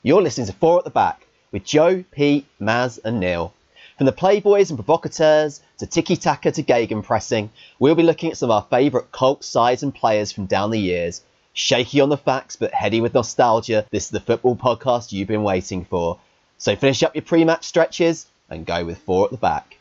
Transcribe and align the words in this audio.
You're 0.00 0.22
listening 0.22 0.46
to 0.46 0.52
Four 0.52 0.78
at 0.78 0.84
the 0.84 0.90
Back 0.90 1.26
with 1.50 1.64
Joe, 1.64 2.04
Pete, 2.12 2.46
Maz, 2.60 3.00
and 3.04 3.18
Neil. 3.18 3.52
From 3.96 4.06
the 4.06 4.12
Playboys 4.12 4.70
and 4.70 4.78
Provocateurs 4.78 5.60
to 5.78 5.86
Tiki 5.88 6.14
Taka 6.14 6.52
to 6.52 6.62
Gegenpressing, 6.62 7.02
pressing, 7.02 7.50
we'll 7.80 7.96
be 7.96 8.04
looking 8.04 8.30
at 8.30 8.36
some 8.36 8.48
of 8.48 8.54
our 8.54 8.68
favourite 8.70 9.10
cult 9.10 9.42
sides 9.42 9.82
and 9.82 9.92
players 9.92 10.30
from 10.30 10.46
down 10.46 10.70
the 10.70 10.78
years. 10.78 11.22
Shaky 11.52 12.00
on 12.00 12.10
the 12.10 12.16
facts, 12.16 12.54
but 12.54 12.72
heady 12.72 13.00
with 13.00 13.12
nostalgia, 13.12 13.86
this 13.90 14.04
is 14.04 14.10
the 14.10 14.20
football 14.20 14.54
podcast 14.54 15.10
you've 15.10 15.26
been 15.26 15.42
waiting 15.42 15.84
for. 15.84 16.20
So 16.58 16.76
finish 16.76 17.02
up 17.02 17.16
your 17.16 17.22
pre 17.22 17.44
match 17.44 17.64
stretches 17.64 18.28
and 18.48 18.64
go 18.64 18.84
with 18.84 18.98
Four 18.98 19.24
at 19.24 19.32
the 19.32 19.36
Back. 19.36 19.77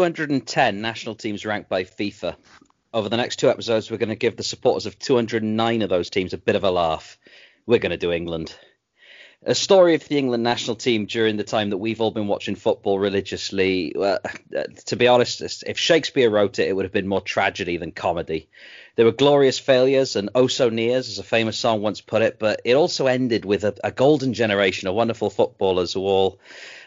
210 0.00 0.80
national 0.80 1.14
teams 1.14 1.44
ranked 1.44 1.68
by 1.68 1.84
FIFA. 1.84 2.34
Over 2.94 3.10
the 3.10 3.18
next 3.18 3.36
two 3.36 3.50
episodes, 3.50 3.90
we're 3.90 3.98
going 3.98 4.08
to 4.08 4.14
give 4.16 4.34
the 4.34 4.42
supporters 4.42 4.86
of 4.86 4.98
209 4.98 5.82
of 5.82 5.90
those 5.90 6.08
teams 6.08 6.32
a 6.32 6.38
bit 6.38 6.56
of 6.56 6.64
a 6.64 6.70
laugh. 6.70 7.18
We're 7.66 7.80
going 7.80 7.90
to 7.90 7.98
do 7.98 8.10
England. 8.10 8.54
A 9.44 9.54
story 9.54 9.94
of 9.94 10.08
the 10.08 10.16
England 10.16 10.42
national 10.42 10.76
team 10.76 11.04
during 11.04 11.36
the 11.36 11.44
time 11.44 11.68
that 11.70 11.76
we've 11.76 12.00
all 12.00 12.12
been 12.12 12.28
watching 12.28 12.54
football 12.56 12.98
religiously. 12.98 13.92
To 13.92 14.96
be 14.96 15.06
honest, 15.06 15.64
if 15.66 15.78
Shakespeare 15.78 16.30
wrote 16.30 16.58
it, 16.58 16.68
it 16.68 16.74
would 16.74 16.86
have 16.86 16.92
been 16.92 17.06
more 17.06 17.20
tragedy 17.20 17.76
than 17.76 17.92
comedy. 17.92 18.48
There 18.96 19.04
were 19.04 19.12
glorious 19.12 19.58
failures 19.58 20.16
and 20.16 20.30
oh 20.34 20.46
so 20.46 20.70
nears, 20.70 21.10
as 21.10 21.18
a 21.18 21.22
famous 21.22 21.58
song 21.58 21.82
once 21.82 22.00
put 22.00 22.22
it, 22.22 22.38
but 22.38 22.62
it 22.64 22.74
also 22.74 23.06
ended 23.06 23.44
with 23.44 23.64
a, 23.64 23.74
a 23.84 23.90
golden 23.90 24.32
generation 24.32 24.88
of 24.88 24.94
wonderful 24.94 25.28
footballers 25.28 25.92
who 25.92 26.00
all 26.00 26.40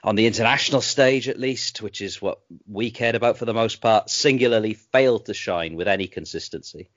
on 0.03 0.15
the 0.15 0.27
international 0.27 0.81
stage 0.81 1.29
at 1.29 1.39
least, 1.39 1.81
which 1.81 2.01
is 2.01 2.21
what 2.21 2.39
we 2.67 2.91
cared 2.91 3.15
about 3.15 3.37
for 3.37 3.45
the 3.45 3.53
most 3.53 3.81
part, 3.81 4.09
singularly 4.09 4.73
failed 4.73 5.25
to 5.25 5.33
shine 5.33 5.75
with 5.75 5.87
any 5.87 6.07
consistency. 6.07 6.89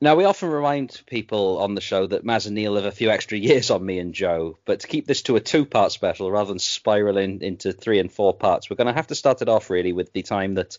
Now, 0.00 0.14
we 0.14 0.26
often 0.26 0.50
remind 0.50 1.02
people 1.06 1.58
on 1.58 1.74
the 1.74 1.80
show 1.80 2.06
that 2.06 2.24
Maz 2.24 2.46
and 2.46 2.54
Neil 2.54 2.76
have 2.76 2.84
a 2.84 2.92
few 2.92 3.10
extra 3.10 3.36
years 3.36 3.68
on 3.72 3.84
me 3.84 3.98
and 3.98 4.14
Joe, 4.14 4.56
but 4.64 4.80
to 4.80 4.86
keep 4.86 5.08
this 5.08 5.22
to 5.22 5.34
a 5.34 5.40
two 5.40 5.64
part 5.64 5.90
special 5.90 6.30
rather 6.30 6.50
than 6.50 6.60
spiraling 6.60 7.42
into 7.42 7.72
three 7.72 7.98
and 7.98 8.12
four 8.12 8.32
parts, 8.32 8.70
we're 8.70 8.76
going 8.76 8.86
to 8.86 8.92
have 8.92 9.08
to 9.08 9.16
start 9.16 9.42
it 9.42 9.48
off 9.48 9.70
really 9.70 9.92
with 9.92 10.12
the 10.12 10.22
time 10.22 10.54
that 10.54 10.78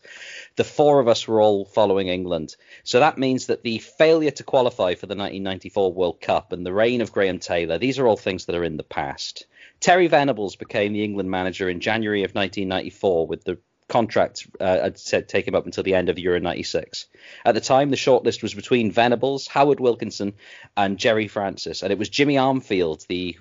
the 0.56 0.64
four 0.64 1.02
of 1.02 1.10
us 1.10 1.28
were 1.28 1.42
all 1.42 1.66
following 1.66 2.08
England. 2.08 2.56
So 2.86 3.02
that 3.02 3.18
means 3.18 3.48
that 3.48 3.62
the 3.62 3.80
failure 3.80 4.32
to 4.32 4.44
qualify 4.44 4.94
for 4.96 5.08
the 5.08 5.16
1994 5.16 5.92
World 5.92 6.22
Cup 6.22 6.54
and 6.54 6.66
the 6.66 6.72
reign 6.72 7.02
of 7.02 7.12
Graham 7.12 7.40
Taylor, 7.40 7.78
these 7.78 8.00
are 8.00 8.08
all 8.08 8.16
things 8.16 8.46
that 8.46 8.56
are 8.56 8.64
in 8.64 8.78
the 8.78 8.84
past. 8.84 9.48
Terry 9.80 10.08
Venables 10.08 10.56
became 10.56 10.94
the 10.94 11.04
England 11.04 11.30
manager 11.32 11.70
in 11.70 11.80
January 11.80 12.24
of 12.24 12.32
1994 12.32 13.28
with 13.28 13.44
the 13.44 13.60
contract 13.88 14.48
uh, 14.60 14.92
said 14.96 15.28
take 15.28 15.48
him 15.48 15.56
up 15.56 15.66
until 15.66 15.84
the 15.84 15.96
end 15.96 16.10
of 16.10 16.20
Euro 16.20 16.40
96. 16.40 17.08
At 17.44 17.56
the 17.56 17.62
time, 17.62 17.90
the 17.90 17.98
shortlist 17.98 18.42
was 18.42 18.54
between 18.54 18.92
Venables, 18.92 19.48
Howard 19.48 19.80
Wilkinson, 19.80 20.34
and 20.78 20.98
Gerry 20.98 21.28
Francis, 21.28 21.82
and 21.84 21.92
it 21.92 21.98
was 21.98 22.08
Jimmy 22.08 22.36
Armfield, 22.36 23.06
the 23.08 23.38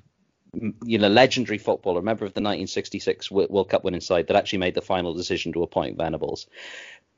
you 0.83 0.99
know 0.99 1.09
legendary 1.09 1.59
footballer, 1.59 2.01
member 2.01 2.25
of 2.25 2.33
the 2.33 2.41
1966 2.41 3.31
World 3.31 3.69
Cup 3.69 3.85
winning 3.85 4.01
side, 4.01 4.29
that 4.29 4.37
actually 4.37 4.61
made 4.61 4.75
the 4.75 4.81
final 4.81 5.15
decision 5.15 5.53
to 5.53 5.63
appoint 5.63 5.99
Venables. 5.99 6.47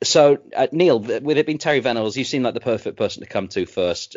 So, 0.02 0.38
uh, 0.56 0.66
Neil, 0.72 0.98
with 0.98 1.36
it 1.36 1.46
being 1.46 1.58
Terry 1.58 1.80
Venables, 1.80 2.16
you 2.16 2.24
seem 2.24 2.42
like 2.42 2.54
the 2.54 2.60
perfect 2.60 2.96
person 2.96 3.22
to 3.22 3.28
come 3.28 3.48
to 3.48 3.66
first. 3.66 4.16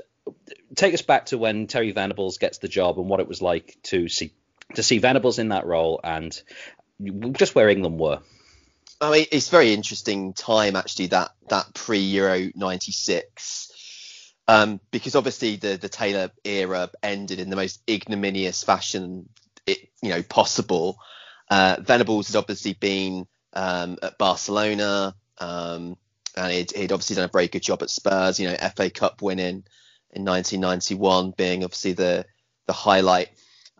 Take 0.75 0.93
us 0.93 1.01
back 1.01 1.27
to 1.27 1.37
when 1.37 1.67
Terry 1.67 1.91
Venables 1.91 2.37
gets 2.37 2.57
the 2.59 2.69
job 2.69 2.97
and 2.97 3.09
what 3.09 3.19
it 3.19 3.27
was 3.27 3.41
like 3.41 3.77
to 3.83 4.07
see 4.07 4.31
to 4.75 4.83
see 4.83 4.97
Venables 4.97 5.39
in 5.39 5.49
that 5.49 5.65
role 5.65 5.99
and 6.03 6.41
just 7.33 7.55
where 7.55 7.69
England 7.69 7.99
were. 7.99 8.19
I 9.01 9.11
mean, 9.11 9.25
it's 9.31 9.49
very 9.49 9.73
interesting 9.73 10.33
time 10.33 10.75
actually 10.75 11.07
that 11.07 11.31
that 11.49 11.73
pre 11.73 11.99
Euro 11.99 12.49
'96. 12.55 13.69
Um, 14.47 14.81
because 14.91 15.15
obviously 15.15 15.55
the 15.55 15.77
the 15.77 15.89
Taylor 15.89 16.31
era 16.43 16.89
ended 17.01 17.39
in 17.39 17.49
the 17.49 17.55
most 17.55 17.81
ignominious 17.89 18.63
fashion 18.63 19.29
it 19.65 19.89
you 20.01 20.09
know 20.09 20.23
possible. 20.23 20.97
Uh, 21.49 21.77
Venables 21.81 22.27
had 22.27 22.37
obviously 22.37 22.73
been 22.73 23.27
um, 23.53 23.97
at 24.01 24.17
Barcelona, 24.17 25.15
um, 25.37 25.97
and 26.35 26.51
he'd, 26.51 26.71
he'd, 26.71 26.91
obviously 26.91 27.15
done 27.15 27.25
a 27.25 27.31
very 27.31 27.47
good 27.47 27.61
job 27.61 27.83
at 27.83 27.89
Spurs. 27.89 28.39
You 28.39 28.47
know, 28.47 28.55
FA 28.75 28.89
Cup 28.89 29.21
winning 29.21 29.63
in 30.11 30.25
1991 30.25 31.31
being 31.31 31.63
obviously 31.63 31.93
the 31.93 32.25
the 32.65 32.73
highlight 32.73 33.29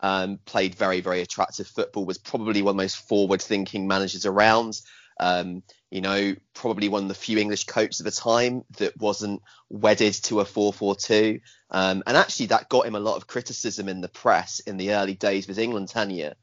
um, 0.03 0.37
played 0.45 0.75
very, 0.75 0.99
very 0.99 1.21
attractive 1.21 1.65
football, 1.65 2.05
was 2.05 2.17
probably 2.17 2.61
one 2.61 2.71
of 2.71 2.77
the 2.77 2.83
most 2.83 3.07
forward 3.07 3.41
thinking 3.41 3.87
managers 3.87 4.25
around. 4.25 4.79
Um, 5.19 5.63
you 5.89 6.01
know, 6.01 6.35
probably 6.53 6.89
one 6.89 7.03
of 7.03 7.07
the 7.07 7.15
few 7.15 7.37
English 7.37 7.65
coaches 7.65 8.01
at 8.01 8.05
the 8.05 8.11
time 8.11 8.65
that 8.77 8.97
wasn't 8.97 9.41
wedded 9.69 10.13
to 10.25 10.41
a 10.41 10.45
4-4-2. 10.45 11.39
Um, 11.71 12.03
and 12.05 12.17
actually, 12.17 12.47
that 12.47 12.67
got 12.67 12.85
him 12.85 12.95
a 12.95 12.99
lot 12.99 13.15
of 13.15 13.27
criticism 13.27 13.87
in 13.87 14.01
the 14.01 14.09
press 14.09 14.59
in 14.59 14.75
the 14.75 14.93
early 14.93 15.13
days 15.13 15.45
of 15.45 15.49
his 15.49 15.57
England 15.57 15.87
tenure, 15.87 16.33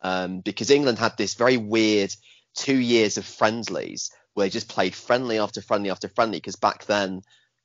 um, 0.00 0.40
because 0.40 0.70
England 0.70 0.98
had 0.98 1.18
this 1.18 1.34
very 1.34 1.58
weird 1.58 2.14
two 2.54 2.78
years 2.78 3.18
of 3.18 3.26
friendlies 3.26 4.10
where 4.32 4.46
they 4.46 4.50
just 4.50 4.68
played 4.68 4.94
friendly 4.94 5.38
after 5.38 5.60
friendly 5.60 5.90
after 5.90 6.08
friendly. 6.08 6.38
Because 6.38 6.56
back 6.56 6.86
then, 6.86 7.20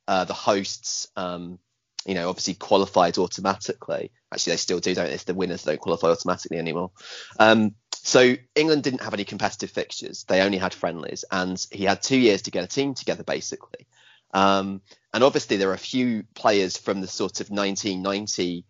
uh, 0.06 0.24
the 0.24 0.34
hosts 0.34 1.08
um, 1.16 1.58
you 2.06 2.14
know, 2.14 2.28
obviously 2.28 2.54
qualified 2.54 3.18
automatically. 3.18 4.12
Actually, 4.32 4.52
they 4.52 4.56
still 4.58 4.80
do, 4.80 4.94
don't 4.94 5.10
they? 5.10 5.16
the 5.16 5.34
winners 5.34 5.64
don't 5.64 5.80
qualify 5.80 6.08
automatically 6.08 6.58
anymore. 6.58 6.92
Um, 7.38 7.74
so 7.94 8.36
England 8.54 8.84
didn't 8.84 9.02
have 9.02 9.14
any 9.14 9.24
competitive 9.24 9.70
fixtures; 9.70 10.24
they 10.24 10.42
only 10.42 10.58
had 10.58 10.72
friendlies, 10.72 11.24
and 11.30 11.64
he 11.72 11.84
had 11.84 12.02
two 12.02 12.18
years 12.18 12.42
to 12.42 12.50
get 12.50 12.64
a 12.64 12.68
team 12.68 12.94
together, 12.94 13.24
basically. 13.24 13.86
Um, 14.32 14.82
and 15.12 15.24
obviously, 15.24 15.56
there 15.56 15.70
are 15.70 15.74
a 15.74 15.78
few 15.78 16.24
players 16.34 16.76
from 16.76 17.00
the 17.00 17.08
sort 17.08 17.40
of 17.40 17.50
1990 17.50 18.64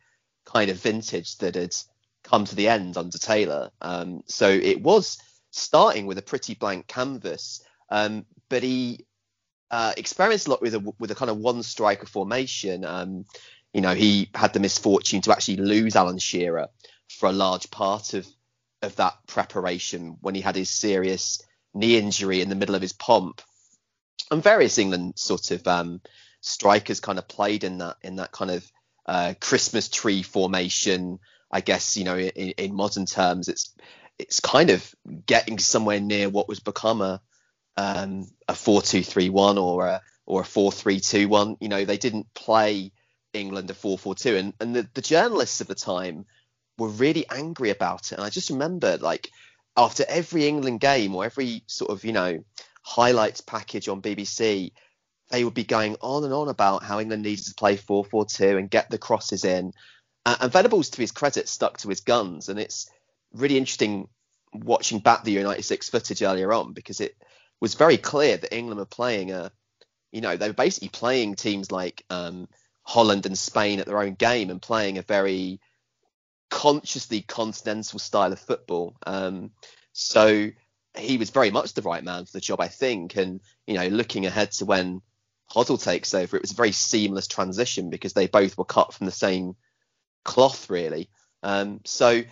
kind 0.46 0.70
of 0.70 0.78
vintage 0.78 1.36
that 1.38 1.56
had 1.56 1.74
come 2.22 2.44
to 2.44 2.54
the 2.54 2.68
end 2.68 2.96
under 2.96 3.18
Taylor. 3.18 3.70
Um, 3.82 4.22
so 4.26 4.48
it 4.48 4.80
was 4.80 5.18
starting 5.50 6.06
with 6.06 6.18
a 6.18 6.22
pretty 6.22 6.54
blank 6.54 6.86
canvas, 6.86 7.62
um, 7.90 8.24
but 8.48 8.62
he 8.62 9.04
uh, 9.70 9.92
experienced 9.96 10.46
a 10.46 10.50
lot 10.50 10.62
with 10.62 10.74
a 10.74 10.94
with 10.98 11.10
a 11.10 11.14
kind 11.14 11.30
of 11.30 11.38
one 11.38 11.62
striker 11.62 12.06
formation. 12.06 12.84
Um, 12.84 13.24
you 13.72 13.80
know, 13.80 13.94
he 13.94 14.30
had 14.34 14.52
the 14.52 14.60
misfortune 14.60 15.20
to 15.22 15.32
actually 15.32 15.58
lose 15.58 15.96
Alan 15.96 16.18
Shearer 16.18 16.68
for 17.08 17.28
a 17.28 17.32
large 17.32 17.70
part 17.70 18.14
of 18.14 18.26
of 18.82 18.96
that 18.96 19.14
preparation 19.26 20.16
when 20.20 20.34
he 20.34 20.40
had 20.40 20.56
his 20.56 20.70
serious 20.70 21.42
knee 21.74 21.98
injury 21.98 22.40
in 22.40 22.48
the 22.48 22.54
middle 22.54 22.74
of 22.74 22.82
his 22.82 22.92
pomp. 22.92 23.42
And 24.30 24.42
various 24.42 24.78
England 24.78 25.14
sort 25.16 25.50
of 25.50 25.66
um, 25.66 26.00
strikers 26.40 27.00
kind 27.00 27.18
of 27.18 27.28
played 27.28 27.64
in 27.64 27.78
that 27.78 27.96
in 28.02 28.16
that 28.16 28.32
kind 28.32 28.50
of 28.50 28.72
uh, 29.06 29.34
Christmas 29.40 29.88
tree 29.88 30.22
formation. 30.22 31.18
I 31.50 31.60
guess 31.60 31.96
you 31.96 32.04
know 32.04 32.18
in, 32.18 32.52
in 32.52 32.74
modern 32.74 33.06
terms, 33.06 33.48
it's 33.48 33.74
it's 34.18 34.40
kind 34.40 34.70
of 34.70 34.94
getting 35.26 35.58
somewhere 35.58 36.00
near 36.00 36.28
what 36.28 36.48
was 36.48 36.60
become 36.60 37.02
a 37.02 37.20
um, 37.76 38.26
a 38.48 38.54
four-two-three-one 38.54 39.58
or 39.58 39.86
a 39.86 40.02
or 40.24 40.40
a 40.40 40.44
four-three-two-one. 40.44 41.56
You 41.60 41.68
know, 41.68 41.84
they 41.84 41.98
didn't 41.98 42.32
play 42.34 42.92
England 43.32 43.70
a 43.70 43.74
four-four-two, 43.74 44.36
and 44.36 44.54
and 44.60 44.74
the, 44.74 44.88
the 44.94 45.02
journalists 45.02 45.60
of 45.60 45.68
the 45.68 45.74
time 45.74 46.26
were 46.78 46.88
really 46.88 47.26
angry 47.30 47.70
about 47.70 48.12
it. 48.12 48.16
And 48.16 48.24
I 48.24 48.30
just 48.30 48.50
remember 48.50 48.96
like 48.98 49.30
after 49.76 50.04
every 50.08 50.46
England 50.46 50.80
game 50.80 51.14
or 51.14 51.24
every 51.24 51.62
sort 51.66 51.90
of 51.90 52.04
you 52.04 52.12
know 52.12 52.44
highlights 52.82 53.40
package 53.40 53.88
on 53.88 54.02
BBC, 54.02 54.72
they 55.30 55.44
would 55.44 55.54
be 55.54 55.64
going 55.64 55.96
on 56.00 56.24
and 56.24 56.32
on 56.32 56.48
about 56.48 56.82
how 56.82 57.00
England 57.00 57.22
needed 57.22 57.44
to 57.46 57.54
play 57.54 57.76
4-4-2 57.76 58.58
and 58.58 58.70
get 58.70 58.90
the 58.90 58.98
crosses 58.98 59.44
in. 59.44 59.72
Uh, 60.24 60.36
and 60.40 60.52
Venables, 60.52 60.90
to 60.90 61.00
his 61.00 61.12
credit, 61.12 61.48
stuck 61.48 61.78
to 61.78 61.88
his 61.88 62.00
guns, 62.00 62.48
and 62.48 62.58
it's 62.58 62.90
really 63.32 63.58
interesting 63.58 64.08
watching 64.52 65.00
back 65.00 65.24
the 65.24 65.32
United 65.32 65.62
Six 65.64 65.88
footage 65.88 66.22
earlier 66.22 66.52
on 66.52 66.72
because 66.72 67.00
it 67.00 67.16
was 67.60 67.74
very 67.74 67.96
clear 67.96 68.36
that 68.36 68.54
England 68.54 68.78
were 68.78 68.86
playing 68.86 69.32
a, 69.32 69.50
you 70.12 70.20
know, 70.20 70.36
they 70.36 70.48
were 70.48 70.54
basically 70.54 70.88
playing 70.88 71.34
teams 71.34 71.72
like 71.72 72.04
um, 72.10 72.48
Holland 72.82 73.26
and 73.26 73.36
Spain 73.36 73.80
at 73.80 73.86
their 73.86 74.00
own 74.00 74.14
game 74.14 74.50
and 74.50 74.60
playing 74.60 74.98
a 74.98 75.02
very 75.02 75.60
consciously 76.50 77.22
continental 77.22 77.98
style 77.98 78.32
of 78.32 78.38
football. 78.38 78.96
Um, 79.06 79.50
so 79.92 80.50
he 80.96 81.18
was 81.18 81.30
very 81.30 81.50
much 81.50 81.74
the 81.74 81.82
right 81.82 82.04
man 82.04 82.24
for 82.24 82.32
the 82.32 82.40
job, 82.40 82.60
I 82.60 82.68
think. 82.68 83.16
And 83.16 83.40
you 83.66 83.74
know, 83.74 83.88
looking 83.88 84.26
ahead 84.26 84.52
to 84.52 84.64
when 84.64 85.02
Hoddle 85.50 85.82
takes 85.82 86.14
over, 86.14 86.36
it 86.36 86.42
was 86.42 86.52
a 86.52 86.56
very 86.56 86.72
seamless 86.72 87.26
transition 87.26 87.90
because 87.90 88.12
they 88.12 88.26
both 88.26 88.56
were 88.56 88.64
cut 88.64 88.92
from 88.92 89.06
the 89.06 89.12
same 89.12 89.56
cloth, 90.24 90.70
really. 90.70 91.08
Um, 91.42 91.80
so 91.84 92.22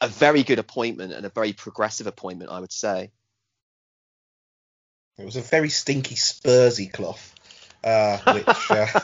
a 0.00 0.08
very 0.08 0.42
good 0.42 0.58
appointment 0.58 1.12
and 1.12 1.24
a 1.24 1.30
very 1.30 1.52
progressive 1.52 2.06
appointment, 2.06 2.50
I 2.50 2.60
would 2.60 2.72
say. 2.72 3.12
It 5.18 5.24
was 5.24 5.36
a 5.36 5.42
very 5.42 5.68
stinky 5.68 6.16
Spursy 6.16 6.92
cloth, 6.92 7.34
uh, 7.84 8.18
which 8.32 8.70
uh, 8.70 8.86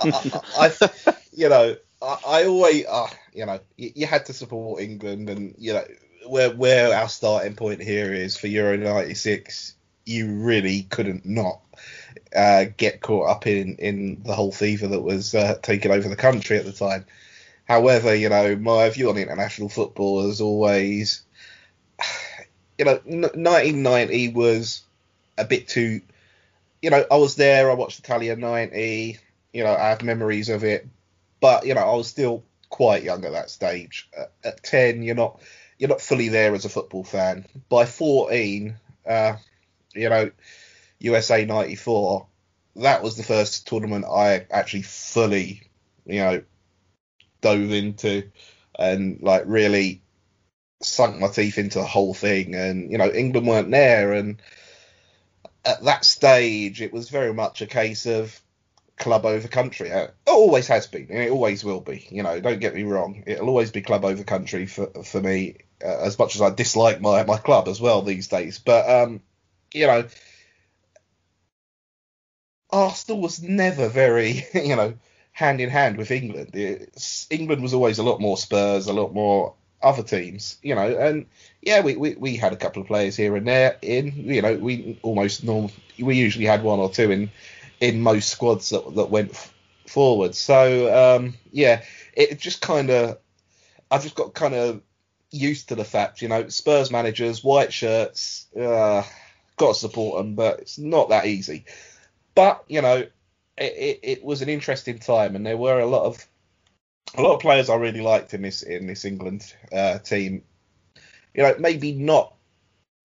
I, 0.00 0.32
I, 0.58 0.72
I, 1.06 1.14
you 1.32 1.48
know, 1.48 1.76
I, 2.00 2.18
I 2.26 2.44
always, 2.44 2.84
uh, 2.86 3.08
you 3.32 3.46
know, 3.46 3.60
you, 3.76 3.92
you, 3.96 4.06
had 4.06 4.26
to 4.26 4.32
support 4.32 4.80
England, 4.80 5.28
and 5.28 5.54
you 5.58 5.72
know, 5.72 5.84
where 6.28 6.50
where 6.50 6.96
our 6.96 7.08
starting 7.08 7.56
point 7.56 7.82
here 7.82 8.12
is 8.12 8.36
for 8.36 8.46
Euro 8.46 8.76
'96, 8.76 9.74
you 10.04 10.32
really 10.32 10.82
couldn't 10.82 11.26
not 11.26 11.60
uh, 12.34 12.66
get 12.76 13.00
caught 13.00 13.28
up 13.28 13.46
in 13.46 13.76
in 13.76 14.22
the 14.22 14.34
whole 14.34 14.52
fever 14.52 14.86
that 14.88 15.02
was 15.02 15.34
uh, 15.34 15.56
taking 15.62 15.90
over 15.90 16.08
the 16.08 16.16
country 16.16 16.58
at 16.58 16.64
the 16.64 16.72
time. 16.72 17.06
However, 17.64 18.14
you 18.14 18.28
know, 18.28 18.56
my 18.56 18.88
view 18.90 19.08
on 19.08 19.16
international 19.16 19.68
football 19.68 20.28
is 20.28 20.40
always, 20.40 21.22
you 22.78 22.84
know, 22.84 23.00
1990 23.04 24.28
was 24.28 24.82
a 25.38 25.44
bit 25.44 25.68
too, 25.68 26.00
you 26.82 26.90
know, 26.90 27.04
I 27.10 27.16
was 27.16 27.36
there, 27.36 27.70
I 27.70 27.74
watched 27.74 28.00
Italia 28.00 28.36
90, 28.36 29.18
you 29.52 29.64
know, 29.64 29.74
I 29.74 29.90
have 29.90 30.02
memories 30.02 30.48
of 30.48 30.64
it, 30.64 30.86
but, 31.40 31.66
you 31.66 31.74
know, 31.74 31.82
I 31.82 31.94
was 31.94 32.08
still 32.08 32.42
quite 32.68 33.04
young 33.04 33.24
at 33.24 33.32
that 33.32 33.50
stage. 33.50 34.08
At, 34.16 34.32
at 34.44 34.62
10, 34.62 35.02
you're 35.02 35.14
not, 35.14 35.40
you're 35.78 35.88
not 35.88 36.00
fully 36.00 36.28
there 36.28 36.54
as 36.54 36.64
a 36.64 36.68
football 36.68 37.04
fan. 37.04 37.46
By 37.68 37.86
14, 37.86 38.76
uh, 39.06 39.36
you 39.94 40.08
know, 40.08 40.30
USA 40.98 41.44
94, 41.44 42.26
that 42.76 43.02
was 43.02 43.16
the 43.16 43.22
first 43.22 43.66
tournament 43.68 44.04
I 44.04 44.46
actually 44.50 44.82
fully, 44.82 45.62
you 46.06 46.18
know, 46.18 46.42
dove 47.40 47.72
into 47.72 48.30
and 48.78 49.20
like 49.22 49.44
really 49.46 50.02
sunk 50.84 51.18
my 51.18 51.28
teeth 51.28 51.58
into 51.58 51.78
the 51.78 51.84
whole 51.84 52.14
thing. 52.14 52.54
And 52.54 52.90
you 52.90 52.98
know, 52.98 53.10
England 53.10 53.46
weren't 53.46 53.70
there, 53.70 54.12
and 54.12 54.40
at 55.64 55.82
that 55.84 56.04
stage, 56.04 56.82
it 56.82 56.92
was 56.92 57.08
very 57.08 57.32
much 57.32 57.62
a 57.62 57.66
case 57.66 58.06
of 58.06 58.38
club 58.96 59.26
over 59.26 59.48
country. 59.48 59.88
It 59.88 60.14
always 60.26 60.68
has 60.68 60.86
been, 60.86 61.08
and 61.10 61.18
it 61.18 61.30
always 61.30 61.64
will 61.64 61.80
be. 61.80 62.06
You 62.10 62.22
know, 62.22 62.40
don't 62.40 62.60
get 62.60 62.74
me 62.74 62.82
wrong; 62.84 63.24
it'll 63.26 63.48
always 63.48 63.70
be 63.70 63.82
club 63.82 64.04
over 64.04 64.24
country 64.24 64.66
for 64.66 64.86
for 65.04 65.20
me. 65.20 65.56
Uh, 65.84 65.98
as 65.98 66.18
much 66.18 66.34
as 66.34 66.40
I 66.40 66.50
dislike 66.50 67.00
my 67.00 67.24
my 67.24 67.36
club 67.36 67.68
as 67.68 67.80
well 67.80 68.02
these 68.02 68.28
days, 68.28 68.58
but 68.58 68.88
um, 68.88 69.20
you 69.72 69.86
know. 69.86 70.04
Arsenal 72.70 73.20
was 73.20 73.40
never 73.40 73.88
very, 73.88 74.44
you 74.54 74.74
know, 74.74 74.94
hand 75.30 75.60
in 75.60 75.70
hand 75.70 75.96
with 75.96 76.10
England. 76.10 76.50
It's, 76.54 77.26
England 77.30 77.62
was 77.62 77.72
always 77.72 77.98
a 77.98 78.02
lot 78.02 78.20
more 78.20 78.36
Spurs, 78.36 78.88
a 78.88 78.92
lot 78.92 79.14
more 79.14 79.54
other 79.84 80.02
teams, 80.02 80.58
you 80.62 80.74
know, 80.74 80.86
and 80.98 81.26
yeah, 81.62 81.80
we, 81.80 81.96
we, 81.96 82.14
we 82.14 82.36
had 82.36 82.52
a 82.52 82.56
couple 82.56 82.82
of 82.82 82.88
players 82.88 83.16
here 83.16 83.36
and 83.36 83.46
there 83.46 83.76
in, 83.82 84.12
you 84.16 84.42
know, 84.42 84.54
we 84.56 84.98
almost 85.02 85.44
normal, 85.44 85.70
we 85.98 86.16
usually 86.16 86.46
had 86.46 86.62
one 86.62 86.80
or 86.80 86.90
two 86.90 87.10
in 87.10 87.30
in 87.80 88.00
most 88.00 88.30
squads 88.30 88.70
that, 88.70 88.94
that 88.94 89.10
went 89.10 89.30
f- 89.30 89.52
forward. 89.86 90.34
So 90.34 91.16
um, 91.16 91.34
yeah, 91.52 91.84
it 92.14 92.38
just 92.38 92.62
kind 92.62 92.90
of, 92.90 93.18
I 93.90 93.98
just 93.98 94.14
got 94.14 94.34
kind 94.34 94.54
of 94.54 94.80
used 95.30 95.68
to 95.68 95.74
the 95.74 95.84
fact, 95.84 96.22
you 96.22 96.28
know, 96.28 96.48
Spurs 96.48 96.90
managers, 96.90 97.44
white 97.44 97.72
shirts, 97.72 98.46
uh, 98.58 99.02
got 99.56 99.74
to 99.74 99.78
support 99.78 100.18
them, 100.18 100.34
but 100.34 100.60
it's 100.60 100.78
not 100.78 101.10
that 101.10 101.26
easy. 101.26 101.66
But 102.34 102.64
you 102.68 102.82
know, 102.82 103.06
it, 103.58 104.00
it, 104.02 104.24
was 104.24 104.42
an 104.42 104.48
interesting 104.48 104.98
time, 104.98 105.36
and 105.36 105.46
there 105.46 105.56
were 105.56 105.78
a 105.78 105.86
lot 105.86 106.04
of 106.04 106.26
a 107.16 107.22
lot 107.22 107.34
of 107.34 107.40
players 107.40 107.70
I 107.70 107.76
really 107.76 108.00
liked 108.00 108.34
in 108.34 108.42
this 108.42 108.62
in 108.62 108.86
this 108.86 109.04
England 109.04 109.52
uh, 109.72 109.98
team. 109.98 110.42
You 111.34 111.42
know, 111.42 111.54
maybe 111.58 111.92
not 111.92 112.34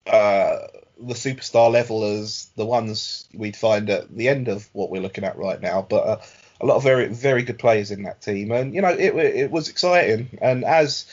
uh, 0.06 0.58
the 0.98 1.14
superstar 1.14 1.70
level 1.70 2.04
as 2.04 2.50
the 2.56 2.66
ones 2.66 3.28
we'd 3.34 3.56
find 3.56 3.90
at 3.90 4.14
the 4.14 4.28
end 4.28 4.48
of 4.48 4.68
what 4.72 4.90
we're 4.90 5.02
looking 5.02 5.24
at 5.24 5.36
right 5.36 5.60
now, 5.60 5.82
but 5.88 6.06
uh, 6.06 6.20
a 6.60 6.66
lot 6.66 6.76
of 6.76 6.82
very 6.82 7.08
very 7.08 7.42
good 7.42 7.58
players 7.58 7.90
in 7.90 8.02
that 8.04 8.20
team, 8.20 8.52
and 8.52 8.74
you 8.74 8.82
know 8.82 8.90
it 8.90 9.14
it 9.14 9.50
was 9.50 9.68
exciting. 9.68 10.38
And 10.42 10.64
as 10.64 11.06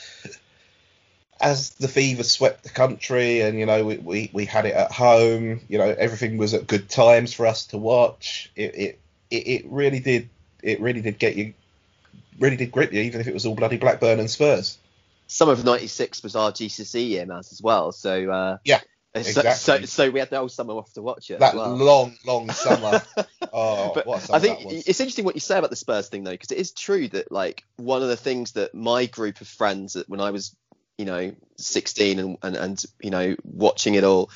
as 1.40 1.70
the 1.72 1.88
fever 1.88 2.24
swept 2.24 2.64
the 2.64 2.70
country, 2.70 3.42
and 3.42 3.58
you 3.60 3.66
know 3.66 3.86
we, 3.86 3.98
we, 3.98 4.30
we 4.34 4.46
had 4.46 4.66
it 4.66 4.74
at 4.74 4.92
home, 4.92 5.62
you 5.68 5.78
know 5.78 5.96
everything 5.98 6.38
was 6.38 6.54
at 6.54 6.68
good 6.68 6.90
times 6.90 7.34
for 7.34 7.46
us 7.46 7.68
to 7.68 7.78
watch. 7.78 8.52
It, 8.56 8.76
it 8.76 9.00
it, 9.30 9.48
it 9.48 9.66
really 9.68 10.00
did 10.00 10.30
it 10.64 10.82
really 10.82 11.02
did 11.02 11.20
get 11.20 11.36
you 11.36 11.54
really 12.40 12.58
did 12.58 12.72
grip 12.72 12.94
you, 12.94 13.02
even 13.02 13.22
if 13.22 13.28
it 13.28 13.34
was 13.34 13.46
all 13.46 13.56
bloody 13.56 13.78
Blackburn 13.78 14.20
and 14.20 14.30
Spurs. 14.30 14.78
Some 15.28 15.50
of 15.50 15.66
'96 15.66 16.24
was 16.24 16.36
our 16.36 16.52
GCSE 16.52 17.10
year, 17.10 17.26
Maz, 17.26 17.52
as 17.52 17.62
well. 17.62 17.92
So 17.92 18.32
uh, 18.32 18.58
yeah, 18.64 18.80
so, 19.24 19.42
exactly. 19.42 19.86
so, 19.88 20.06
so 20.06 20.12
we 20.12 20.20
had 20.20 20.30
the 20.30 20.38
whole 20.38 20.50
summer 20.50 20.74
off 20.74 20.92
to 20.94 21.02
watch 21.02 21.30
it. 21.30 21.40
That 21.40 21.56
well. 21.56 21.76
long, 21.76 22.16
long 22.26 22.50
summer. 22.52 23.02
oh, 23.54 23.92
but 23.94 24.08
I 24.32 24.40
think 24.40 24.60
it's 24.66 25.00
interesting 25.00 25.26
what 25.26 25.36
you 25.36 25.42
say 25.42 25.58
about 25.58 25.70
the 25.70 25.76
Spurs 25.76 26.10
thing, 26.10 26.24
though, 26.24 26.32
because 26.32 26.52
it 26.52 26.58
is 26.58 26.72
true 26.72 27.08
that 27.10 27.32
like 27.32 27.64
one 27.78 28.02
of 28.02 28.10
the 28.10 28.18
things 28.18 28.54
that 28.54 28.74
my 28.74 29.06
group 29.06 29.42
of 29.42 29.48
friends, 29.48 29.98
when 30.08 30.20
I 30.20 30.32
was, 30.32 30.56
you 30.98 31.06
know, 31.06 31.34
16 31.58 32.20
and 32.20 32.38
and, 32.44 32.56
and 32.56 32.84
you 33.02 33.12
know 33.12 33.36
watching 33.44 33.96
it 33.96 34.04
all 34.04 34.30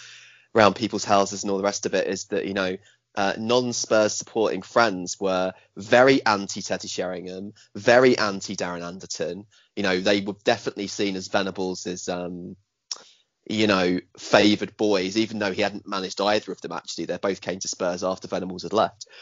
around 0.55 0.75
people's 0.75 1.05
houses 1.05 1.43
and 1.43 1.51
all 1.51 1.57
the 1.57 1.63
rest 1.63 1.85
of 1.85 1.93
it, 1.93 2.07
is 2.07 2.25
that 2.25 2.45
you 2.45 2.53
know 2.53 2.77
uh, 3.15 3.33
non-Spurs 3.37 4.13
supporting 4.13 4.61
friends 4.61 5.19
were 5.19 5.53
very 5.75 6.25
anti 6.25 6.61
Teddy 6.61 6.87
Sheringham, 6.87 7.53
very 7.75 8.17
anti 8.17 8.55
Darren 8.55 8.85
Anderton. 8.85 9.45
You 9.75 9.83
know, 9.83 9.99
they 9.99 10.21
were 10.21 10.35
definitely 10.43 10.87
seen 10.87 11.15
as 11.15 11.27
Venables 11.27 12.09
um, 12.09 12.55
you 13.49 13.67
know, 13.67 13.99
favoured 14.17 14.77
boys, 14.77 15.17
even 15.17 15.39
though 15.39 15.51
he 15.51 15.61
hadn't 15.61 15.87
managed 15.87 16.21
either 16.21 16.51
of 16.51 16.61
them. 16.61 16.71
Actually, 16.71 17.05
they 17.05 17.17
both 17.17 17.41
came 17.41 17.59
to 17.59 17.67
Spurs 17.67 18.03
after 18.03 18.27
Venables 18.27 18.63
had 18.63 18.73
left. 18.73 19.07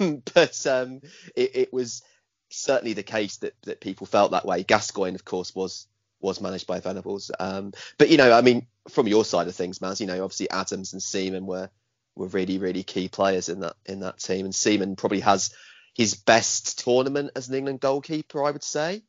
Um, 0.00 0.22
but 0.34 0.66
um, 0.66 1.00
it, 1.34 1.56
it, 1.56 1.72
was 1.72 2.02
certainly 2.50 2.92
the 2.92 3.02
case 3.02 3.38
that 3.38 3.54
that 3.62 3.80
people 3.80 4.06
felt 4.06 4.32
that 4.32 4.44
way. 4.44 4.62
Gascoigne, 4.62 5.14
of 5.14 5.24
course, 5.24 5.54
was 5.54 5.86
was 6.20 6.40
managed 6.40 6.66
by 6.66 6.80
Venables. 6.80 7.30
Um, 7.40 7.72
but 7.96 8.10
you 8.10 8.18
know, 8.18 8.32
I 8.32 8.42
mean, 8.42 8.66
from 8.90 9.08
your 9.08 9.24
side 9.24 9.48
of 9.48 9.54
things, 9.54 9.78
Maz, 9.78 10.00
you 10.00 10.06
know, 10.06 10.22
obviously 10.22 10.50
Adams 10.50 10.92
and 10.92 11.02
Seaman 11.02 11.46
were 11.46 11.70
were 12.16 12.26
really 12.26 12.58
really 12.58 12.82
key 12.82 13.08
players 13.08 13.48
in 13.48 13.60
that 13.60 13.74
in 13.84 14.00
that 14.00 14.18
team. 14.18 14.44
And 14.44 14.54
Seaman 14.54 14.96
probably 14.96 15.20
has 15.20 15.54
his 15.94 16.14
best 16.14 16.80
tournament 16.80 17.30
as 17.36 17.48
an 17.48 17.54
England 17.54 17.80
goalkeeper, 17.80 18.44
I 18.44 18.50
would 18.50 18.64
say. 18.64 19.02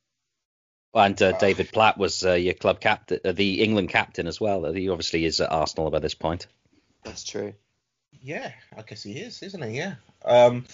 And 0.93 1.21
uh, 1.21 1.37
David 1.37 1.71
Platt 1.71 1.97
was 1.97 2.25
uh, 2.25 2.33
your 2.33 2.53
club 2.53 2.79
captain, 2.79 3.19
uh, 3.23 3.33
the 3.33 3.61
England 3.61 3.89
captain 3.89 4.25
as 4.25 4.39
well. 4.39 4.71
He 4.71 4.89
obviously 4.89 5.25
is 5.25 5.41
at 5.41 5.51
Arsenal 5.51 5.91
by 5.91 5.99
this 5.99 6.15
point. 6.15 6.47
That's 7.03 7.23
true. 7.23 7.53
Yeah, 8.21 8.51
I 8.75 8.81
guess 8.81 9.03
he 9.03 9.19
is, 9.19 9.43
isn't 9.43 9.61
he? 9.61 9.77
Yeah. 9.77 9.95
Um, 10.25 10.65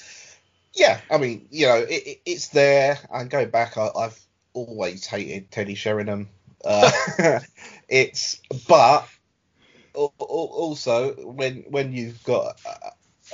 yeah, 0.73 0.99
I 1.11 1.17
mean, 1.17 1.47
you 1.51 1.67
know, 1.67 1.77
it, 1.77 2.07
it, 2.07 2.21
it's 2.25 2.49
there. 2.49 2.99
And 3.11 3.29
going 3.29 3.49
back, 3.49 3.77
I, 3.77 3.89
have 3.99 4.19
always 4.53 5.05
hated 5.05 5.51
Teddy 5.51 5.75
Sheringham. 5.75 6.29
Uh, 6.63 6.91
it's, 7.89 8.39
but 8.67 9.07
also 9.93 11.13
when 11.13 11.65
when 11.69 11.93
you've 11.93 12.23
got 12.23 12.59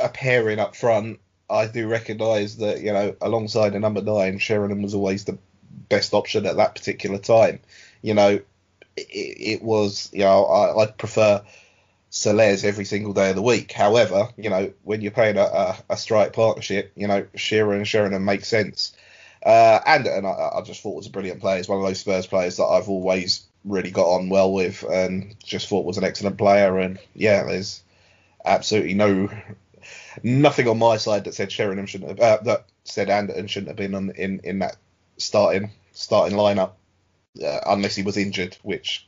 a 0.02 0.10
pairing 0.10 0.60
up 0.60 0.76
front, 0.76 1.20
I 1.50 1.68
do 1.68 1.88
recognise 1.88 2.58
that 2.58 2.82
you 2.82 2.94
know 2.94 3.16
alongside 3.22 3.76
a 3.76 3.80
number 3.80 4.02
nine, 4.02 4.40
Sheringham 4.40 4.82
was 4.82 4.94
always 4.94 5.26
the 5.26 5.38
best 5.90 6.14
option 6.14 6.46
at 6.46 6.58
that 6.58 6.76
particular 6.76 7.18
time. 7.18 7.60
You 8.02 8.14
know, 8.14 8.40
it, 8.98 9.08
it 9.10 9.64
was 9.64 10.10
you 10.14 10.20
know 10.20 10.46
I, 10.46 10.84
I'd 10.84 10.98
prefer 10.98 11.44
Sir 12.10 12.34
Les 12.34 12.64
every 12.64 12.86
single 12.86 13.14
day 13.14 13.30
of 13.30 13.36
the 13.36 13.42
week. 13.42 13.72
However, 13.72 14.30
you 14.38 14.50
know 14.50 14.74
when 14.84 15.02
you're 15.02 15.12
playing 15.12 15.38
a, 15.38 15.44
a, 15.44 15.78
a 15.92 15.98
strike 15.98 16.34
partnership, 16.34 16.92
you 16.96 17.08
know 17.08 17.26
Shearer 17.36 17.74
and 17.74 17.88
Sheringham 17.88 18.26
make 18.26 18.46
sense. 18.46 18.94
Uh, 19.44 19.80
and 19.86 20.06
and 20.06 20.28
I, 20.28 20.52
I, 20.56 20.62
just 20.64 20.82
thought 20.82 20.98
was 20.98 21.08
a 21.08 21.12
brilliant 21.12 21.40
player. 21.40 21.58
He's 21.58 21.70
one 21.70 21.80
of 21.80 21.86
those 21.86 22.02
Spurs 22.02 22.28
players 22.28 22.58
that 22.58 22.66
I've 22.66 22.90
always 22.90 23.48
really 23.66 23.92
got 23.92 24.08
on 24.08 24.30
well 24.30 24.52
with 24.52 24.84
and 24.84 25.36
just 25.44 25.68
thought 25.68 25.86
was 25.86 25.98
an 25.98 26.04
excellent 26.04 26.38
player. 26.38 26.78
And 26.80 27.00
yeah, 27.14 27.44
there's 27.44 27.84
absolutely 28.46 28.94
no 28.94 29.30
nothing 30.24 30.68
on 30.68 30.78
my 30.78 30.98
side 30.98 31.24
that 31.26 31.34
said 31.34 31.52
Sheringham 31.52 31.86
shouldn't 31.86 32.20
have 32.20 32.20
uh, 32.20 32.44
that 32.44 32.66
said 32.84 33.10
Anderton 33.10 33.48
shouldn't 33.48 33.70
have 33.70 33.78
been 33.78 33.96
on, 33.96 34.12
in 34.12 34.40
in 34.44 34.60
that 34.60 34.78
starting 35.18 35.72
starting 35.94 36.38
lineup 36.38 36.72
uh, 37.44 37.60
unless 37.68 37.96
he 37.96 38.04
was 38.04 38.18
injured, 38.18 38.58
which 38.64 39.08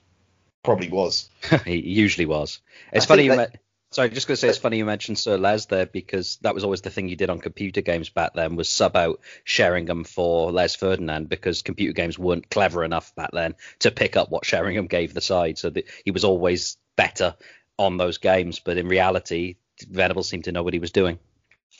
probably 0.63 0.89
was. 0.89 1.29
he 1.65 1.77
usually 1.77 2.25
was. 2.25 2.59
It's 2.91 3.05
I 3.05 3.07
funny 3.07 3.27
that, 3.29 3.59
met, 3.91 3.95
Sorry, 3.95 4.09
just 4.09 4.27
going 4.27 4.35
to 4.35 4.39
say 4.39 4.49
it's 4.49 4.57
funny 4.57 4.77
you 4.77 4.85
mentioned 4.85 5.19
Sir 5.19 5.37
Les 5.37 5.65
there 5.65 5.85
because 5.85 6.37
that 6.41 6.53
was 6.53 6.63
always 6.63 6.81
the 6.81 6.89
thing 6.89 7.09
you 7.09 7.15
did 7.15 7.29
on 7.29 7.39
computer 7.39 7.81
games 7.81 8.09
back 8.09 8.33
then 8.33 8.55
was 8.55 8.69
sub 8.69 8.95
out 8.95 9.19
Sheringham 9.43 10.03
for 10.03 10.51
Les 10.51 10.75
Ferdinand 10.75 11.29
because 11.29 11.61
computer 11.61 11.93
games 11.93 12.17
weren't 12.17 12.49
clever 12.49 12.83
enough 12.83 13.13
back 13.15 13.31
then 13.33 13.55
to 13.79 13.91
pick 13.91 14.17
up 14.17 14.31
what 14.31 14.45
Sheringham 14.45 14.87
gave 14.87 15.13
the 15.13 15.21
side. 15.21 15.57
So 15.57 15.69
the, 15.69 15.85
he 16.05 16.11
was 16.11 16.23
always 16.23 16.77
better 16.95 17.35
on 17.77 17.97
those 17.97 18.17
games, 18.17 18.59
but 18.59 18.77
in 18.77 18.87
reality, 18.87 19.55
Venable 19.89 20.23
seemed 20.23 20.45
to 20.45 20.51
know 20.51 20.63
what 20.63 20.73
he 20.73 20.79
was 20.79 20.91
doing. 20.91 21.19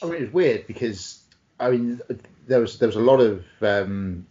I 0.01 0.07
mean, 0.07 0.23
it's 0.23 0.33
weird 0.33 0.67
because 0.67 1.23
I 1.59 1.69
mean, 1.69 2.01
there 2.47 2.59
was 2.59 2.79
there 2.79 2.87
was 2.87 2.95
a 2.95 3.01
lot 3.01 3.21
of 3.21 3.45
um, 3.61 4.25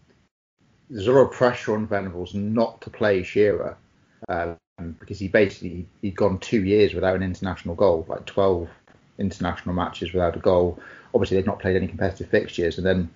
there's 0.89 1.07
a 1.07 1.13
lot 1.13 1.23
of 1.23 1.33
pressure 1.33 1.75
on 1.75 1.87
Venables 1.87 2.35
not 2.35 2.81
to 2.83 2.91
play 2.91 3.23
Shearer 3.23 3.77
um, 4.81 4.97
because 4.99 5.19
he 5.19 5.29
basically 5.29 5.87
he'd 6.03 6.17
gone 6.17 6.39
two 6.39 6.65
years 6.65 6.95
without 6.95 7.17
an 7.17 7.23
international 7.23 7.75
goal, 7.75 8.05
like 8.09 8.27
12 8.27 8.69
international 9.19 9.75
matches 9.75 10.13
without 10.13 10.37
a 10.37 10.41
goal. 10.41 10.79
Obviously, 11.15 11.37
they'd 11.37 11.47
not 11.47 11.61
played 11.61 11.77
any 11.77 11.89
competitive 11.89 12.29
fixtures, 12.29 12.79
and 12.79 12.87
then 12.87 13.11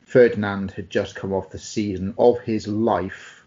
Ferdinand 0.00 0.70
had 0.72 0.90
just 0.90 1.16
come 1.16 1.32
off 1.32 1.50
the 1.50 1.58
season 1.58 2.14
of 2.18 2.40
his 2.40 2.66
life 2.68 3.44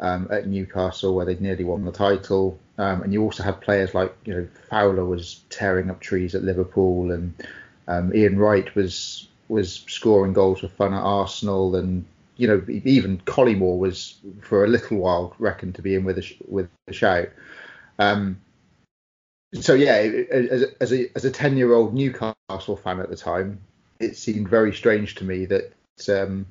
um, 0.00 0.28
at 0.30 0.48
Newcastle, 0.48 1.14
where 1.14 1.26
they'd 1.26 1.40
nearly 1.40 1.64
won 1.64 1.84
the 1.84 1.92
title. 1.92 2.58
Um, 2.78 3.02
and 3.02 3.12
you 3.12 3.22
also 3.22 3.42
had 3.42 3.60
players 3.60 3.94
like 3.94 4.14
you 4.24 4.34
know 4.34 4.48
Fowler 4.70 5.04
was 5.04 5.40
tearing 5.50 5.90
up 5.90 6.00
trees 6.00 6.34
at 6.34 6.42
Liverpool, 6.42 7.12
and 7.12 7.34
um, 7.88 8.14
Ian 8.14 8.38
Wright 8.38 8.74
was 8.74 9.28
was 9.48 9.84
scoring 9.86 10.32
goals 10.32 10.60
for 10.60 10.68
fun 10.68 10.94
at 10.94 11.02
Arsenal, 11.02 11.76
and 11.76 12.04
you 12.36 12.48
know 12.48 12.62
even 12.68 13.18
Collymore 13.18 13.78
was 13.78 14.18
for 14.40 14.64
a 14.64 14.68
little 14.68 14.98
while 14.98 15.34
reckoned 15.38 15.74
to 15.76 15.82
be 15.82 15.94
in 15.94 16.04
with 16.04 16.18
a 16.18 16.36
with 16.46 16.68
a 16.88 16.92
shout. 16.92 17.28
Um, 17.98 18.40
so 19.54 19.74
yeah, 19.74 19.96
as, 20.30 20.64
as 20.80 20.92
a 20.92 21.16
as 21.16 21.24
a 21.24 21.30
ten 21.30 21.56
year 21.56 21.72
old 21.72 21.94
Newcastle 21.94 22.76
fan 22.76 23.00
at 23.00 23.10
the 23.10 23.16
time, 23.16 23.60
it 24.00 24.16
seemed 24.16 24.48
very 24.48 24.74
strange 24.74 25.14
to 25.16 25.24
me 25.24 25.46
that 25.46 25.72
um, 26.08 26.46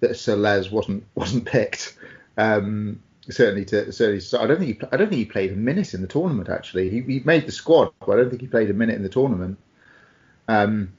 that 0.00 0.16
Sir 0.16 0.36
Les 0.36 0.70
wasn't 0.70 1.04
wasn't 1.14 1.46
picked. 1.46 1.98
Um, 2.36 3.00
certainly 3.30 3.64
to 3.64 3.90
certainly 3.90 4.20
so 4.20 4.40
I 4.40 4.46
don't 4.46 4.58
think 4.58 4.80
he 4.82 4.88
I 4.92 4.96
don't 4.96 5.08
think 5.08 5.18
he 5.18 5.24
played 5.24 5.52
a 5.52 5.56
minute 5.56 5.94
in 5.94 6.02
the 6.02 6.06
tournament 6.06 6.48
actually. 6.48 6.90
He, 6.90 7.00
he 7.00 7.20
made 7.20 7.46
the 7.46 7.52
squad, 7.52 7.92
but 8.00 8.12
I 8.12 8.16
don't 8.16 8.30
think 8.30 8.42
he 8.42 8.48
played 8.48 8.70
a 8.70 8.74
minute 8.74 8.96
in 8.96 9.02
the 9.02 9.08
tournament. 9.08 9.58
Um, 10.46 10.92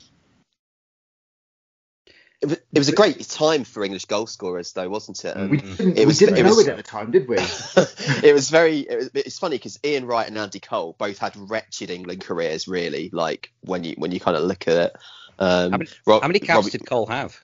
it 2.41 2.47
was, 2.47 2.57
it 2.73 2.77
was 2.79 2.89
a 2.89 2.95
great 2.95 3.27
time 3.29 3.63
for 3.63 3.83
English 3.83 4.05
goal 4.05 4.27
scorers, 4.27 4.73
though, 4.73 4.89
wasn't 4.89 5.23
it? 5.23 5.35
we 5.49 5.57
didn't, 5.57 5.97
it 5.97 6.05
was, 6.05 6.19
we 6.19 6.25
didn't 6.25 6.39
it 6.39 6.43
know 6.43 6.49
was, 6.49 6.67
it 6.67 6.71
at 6.71 6.77
the 6.77 6.83
time, 6.83 7.11
did 7.11 7.27
we? 7.27 7.37
it 7.37 8.33
was 8.33 8.49
very. 8.49 8.79
It 8.79 8.97
was, 8.97 9.09
it's 9.13 9.39
funny 9.39 9.57
because 9.57 9.79
Ian 9.83 10.05
Wright 10.05 10.27
and 10.27 10.37
Andy 10.37 10.59
Cole 10.59 10.95
both 10.97 11.17
had 11.17 11.35
wretched 11.35 11.89
England 11.89 12.21
careers, 12.21 12.67
really. 12.67 13.09
Like 13.11 13.51
when 13.61 13.83
you 13.83 13.95
when 13.97 14.11
you 14.11 14.19
kind 14.19 14.37
of 14.37 14.43
look 14.43 14.67
at 14.67 14.75
it. 14.75 14.95
Um, 15.37 15.71
how, 15.71 15.77
many, 15.77 15.89
Rob, 16.05 16.21
how 16.21 16.27
many 16.27 16.39
caps 16.39 16.65
Robbie, 16.65 16.71
did 16.71 16.85
Cole 16.85 17.07
have? 17.07 17.39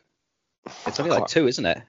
It's 0.86 1.00
only 1.00 1.12
like 1.12 1.28
two, 1.28 1.48
isn't 1.48 1.66
it? 1.66 1.82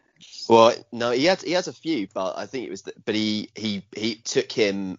Well, 0.48 0.74
no, 0.92 1.10
he 1.10 1.24
had 1.24 1.42
he 1.42 1.52
has 1.52 1.68
a 1.68 1.72
few, 1.72 2.08
but 2.12 2.38
I 2.38 2.46
think 2.46 2.66
it 2.66 2.70
was. 2.70 2.82
The, 2.82 2.92
but 3.04 3.14
he 3.14 3.50
he 3.54 3.84
he 3.94 4.16
took 4.16 4.50
him 4.50 4.98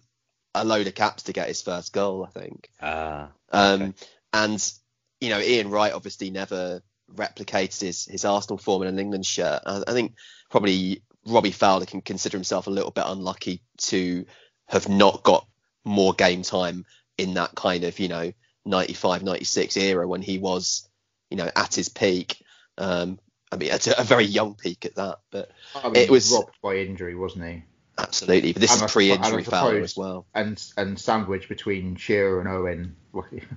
a 0.54 0.64
load 0.64 0.86
of 0.86 0.94
caps 0.94 1.24
to 1.24 1.32
get 1.32 1.48
his 1.48 1.62
first 1.62 1.92
goal, 1.92 2.24
I 2.24 2.38
think. 2.38 2.70
Ah. 2.80 3.30
Uh, 3.52 3.74
okay. 3.74 3.84
Um, 3.84 3.94
and 4.32 4.72
you 5.20 5.30
know, 5.30 5.40
Ian 5.40 5.70
Wright 5.70 5.92
obviously 5.92 6.30
never 6.30 6.82
replicated 7.14 7.80
his 7.80 8.06
his 8.06 8.24
Arsenal 8.24 8.58
form 8.58 8.82
in 8.82 8.88
an 8.88 8.98
England 8.98 9.26
shirt. 9.26 9.62
I, 9.66 9.82
I 9.86 9.92
think 9.92 10.14
probably 10.50 11.02
Robbie 11.26 11.50
Fowler 11.50 11.86
can 11.86 12.00
consider 12.00 12.36
himself 12.36 12.66
a 12.66 12.70
little 12.70 12.90
bit 12.90 13.04
unlucky 13.06 13.62
to 13.78 14.24
have 14.66 14.88
not 14.88 15.22
got 15.22 15.46
more 15.84 16.14
game 16.14 16.42
time 16.42 16.84
in 17.18 17.34
that 17.34 17.54
kind 17.54 17.84
of 17.84 17.98
you 17.98 18.08
know 18.08 18.32
95 18.64 19.22
96 19.22 19.76
era 19.76 20.08
when 20.08 20.22
he 20.22 20.38
was 20.38 20.88
you 21.30 21.36
know 21.36 21.50
at 21.54 21.74
his 21.74 21.88
peak 21.88 22.42
um, 22.78 23.18
I 23.54 23.56
mean, 23.56 23.70
at 23.70 23.86
a, 23.86 24.00
a 24.00 24.04
very 24.04 24.24
young 24.24 24.56
peak 24.56 24.84
at 24.84 24.96
that. 24.96 25.20
But 25.30 25.50
I 25.76 25.88
mean, 25.88 25.96
it 25.96 26.10
was 26.10 26.32
robbed 26.32 26.56
by 26.60 26.76
injury, 26.76 27.14
wasn't 27.14 27.44
he? 27.44 27.62
Absolutely, 27.96 28.52
but 28.52 28.60
this 28.60 28.74
and 28.74 28.84
is 28.84 28.92
pre-injury 28.92 29.44
Fowler 29.44 29.80
as 29.80 29.96
well. 29.96 30.26
And 30.34 30.60
and 30.76 30.98
sandwich 30.98 31.48
between 31.48 31.94
Shearer 31.94 32.40
and 32.40 32.48
Owen, 32.48 32.96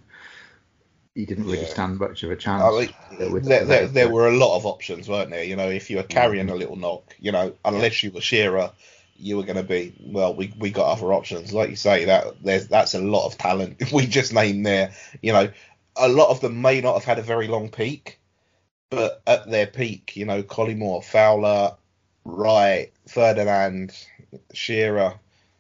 he 1.18 1.26
didn't 1.26 1.46
really 1.46 1.62
yeah. 1.62 1.66
stand 1.66 1.98
much 1.98 2.22
of 2.22 2.30
a 2.30 2.36
chance. 2.36 2.62
I 2.64 2.92
mean, 3.20 3.42
there, 3.42 3.66
there, 3.66 3.88
there, 3.88 4.10
were 4.10 4.28
a 4.28 4.38
lot 4.38 4.56
of 4.56 4.68
options, 4.68 5.10
weren't 5.10 5.32
there? 5.32 5.44
You 5.44 5.56
know, 5.56 5.68
if 5.68 5.90
you 5.90 5.98
were 5.98 6.04
carrying 6.04 6.48
a 6.52 6.54
little 6.54 6.76
knock, 6.76 7.16
you 7.20 7.32
know, 7.32 7.56
unless 7.66 8.04
you 8.04 8.12
were 8.12 8.22
Shearer, 8.22 8.72
you 9.18 9.36
were 9.36 9.42
going 9.42 9.56
to 9.56 9.64
be 9.64 9.96
well. 10.00 10.36
We, 10.36 10.54
we 10.60 10.70
got 10.70 10.92
other 10.92 11.12
options, 11.12 11.52
like 11.52 11.72
you 11.72 11.76
say. 11.76 12.06
That 12.06 12.44
there's 12.44 12.68
that's 12.68 12.94
a 12.94 13.02
lot 13.02 13.26
of 13.26 13.36
talent 13.36 13.78
If 13.80 13.92
we 13.94 14.06
just 14.06 14.32
named 14.32 14.64
there. 14.64 14.94
You 15.24 15.34
know, 15.34 15.50
a 15.96 16.08
lot 16.08 16.30
of 16.30 16.40
them 16.40 16.62
may 16.62 16.82
not 16.82 16.94
have 16.94 17.06
had 17.06 17.18
a 17.18 17.24
very 17.24 17.48
long 17.48 17.70
peak, 17.70 18.20
but 18.92 19.24
at 19.26 19.50
their 19.50 19.66
peak, 19.66 20.16
you 20.16 20.26
know, 20.26 20.44
Collymore, 20.44 21.04
Fowler, 21.04 21.78
Wright, 22.26 22.94
Ferdinand, 23.08 23.92
Shearer, 24.54 25.16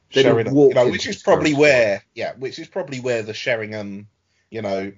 Sheringham, 0.09 0.55
you 0.55 0.75
know, 0.75 0.87
which 0.87 1.07
is 1.07 1.23
probably 1.23 1.55
where, 1.55 2.03
yeah, 2.13 2.33
which 2.35 2.59
is 2.59 2.67
probably 2.67 2.99
where 2.99 3.23
the 3.23 3.33
Sheringham, 3.33 4.07
you 4.51 4.61
know, 4.61 4.91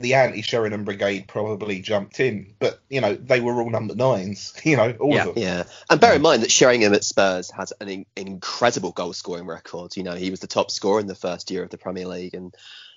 the 0.00 0.14
anti-Sheringham 0.14 0.84
brigade 0.84 1.26
probably 1.26 1.80
jumped 1.80 2.20
in, 2.20 2.54
but 2.58 2.80
you 2.88 3.00
know 3.00 3.14
they 3.14 3.40
were 3.40 3.60
all 3.60 3.70
number 3.70 3.94
nines, 3.94 4.54
you 4.64 4.76
know, 4.76 4.92
all 5.00 5.14
yeah, 5.14 5.26
of 5.26 5.34
them. 5.34 5.42
Yeah, 5.42 5.64
and 5.90 6.00
bear 6.00 6.14
in 6.14 6.22
mind 6.22 6.42
that 6.42 6.50
Sheringham 6.50 6.94
at 6.94 7.04
Spurs 7.04 7.50
has 7.50 7.72
an, 7.80 7.88
in, 7.88 8.06
incredible 8.16 8.92
goal 8.92 9.12
scoring 9.12 9.46
record. 9.46 9.96
You 9.96 10.04
know, 10.04 10.14
he 10.14 10.30
was 10.30 10.40
the 10.40 10.46
top 10.46 10.70
scorer 10.70 11.00
in 11.00 11.06
the 11.06 11.14
first 11.14 11.50
year 11.50 11.62
of 11.62 11.70
the 11.70 11.78
Premier 11.78 12.06
League, 12.06 12.34
and 12.34 12.54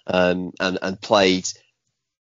um, 0.07 0.51
and 0.59 0.77
and 0.81 1.01
played 1.01 1.47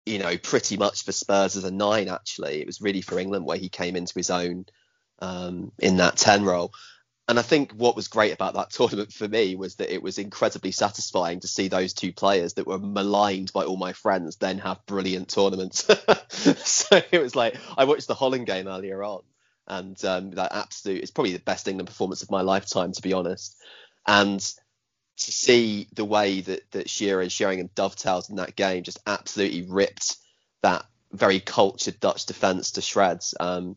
you 0.08 0.20
know, 0.20 0.38
pretty 0.38 0.78
much 0.78 1.04
for 1.04 1.12
Spurs 1.12 1.58
as 1.58 1.66
a 1.66 1.72
nine. 1.72 2.08
Actually, 2.08 2.62
it 2.62 2.66
was 2.66 2.82
really 2.82 3.02
for 3.02 3.20
England 3.20 3.46
where 3.46 3.58
he 3.58 3.70
came 3.70 3.96
into 3.96 4.14
his 4.16 4.30
own 4.30 4.66
um, 5.20 5.72
in 5.78 5.98
that 5.98 6.16
ten 6.16 6.44
role. 6.44 6.72
And 7.28 7.38
I 7.38 7.42
think 7.42 7.74
what 7.74 7.96
was 7.96 8.08
great 8.08 8.34
about 8.34 8.54
that 8.54 8.70
tournament 8.72 9.12
for 9.12 9.28
me 9.28 9.56
was 9.56 9.76
that 9.76 9.94
it 9.94 10.02
was 10.02 10.18
incredibly 10.18 10.72
satisfying 10.72 11.40
to 11.42 11.48
see 11.48 11.68
those 11.68 11.94
two 11.94 12.14
players 12.14 12.54
that 12.54 12.68
were 12.68 12.80
maligned 12.80 13.52
by 13.54 13.66
all 13.66 13.78
my 13.78 13.94
friends 13.94 14.38
then 14.38 14.60
have 14.60 14.86
brilliant 14.86 15.30
tournaments. 15.30 15.88
so 16.64 17.02
it 17.12 17.22
was 17.22 17.36
like 17.36 17.58
I 17.78 17.86
watched 17.86 18.08
the 18.08 18.16
Holland 18.16 18.46
game 18.46 18.68
earlier 18.68 19.04
on, 19.04 19.24
and 19.68 20.04
um, 20.06 20.32
that 20.32 20.54
absolute 20.54 21.02
it's 21.02 21.12
probably 21.12 21.34
the 21.34 21.40
best 21.40 21.68
England 21.68 21.88
performance 21.88 22.24
of 22.24 22.32
my 22.32 22.42
lifetime, 22.42 22.94
to 22.94 23.02
be 23.02 23.14
honest. 23.14 23.58
And 24.06 24.40
to 24.40 25.32
see 25.32 25.88
the 25.94 26.06
way 26.06 26.42
that 26.42 26.72
that 26.72 26.90
Shearer 26.90 27.22
and 27.22 27.32
Sheringham 27.32 27.70
dovetailed 27.76 28.30
in 28.30 28.38
that 28.38 28.56
game, 28.56 28.84
just 28.84 29.00
absolutely 29.06 29.64
ripped 29.64 30.16
that 30.62 30.86
very 31.12 31.40
cultured 31.40 32.00
Dutch 32.00 32.26
defence 32.26 32.72
to 32.72 32.82
shreds. 32.82 33.34
Um, 33.40 33.76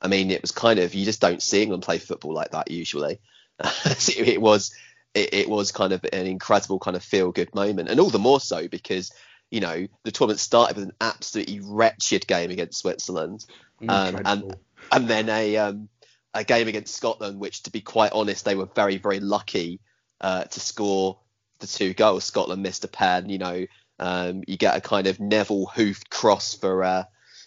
I 0.00 0.08
mean, 0.08 0.30
it 0.30 0.42
was 0.42 0.52
kind 0.52 0.78
of 0.78 0.94
you 0.94 1.04
just 1.04 1.20
don't 1.20 1.42
see 1.42 1.62
England 1.62 1.82
play 1.82 1.98
football 1.98 2.34
like 2.34 2.50
that 2.50 2.70
usually. 2.70 3.20
it 3.60 4.40
was 4.40 4.74
it, 5.14 5.32
it, 5.32 5.48
was 5.48 5.70
kind 5.70 5.92
of 5.92 6.04
an 6.12 6.26
incredible 6.26 6.78
kind 6.78 6.96
of 6.96 7.04
feel 7.04 7.30
good 7.30 7.54
moment, 7.54 7.88
and 7.88 8.00
all 8.00 8.10
the 8.10 8.18
more 8.18 8.40
so 8.40 8.68
because 8.68 9.12
you 9.50 9.60
know 9.60 9.86
the 10.02 10.10
tournament 10.10 10.40
started 10.40 10.76
with 10.76 10.86
an 10.86 10.94
absolutely 11.00 11.60
wretched 11.60 12.26
game 12.26 12.50
against 12.50 12.80
Switzerland, 12.80 13.44
um, 13.88 14.20
and 14.24 14.56
and 14.90 15.08
then 15.08 15.28
a 15.28 15.56
um, 15.56 15.88
a 16.34 16.44
game 16.44 16.68
against 16.68 16.96
Scotland, 16.96 17.38
which 17.38 17.62
to 17.62 17.70
be 17.70 17.80
quite 17.80 18.12
honest, 18.12 18.44
they 18.44 18.56
were 18.56 18.68
very 18.74 18.96
very 18.96 19.20
lucky 19.20 19.80
uh, 20.20 20.44
to 20.44 20.60
score 20.60 21.20
the 21.60 21.66
two 21.66 21.94
goals. 21.94 22.24
Scotland 22.24 22.62
missed 22.62 22.84
a 22.84 22.88
pen. 22.88 23.28
You 23.28 23.38
know, 23.38 23.66
um, 24.00 24.42
you 24.46 24.56
get 24.56 24.76
a 24.76 24.80
kind 24.80 25.06
of 25.06 25.20
Neville 25.20 25.66
hoofed 25.66 26.10
cross 26.10 26.54
for 26.54 26.82
uh, 26.82 27.04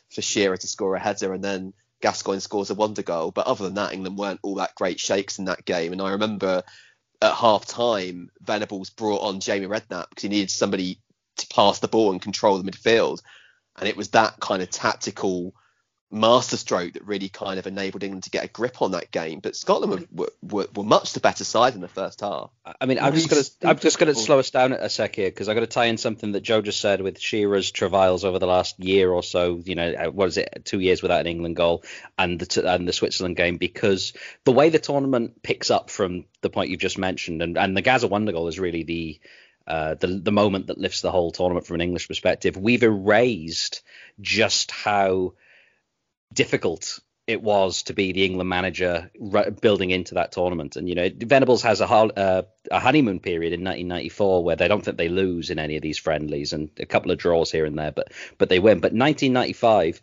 for 0.09 0.21
Shearer 0.21 0.57
to 0.57 0.67
score 0.67 0.95
a 0.95 0.99
header, 0.99 1.33
and 1.33 1.43
then 1.43 1.73
Gascoigne 2.01 2.39
scores 2.39 2.69
a 2.69 2.75
wonder 2.75 3.03
goal. 3.03 3.31
But 3.31 3.47
other 3.47 3.65
than 3.65 3.75
that, 3.75 3.93
England 3.93 4.17
weren't 4.17 4.39
all 4.43 4.55
that 4.55 4.75
great 4.75 4.99
shakes 4.99 5.39
in 5.39 5.45
that 5.45 5.65
game. 5.65 5.91
And 5.91 6.01
I 6.01 6.11
remember 6.11 6.63
at 7.21 7.33
half 7.33 7.65
time, 7.65 8.29
Venables 8.41 8.89
brought 8.89 9.21
on 9.21 9.39
Jamie 9.39 9.67
Redknapp 9.67 10.09
because 10.09 10.23
he 10.23 10.29
needed 10.29 10.51
somebody 10.51 10.99
to 11.37 11.47
pass 11.47 11.79
the 11.79 11.87
ball 11.87 12.11
and 12.11 12.21
control 12.21 12.57
the 12.57 12.69
midfield. 12.69 13.21
And 13.77 13.87
it 13.87 13.97
was 13.97 14.09
that 14.09 14.39
kind 14.39 14.61
of 14.61 14.69
tactical 14.69 15.53
masterstroke 16.09 16.93
that 16.93 17.05
really 17.05 17.27
kind 17.27 17.59
of 17.59 17.67
enabled 17.67 18.03
England 18.03 18.23
to 18.23 18.29
get 18.29 18.45
a 18.45 18.47
grip 18.47 18.81
on 18.81 18.91
that 18.91 19.11
game. 19.11 19.39
But 19.39 19.55
Scotland 19.55 20.07
were, 20.11 20.29
were, 20.41 20.67
were 20.73 20.83
much 20.83 21.13
the 21.13 21.19
better 21.19 21.43
side 21.43 21.75
in 21.75 21.81
the 21.81 21.87
first 21.87 22.21
half. 22.21 22.49
I 22.79 22.85
mean, 22.85 22.99
I'm 22.99 23.13
just 23.13 23.29
to 23.29 23.67
I'm 23.67 23.77
just 23.77 23.99
to 23.99 24.15
slow 24.15 24.39
us 24.39 24.49
down 24.49 24.71
a 24.71 24.89
sec 24.89 25.15
here 25.15 25.29
because 25.29 25.47
got 25.47 25.55
to 25.55 25.67
tie 25.67 25.85
in 25.85 25.97
something 25.97 26.31
that 26.31 26.41
Joe 26.41 26.61
just 26.61 26.79
said 26.79 27.01
with 27.01 27.19
Shearer's 27.19 27.71
travails 27.71 28.23
over 28.23 28.39
the 28.39 28.47
last 28.47 28.79
year 28.79 29.11
or 29.11 29.21
so. 29.21 29.61
You 29.63 29.75
know, 29.75 29.91
uh, 29.91 30.11
what 30.11 30.29
is 30.29 30.37
it, 30.37 30.61
two 30.63 30.79
years 30.79 31.01
without 31.01 31.21
an 31.21 31.27
England 31.27 31.55
goal 31.55 31.83
and 32.17 32.39
the 32.39 32.73
and 32.73 32.87
the 32.87 32.93
Switzerland 32.93 33.35
game 33.35 33.57
because 33.57 34.13
the 34.45 34.53
way 34.53 34.69
the 34.69 34.79
tournament 34.79 35.43
picks 35.43 35.69
up 35.69 35.89
from 35.89 36.25
the 36.41 36.49
point 36.49 36.69
you've 36.69 36.79
just 36.79 36.97
mentioned 36.97 37.41
and 37.41 37.57
and 37.57 37.75
the 37.75 37.81
Gazza 37.81 38.07
wonder 38.07 38.31
goal 38.31 38.47
is 38.47 38.59
really 38.59 38.83
the 38.83 39.19
uh, 39.67 39.95
the 39.95 40.07
the 40.07 40.31
moment 40.31 40.67
that 40.67 40.77
lifts 40.77 41.01
the 41.01 41.11
whole 41.11 41.31
tournament 41.31 41.67
from 41.67 41.75
an 41.75 41.81
English 41.81 42.07
perspective. 42.07 42.55
We've 42.55 42.83
erased 42.83 43.83
just 44.21 44.71
how 44.71 45.33
difficult 46.33 46.99
it 47.27 47.41
was 47.41 47.83
to 47.83 47.93
be 47.93 48.13
the 48.13 48.23
England 48.23 48.49
manager 48.49 49.11
building 49.61 49.91
into 49.91 50.15
that 50.15 50.31
tournament. 50.31 50.77
And 50.77 50.87
you 50.87 50.95
know, 50.95 51.09
Venables 51.13 51.61
has 51.63 51.81
a, 51.81 51.85
uh, 51.85 52.43
a 52.71 52.79
honeymoon 52.79 53.19
period 53.19 53.51
in 53.51 53.65
1994 53.65 54.43
where 54.45 54.55
they 54.55 54.69
don't 54.69 54.83
think 54.83 54.97
they 54.97 55.09
lose 55.09 55.49
in 55.49 55.59
any 55.59 55.75
of 55.75 55.81
these 55.81 55.97
friendlies, 55.97 56.53
and 56.53 56.69
a 56.79 56.85
couple 56.85 57.11
of 57.11 57.17
draws 57.17 57.51
here 57.51 57.65
and 57.65 57.77
there, 57.77 57.91
but 57.91 58.13
but 58.37 58.47
they 58.47 58.59
win. 58.59 58.79
But 58.79 58.93
1995, 58.93 60.01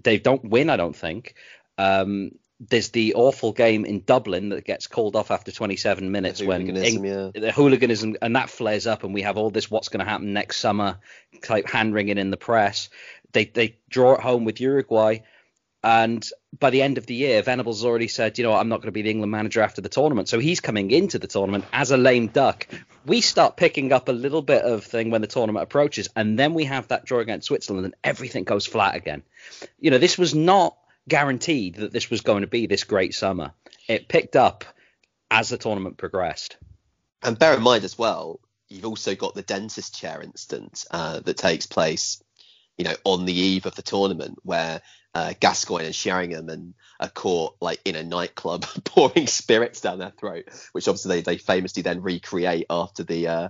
they 0.00 0.18
don't 0.18 0.44
win, 0.44 0.70
I 0.70 0.76
don't 0.76 0.96
think. 0.96 1.34
Um, 1.76 2.30
there's 2.60 2.90
the 2.90 3.14
awful 3.14 3.52
game 3.52 3.84
in 3.84 4.02
Dublin 4.04 4.48
that 4.48 4.64
gets 4.64 4.88
called 4.88 5.14
off 5.14 5.30
after 5.30 5.52
27 5.52 6.10
minutes 6.10 6.42
when 6.42 6.76
Eng- 6.76 7.04
yeah. 7.04 7.30
the 7.32 7.52
hooliganism 7.52 8.16
and 8.20 8.34
that 8.34 8.50
flares 8.50 8.86
up 8.86 9.04
and 9.04 9.14
we 9.14 9.22
have 9.22 9.36
all 9.36 9.50
this 9.50 9.70
what's 9.70 9.88
going 9.88 10.04
to 10.04 10.10
happen 10.10 10.32
next 10.32 10.58
summer 10.58 10.98
type 11.40 11.68
hand 11.68 11.94
wringing 11.94 12.18
in 12.18 12.30
the 12.30 12.36
press. 12.36 12.90
They 13.32 13.44
they 13.44 13.78
draw 13.88 14.14
it 14.14 14.20
home 14.20 14.44
with 14.44 14.60
Uruguay, 14.60 15.18
and 15.82 16.28
by 16.58 16.70
the 16.70 16.82
end 16.82 16.98
of 16.98 17.06
the 17.06 17.14
year, 17.14 17.42
Venables 17.42 17.80
has 17.80 17.84
already 17.84 18.08
said, 18.08 18.38
you 18.38 18.44
know, 18.44 18.54
I'm 18.54 18.68
not 18.68 18.76
going 18.76 18.88
to 18.88 18.92
be 18.92 19.02
the 19.02 19.10
England 19.10 19.30
manager 19.30 19.60
after 19.60 19.80
the 19.80 19.88
tournament. 19.88 20.28
So 20.28 20.38
he's 20.38 20.60
coming 20.60 20.90
into 20.90 21.18
the 21.18 21.26
tournament 21.26 21.64
as 21.72 21.90
a 21.90 21.96
lame 21.96 22.28
duck. 22.28 22.66
We 23.06 23.20
start 23.20 23.56
picking 23.56 23.92
up 23.92 24.08
a 24.08 24.12
little 24.12 24.42
bit 24.42 24.62
of 24.62 24.84
thing 24.84 25.10
when 25.10 25.20
the 25.20 25.26
tournament 25.26 25.62
approaches, 25.62 26.08
and 26.16 26.38
then 26.38 26.54
we 26.54 26.64
have 26.64 26.88
that 26.88 27.04
draw 27.04 27.20
against 27.20 27.46
Switzerland, 27.46 27.84
and 27.84 27.94
everything 28.02 28.44
goes 28.44 28.66
flat 28.66 28.96
again. 28.96 29.22
You 29.78 29.90
know, 29.90 29.98
this 29.98 30.18
was 30.18 30.34
not 30.34 30.76
guaranteed 31.06 31.76
that 31.76 31.92
this 31.92 32.10
was 32.10 32.22
going 32.22 32.42
to 32.42 32.46
be 32.46 32.66
this 32.66 32.84
great 32.84 33.14
summer. 33.14 33.52
It 33.88 34.08
picked 34.08 34.36
up 34.36 34.64
as 35.30 35.48
the 35.48 35.58
tournament 35.58 35.96
progressed. 35.96 36.56
And 37.22 37.38
bear 37.38 37.54
in 37.54 37.62
mind 37.62 37.84
as 37.84 37.98
well, 37.98 38.40
you've 38.68 38.86
also 38.86 39.14
got 39.14 39.34
the 39.34 39.42
dentist 39.42 39.98
chair 39.98 40.20
instance 40.22 40.86
uh, 40.90 41.20
that 41.20 41.36
takes 41.36 41.66
place, 41.66 42.22
you 42.78 42.84
know, 42.84 42.94
on 43.04 43.24
the 43.24 43.34
eve 43.34 43.66
of 43.66 43.74
the 43.74 43.82
tournament 43.82 44.38
where 44.44 44.80
uh, 45.14 45.34
Gascoigne 45.40 45.86
and 45.86 45.94
Sheringham 45.94 46.48
and 46.48 46.74
are 47.00 47.08
caught 47.08 47.56
like 47.60 47.80
in 47.84 47.96
a 47.96 48.02
nightclub 48.02 48.64
pouring 48.84 49.26
spirits 49.26 49.80
down 49.80 49.98
their 49.98 50.10
throat, 50.10 50.44
which 50.72 50.86
obviously 50.88 51.16
they, 51.16 51.22
they 51.22 51.38
famously 51.38 51.82
then 51.82 52.02
recreate 52.02 52.66
after 52.70 53.02
the 53.02 53.26
uh, 53.26 53.48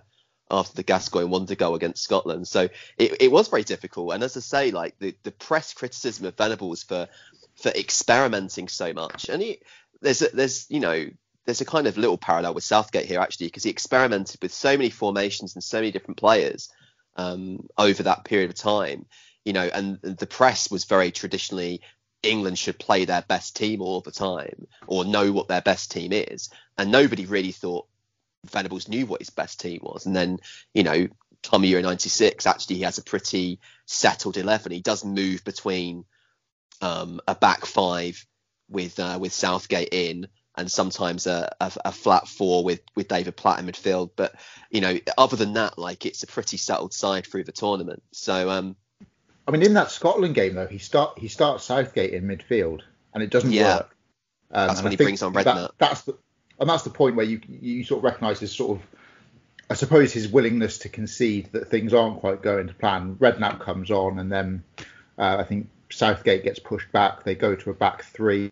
after 0.50 0.74
the 0.76 0.82
Gascoigne 0.82 1.28
won 1.28 1.46
to 1.46 1.56
go 1.56 1.74
against 1.74 2.02
Scotland. 2.02 2.48
So 2.48 2.68
it, 2.96 3.16
it 3.20 3.30
was 3.30 3.48
very 3.48 3.64
difficult. 3.64 4.14
And 4.14 4.24
as 4.24 4.36
I 4.36 4.40
say, 4.40 4.70
like 4.70 4.98
the, 4.98 5.14
the 5.22 5.30
press 5.30 5.74
criticism 5.74 6.26
of 6.26 6.36
Venables 6.36 6.82
for 6.82 7.08
for 7.56 7.70
experimenting 7.70 8.68
so 8.68 8.92
much, 8.92 9.28
and 9.28 9.42
he, 9.42 9.60
there's 10.00 10.22
a, 10.22 10.28
there's 10.28 10.66
you 10.70 10.80
know 10.80 11.06
there's 11.44 11.60
a 11.60 11.66
kind 11.66 11.86
of 11.86 11.98
little 11.98 12.18
parallel 12.18 12.54
with 12.54 12.64
Southgate 12.64 13.06
here 13.06 13.20
actually 13.20 13.48
because 13.48 13.64
he 13.64 13.70
experimented 13.70 14.40
with 14.40 14.52
so 14.52 14.70
many 14.76 14.90
formations 14.90 15.54
and 15.54 15.64
so 15.64 15.78
many 15.78 15.90
different 15.90 16.18
players 16.18 16.70
um, 17.18 17.66
over 17.76 18.04
that 18.04 18.24
period 18.24 18.50
of 18.50 18.56
time. 18.56 19.04
You 19.44 19.52
know, 19.52 19.68
and 19.72 20.00
the 20.00 20.26
press 20.26 20.70
was 20.70 20.84
very 20.84 21.10
traditionally 21.10 21.82
England 22.22 22.58
should 22.58 22.78
play 22.78 23.04
their 23.04 23.22
best 23.22 23.56
team 23.56 23.80
all 23.80 24.00
the 24.00 24.10
time 24.10 24.66
or 24.86 25.04
know 25.04 25.32
what 25.32 25.48
their 25.48 25.60
best 25.60 25.90
team 25.90 26.12
is, 26.12 26.50
and 26.76 26.90
nobody 26.90 27.26
really 27.26 27.52
thought 27.52 27.86
Venables 28.46 28.88
knew 28.88 29.06
what 29.06 29.20
his 29.20 29.30
best 29.30 29.60
team 29.60 29.80
was. 29.82 30.06
And 30.06 30.14
then, 30.14 30.38
you 30.74 30.82
know, 30.82 31.08
come 31.42 31.64
Euro 31.64 31.82
'96, 31.82 32.46
actually 32.46 32.76
he 32.76 32.82
has 32.82 32.98
a 32.98 33.02
pretty 33.02 33.60
settled 33.86 34.36
eleven. 34.36 34.72
He 34.72 34.80
does 34.80 35.04
move 35.04 35.44
between 35.44 36.04
um, 36.80 37.20
a 37.26 37.34
back 37.34 37.66
five 37.66 38.24
with 38.68 38.98
uh, 38.98 39.18
with 39.20 39.32
Southgate 39.32 39.88
in 39.92 40.28
and 40.58 40.70
sometimes 40.70 41.26
a, 41.26 41.54
a, 41.60 41.72
a, 41.86 41.92
flat 41.92 42.26
four 42.26 42.64
with 42.64 42.80
with 42.94 43.08
David 43.08 43.36
Platt 43.36 43.60
in 43.60 43.66
midfield. 43.66 44.10
But 44.16 44.34
you 44.70 44.80
know, 44.80 44.98
other 45.16 45.36
than 45.36 45.54
that, 45.54 45.78
like 45.78 46.04
it's 46.04 46.22
a 46.24 46.26
pretty 46.26 46.56
settled 46.56 46.92
side 46.92 47.26
through 47.26 47.44
the 47.44 47.52
tournament. 47.52 48.02
So 48.12 48.50
um, 48.50 48.76
I 49.46 49.52
mean, 49.52 49.62
in 49.62 49.74
that 49.74 49.90
Scotland 49.90 50.34
game 50.34 50.54
though, 50.54 50.66
he 50.66 50.78
start 50.78 51.18
he 51.18 51.28
starts 51.28 51.64
Southgate 51.64 52.12
in 52.12 52.24
midfield, 52.24 52.82
and 53.14 53.22
it 53.22 53.30
doesn't 53.30 53.52
Yeah. 53.52 53.76
work. 53.76 53.96
Um, 54.50 54.66
That's 54.68 54.80
and 54.80 54.84
when 54.84 54.90
I 54.90 54.94
he 54.94 54.96
brings 54.96 55.22
on 55.22 55.32
that- 55.32 55.46
Redknapp. 55.46 55.70
That's 55.78 56.02
the 56.02 56.18
and 56.60 56.68
that's 56.68 56.82
the 56.82 56.90
point 56.90 57.16
where 57.16 57.26
you 57.26 57.40
you 57.48 57.84
sort 57.84 57.98
of 57.98 58.04
recognise 58.04 58.40
his 58.40 58.52
sort 58.52 58.78
of, 58.78 58.86
I 59.70 59.74
suppose, 59.74 60.12
his 60.12 60.28
willingness 60.28 60.78
to 60.78 60.88
concede 60.88 61.50
that 61.52 61.68
things 61.68 61.94
aren't 61.94 62.20
quite 62.20 62.42
going 62.42 62.66
to 62.66 62.74
plan. 62.74 63.14
Redknapp 63.16 63.60
comes 63.60 63.90
on, 63.90 64.18
and 64.18 64.30
then 64.30 64.64
uh, 65.16 65.36
I 65.38 65.44
think 65.44 65.68
Southgate 65.90 66.42
gets 66.42 66.58
pushed 66.58 66.90
back. 66.90 67.22
They 67.22 67.36
go 67.36 67.54
to 67.54 67.70
a 67.70 67.74
back 67.74 68.02
three, 68.02 68.50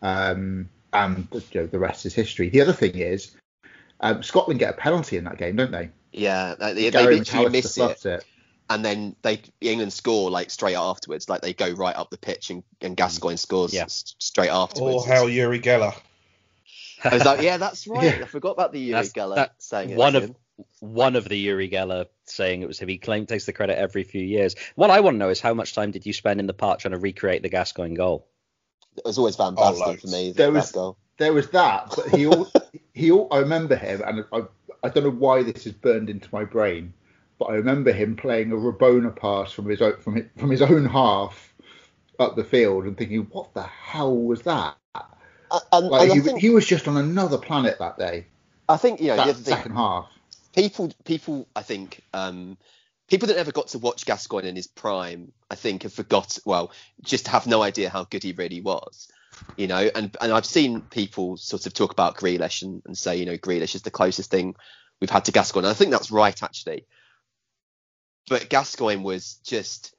um, 0.00 0.68
and 0.94 1.28
you 1.32 1.60
know, 1.60 1.66
the 1.66 1.78
rest 1.78 2.06
is 2.06 2.14
history. 2.14 2.48
The 2.48 2.60
other 2.62 2.72
thing 2.72 2.96
is, 2.96 3.36
um, 4.00 4.22
Scotland 4.22 4.60
get 4.60 4.70
a 4.74 4.76
penalty 4.76 5.16
in 5.16 5.24
that 5.24 5.36
game, 5.38 5.56
don't 5.56 5.70
they? 5.72 5.90
yeah, 6.12 6.54
they, 6.58 6.90
they 6.90 7.06
literally 7.06 7.48
miss 7.50 7.76
it, 7.76 8.06
it. 8.06 8.24
and 8.70 8.84
then 8.84 9.16
they 9.22 9.42
England 9.60 9.92
score 9.92 10.30
like 10.30 10.50
straight 10.50 10.76
afterwards. 10.76 11.28
Like 11.28 11.42
they 11.42 11.52
go 11.52 11.70
right 11.72 11.96
up 11.96 12.10
the 12.10 12.18
pitch, 12.18 12.50
and, 12.50 12.62
and 12.80 12.96
Gascoigne 12.96 13.36
scores 13.36 13.74
Yeah. 13.74 13.82
s- 13.84 14.14
straight 14.18 14.50
afterwards. 14.50 15.04
Or 15.04 15.06
how 15.06 15.26
Uri 15.26 15.60
Geller. 15.60 15.94
I 17.02 17.14
was 17.14 17.24
like, 17.24 17.42
yeah, 17.42 17.56
that's 17.56 17.86
right. 17.86 18.04
Yeah. 18.04 18.22
I 18.22 18.26
forgot 18.26 18.52
about 18.52 18.72
the 18.72 18.80
Uri 18.80 18.92
That's- 18.92 19.12
Geller 19.12 19.34
that- 19.36 19.54
saying 19.58 19.90
it. 19.90 19.96
one 19.96 20.14
of 20.16 20.34
one 20.78 21.16
of 21.16 21.28
the 21.28 21.36
Uri 21.36 21.68
Geller 21.68 22.06
saying 22.26 22.62
it 22.62 22.68
was 22.68 22.78
him. 22.78 22.88
He 22.88 22.98
claimed 22.98 23.28
takes 23.28 23.44
the 23.44 23.52
credit 23.52 23.76
every 23.76 24.04
few 24.04 24.22
years. 24.22 24.54
What 24.76 24.90
I 24.90 25.00
want 25.00 25.14
to 25.14 25.18
know 25.18 25.30
is 25.30 25.40
how 25.40 25.52
much 25.52 25.74
time 25.74 25.90
did 25.90 26.06
you 26.06 26.12
spend 26.12 26.38
in 26.38 26.46
the 26.46 26.54
park 26.54 26.78
trying 26.78 26.92
to 26.92 26.98
recreate 26.98 27.42
the 27.42 27.48
Gascoigne 27.48 27.96
goal? 27.96 28.28
It 28.96 29.04
was 29.04 29.18
always 29.18 29.36
Van 29.36 29.54
Oh, 29.56 29.72
Basten 29.72 29.86
loads. 29.86 30.00
for 30.02 30.08
me. 30.08 30.32
There 30.32 30.50
was- 30.52 30.72
goal. 30.72 30.96
there 31.18 31.32
was 31.32 31.48
that, 31.50 31.92
but 31.96 32.08
he 32.14 32.26
all, 32.26 32.48
he 32.94 33.10
all, 33.10 33.28
I 33.30 33.38
remember 33.38 33.76
him, 33.76 34.02
and 34.06 34.24
I 34.32 34.42
I 34.82 34.88
don't 34.90 35.04
know 35.04 35.10
why 35.10 35.42
this 35.42 35.66
is 35.66 35.72
burned 35.72 36.10
into 36.10 36.28
my 36.32 36.44
brain, 36.44 36.92
but 37.38 37.46
I 37.46 37.54
remember 37.54 37.90
him 37.92 38.16
playing 38.16 38.52
a 38.52 38.56
Rabona 38.56 39.14
pass 39.16 39.50
from 39.52 39.66
his 39.68 39.80
own, 39.80 39.96
from 40.00 40.16
his, 40.16 40.26
from 40.36 40.50
his 40.50 40.60
own 40.62 40.84
half 40.84 41.54
up 42.18 42.36
the 42.36 42.44
field 42.44 42.84
and 42.84 42.96
thinking, 42.96 43.26
what 43.30 43.52
the 43.54 43.62
hell 43.62 44.14
was 44.16 44.42
that? 44.42 44.76
Uh, 44.94 45.60
and, 45.72 45.88
Like 45.88 46.02
and 46.10 46.12
he, 46.12 46.20
think 46.20 46.40
he 46.40 46.50
was 46.50 46.66
just 46.66 46.86
on 46.88 46.96
another 46.96 47.38
planet 47.38 47.78
that 47.78 47.98
day. 47.98 48.26
I 48.68 48.76
think 48.76 49.00
you 49.00 49.08
know 49.08 49.16
the 49.16 49.24
That 49.32 49.36
thing 49.36 49.44
second 49.56 49.72
half. 49.74 50.08
people 50.54 50.92
people 51.04 51.46
I 51.56 51.62
think 51.62 52.02
um, 52.12 52.56
people 53.08 53.28
that 53.28 53.36
never 53.36 53.52
got 53.52 53.68
to 53.68 53.78
watch 53.78 54.06
Gascoigne 54.06 54.48
in 54.48 54.56
his 54.56 54.66
prime 54.66 55.32
I 55.50 55.54
think 55.54 55.82
have 55.82 55.92
forgot 55.92 56.38
well 56.44 56.72
just 57.02 57.28
have 57.28 57.46
no 57.46 57.62
idea 57.62 57.90
how 57.90 58.04
good 58.04 58.22
he 58.22 58.32
really 58.32 58.60
was 58.60 59.08
you 59.56 59.66
know? 59.66 59.90
And 59.94 60.16
and 60.20 60.32
I've 60.32 60.46
seen 60.46 60.80
people 60.82 61.36
sort 61.36 61.66
of 61.66 61.74
talk 61.74 61.92
about 61.92 62.16
Grealish 62.16 62.62
and, 62.62 62.82
and 62.86 62.96
say 62.96 63.16
you 63.16 63.26
know 63.26 63.36
Grealish 63.36 63.74
is 63.74 63.82
the 63.82 63.90
closest 63.90 64.30
thing 64.30 64.54
we've 65.00 65.10
had 65.10 65.26
to 65.26 65.32
Gascoigne. 65.32 65.66
And 65.66 65.70
I 65.70 65.74
think 65.74 65.90
that's 65.90 66.10
right 66.10 66.40
actually. 66.42 66.86
But 68.28 68.48
Gascoigne 68.48 69.02
was 69.02 69.34
just 69.44 69.94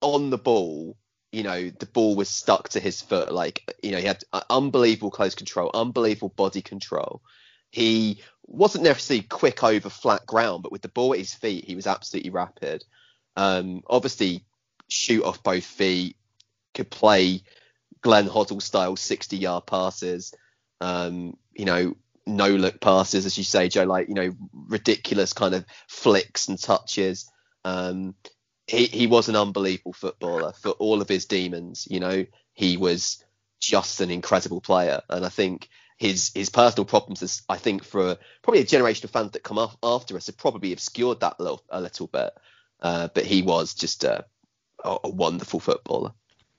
on 0.00 0.30
the 0.30 0.38
ball 0.38 0.96
you 1.32 1.42
know 1.42 1.68
the 1.70 1.86
ball 1.86 2.14
was 2.14 2.28
stuck 2.28 2.70
to 2.70 2.80
his 2.80 3.02
foot 3.02 3.32
like 3.32 3.74
you 3.82 3.90
know 3.90 3.98
he 3.98 4.06
had 4.06 4.22
uh, 4.32 4.40
unbelievable 4.48 5.10
close 5.10 5.34
control 5.34 5.70
unbelievable 5.74 6.30
body 6.30 6.62
control. 6.62 7.22
He 7.70 8.22
wasn't 8.48 8.84
necessarily 8.84 9.22
quick 9.22 9.62
over 9.62 9.90
flat 9.90 10.26
ground, 10.26 10.62
but 10.62 10.72
with 10.72 10.82
the 10.82 10.88
ball 10.88 11.12
at 11.12 11.18
his 11.18 11.34
feet, 11.34 11.66
he 11.66 11.76
was 11.76 11.86
absolutely 11.86 12.30
rapid. 12.30 12.84
Um, 13.36 13.82
obviously, 13.86 14.44
shoot 14.88 15.22
off 15.22 15.42
both 15.42 15.64
feet, 15.64 16.16
could 16.74 16.90
play 16.90 17.42
Glenn 18.00 18.28
Hoddle 18.28 18.62
style 18.62 18.96
60 18.96 19.36
yard 19.36 19.66
passes, 19.66 20.34
um, 20.80 21.36
you 21.52 21.64
know, 21.64 21.94
no 22.26 22.48
look 22.48 22.80
passes, 22.80 23.26
as 23.26 23.36
you 23.38 23.44
say, 23.44 23.68
Joe, 23.68 23.84
like, 23.84 24.08
you 24.08 24.14
know, 24.14 24.32
ridiculous 24.52 25.32
kind 25.32 25.54
of 25.54 25.64
flicks 25.86 26.48
and 26.48 26.60
touches. 26.60 27.30
Um, 27.64 28.14
he, 28.66 28.86
he 28.86 29.06
was 29.06 29.28
an 29.28 29.36
unbelievable 29.36 29.94
footballer 29.94 30.52
for 30.52 30.70
all 30.72 31.00
of 31.00 31.08
his 31.08 31.26
demons, 31.26 31.86
you 31.90 32.00
know, 32.00 32.26
he 32.52 32.76
was 32.76 33.24
just 33.60 34.00
an 34.00 34.10
incredible 34.10 34.60
player. 34.60 35.00
And 35.08 35.24
I 35.24 35.28
think 35.28 35.68
his 35.98 36.30
his 36.34 36.48
personal 36.48 36.84
problems, 36.86 37.22
is, 37.22 37.42
I 37.48 37.56
think, 37.58 37.84
for 37.84 38.16
probably 38.42 38.62
a 38.62 38.64
generation 38.64 39.04
of 39.04 39.10
fans 39.10 39.32
that 39.32 39.42
come 39.42 39.58
af- 39.58 39.76
after 39.82 40.16
us, 40.16 40.26
have 40.28 40.38
probably 40.38 40.72
obscured 40.72 41.20
that 41.20 41.36
a 41.38 41.42
little, 41.42 41.62
a 41.68 41.80
little 41.80 42.06
bit. 42.06 42.30
Uh, 42.80 43.08
but 43.12 43.24
he 43.26 43.42
was 43.42 43.74
just 43.74 44.04
a, 44.04 44.24
a, 44.84 44.96
a 45.04 45.08
wonderful 45.10 45.58
footballer. 45.60 46.12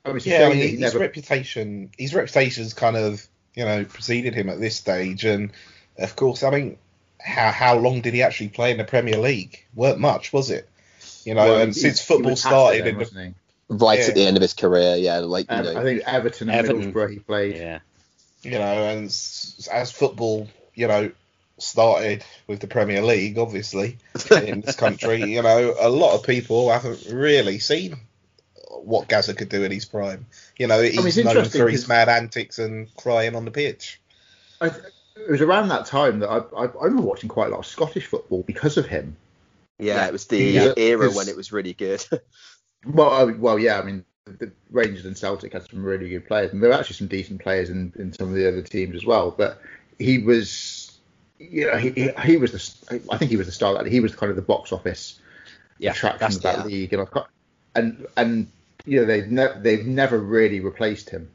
I 0.06 0.10
mean, 0.10 0.18
it's 0.18 0.26
a 0.26 0.30
Yeah, 0.30 0.36
I 0.36 0.50
shame 0.52 0.60
mean, 0.60 0.70
his 0.72 0.80
never 0.80 1.00
reputation, 1.00 1.90
his 1.98 2.14
reputation's 2.14 2.74
kind 2.74 2.98
of, 2.98 3.26
you 3.56 3.64
know, 3.66 3.86
preceded 3.86 4.36
him 4.36 4.50
at 4.50 4.60
this 4.60 4.76
stage, 4.76 5.24
and 5.26 5.52
of 5.98 6.16
course, 6.16 6.44
I 6.44 6.50
mean, 6.52 6.78
how 7.22 7.52
how 7.52 7.78
long 7.78 8.02
did 8.02 8.14
he 8.14 8.22
actually 8.24 8.50
play 8.50 8.72
in 8.72 8.78
the 8.78 8.84
Premier 8.86 9.18
League? 9.18 9.66
weren't 9.74 10.00
much, 10.00 10.32
was 10.34 10.52
it? 10.52 10.70
You 11.26 11.34
know, 11.36 11.46
well, 11.46 11.62
and 11.62 11.74
he- 11.74 11.80
since 11.80 12.02
football 12.02 12.32
was 12.32 12.42
started, 12.42 12.86
then, 12.86 12.96
in 12.96 13.00
the. 13.00 13.34
Right 13.72 14.00
Yeah. 14.00 14.06
at 14.08 14.16
the 14.16 14.26
end 14.26 14.36
of 14.36 14.42
his 14.42 14.54
career, 14.54 14.96
yeah, 14.96 15.20
like 15.20 15.50
you 15.50 15.56
Um, 15.58 15.64
know, 15.64 15.80
I 15.80 15.84
think 15.84 16.02
Everton 16.06 16.50
and 16.50 16.58
Everton. 16.58 16.92
Middlesbrough 16.92 17.12
he 17.12 17.20
played. 17.20 17.56
Yeah. 17.56 17.80
You 18.42 18.52
know, 18.52 18.84
and 18.84 19.06
as 19.06 19.92
football, 19.92 20.48
you 20.74 20.88
know, 20.88 21.12
started 21.58 22.24
with 22.48 22.60
the 22.62 22.68
Premier 22.68 23.02
League, 23.02 23.38
obviously 23.38 23.98
in 24.32 24.62
this 24.62 24.76
country, 24.76 25.24
you 25.34 25.42
know, 25.42 25.76
a 25.80 25.90
lot 25.90 26.16
of 26.16 26.24
people 26.26 26.72
haven't 26.72 27.06
really 27.12 27.60
seen 27.60 27.98
what 28.70 29.08
Gazza 29.08 29.34
could 29.34 29.50
do 29.50 29.64
in 29.64 29.72
his 29.72 29.86
prime. 29.86 30.26
You 30.58 30.68
know, 30.68 30.82
he's 30.82 31.18
it's 31.18 31.26
known 31.26 31.46
for 31.46 31.68
his 31.68 31.88
mad 31.88 32.08
antics 32.10 32.60
and 32.60 32.94
crying 32.96 33.36
on 33.36 33.46
the 33.46 33.52
pitch. 33.52 34.00
I, 34.62 34.68
it 34.68 35.30
was 35.30 35.42
around 35.42 35.68
that 35.70 35.86
time 35.86 36.20
that 36.20 36.30
I, 36.30 36.38
I, 36.38 36.66
I 36.66 36.84
remember 36.86 37.04
watching 37.04 37.30
quite 37.30 37.48
a 37.48 37.52
lot 37.52 37.60
of 37.60 37.66
Scottish 37.66 38.06
football 38.06 38.44
because 38.44 38.78
of 38.78 38.88
him. 38.88 39.18
yeah, 39.80 40.08
it 40.08 40.14
was 40.14 40.28
the 40.28 40.38
Yeah, 40.38 40.74
era 40.78 41.10
when 41.12 41.28
it 41.28 41.36
was 41.36 41.52
really 41.52 41.74
good. 41.74 42.04
Well, 42.86 43.10
I, 43.10 43.24
well, 43.26 43.60
yeah. 43.60 43.78
I 43.78 43.84
mean, 43.84 44.06
the 44.38 44.52
Rangers 44.72 45.06
and 45.06 45.18
Celtic 45.18 45.54
had 45.54 45.70
some 45.70 45.84
really 45.84 46.10
good 46.10 46.28
players, 46.28 46.52
and 46.52 46.62
there 46.62 46.70
were 46.70 46.76
actually 46.76 46.96
some 46.96 47.08
decent 47.08 47.42
players 47.42 47.70
in, 47.70 47.94
in 47.98 48.14
some 48.14 48.30
of 48.30 48.36
the 48.36 48.48
other 48.48 48.62
teams 48.62 48.96
as 48.96 49.06
well. 49.06 49.32
But 49.32 49.62
he 49.98 50.20
was, 50.20 51.00
you 51.40 51.68
know, 51.68 51.78
he, 51.78 52.12
he, 52.24 52.38
was 52.38 52.52
the. 52.52 53.02
I 53.12 53.18
think 53.18 53.32
he 53.32 53.38
was 53.38 53.48
the 53.48 53.54
star. 53.54 53.84
He 53.86 54.00
was 54.00 54.16
kind 54.16 54.30
of 54.30 54.36
the 54.36 54.42
box 54.42 54.72
office 54.72 55.20
Yeah. 55.78 55.92
attraction 55.92 56.36
of 56.36 56.42
that 56.44 56.58
yeah. 56.60 56.66
league, 56.66 56.94
and 56.94 57.02
I 57.02 57.06
can't, 57.06 57.28
and 57.76 58.08
and 58.18 58.48
you 58.86 59.00
know 59.00 59.06
they've 59.06 59.30
ne- 59.30 59.60
they've 59.62 59.86
never 59.86 60.18
really 60.20 60.60
replaced 60.60 61.10
him. 61.10 61.30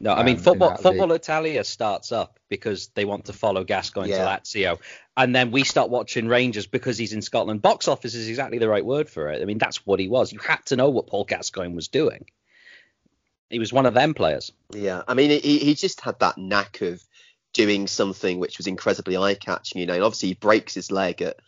No, 0.00 0.12
I 0.12 0.22
mean 0.22 0.36
um, 0.36 0.42
football. 0.42 0.76
Football. 0.76 1.12
Italia 1.12 1.64
starts 1.64 2.12
up 2.12 2.38
because 2.48 2.88
they 2.94 3.04
want 3.04 3.24
to 3.24 3.32
follow 3.32 3.64
Gascoigne 3.64 4.10
Yeah. 4.10 4.18
to 4.18 4.24
Lazio, 4.24 4.78
and 5.16 5.34
then 5.34 5.50
we 5.50 5.64
start 5.64 5.90
watching 5.90 6.28
Rangers 6.28 6.66
because 6.66 6.96
he's 6.96 7.12
in 7.12 7.22
Scotland. 7.22 7.62
Box 7.62 7.88
office 7.88 8.14
is 8.14 8.28
exactly 8.28 8.58
the 8.58 8.68
right 8.68 8.84
word 8.84 9.10
for 9.10 9.28
it. 9.28 9.42
I 9.42 9.44
mean, 9.44 9.58
that's 9.58 9.84
what 9.84 9.98
he 9.98 10.08
was. 10.08 10.32
You 10.32 10.38
had 10.38 10.64
to 10.66 10.76
know 10.76 10.90
what 10.90 11.08
Paul 11.08 11.24
Gascoigne 11.24 11.74
was 11.74 11.88
doing. 11.88 12.26
He 13.50 13.58
was 13.58 13.72
one 13.72 13.86
of 13.86 13.94
them 13.94 14.14
players. 14.14 14.52
Yeah, 14.72 15.02
I 15.08 15.14
mean, 15.14 15.30
he, 15.30 15.58
he 15.58 15.74
just 15.74 16.00
had 16.00 16.20
that 16.20 16.38
knack 16.38 16.80
of 16.82 17.02
doing 17.52 17.88
something 17.88 18.38
which 18.38 18.58
was 18.58 18.66
incredibly 18.66 19.16
eye-catching, 19.16 19.80
you 19.80 19.86
know. 19.86 19.94
And 19.94 20.04
obviously, 20.04 20.28
he 20.28 20.34
breaks 20.34 20.74
his 20.74 20.92
leg 20.92 21.22
at, 21.22 21.38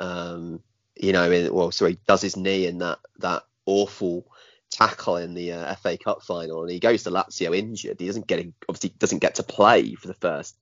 um, 0.00 0.60
you 0.96 1.12
know, 1.12 1.30
in, 1.30 1.54
well, 1.54 1.70
sorry, 1.70 1.98
does 2.06 2.22
his 2.22 2.36
knee 2.36 2.66
in 2.66 2.78
that 2.78 2.98
that 3.18 3.44
awful 3.66 4.26
tackle 4.74 5.16
in 5.16 5.34
the 5.34 5.52
uh, 5.52 5.74
FA 5.76 5.96
Cup 5.96 6.22
final, 6.22 6.62
and 6.62 6.70
he 6.70 6.80
goes 6.80 7.04
to 7.04 7.10
Lazio 7.10 7.56
injured. 7.56 8.00
He 8.00 8.06
doesn't 8.06 8.26
get 8.26 8.44
obviously 8.68 8.90
doesn't 8.98 9.20
get 9.20 9.36
to 9.36 9.42
play 9.42 9.94
for 9.94 10.08
the 10.08 10.14
first, 10.14 10.56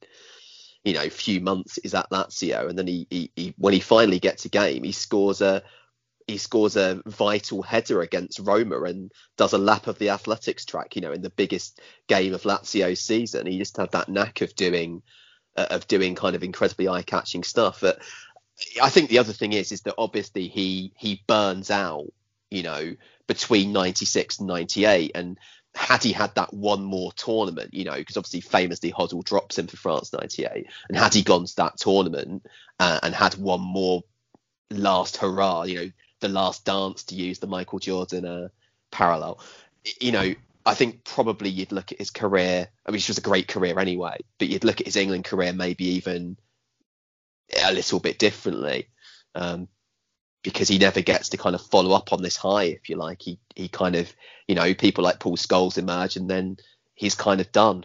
you 0.85 0.93
know, 0.93 1.09
few 1.09 1.41
months. 1.41 1.79
Is 1.79 1.95
at 1.95 2.11
Lazio, 2.11 2.69
and 2.69 2.79
then 2.79 2.87
he, 2.87 3.07
he, 3.11 3.31
he 3.35 3.55
when 3.57 3.73
he 3.73 3.81
finally 3.81 4.21
gets 4.21 4.45
a 4.45 4.51
game, 4.51 4.85
he 4.85 4.93
scores 4.93 5.41
a 5.41 5.63
he 6.27 6.39
scores 6.39 6.77
a 6.77 7.03
vital 7.07 7.63
header 7.63 8.01
against 8.01 8.39
Roma 8.39 8.83
and 8.83 9.11
does 9.37 9.55
a 9.55 9.59
lap 9.59 9.87
of 9.87 9.99
the 9.99 10.11
athletics 10.11 10.65
track, 10.65 10.95
you 10.95 11.03
know, 11.03 11.13
in 11.13 11.23
the 11.23 11.31
biggest 11.31 11.81
game 12.07 12.35
of 12.35 12.43
Lazio's 12.43 13.01
season. 13.01 13.47
He 13.47 13.59
just 13.59 13.77
had 13.77 13.93
that 13.93 14.09
knack 14.09 14.41
of 14.41 14.55
doing 14.55 15.03
uh, 15.57 15.67
of 15.71 15.89
doing 15.89 16.15
kind 16.15 16.37
of 16.37 16.43
incredibly 16.43 16.89
eye-catching 16.89 17.45
stuff. 17.45 17.81
But 17.81 18.01
I 18.81 18.91
think 18.91 19.09
the 19.09 19.19
other 19.19 19.33
thing 19.33 19.53
is 19.53 19.73
is 19.73 19.83
that 19.83 19.95
obviously 19.97 20.49
he 20.49 20.93
he 20.97 21.23
burns 21.27 21.71
out, 21.71 22.13
you 22.51 22.63
know, 22.63 22.95
between 23.27 23.73
96 23.73 24.39
and 24.39 24.49
98 24.49 25.13
and 25.15 25.39
had 25.75 26.03
he 26.03 26.13
had 26.13 26.35
that 26.35 26.53
one 26.53 26.85
more 26.85 27.13
tournament, 27.13 27.73
you 27.73 27.85
know, 27.85 27.95
because 27.95 28.17
obviously 28.17 28.41
famously 28.41 28.93
Hoddle 28.93 29.25
drops 29.25 29.59
him 29.59 29.67
for 29.67 29.77
France 29.77 30.13
98, 30.13 30.67
and 30.89 30.99
had 30.99 31.15
he 31.15 31.23
gone 31.23 31.47
to 31.47 31.57
that 31.57 31.79
tournament 31.79 32.45
uh, 32.79 33.01
and 33.03 33.15
had 33.15 33.35
one 33.35 33.63
more 33.63 34.03
last 34.71 35.17
hurrah, 35.17 35.63
you 35.65 35.77
know, 35.77 35.91
the 36.21 36.29
last 36.29 36.65
dance 36.65 37.05
to 37.05 37.15
use 37.15 37.39
the 37.39 37.47
Michael 37.47 37.79
Jordan 37.79 38.27
uh, 38.27 38.49
parallel. 38.91 39.41
You 40.01 40.13
know, 40.13 40.35
I 40.65 40.75
think 40.75 41.05
probably 41.05 41.49
you'd 41.49 41.73
look 41.73 41.93
at 41.93 41.99
his 41.99 42.11
career. 42.11 42.69
I 42.87 42.91
mean, 42.91 42.99
it 42.99 43.09
was 43.09 43.19
a 43.19 43.23
great 43.23 43.49
career 43.49 43.79
anyway, 43.79 44.19
but 44.39 44.49
you'd 44.49 44.65
look 44.65 44.81
at 44.81 44.87
his 44.87 44.97
England 44.97 45.25
career 45.25 45.53
maybe 45.53 45.85
even 45.97 46.37
a 47.65 47.73
little 47.73 47.99
bit 47.99 48.19
differently. 48.19 48.89
Um, 49.35 49.69
because 50.43 50.69
he 50.69 50.79
never 50.79 51.01
gets 51.01 51.31
to 51.31 51.37
kind 51.37 51.55
of 51.55 51.63
follow 51.63 51.93
up 51.95 52.13
on 52.13 52.23
this 52.23 52.37
high, 52.37 52.65
if 52.65 52.89
you 52.89 52.97
like. 52.97 53.23
He 53.23 53.39
he 53.55 53.69
kind 53.69 53.97
of, 53.97 54.13
you 54.49 54.55
know, 54.55 54.75
people 54.75 55.05
like 55.05 55.21
Paul 55.21 55.37
Scholes 55.37 55.79
emerge 55.79 56.17
and 56.17 56.29
then 56.29 56.57
he's 56.95 57.15
kind 57.15 57.41
of 57.41 57.53
done. 57.53 57.85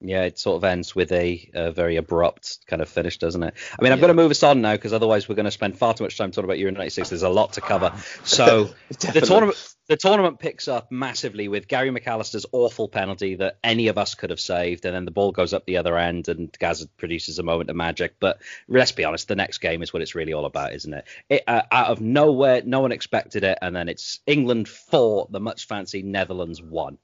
Yeah, 0.00 0.24
it 0.24 0.38
sort 0.38 0.56
of 0.56 0.64
ends 0.64 0.94
with 0.94 1.12
a, 1.12 1.50
a 1.54 1.72
very 1.72 1.96
abrupt 1.96 2.58
kind 2.66 2.82
of 2.82 2.88
finish, 2.90 3.18
doesn't 3.18 3.42
it? 3.42 3.54
I 3.78 3.82
mean, 3.82 3.92
I'm 3.92 3.98
Yeah. 3.98 4.02
going 4.02 4.16
to 4.16 4.22
move 4.22 4.30
us 4.30 4.42
on 4.42 4.60
now 4.60 4.72
because 4.74 4.92
otherwise 4.92 5.28
we're 5.28 5.34
going 5.34 5.44
to 5.46 5.50
spend 5.50 5.78
far 5.78 5.94
too 5.94 6.04
much 6.04 6.18
time 6.18 6.30
talking 6.30 6.44
about 6.44 6.58
Euro 6.58 6.72
96. 6.72 7.08
There's 7.08 7.22
a 7.22 7.28
lot 7.30 7.54
to 7.54 7.60
cover. 7.62 7.92
So 8.24 8.74
the 8.88 9.20
tournament 9.20 9.73
the 9.86 9.96
tournament 9.96 10.38
picks 10.38 10.66
up 10.66 10.90
massively 10.90 11.48
with 11.48 11.68
Gary 11.68 11.90
McAllister's 11.90 12.46
awful 12.52 12.88
penalty 12.88 13.34
that 13.36 13.58
any 13.62 13.88
of 13.88 13.98
us 13.98 14.14
could 14.14 14.30
have 14.30 14.40
saved, 14.40 14.86
and 14.86 14.94
then 14.94 15.04
the 15.04 15.10
ball 15.10 15.30
goes 15.30 15.52
up 15.52 15.66
the 15.66 15.76
other 15.76 15.98
end, 15.98 16.28
and 16.28 16.50
Gaz 16.58 16.86
produces 16.96 17.38
a 17.38 17.42
moment 17.42 17.68
of 17.68 17.76
magic. 17.76 18.16
But 18.18 18.40
let's 18.66 18.92
be 18.92 19.04
honest, 19.04 19.28
the 19.28 19.36
next 19.36 19.58
game 19.58 19.82
is 19.82 19.92
what 19.92 20.00
it's 20.00 20.14
really 20.14 20.32
all 20.32 20.46
about, 20.46 20.72
isn't 20.72 20.94
it? 20.94 21.04
it 21.28 21.42
uh, 21.46 21.62
out 21.70 21.88
of 21.88 22.00
nowhere, 22.00 22.62
no 22.64 22.80
one 22.80 22.92
expected 22.92 23.44
it, 23.44 23.58
and 23.60 23.76
then 23.76 23.88
it's 23.88 24.20
England 24.26 24.68
four, 24.68 25.26
the 25.30 25.40
much 25.40 25.66
fancied 25.66 26.06
Netherlands 26.06 26.62
one. 26.62 26.96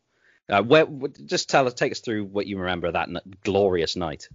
Uh, 0.49 0.62
where, 0.62 0.87
just 1.27 1.51
tell 1.51 1.66
us, 1.66 1.75
take 1.75 1.93
us 1.93 2.01
through 2.01 2.25
what 2.25 2.47
you 2.47 2.59
remember 2.59 2.88
of 2.88 2.95
that 2.95 3.09
glorious 3.45 3.95
night. 3.95 4.29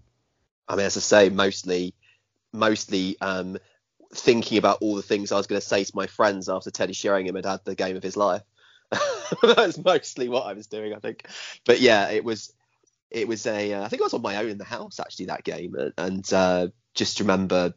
I 0.68 0.76
mean, 0.76 0.86
as 0.86 0.98
I 0.98 1.02
say, 1.02 1.30
mostly, 1.30 1.94
mostly 2.54 3.18
um, 3.20 3.58
thinking 4.16 4.58
about 4.58 4.80
all 4.82 4.96
the 4.96 5.02
things 5.02 5.32
I 5.32 5.38
was 5.38 5.48
going 5.48 5.62
to 5.62 5.68
say 5.68 5.84
to 5.84 5.92
my 5.96 6.08
friends 6.08 6.50
after 6.50 6.72
Teddy 6.72 6.94
Sheringham 6.94 7.36
had 7.36 7.46
had 7.46 7.66
the 7.66 7.76
game 7.76 7.96
of 7.96 8.04
his 8.04 8.18
life. 8.18 8.44
That's 9.42 9.78
mostly 9.78 10.30
what 10.30 10.46
I 10.46 10.54
was 10.54 10.68
doing, 10.68 10.94
I 10.94 11.00
think. 11.00 11.28
But 11.66 11.80
yeah, 11.80 12.10
it 12.10 12.24
was, 12.24 12.54
it 13.12 13.28
was 13.28 13.46
a. 13.46 13.74
Uh, 13.74 13.84
I 13.84 13.88
think 13.88 14.02
I 14.02 14.06
was 14.06 14.14
on 14.14 14.22
my 14.22 14.38
own 14.38 14.50
in 14.50 14.58
the 14.58 14.64
house 14.64 15.00
actually 15.00 15.28
that 15.28 15.44
game, 15.44 15.76
and, 15.98 16.34
uh, 16.34 16.68
just 16.94 17.20
remember, 17.20 17.74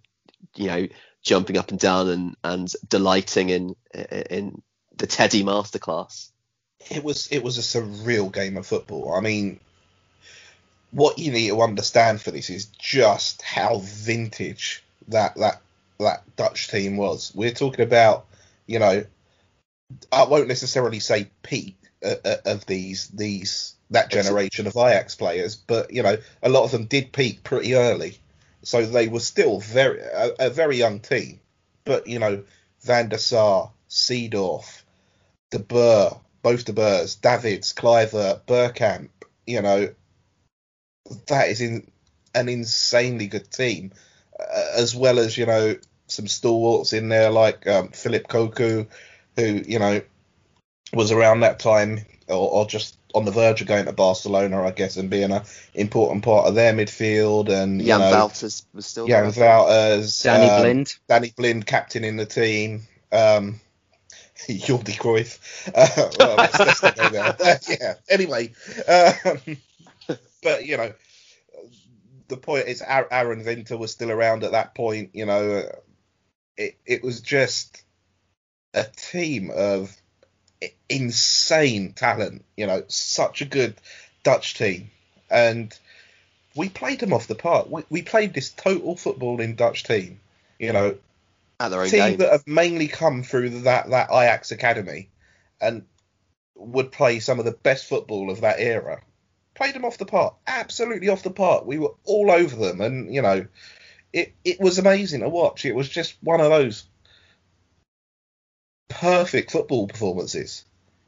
you 0.54 0.66
know, 0.66 0.88
jumping 1.22 1.58
up 1.58 1.70
and 1.70 1.78
down 1.78 2.08
and 2.08 2.36
and 2.44 2.72
delighting 2.88 3.50
in 3.50 3.76
in 4.30 4.62
the 4.96 5.06
Teddy 5.06 5.42
masterclass. 5.42 6.30
it 6.90 7.02
was 7.02 7.28
it 7.28 7.42
was 7.42 7.58
a 7.58 7.60
surreal 7.60 8.32
game 8.32 8.56
of 8.56 8.66
football. 8.66 9.12
I 9.14 9.20
mean, 9.20 9.60
what 10.90 11.18
you 11.18 11.32
need 11.32 11.48
to 11.48 11.60
understand 11.60 12.20
for 12.20 12.30
this 12.30 12.50
is 12.50 12.66
just 12.66 13.42
how 13.42 13.80
vintage 13.84 14.84
that 15.08 15.34
that 15.36 15.60
that 15.98 16.24
Dutch 16.36 16.68
team 16.68 16.96
was. 16.96 17.32
We're 17.34 17.52
talking 17.52 17.84
about, 17.84 18.26
you 18.66 18.78
know, 18.78 19.04
I 20.12 20.24
won't 20.24 20.48
necessarily 20.48 21.00
say 21.00 21.30
peak 21.42 21.76
uh, 22.04 22.14
uh, 22.24 22.36
of 22.44 22.66
these 22.66 23.08
these 23.08 23.74
that 23.90 24.10
generation 24.10 24.66
of 24.66 24.76
Ajax 24.76 25.14
players, 25.14 25.56
but 25.56 25.92
you 25.92 26.02
know, 26.02 26.16
a 26.42 26.48
lot 26.48 26.64
of 26.64 26.70
them 26.70 26.84
did 26.84 27.12
peak 27.12 27.42
pretty 27.42 27.74
early, 27.74 28.18
so 28.62 28.84
they 28.84 29.08
were 29.08 29.20
still 29.20 29.60
very 29.60 30.00
a, 30.00 30.32
a 30.38 30.50
very 30.50 30.76
young 30.76 31.00
team. 31.00 31.40
But 31.84 32.06
you 32.06 32.18
know, 32.18 32.44
Van 32.82 33.08
der 33.08 33.16
Sar, 33.16 33.72
Seedorf, 33.88 34.82
De 35.50 35.58
Boer, 35.58 36.20
both 36.42 36.66
De 36.66 36.72
Boers, 36.72 37.16
Davids, 37.16 37.72
Kluivert, 37.72 38.42
Bergkamp, 38.46 39.08
you 39.46 39.62
know, 39.62 39.88
that 41.26 41.48
is 41.48 41.60
in 41.60 41.90
an 42.34 42.48
insanely 42.48 43.26
good 43.26 43.50
team, 43.50 43.92
uh, 44.38 44.72
as 44.76 44.94
well 44.94 45.18
as 45.18 45.36
you 45.36 45.46
know 45.46 45.74
some 46.08 46.26
stalwarts 46.26 46.92
in 46.92 47.08
there 47.08 47.30
like 47.30 47.66
um, 47.66 47.88
Phillip 47.88 48.28
Cocu, 48.28 48.86
who 49.36 49.44
you 49.44 49.78
know 49.78 50.00
was 50.92 51.12
around 51.12 51.40
that 51.40 51.58
time 51.58 52.04
or, 52.28 52.50
or 52.50 52.66
just 52.66 52.98
on 53.14 53.24
the 53.24 53.30
verge 53.30 53.60
of 53.60 53.66
going 53.66 53.86
to 53.86 53.92
Barcelona, 53.92 54.62
I 54.62 54.70
guess, 54.70 54.96
and 54.96 55.08
being 55.08 55.32
an 55.32 55.42
important 55.74 56.24
part 56.24 56.46
of 56.46 56.54
their 56.54 56.72
midfield, 56.72 57.48
and 57.48 57.80
you 57.80 57.88
Jan 57.88 58.00
know, 58.00 58.12
Wouters 58.12 58.64
was 58.74 58.86
still 58.86 59.06
Jan 59.06 59.30
there. 59.30 59.48
Wouters, 59.48 60.22
Danny 60.22 60.50
um, 60.50 60.60
Blind. 60.60 60.96
Danny 61.08 61.32
Blind 61.36 61.66
captain 61.66 62.04
in 62.04 62.16
the 62.16 62.26
team. 62.26 62.82
Um, 63.10 63.60
Jordi 64.48 64.96
Cruyff. 64.96 65.38
Uh, 65.74 66.10
well, 66.18 66.36
let's, 66.36 66.58
let's 66.58 66.82
not 66.82 66.96
go 66.96 67.08
there. 67.08 67.36
Uh, 67.42 67.56
yeah. 67.68 67.94
Anyway, 68.08 68.52
um, 68.86 69.56
but 70.42 70.66
you 70.66 70.76
know, 70.76 70.92
the 72.28 72.36
point 72.36 72.68
is 72.68 72.82
Aron 72.82 73.44
Winter 73.44 73.76
was 73.76 73.90
still 73.90 74.10
around 74.10 74.44
at 74.44 74.52
that 74.52 74.74
point. 74.74 75.10
You 75.14 75.26
know, 75.26 75.68
it 76.58 76.76
it 76.84 77.02
was 77.02 77.20
just 77.22 77.82
a 78.74 78.84
team 78.84 79.50
of 79.54 79.96
insane 80.88 81.92
talent. 81.92 82.44
You 82.56 82.66
know, 82.66 82.82
such 82.88 83.40
a 83.40 83.46
good 83.46 83.76
Dutch 84.24 84.54
team, 84.54 84.90
and 85.30 85.72
we 86.54 86.68
played 86.68 87.00
them 87.00 87.12
off 87.12 87.28
the 87.28 87.34
park. 87.34 87.68
We, 87.70 87.84
we 87.88 88.02
played 88.02 88.34
this 88.34 88.50
total 88.50 88.96
footballing 88.96 89.56
Dutch 89.56 89.84
team. 89.84 90.20
You 90.58 90.72
know, 90.72 90.98
at 91.60 91.70
their 91.70 91.82
own 91.82 91.88
team 91.88 92.00
game. 92.00 92.16
that 92.18 92.32
have 92.32 92.46
mainly 92.46 92.88
come 92.88 93.22
through 93.22 93.50
that 93.60 93.88
that 93.88 94.10
Ajax 94.10 94.50
academy 94.50 95.08
and 95.60 95.84
would 96.56 96.90
play 96.90 97.20
some 97.20 97.38
of 97.38 97.44
the 97.44 97.52
best 97.52 97.88
football 97.88 98.30
of 98.30 98.40
that 98.40 98.58
era. 98.58 99.00
Played 99.54 99.74
them 99.74 99.84
off 99.84 99.98
the 99.98 100.06
park, 100.06 100.34
absolutely 100.46 101.08
off 101.08 101.22
the 101.22 101.30
park. 101.30 101.64
We 101.66 101.78
were 101.78 101.94
all 102.04 102.30
over 102.30 102.54
them, 102.56 102.80
and 102.80 103.14
you 103.14 103.22
know, 103.22 103.46
it 104.18 104.34
it 104.44 104.60
was 104.60 104.78
amazing 104.78 105.20
to 105.20 105.28
watch. 105.28 105.64
It 105.64 105.74
was 105.74 105.88
just 105.88 106.16
one 106.22 106.40
of 106.40 106.50
those 106.50 106.84
perfect 108.88 109.50
football 109.50 109.86
performances. 109.86 110.64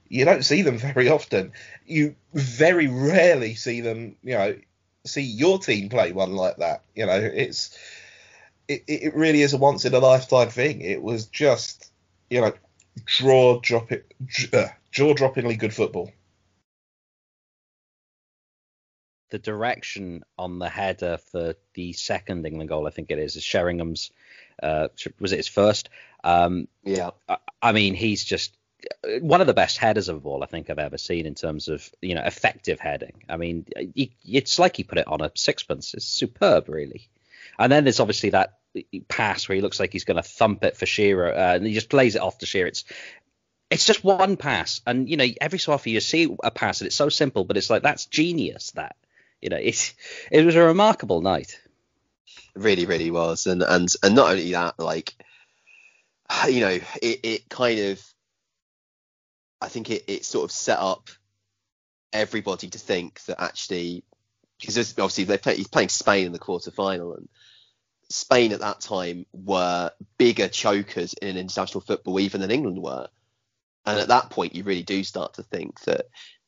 You 0.08 0.24
don't 0.24 0.44
see 0.44 0.62
them 0.62 0.78
very 0.92 1.08
often. 1.08 1.52
You 1.86 2.14
very 2.32 2.86
rarely 2.86 3.54
see 3.54 3.80
them. 3.80 4.16
You 4.22 4.34
know, 4.34 4.56
see 5.04 5.22
your 5.22 5.58
team 5.58 5.88
play 5.88 6.12
one 6.12 6.32
like 6.32 6.58
that. 6.58 6.82
You 6.94 7.06
know, 7.06 7.18
it's 7.18 7.76
it, 8.68 8.84
it 8.86 9.14
really 9.16 9.42
is 9.42 9.52
a 9.52 9.58
once 9.58 9.84
in 9.84 9.94
a 9.94 9.98
lifetime 9.98 10.50
thing. 10.50 10.80
It 10.80 11.02
was 11.02 11.26
just, 11.26 11.90
you 12.28 12.40
know, 12.40 12.52
draw 13.04 13.60
drop 13.60 13.90
it, 13.90 14.14
uh, 14.52 14.68
jaw 14.92 15.14
droppingly 15.14 15.58
good 15.58 15.74
football. 15.74 16.12
The 19.30 19.38
direction 19.38 20.24
on 20.38 20.58
the 20.58 20.68
header 20.68 21.18
for 21.18 21.54
the 21.74 21.92
second 21.92 22.46
England 22.46 22.68
goal, 22.68 22.86
I 22.86 22.90
think 22.90 23.10
it 23.10 23.18
is, 23.18 23.36
is 23.36 23.42
Sheringham's. 23.42 24.10
Uh, 24.62 24.88
was 25.18 25.32
it 25.32 25.38
his 25.38 25.48
first? 25.48 25.88
Um, 26.22 26.68
Yeah. 26.84 27.10
I, 27.28 27.38
I 27.62 27.72
mean, 27.72 27.94
he's 27.94 28.24
just 28.24 28.56
one 29.20 29.40
of 29.40 29.46
the 29.46 29.54
best 29.54 29.78
headers 29.78 30.08
of 30.08 30.26
all 30.26 30.42
I 30.42 30.46
think 30.46 30.70
I've 30.70 30.78
ever 30.78 30.98
seen 30.98 31.26
in 31.26 31.34
terms 31.34 31.68
of 31.68 31.88
you 32.00 32.14
know 32.14 32.22
effective 32.24 32.80
heading. 32.80 33.24
I 33.28 33.36
mean, 33.36 33.66
he, 33.94 34.12
it's 34.24 34.58
like 34.58 34.76
he 34.76 34.84
put 34.84 34.98
it 34.98 35.06
on 35.06 35.20
a 35.20 35.30
sixpence. 35.34 35.94
It's 35.94 36.04
superb, 36.04 36.68
really. 36.68 37.08
And 37.58 37.70
then 37.70 37.84
there's 37.84 38.00
obviously 38.00 38.30
that 38.30 38.58
pass 39.08 39.48
where 39.48 39.56
he 39.56 39.62
looks 39.62 39.80
like 39.80 39.92
he's 39.92 40.04
going 40.04 40.16
to 40.16 40.22
thump 40.22 40.64
it 40.64 40.76
for 40.76 40.86
Shearer, 40.86 41.32
uh, 41.32 41.54
and 41.56 41.66
he 41.66 41.74
just 41.74 41.90
plays 41.90 42.14
it 42.16 42.22
off 42.22 42.38
to 42.38 42.46
Shearer. 42.46 42.68
It's 42.68 42.84
it's 43.70 43.86
just 43.86 44.02
one 44.02 44.36
pass, 44.36 44.80
and 44.86 45.08
you 45.08 45.16
know 45.16 45.26
every 45.40 45.58
so 45.58 45.72
often 45.72 45.92
you 45.92 46.00
see 46.00 46.34
a 46.42 46.50
pass 46.50 46.80
and 46.80 46.86
it's 46.86 46.96
so 46.96 47.08
simple, 47.08 47.44
but 47.44 47.56
it's 47.56 47.70
like 47.70 47.82
that's 47.82 48.06
genius. 48.06 48.72
That 48.72 48.96
you 49.40 49.48
know 49.48 49.56
it's 49.56 49.94
it 50.30 50.44
was 50.44 50.56
a 50.56 50.62
remarkable 50.62 51.20
night. 51.20 51.60
It 52.54 52.62
really, 52.62 52.86
really 52.86 53.10
was, 53.10 53.46
and 53.46 53.62
and 53.62 53.88
and 54.02 54.14
not 54.14 54.30
only 54.30 54.52
that, 54.52 54.78
like 54.78 55.14
you 56.48 56.60
know, 56.60 56.78
it 57.02 57.20
it 57.22 57.48
kind 57.48 57.80
of, 57.80 58.02
I 59.60 59.68
think 59.68 59.90
it 59.90 60.04
it 60.06 60.24
sort 60.24 60.44
of 60.44 60.52
set 60.52 60.78
up 60.78 61.10
everybody 62.12 62.68
to 62.68 62.78
think 62.78 63.22
that 63.24 63.40
actually 63.40 64.02
because 64.58 64.76
obviously 64.98 65.24
they 65.24 65.38
play, 65.38 65.56
he's 65.56 65.68
playing 65.68 65.88
Spain 65.88 66.26
in 66.26 66.32
the 66.32 66.38
quarter 66.38 66.70
final 66.70 67.14
and 67.14 67.28
Spain 68.10 68.52
at 68.52 68.60
that 68.60 68.80
time 68.80 69.24
were 69.32 69.90
bigger 70.18 70.48
chokers 70.48 71.14
in 71.14 71.36
international 71.36 71.80
football 71.80 72.20
even 72.20 72.40
than 72.40 72.50
England 72.50 72.82
were. 72.82 73.08
And 73.86 73.98
at 73.98 74.08
that 74.08 74.30
point, 74.30 74.54
you 74.54 74.64
really 74.64 74.82
do 74.82 75.02
start 75.04 75.34
to 75.34 75.42
think 75.42 75.80
that, 75.82 76.06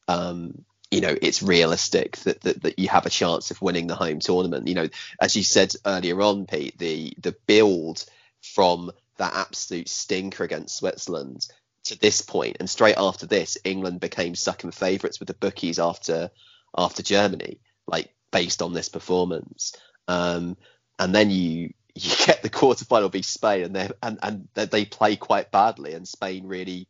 um, 0.09 0.65
you 0.93 1.01
know, 1.01 1.17
it's 1.23 1.43
realistic 1.43 2.19
that, 2.19 2.43
that, 2.43 2.63
that 2.63 2.79
you 2.79 2.87
have 2.89 3.07
a 3.07 3.11
chance 3.11 3.51
of 3.51 3.63
winning 3.63 3.87
the 3.87 3.95
home 3.95 4.21
tournament. 4.21 4.69
You 4.69 4.75
know, 4.75 4.89
as 5.19 5.35
you 5.35 5.43
said 5.43 5.73
earlier 5.87 6.21
on, 6.21 6.47
Pete, 6.47 6.79
the 6.79 7.15
the 7.19 7.35
build 7.47 8.05
from 8.43 8.93
that 9.17 9.33
absolute 9.35 9.89
stinker 9.89 10.45
against 10.45 10.77
Switzerland 10.77 11.47
to 11.85 11.99
this 11.99 12.21
point, 12.21 12.59
and 12.61 12.69
straight 12.69 12.99
after 12.99 13.27
this, 13.27 13.57
England 13.65 14.01
became 14.01 14.35
second 14.35 14.75
favourites 14.75 15.19
with 15.19 15.29
the 15.29 15.35
bookies 15.35 15.79
after 15.79 16.31
after 16.77 17.03
Germany, 17.03 17.59
like 17.87 18.15
based 18.31 18.61
on 18.61 18.75
this 18.75 18.91
performance. 18.91 19.75
Um, 20.09 20.59
and 20.99 21.15
then 21.15 21.31
you 21.31 21.73
you 21.95 22.13
get 22.27 22.43
the 22.43 22.51
quarterfinal 22.51 23.11
be 23.11 23.23
Spain, 23.23 23.65
and 23.65 23.75
they 23.75 23.89
and 24.03 24.19
and 24.23 24.49
they 24.55 24.85
play 24.85 25.17
quite 25.17 25.51
badly, 25.51 25.95
and 25.95 26.07
Spain 26.07 26.47
really 26.47 26.87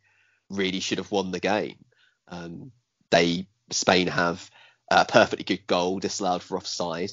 really 0.51 0.81
should 0.81 0.99
have 0.99 1.13
won 1.13 1.31
the 1.31 1.41
game. 1.41 1.85
Um, 2.27 2.73
they 3.11 3.47
Spain 3.73 4.07
have 4.09 4.51
a 4.91 5.05
perfectly 5.05 5.45
good 5.45 5.67
goal 5.67 5.99
disallowed 5.99 6.43
for 6.43 6.57
offside, 6.57 7.11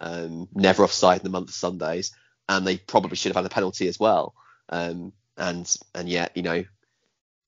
um, 0.00 0.48
never 0.54 0.84
offside 0.84 1.18
in 1.18 1.24
the 1.24 1.30
month 1.30 1.48
of 1.48 1.54
Sundays, 1.54 2.12
and 2.48 2.66
they 2.66 2.78
probably 2.78 3.16
should 3.16 3.30
have 3.30 3.42
had 3.42 3.50
a 3.50 3.54
penalty 3.54 3.88
as 3.88 3.98
well. 4.00 4.34
Um, 4.68 5.12
and 5.36 5.74
and 5.94 6.08
yet 6.08 6.36
you 6.36 6.42
know 6.42 6.64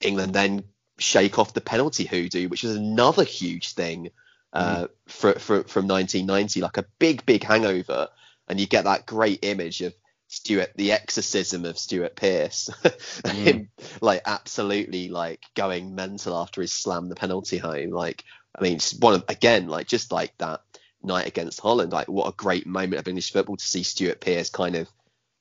England 0.01 0.35
then 0.35 0.65
shake 0.99 1.39
off 1.39 1.55
the 1.55 1.61
penalty 1.61 2.05
hoodoo, 2.05 2.49
which 2.49 2.65
is 2.65 2.77
another 2.77 3.25
huge 3.25 3.75
thing 3.75 4.11
uh, 4.53 4.85
mm. 4.85 4.89
for, 5.07 5.33
for, 5.35 5.65
from 5.65 5.89
1990, 5.89 6.61
like 6.61 6.77
a 6.77 6.87
big 6.99 7.25
big 7.27 7.45
hangover, 7.45 8.09
and 8.49 8.61
you 8.61 8.67
get 8.67 8.85
that 8.85 9.07
great 9.07 9.41
image 9.45 9.81
of 9.81 9.95
Stuart, 10.29 10.73
the 10.77 10.93
exorcism 10.93 11.65
of 11.65 11.79
Stuart 11.79 12.17
Pearce, 12.17 12.71
mm. 12.85 13.31
him 13.33 13.69
like 14.01 14.23
absolutely 14.27 15.09
like 15.09 15.43
going 15.55 15.95
mental 15.95 16.37
after 16.37 16.61
he 16.61 16.67
slammed 16.67 17.11
the 17.11 17.17
penalty 17.17 17.59
home. 17.59 17.91
Like, 17.91 18.25
I 18.55 18.63
mean, 18.63 18.79
one 19.01 19.15
of, 19.15 19.25
again, 19.29 19.69
like 19.69 19.87
just 19.87 20.13
like 20.13 20.37
that 20.39 20.63
night 21.03 21.27
against 21.27 21.61
Holland, 21.61 21.93
like 21.93 22.09
what 22.09 22.29
a 22.29 22.37
great 22.37 22.67
moment 22.67 23.01
of 23.01 23.09
English 23.09 23.33
football 23.33 23.57
to 23.57 23.65
see 23.65 23.83
Stuart 23.83 24.21
Pearce 24.21 24.51
kind 24.51 24.77
of 24.77 24.89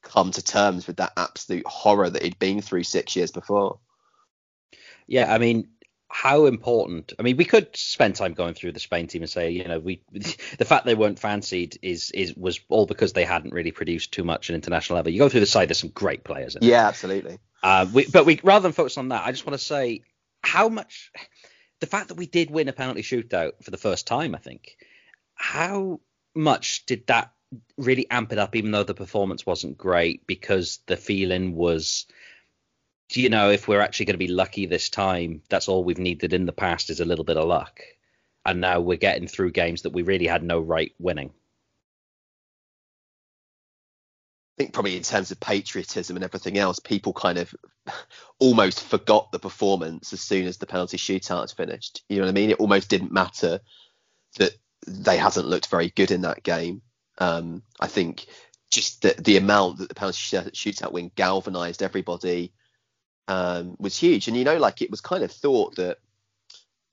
come 0.02 0.32
to 0.32 0.44
terms 0.44 0.88
with 0.88 0.98
that 0.98 1.14
absolute 1.18 1.66
horror 1.68 2.10
that 2.10 2.24
he'd 2.24 2.40
been 2.40 2.62
through 2.62 2.84
six 2.84 3.16
years 3.16 3.32
before. 3.32 3.80
Yeah, 5.08 5.32
I 5.32 5.38
mean, 5.38 5.70
how 6.12 6.46
important. 6.46 7.14
I 7.18 7.24
mean, 7.24 7.38
we 7.38 7.46
could 7.46 7.76
spend 7.76 8.16
time 8.16 8.34
going 8.34 8.54
through 8.54 8.74
the 8.74 8.80
Spain 8.80 9.08
team 9.08 9.22
and 9.22 9.30
say, 9.30 9.52
you 9.52 9.64
know, 9.66 9.80
we 9.80 10.02
the 10.12 10.66
fact 10.66 10.86
they 10.86 10.96
weren't 10.96 11.20
fancied 11.20 11.78
is 11.82 12.12
is 12.12 12.36
was 12.36 12.60
all 12.70 12.86
because 12.86 13.14
they 13.14 13.26
hadn't 13.26 13.54
really 13.54 13.72
produced 13.72 14.12
too 14.12 14.24
much 14.24 14.50
at 14.50 14.56
international 14.56 14.98
level. 14.98 15.12
You 15.12 15.20
go 15.20 15.30
through 15.30 15.40
the 15.42 15.46
side, 15.46 15.70
there's 15.70 15.80
some 15.80 15.90
great 15.90 16.24
players. 16.24 16.58
yeah, 16.62 16.88
absolutely. 16.88 17.40
Uh, 17.64 17.86
we, 17.94 18.08
but 18.08 18.26
we 18.26 18.40
rather 18.44 18.64
than 18.64 18.72
focus 18.74 18.98
on 18.98 19.10
that, 19.10 19.26
I 19.26 19.32
just 19.32 19.46
want 19.46 19.58
to 19.58 19.64
say 19.64 20.02
how 20.42 20.70
much 20.70 21.12
the 21.82 21.88
fact 21.88 22.08
that 22.08 22.16
we 22.16 22.28
did 22.28 22.50
win 22.50 22.70
a 22.70 22.74
penalty 22.74 23.02
shootout 23.02 23.64
for 23.64 23.72
the 23.72 23.78
first 23.78 24.08
time. 24.08 24.34
I 24.34 24.38
think 24.38 24.78
how 25.36 26.00
much 26.34 26.86
did 26.86 27.08
that 27.08 27.34
really 27.78 28.10
amp 28.10 28.32
it 28.32 28.38
up, 28.38 28.56
even 28.56 28.72
though 28.72 28.84
the 28.84 28.94
performance 28.94 29.46
wasn't 29.46 29.78
great, 29.78 30.26
because 30.26 30.80
the 30.86 30.96
feeling 30.96 31.56
was 31.56 32.06
you 33.14 33.30
know, 33.30 33.50
if 33.50 33.68
we're 33.68 33.82
actually 33.82 34.06
going 34.06 34.14
to 34.14 34.26
be 34.26 34.28
lucky 34.28 34.66
this 34.66 34.90
time, 34.90 35.42
that's 35.50 35.68
all 35.68 35.84
we've 35.84 35.98
needed 35.98 36.34
in 36.34 36.46
the 36.46 36.54
past 36.54 36.90
is 36.90 37.02
a 37.02 37.06
little 37.06 37.26
bit 37.26 37.36
of 37.36 37.46
luck. 37.46 37.82
And 38.46 38.62
now 38.62 38.80
we're 38.80 38.98
getting 38.98 39.28
through 39.28 39.52
games 39.52 39.82
that 39.82 39.92
we 39.92 40.02
really 40.02 40.28
had 40.28 40.44
no 40.44 40.60
right 40.60 40.94
winning. 40.98 41.32
Think 44.62 44.74
probably 44.74 44.96
in 44.96 45.04
terms 45.04 45.32
of 45.32 45.40
patriotism 45.40 46.16
and 46.16 46.24
everything 46.24 46.58
else, 46.58 46.78
people 46.78 47.14
kind 47.14 47.40
of 47.40 47.54
almost 48.40 48.84
forgot 48.84 49.32
the 49.32 49.40
performance 49.40 50.14
as 50.14 50.22
soon 50.22 50.46
as 50.46 50.58
the 50.58 50.68
penalty 50.68 50.98
shootout 50.98 51.56
finished. 51.56 52.04
You 52.08 52.18
know 52.18 52.26
what 52.26 52.30
I 52.30 52.34
mean? 52.34 52.52
It 52.52 52.60
almost 52.60 52.90
didn't 52.90 53.12
matter 53.12 53.60
that 54.38 54.52
they 54.86 55.18
hasn't 55.18 55.48
looked 55.48 55.68
very 55.68 55.90
good 55.90 56.12
in 56.12 56.22
that 56.22 56.44
game. 56.44 56.84
Um, 57.18 57.64
I 57.80 57.88
think 57.88 58.28
just 58.70 59.02
the, 59.02 59.16
the 59.18 59.38
amount 59.38 59.80
that 59.80 59.90
the 59.90 59.96
penalty 59.96 60.20
shootout 60.20 60.92
win 60.92 61.12
galvanized 61.16 61.82
everybody 61.82 62.54
um, 63.28 63.76
was 63.80 63.98
huge. 63.98 64.28
And 64.28 64.38
you 64.38 64.44
know, 64.44 64.58
like 64.58 64.84
it 64.84 64.92
was 64.92 65.02
kind 65.02 65.24
of 65.24 65.32
thought 65.32 65.76
that, 65.78 65.98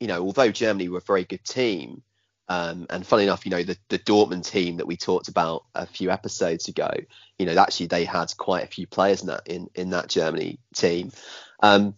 you 0.01 0.07
know, 0.07 0.23
although 0.23 0.51
Germany 0.51 0.89
were 0.89 0.99
a 0.99 1.03
very 1.03 1.25
good 1.25 1.45
team, 1.45 2.03
um, 2.49 2.87
and 2.89 3.07
funny 3.07 3.25
enough, 3.25 3.45
you 3.45 3.51
know, 3.51 3.63
the, 3.63 3.77
the 3.89 3.99
Dortmund 3.99 4.49
team 4.49 4.79
that 4.79 4.87
we 4.87 4.97
talked 4.97 5.29
about 5.29 5.65
a 5.75 5.87
few 5.87 6.11
episodes 6.11 6.69
ago, 6.69 6.91
you 7.39 7.47
know, 7.47 7.57
actually 7.59 7.87
they 7.87 8.05
had 8.05 8.35
quite 8.37 8.65
a 8.65 8.69
few 8.69 8.87
players 8.87 9.21
in 9.21 9.29
that 9.29 9.47
in, 9.47 9.69
in 9.75 9.91
that 9.91 10.09
Germany 10.09 10.59
team. 10.75 11.13
Um, 11.63 11.95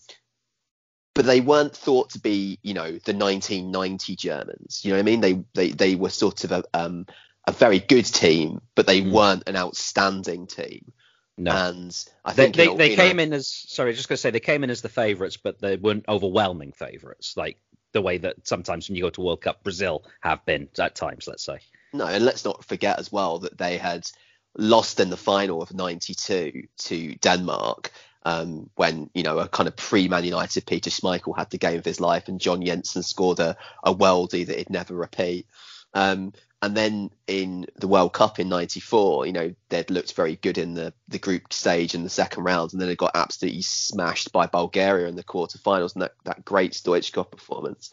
but 1.15 1.25
they 1.27 1.41
weren't 1.41 1.77
thought 1.77 2.11
to 2.11 2.19
be, 2.19 2.59
you 2.63 2.75
know, 2.75 2.91
the 2.91 3.15
1990 3.15 4.17
Germans. 4.17 4.81
You 4.85 4.91
know 4.91 4.97
what 4.97 5.01
I 5.01 5.05
mean? 5.05 5.21
They 5.21 5.45
they 5.55 5.71
they 5.71 5.95
were 5.95 6.11
sort 6.11 6.45
of 6.45 6.53
a 6.53 6.65
um, 6.75 7.07
a 7.47 7.53
very 7.53 7.79
good 7.79 8.07
team, 8.07 8.61
but 8.75 8.87
they 8.87 9.03
mm. 9.03 9.13
weren't 9.13 9.49
an 9.49 9.57
outstanding 9.57 10.47
team. 10.47 10.93
No. 11.37 11.53
And 11.53 12.05
I 12.25 12.33
think 12.33 12.55
they, 12.55 12.67
they, 12.67 12.77
they 12.77 12.97
came 12.97 13.17
know, 13.17 13.23
in 13.23 13.33
as 13.33 13.49
sorry, 13.49 13.95
just 13.95 14.09
gonna 14.09 14.19
say 14.19 14.31
they 14.31 14.41
came 14.41 14.63
in 14.65 14.71
as 14.71 14.83
the 14.83 14.89
favourites, 14.89 15.37
but 15.37 15.61
they 15.61 15.77
weren't 15.77 16.05
overwhelming 16.09 16.73
favourites, 16.73 17.37
like 17.37 17.59
the 17.93 18.03
way 18.03 18.19
that 18.19 18.47
sometimes 18.47 18.89
when 18.89 18.97
you 18.97 19.03
go 19.03 19.11
to 19.11 19.21
World 19.21 19.43
Cup, 19.43 19.63
Brazil 19.63 20.05
have 20.21 20.45
been 20.45 20.69
at 20.79 20.95
times, 20.95 21.27
let's 21.27 21.45
say. 21.45 21.59
No, 21.93 22.07
and 22.07 22.25
let's 22.25 22.45
not 22.45 22.65
forget 22.65 22.99
as 22.99 23.11
well 23.11 23.41
that 23.41 23.59
they 23.59 23.79
had 23.79 24.09
lost 24.57 25.01
in 25.01 25.11
the 25.11 25.17
final 25.17 25.63
of 25.63 25.75
'92 25.75 26.69
to 26.79 27.15
Denmark, 27.17 27.91
um, 28.25 28.71
when 28.77 29.11
you 29.15 29.23
know 29.23 29.39
a 29.39 29.49
kind 29.49 29.69
of 29.69 29.77
pre-Man 29.77 30.25
United 30.25 30.67
Peter 30.67 30.91
Schmeichel 30.91 31.37
had 31.37 31.51
the 31.51 31.59
game 31.59 31.79
of 31.79 31.85
his 31.85 32.01
life, 32.01 32.29
and 32.29 32.41
John 32.41 32.65
Jensen 32.65 33.03
scored 33.03 33.41
a, 33.41 33.57
a 33.83 33.95
worldie 33.95 34.47
that 34.47 34.59
he'd 34.59 34.71
never 34.71 34.95
repeat. 34.95 35.47
Um, 35.95 36.33
and 36.63 36.77
then 36.77 37.11
in 37.27 37.67
the 37.77 37.89
World 37.89 38.13
Cup 38.13 38.39
in 38.39 38.49
'94, 38.49 39.27
you 39.27 39.33
know 39.33 39.55
they'd 39.71 39.91
looked 39.91 40.15
very 40.15 40.37
good 40.37 40.59
in 40.59 40.75
the 40.75 40.93
the 41.09 41.19
group 41.19 41.53
stage 41.53 41.95
in 41.95 42.03
the 42.03 42.11
second 42.11 42.45
round, 42.45 42.73
and 42.73 42.81
then 42.81 42.89
they 42.89 42.97
got 42.97 43.13
absolutely 43.15 43.63
smashed 43.63 44.33
by 44.33 44.47
Bulgaria 44.47 45.09
in 45.09 45.17
the 45.17 45.25
quarterfinals, 45.25 45.95
and 45.95 46.03
that 46.03 46.15
that 46.25 46.45
great 46.45 46.73
Stoichkov 46.73 47.31
performance. 47.31 47.91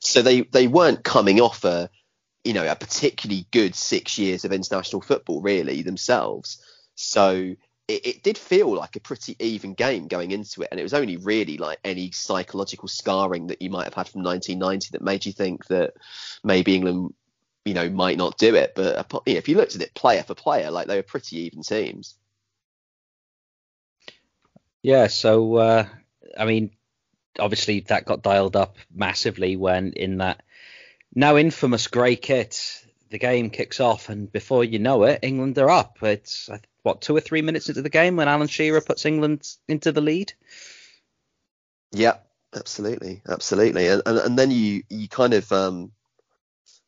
So 0.00 0.22
they 0.22 0.42
they 0.42 0.66
weren't 0.66 1.04
coming 1.04 1.40
off 1.40 1.64
a 1.64 1.90
you 2.42 2.54
know 2.54 2.66
a 2.70 2.74
particularly 2.74 3.46
good 3.50 3.74
six 3.74 4.18
years 4.18 4.44
of 4.44 4.52
international 4.52 5.02
football 5.02 5.42
really 5.42 5.82
themselves. 5.82 6.62
So 6.94 7.54
it, 7.88 8.06
it, 8.06 8.22
did 8.22 8.36
feel 8.38 8.74
like 8.74 8.96
a 8.96 9.00
pretty 9.00 9.36
even 9.38 9.74
game 9.74 10.08
going 10.08 10.30
into 10.30 10.62
it, 10.62 10.68
and 10.70 10.80
it 10.80 10.82
was 10.82 10.94
only 10.94 11.18
really 11.18 11.58
like 11.58 11.78
any 11.84 12.10
psychological 12.12 12.88
scarring 12.88 13.48
that 13.48 13.60
you 13.60 13.68
might 13.68 13.84
have 13.84 13.94
had 13.94 14.08
from 14.08 14.22
1990 14.22 14.88
that 14.92 15.02
made 15.02 15.26
you 15.26 15.32
think 15.32 15.66
that 15.66 15.92
maybe 16.42 16.74
England 16.74 17.12
you 17.66 17.74
know, 17.74 17.90
might 17.90 18.16
not 18.16 18.38
do 18.38 18.54
it. 18.54 18.72
But 18.74 19.12
you 19.26 19.34
know, 19.34 19.38
if 19.38 19.48
you 19.48 19.56
looked 19.56 19.74
at 19.74 19.82
it 19.82 19.94
player 19.94 20.22
for 20.22 20.34
player, 20.34 20.70
like 20.70 20.86
they 20.86 20.96
were 20.96 21.02
pretty 21.02 21.40
even 21.40 21.62
teams. 21.62 22.14
Yeah. 24.82 25.08
So, 25.08 25.56
uh, 25.56 25.86
I 26.38 26.44
mean, 26.44 26.70
obviously 27.38 27.80
that 27.80 28.04
got 28.04 28.22
dialed 28.22 28.56
up 28.56 28.76
massively 28.94 29.56
when 29.56 29.92
in 29.92 30.18
that 30.18 30.42
now 31.14 31.36
infamous 31.36 31.88
grey 31.88 32.16
kit, 32.16 32.84
the 33.10 33.18
game 33.18 33.50
kicks 33.50 33.80
off, 33.80 34.08
and 34.08 34.30
before 34.30 34.64
you 34.64 34.78
know 34.78 35.04
it, 35.04 35.20
England 35.22 35.58
are 35.58 35.70
up. 35.70 35.98
It's 36.02 36.48
what 36.82 37.00
two 37.00 37.16
or 37.16 37.20
three 37.20 37.42
minutes 37.42 37.68
into 37.68 37.82
the 37.82 37.88
game 37.88 38.16
when 38.16 38.28
Alan 38.28 38.48
Shearer 38.48 38.80
puts 38.80 39.06
England 39.06 39.48
into 39.66 39.92
the 39.92 40.00
lead. 40.00 40.32
Yeah, 41.92 42.18
absolutely, 42.54 43.22
absolutely, 43.28 43.88
and 43.88 44.02
and, 44.06 44.18
and 44.18 44.38
then 44.38 44.50
you 44.50 44.82
you 44.88 45.08
kind 45.08 45.34
of 45.34 45.50
um, 45.52 45.92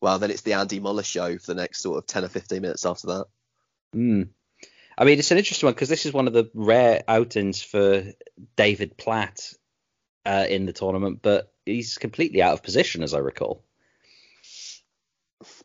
well, 0.01 0.19
then 0.19 0.31
it's 0.31 0.41
the 0.41 0.53
Andy 0.53 0.79
Möller 0.79 1.05
show 1.05 1.37
for 1.37 1.53
the 1.53 1.61
next 1.61 1.81
sort 1.81 1.97
of 1.97 2.07
10 2.07 2.25
or 2.25 2.29
15 2.29 2.61
minutes 2.61 2.85
after 2.85 3.07
that. 3.07 3.25
Mm. 3.95 4.29
I 4.97 5.05
mean, 5.05 5.19
it's 5.19 5.31
an 5.31 5.37
interesting 5.37 5.67
one 5.67 5.73
because 5.73 5.89
this 5.89 6.05
is 6.05 6.13
one 6.13 6.27
of 6.27 6.33
the 6.33 6.49
rare 6.53 7.03
outings 7.07 7.61
for 7.61 8.03
David 8.55 8.97
Platt 8.97 9.53
uh, 10.25 10.45
in 10.49 10.65
the 10.65 10.73
tournament, 10.73 11.19
but 11.21 11.51
he's 11.65 11.97
completely 11.97 12.41
out 12.41 12.53
of 12.53 12.63
position, 12.63 13.03
as 13.03 13.13
I 13.13 13.19
recall. 13.19 13.63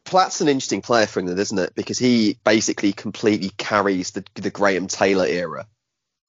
Platt's 0.04 0.40
an 0.40 0.48
interesting 0.48 0.82
player 0.82 1.06
for 1.06 1.18
England, 1.18 1.40
isn't 1.40 1.58
it? 1.58 1.74
Because 1.74 1.98
he 1.98 2.38
basically 2.44 2.92
completely 2.92 3.50
carries 3.56 4.12
the 4.12 4.24
the 4.34 4.50
Graham 4.50 4.86
Taylor 4.86 5.26
era. 5.26 5.66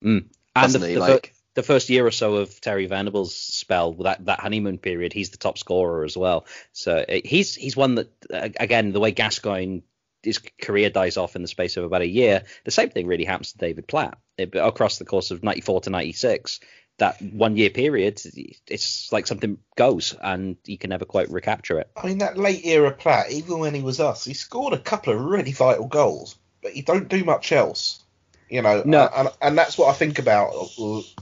Mm. 0.04 0.26
And 0.56 0.74
the, 0.74 0.80
the, 0.80 0.98
like... 0.98 1.35
the 1.56 1.64
first 1.64 1.90
year 1.90 2.06
or 2.06 2.12
so 2.12 2.36
of 2.36 2.62
Terry 2.62 2.86
Venables' 2.86 3.36
spell, 3.36 3.94
that 4.04 4.26
that 4.26 4.40
honeymoon 4.40 4.78
period, 4.78 5.14
he's 5.14 5.32
the 5.32 5.38
top 5.38 5.58
scorer 5.58 6.04
as 6.04 6.16
well. 6.16 6.46
So 6.74 6.98
uh, 6.98 7.20
he's 7.24 7.56
he's 7.56 7.76
one 7.76 7.96
that 7.96 8.10
again 8.30 8.92
the 8.92 9.00
way 9.00 9.12
Gascoigne 9.12 9.80
his 10.26 10.40
career 10.62 10.90
dies 10.90 11.18
off 11.18 11.36
in 11.36 11.42
the 11.42 11.48
space 11.48 11.78
of 11.78 11.84
about 11.84 12.02
a 12.02 12.08
year. 12.08 12.44
The 12.64 12.72
same 12.72 12.90
thing 12.90 13.08
really 13.08 13.26
happens 13.26 13.52
to 13.52 13.58
David 13.58 13.88
Platt 13.88 14.18
it, 14.38 14.56
across 14.56 14.98
the 14.98 15.06
course 15.06 15.32
of 15.32 15.44
94 15.44 15.82
to 15.82 15.90
96. 15.92 16.60
That 16.98 17.22
one 17.22 17.58
year 17.58 17.70
period, 17.70 18.22
it's 18.68 19.12
like 19.12 19.28
something 19.28 19.58
goes 19.76 20.16
and 20.22 20.56
you 20.66 20.78
can 20.78 20.90
never 20.90 21.04
quite 21.04 21.30
recapture 21.30 21.80
it. 21.80 21.92
I 21.96 22.08
mean, 22.08 22.20
that 22.20 22.38
late 22.38 22.66
era 22.66 22.92
Platt, 22.92 23.32
even 23.32 23.60
when 23.60 23.74
he 23.74 23.82
was 23.82 24.00
us, 24.00 24.24
he 24.24 24.34
scored 24.34 24.74
a 24.74 24.80
couple 24.80 25.14
of 25.14 25.20
really 25.20 25.52
vital 25.52 25.88
goals, 25.88 26.38
but 26.64 26.72
he 26.72 26.82
don't 26.82 27.10
do 27.10 27.24
much 27.26 27.52
else. 27.52 28.05
You 28.50 28.62
know, 28.62 28.84
no. 28.86 29.10
and, 29.16 29.30
and 29.42 29.58
that's 29.58 29.78
what 29.78 29.90
I 29.90 29.94
think 29.94 30.20
about 30.20 30.54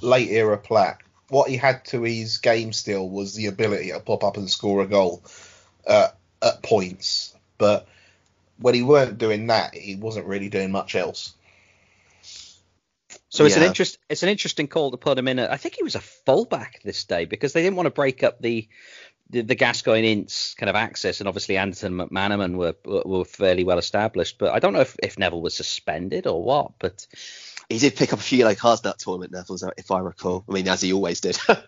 late 0.01 0.29
era 0.29 0.57
Platt. 0.57 0.99
What 1.29 1.49
he 1.49 1.57
had 1.57 1.85
to 1.85 2.03
his 2.03 2.37
game 2.37 2.73
still 2.73 3.09
was 3.09 3.33
the 3.33 3.47
ability 3.47 3.91
to 3.91 3.99
pop 3.99 4.23
up 4.23 4.37
and 4.37 4.49
score 4.49 4.81
a 4.81 4.87
goal 4.87 5.23
uh, 5.87 6.09
at 6.41 6.61
points, 6.61 7.33
but 7.57 7.87
when 8.57 8.75
he 8.75 8.83
weren't 8.83 9.17
doing 9.17 9.47
that, 9.47 9.73
he 9.73 9.95
wasn't 9.95 10.27
really 10.27 10.49
doing 10.49 10.71
much 10.71 10.95
else. 10.95 11.33
So 13.29 13.45
it's 13.45 13.57
an 13.57 13.63
interest. 13.63 13.97
It's 14.09 14.21
an 14.21 14.29
interesting 14.29 14.67
call 14.67 14.91
to 14.91 14.97
put 14.97 15.17
him 15.17 15.27
in. 15.27 15.39
I 15.39 15.57
think 15.57 15.73
he 15.75 15.81
was 15.81 15.95
a 15.95 16.01
fullback 16.01 16.81
this 16.83 17.03
day 17.05 17.25
because 17.25 17.51
they 17.51 17.63
didn't 17.63 17.77
want 17.77 17.87
to 17.87 17.91
break 17.91 18.21
up 18.21 18.39
the 18.39 18.67
the, 19.29 19.41
the 19.41 19.55
Gascoigne 19.55 20.11
Ince 20.11 20.53
kind 20.55 20.69
of 20.69 20.75
access, 20.75 21.19
and 21.19 21.27
obviously 21.27 21.57
Anderton 21.57 21.93
McManaman 21.93 22.55
were 22.55 22.75
were 22.85 23.25
fairly 23.25 23.63
well 23.63 23.77
established. 23.79 24.37
But 24.37 24.53
I 24.53 24.59
don't 24.59 24.73
know 24.73 24.81
if, 24.81 24.95
if 25.01 25.17
Neville 25.17 25.41
was 25.41 25.55
suspended 25.55 26.27
or 26.27 26.43
what. 26.43 26.73
But 26.79 27.07
he 27.69 27.79
did 27.79 27.95
pick 27.95 28.13
up 28.13 28.19
a 28.19 28.23
few 28.23 28.39
yellow 28.39 28.55
cards 28.55 28.81
that 28.81 28.99
tournament, 28.99 29.31
Neville, 29.31 29.71
if 29.77 29.91
I 29.91 29.99
recall. 29.99 30.43
I 30.47 30.53
mean, 30.53 30.67
as 30.67 30.81
he 30.81 30.93
always 30.93 31.21
did. 31.21 31.37
but, 31.47 31.63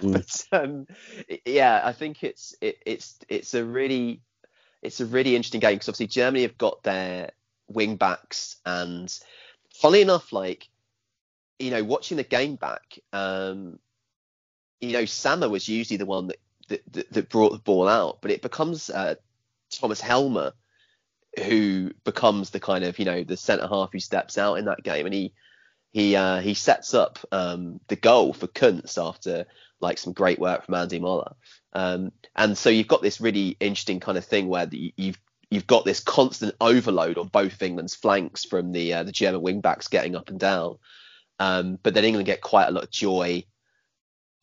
mm. 0.00 0.12
but 0.50 0.60
um, 0.62 0.86
yeah, 1.44 1.80
I 1.84 1.92
think 1.92 2.22
it's 2.24 2.54
it, 2.60 2.78
it's 2.84 3.18
it's 3.28 3.54
a 3.54 3.64
really 3.64 4.20
it's 4.82 5.00
a 5.00 5.06
really 5.06 5.36
interesting 5.36 5.60
game 5.60 5.74
because 5.74 5.88
obviously 5.88 6.08
Germany 6.08 6.42
have 6.42 6.58
got 6.58 6.82
their 6.82 7.30
wing 7.68 7.96
backs, 7.96 8.56
and 8.66 9.12
funny 9.72 10.00
enough, 10.00 10.32
like 10.32 10.68
you 11.58 11.70
know, 11.70 11.84
watching 11.84 12.16
the 12.16 12.24
game 12.24 12.56
back, 12.56 12.98
um, 13.12 13.78
you 14.80 14.92
know, 14.92 15.04
Sammer 15.04 15.48
was 15.48 15.68
usually 15.68 15.98
the 15.98 16.06
one 16.06 16.28
that 16.28 16.38
that, 16.92 17.12
that 17.12 17.28
brought 17.28 17.52
the 17.52 17.58
ball 17.58 17.88
out, 17.88 18.18
but 18.22 18.30
it 18.30 18.42
becomes 18.42 18.90
uh, 18.90 19.16
Thomas 19.70 20.00
Helmer 20.00 20.52
who 21.38 21.92
becomes 22.04 22.50
the 22.50 22.60
kind 22.60 22.84
of 22.84 22.98
you 22.98 23.04
know 23.04 23.22
the 23.22 23.36
centre 23.36 23.68
half 23.68 23.92
who 23.92 24.00
steps 24.00 24.38
out 24.38 24.54
in 24.54 24.64
that 24.64 24.82
game, 24.82 25.06
and 25.06 25.14
he 25.14 25.32
he 25.92 26.16
uh, 26.16 26.40
he 26.40 26.54
sets 26.54 26.94
up 26.94 27.18
um, 27.32 27.80
the 27.88 27.96
goal 27.96 28.32
for 28.32 28.46
Kuntz 28.46 28.98
after 28.98 29.46
like 29.80 29.98
some 29.98 30.12
great 30.12 30.38
work 30.38 30.64
from 30.64 30.74
Andy 30.74 31.00
Möller. 31.00 31.34
Um, 31.72 32.12
and 32.36 32.56
so 32.56 32.68
you've 32.68 32.88
got 32.88 33.02
this 33.02 33.20
really 33.20 33.56
interesting 33.60 34.00
kind 34.00 34.18
of 34.18 34.24
thing 34.24 34.48
where 34.48 34.66
the, 34.66 34.92
you've 34.96 35.18
you've 35.50 35.66
got 35.66 35.84
this 35.84 36.00
constant 36.00 36.54
overload 36.60 37.18
on 37.18 37.28
both 37.28 37.54
of 37.54 37.62
England's 37.62 37.94
flanks 37.94 38.44
from 38.44 38.72
the 38.72 38.94
uh, 38.94 39.02
the 39.02 39.12
German 39.12 39.42
wingbacks 39.42 39.90
getting 39.90 40.16
up 40.16 40.30
and 40.30 40.38
down. 40.38 40.78
Um, 41.38 41.78
but 41.82 41.94
then 41.94 42.04
England 42.04 42.26
get 42.26 42.42
quite 42.42 42.68
a 42.68 42.72
lot 42.72 42.84
of 42.84 42.90
joy 42.90 43.44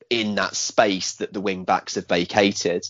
in 0.10 0.36
that 0.36 0.56
space 0.56 1.16
that 1.16 1.34
the 1.34 1.42
wingbacks 1.42 1.96
have 1.96 2.08
vacated. 2.08 2.86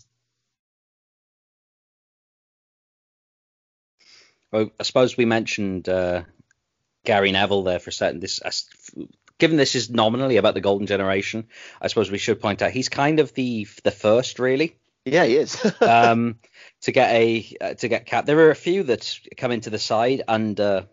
Well, 4.52 4.70
I 4.80 4.84
suppose 4.84 5.18
we 5.18 5.26
mentioned 5.26 5.90
uh, 5.90 6.24
Gary 7.06 7.32
Neville 7.32 7.64
there 7.64 7.80
for 7.80 7.90
a 7.90 7.94
second. 7.94 8.22
This 8.22 8.40
given 9.40 9.58
this 9.58 9.76
is 9.76 9.90
nominally 9.90 10.38
about 10.38 10.54
the 10.54 10.62
golden 10.62 10.88
generation, 10.88 11.48
I 11.82 11.88
suppose 11.88 12.10
we 12.10 12.18
should 12.18 12.42
point 12.42 12.62
out 12.62 12.72
he's 12.72 12.90
kind 12.90 13.20
of 13.20 13.34
the 13.34 13.68
the 13.84 13.92
first 13.92 14.40
really. 14.40 14.78
Yeah, 15.06 15.26
he 15.26 15.38
is. 15.38 15.74
um, 15.82 16.40
to 16.82 16.92
get 16.92 17.12
a 17.12 17.58
uh, 17.62 17.74
to 17.76 17.88
get 17.88 18.06
cap. 18.06 18.26
There 18.26 18.40
are 18.40 18.52
a 18.52 18.56
few 18.56 18.84
that 18.84 19.20
come 19.38 19.52
into 19.52 19.70
the 19.70 19.80
side 19.80 20.24
under 20.28 20.88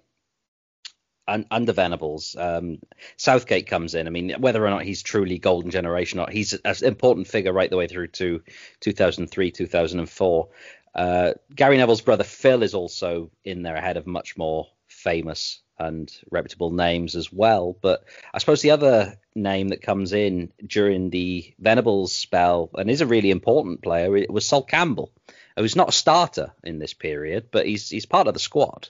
under 1.27 1.73
Venables. 1.73 2.37
Um, 2.39 2.79
Southgate 3.17 3.67
comes 3.67 3.95
in. 3.95 4.07
I 4.07 4.11
mean, 4.11 4.35
whether 4.39 4.65
or 4.65 4.71
not 4.71 4.83
he's 4.83 5.03
truly 5.03 5.39
golden 5.39 5.71
generation, 5.71 6.21
or 6.21 6.29
he's 6.31 6.53
an 6.53 6.77
important 6.83 7.27
figure 7.27 7.53
right 7.53 7.71
the 7.71 7.77
way 7.77 7.87
through 7.87 8.09
to 8.09 8.43
2003, 8.81 9.51
2004. 9.51 10.49
Uh, 10.95 11.33
Gary 11.55 11.77
Neville's 11.77 12.03
brother 12.03 12.25
Phil 12.25 12.63
is 12.63 12.75
also 12.75 13.31
in 13.45 13.63
there 13.63 13.77
ahead 13.77 13.97
of 13.97 14.07
much 14.07 14.37
more 14.37 14.69
famous 14.87 15.61
and 15.79 16.13
reputable 16.31 16.71
names 16.71 17.17
as 17.17 17.33
well. 17.33 17.77
But 17.81 18.05
I 18.33 18.39
suppose 18.39 18.63
the 18.63 18.71
other 18.71 19.19
name 19.35 19.69
that 19.69 19.83
comes 19.83 20.13
in 20.13 20.53
during 20.65 21.11
the 21.11 21.53
Venables 21.59 22.15
spell 22.15 22.71
and 22.75 22.91
is 22.91 23.01
a 23.01 23.07
really 23.07 23.31
important 23.31 23.83
player 23.83 24.11
was 24.29 24.47
Sol 24.47 24.63
Campbell, 24.63 25.11
who's 25.57 25.77
not 25.77 25.89
a 25.89 25.93
starter 25.93 26.53
in 26.63 26.79
this 26.79 26.95
period, 26.95 27.49
but 27.51 27.67
he's 27.67 27.89
he's 27.89 28.07
part 28.07 28.29
of 28.29 28.35
the 28.35 28.41
squad. 28.41 28.89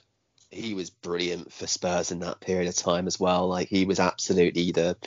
He 0.55 0.73
was 0.73 0.89
brilliant 0.89 1.51
for 1.51 1.67
Spurs 1.67 2.11
in 2.11 2.19
that 2.19 2.39
period 2.39 2.67
of 2.67 2.75
time 2.75 3.07
as 3.07 3.19
well. 3.19 3.47
Like 3.47 3.67
he 3.67 3.85
was 3.85 3.99
absolutely 3.99 4.71
the 4.71 4.97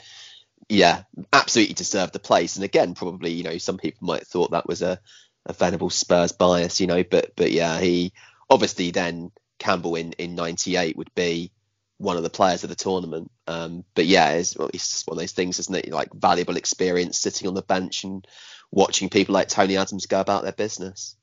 yeah, 0.69 1.03
absolutely 1.33 1.73
deserved 1.73 2.13
the 2.13 2.19
place. 2.19 2.55
And 2.55 2.63
again, 2.63 2.93
probably, 2.93 3.31
you 3.31 3.43
know, 3.43 3.57
some 3.57 3.77
people 3.77 4.07
might 4.07 4.21
have 4.21 4.27
thought 4.27 4.51
that 4.51 4.67
was 4.67 4.81
a, 4.81 4.99
a 5.45 5.53
Venables 5.53 5.95
Spurs 5.95 6.31
bias, 6.31 6.79
you 6.79 6.87
know, 6.87 7.03
but 7.03 7.35
but 7.35 7.51
yeah, 7.51 7.79
he 7.79 8.13
obviously 8.49 8.91
then 8.91 9.31
Campbell 9.57 9.95
in 9.95 10.13
in 10.13 10.35
'98 10.35 10.95
would 10.97 11.13
be 11.15 11.51
one 11.97 12.15
of 12.17 12.23
the 12.23 12.29
players 12.29 12.63
of 12.63 12.69
the 12.69 12.75
tournament. 12.75 13.29
Um, 13.47 13.83
but 13.93 14.05
yeah, 14.05 14.31
it's, 14.31 14.55
it's 14.73 15.05
one 15.05 15.17
of 15.17 15.21
those 15.21 15.33
things, 15.33 15.59
isn't 15.59 15.75
it? 15.75 15.89
Like 15.91 16.13
valuable 16.13 16.55
experience 16.55 17.17
sitting 17.17 17.47
on 17.47 17.55
the 17.55 17.61
bench 17.61 18.03
and 18.03 18.25
watching 18.71 19.09
people 19.09 19.33
like 19.33 19.49
Tony 19.49 19.75
Adams 19.75 20.05
go 20.05 20.19
about 20.19 20.43
their 20.43 20.53
business. 20.53 21.17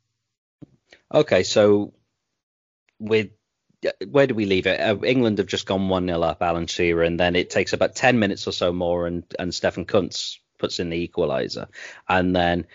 Okay, 1.13 1.45
so 1.45 1.95
with 2.99 3.31
where 4.09 4.27
do 4.27 4.35
we 4.35 4.47
leave 4.47 4.67
it? 4.67 4.81
Uh, 4.81 4.99
England 5.05 5.39
have 5.39 5.47
just 5.47 5.67
gone 5.67 5.89
one 5.89 6.07
0 6.07 6.21
up, 6.23 6.43
Alan 6.43 6.67
Shearer, 6.67 7.03
and 7.03 7.19
then 7.19 7.37
it 7.37 7.51
takes 7.51 7.73
about 7.73 7.95
ten 7.95 8.19
minutes 8.19 8.47
or 8.47 8.53
so 8.53 8.73
more, 8.73 9.07
and 9.07 9.25
and 9.39 9.55
Stefan 9.55 9.85
Kuntz 9.85 10.41
puts 10.59 10.81
in 10.81 10.91
the 10.91 11.09
equaliser, 11.09 11.69
and 12.09 12.35
then 12.35 12.67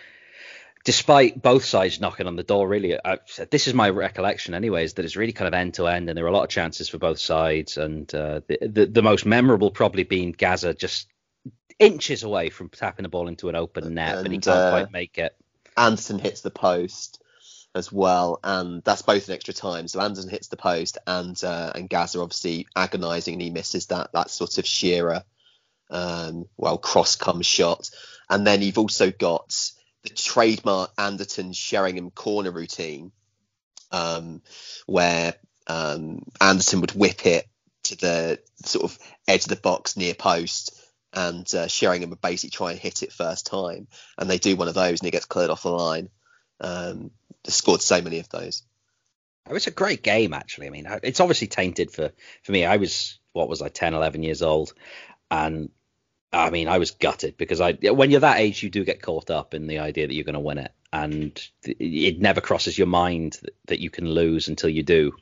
despite 0.83 1.41
both 1.41 1.63
sides 1.63 1.99
knocking 1.99 2.27
on 2.27 2.35
the 2.35 2.43
door, 2.43 2.67
really, 2.67 2.97
I, 3.03 3.19
this 3.49 3.67
is 3.67 3.73
my 3.73 3.89
recollection, 3.89 4.53
anyways, 4.53 4.93
that 4.93 5.05
it's 5.05 5.15
really 5.15 5.33
kind 5.33 5.47
of 5.47 5.53
end 5.53 5.75
to 5.75 5.87
end, 5.87 6.09
and 6.09 6.17
there 6.17 6.25
are 6.25 6.29
a 6.29 6.33
lot 6.33 6.43
of 6.43 6.49
chances 6.49 6.89
for 6.89 6.97
both 6.97 7.19
sides, 7.19 7.77
and 7.77 8.13
uh, 8.13 8.41
the, 8.47 8.57
the, 8.61 8.85
the 8.87 9.01
most 9.01 9.25
memorable 9.25 9.71
probably 9.71 10.03
being 10.03 10.31
Gazza 10.31 10.73
just 10.73 11.07
inches 11.79 12.23
away 12.23 12.49
from 12.49 12.69
tapping 12.69 13.03
the 13.03 13.09
ball 13.09 13.27
into 13.27 13.49
an 13.49 13.55
open 13.55 13.93
net, 13.93 14.15
and, 14.15 14.23
but 14.23 14.31
he 14.31 14.37
can't 14.39 14.57
uh, 14.57 14.69
quite 14.71 14.91
make 14.91 15.17
it. 15.17 15.35
Anderton 15.77 16.19
hits 16.19 16.41
the 16.41 16.51
post 16.51 17.20
as 17.73 17.91
well, 17.91 18.39
and 18.43 18.83
that's 18.83 19.01
both 19.01 19.27
an 19.27 19.33
extra 19.33 19.53
time. 19.53 19.87
So 19.87 20.01
Anderton 20.01 20.29
hits 20.29 20.47
the 20.47 20.57
post, 20.57 20.97
and 21.07 21.41
uh, 21.43 21.71
and 21.73 21.89
Gazza 21.89 22.19
obviously 22.19 22.67
agonising, 22.75 23.33
and 23.33 23.41
he 23.41 23.49
misses 23.49 23.87
that 23.87 24.11
that 24.13 24.29
sort 24.29 24.57
of 24.57 24.65
Shearer, 24.65 25.23
um, 25.89 26.45
well 26.57 26.77
cross 26.77 27.15
come 27.15 27.41
shot, 27.41 27.89
and 28.29 28.45
then 28.45 28.61
you've 28.61 28.77
also 28.77 29.11
got 29.11 29.71
the 30.03 30.09
trademark 30.09 30.91
Anderton 30.97 31.53
Sheringham 31.53 32.11
corner 32.11 32.51
routine, 32.51 33.11
um, 33.91 34.41
where 34.85 35.35
um, 35.67 36.23
Anderton 36.41 36.81
would 36.81 36.91
whip 36.91 37.25
it 37.25 37.47
to 37.83 37.95
the 37.95 38.39
sort 38.65 38.91
of 38.91 38.97
edge 39.27 39.43
of 39.43 39.49
the 39.49 39.55
box 39.55 39.95
near 39.95 40.13
post, 40.13 40.77
and 41.13 41.47
uh, 41.55 41.67
Sheringham 41.67 42.09
would 42.09 42.21
basically 42.21 42.51
try 42.51 42.71
and 42.71 42.79
hit 42.79 43.01
it 43.01 43.13
first 43.13 43.45
time, 43.45 43.87
and 44.17 44.29
they 44.29 44.39
do 44.39 44.57
one 44.57 44.67
of 44.67 44.73
those, 44.73 44.99
and 44.99 45.07
it 45.07 45.11
gets 45.11 45.25
cleared 45.25 45.49
off 45.49 45.63
the 45.63 45.71
line. 45.71 46.09
Um, 46.59 47.11
scored 47.47 47.81
so 47.81 48.01
many 48.01 48.19
of 48.19 48.29
those. 48.29 48.63
It 49.49 49.53
was 49.53 49.67
a 49.67 49.71
great 49.71 50.03
game, 50.03 50.33
actually. 50.33 50.67
I 50.67 50.69
mean, 50.69 50.87
it's 51.03 51.19
obviously 51.19 51.47
tainted 51.47 51.91
for 51.91 52.11
for 52.43 52.51
me. 52.51 52.65
I 52.65 52.77
was 52.77 53.19
what 53.33 53.49
was 53.49 53.61
I, 53.61 53.69
10, 53.69 53.93
11 53.93 54.23
years 54.23 54.41
old, 54.41 54.73
and 55.29 55.69
I 56.33 56.49
mean, 56.49 56.67
I 56.67 56.77
was 56.77 56.91
gutted 56.91 57.37
because 57.37 57.59
I 57.59 57.73
when 57.73 58.11
you're 58.11 58.21
that 58.21 58.39
age, 58.39 58.63
you 58.63 58.69
do 58.69 58.85
get 58.85 59.01
caught 59.01 59.29
up 59.29 59.53
in 59.53 59.67
the 59.67 59.79
idea 59.79 60.07
that 60.07 60.13
you're 60.13 60.25
going 60.25 60.33
to 60.33 60.39
win 60.39 60.59
it, 60.59 60.71
and 60.93 61.47
it 61.63 62.19
never 62.19 62.39
crosses 62.39 62.77
your 62.77 62.87
mind 62.87 63.39
that 63.65 63.79
you 63.79 63.89
can 63.89 64.07
lose 64.09 64.47
until 64.47 64.69
you 64.69 64.83
do, 64.83 65.13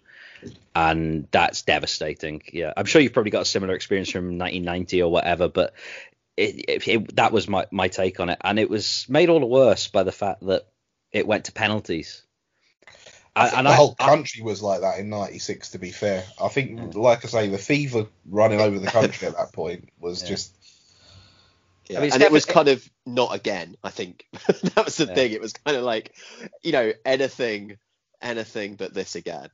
and 0.75 1.27
that's 1.31 1.63
devastating. 1.63 2.41
Yeah, 2.51 2.73
I'm 2.75 2.85
sure 2.85 3.01
you've 3.01 3.13
probably 3.13 3.31
got 3.31 3.43
a 3.43 3.45
similar 3.45 3.73
experience 3.73 4.11
from 4.11 4.37
1990 4.37 5.01
or 5.01 5.11
whatever, 5.11 5.47
but 5.47 5.73
it, 6.37 6.65
it, 6.67 6.87
it, 6.87 7.15
that 7.15 7.31
was 7.31 7.47
my 7.47 7.65
my 7.71 7.87
take 7.87 8.19
on 8.19 8.29
it, 8.29 8.37
and 8.41 8.59
it 8.59 8.69
was 8.69 9.07
made 9.09 9.29
all 9.29 9.39
the 9.39 9.45
worse 9.45 9.87
by 9.87 10.03
the 10.03 10.11
fact 10.11 10.45
that 10.45 10.67
it 11.11 11.27
went 11.27 11.45
to 11.45 11.51
penalties. 11.51 12.23
and 13.35 13.65
the 13.65 13.71
I, 13.71 13.75
whole 13.75 13.95
country 13.95 14.41
I, 14.41 14.45
was 14.45 14.61
like 14.61 14.81
that 14.81 14.99
in 14.99 15.09
'96. 15.09 15.71
To 15.71 15.79
be 15.79 15.91
fair, 15.91 16.23
I 16.41 16.49
think, 16.49 16.95
like 16.95 17.25
I 17.25 17.27
say, 17.27 17.47
the 17.49 17.57
fever 17.57 18.07
running 18.29 18.61
over 18.61 18.79
the 18.79 18.87
country 18.87 19.27
at 19.27 19.37
that 19.37 19.53
point 19.53 19.89
was 19.99 20.23
yeah. 20.23 20.29
just 20.29 20.55
yeah. 21.89 21.97
I 21.97 22.01
mean, 22.03 22.13
and 22.13 22.21
it 22.21 22.31
was 22.31 22.45
kind 22.45 22.67
of 22.67 22.87
not 23.05 23.33
again. 23.33 23.75
I 23.83 23.89
think 23.89 24.25
that 24.47 24.85
was 24.85 24.97
the 24.97 25.05
yeah. 25.05 25.15
thing. 25.15 25.31
It 25.31 25.41
was 25.41 25.53
kind 25.53 25.75
of 25.75 25.83
like, 25.83 26.13
you 26.61 26.71
know, 26.71 26.93
anything, 27.03 27.77
anything 28.21 28.75
but 28.75 28.93
this 28.93 29.15
again. 29.15 29.49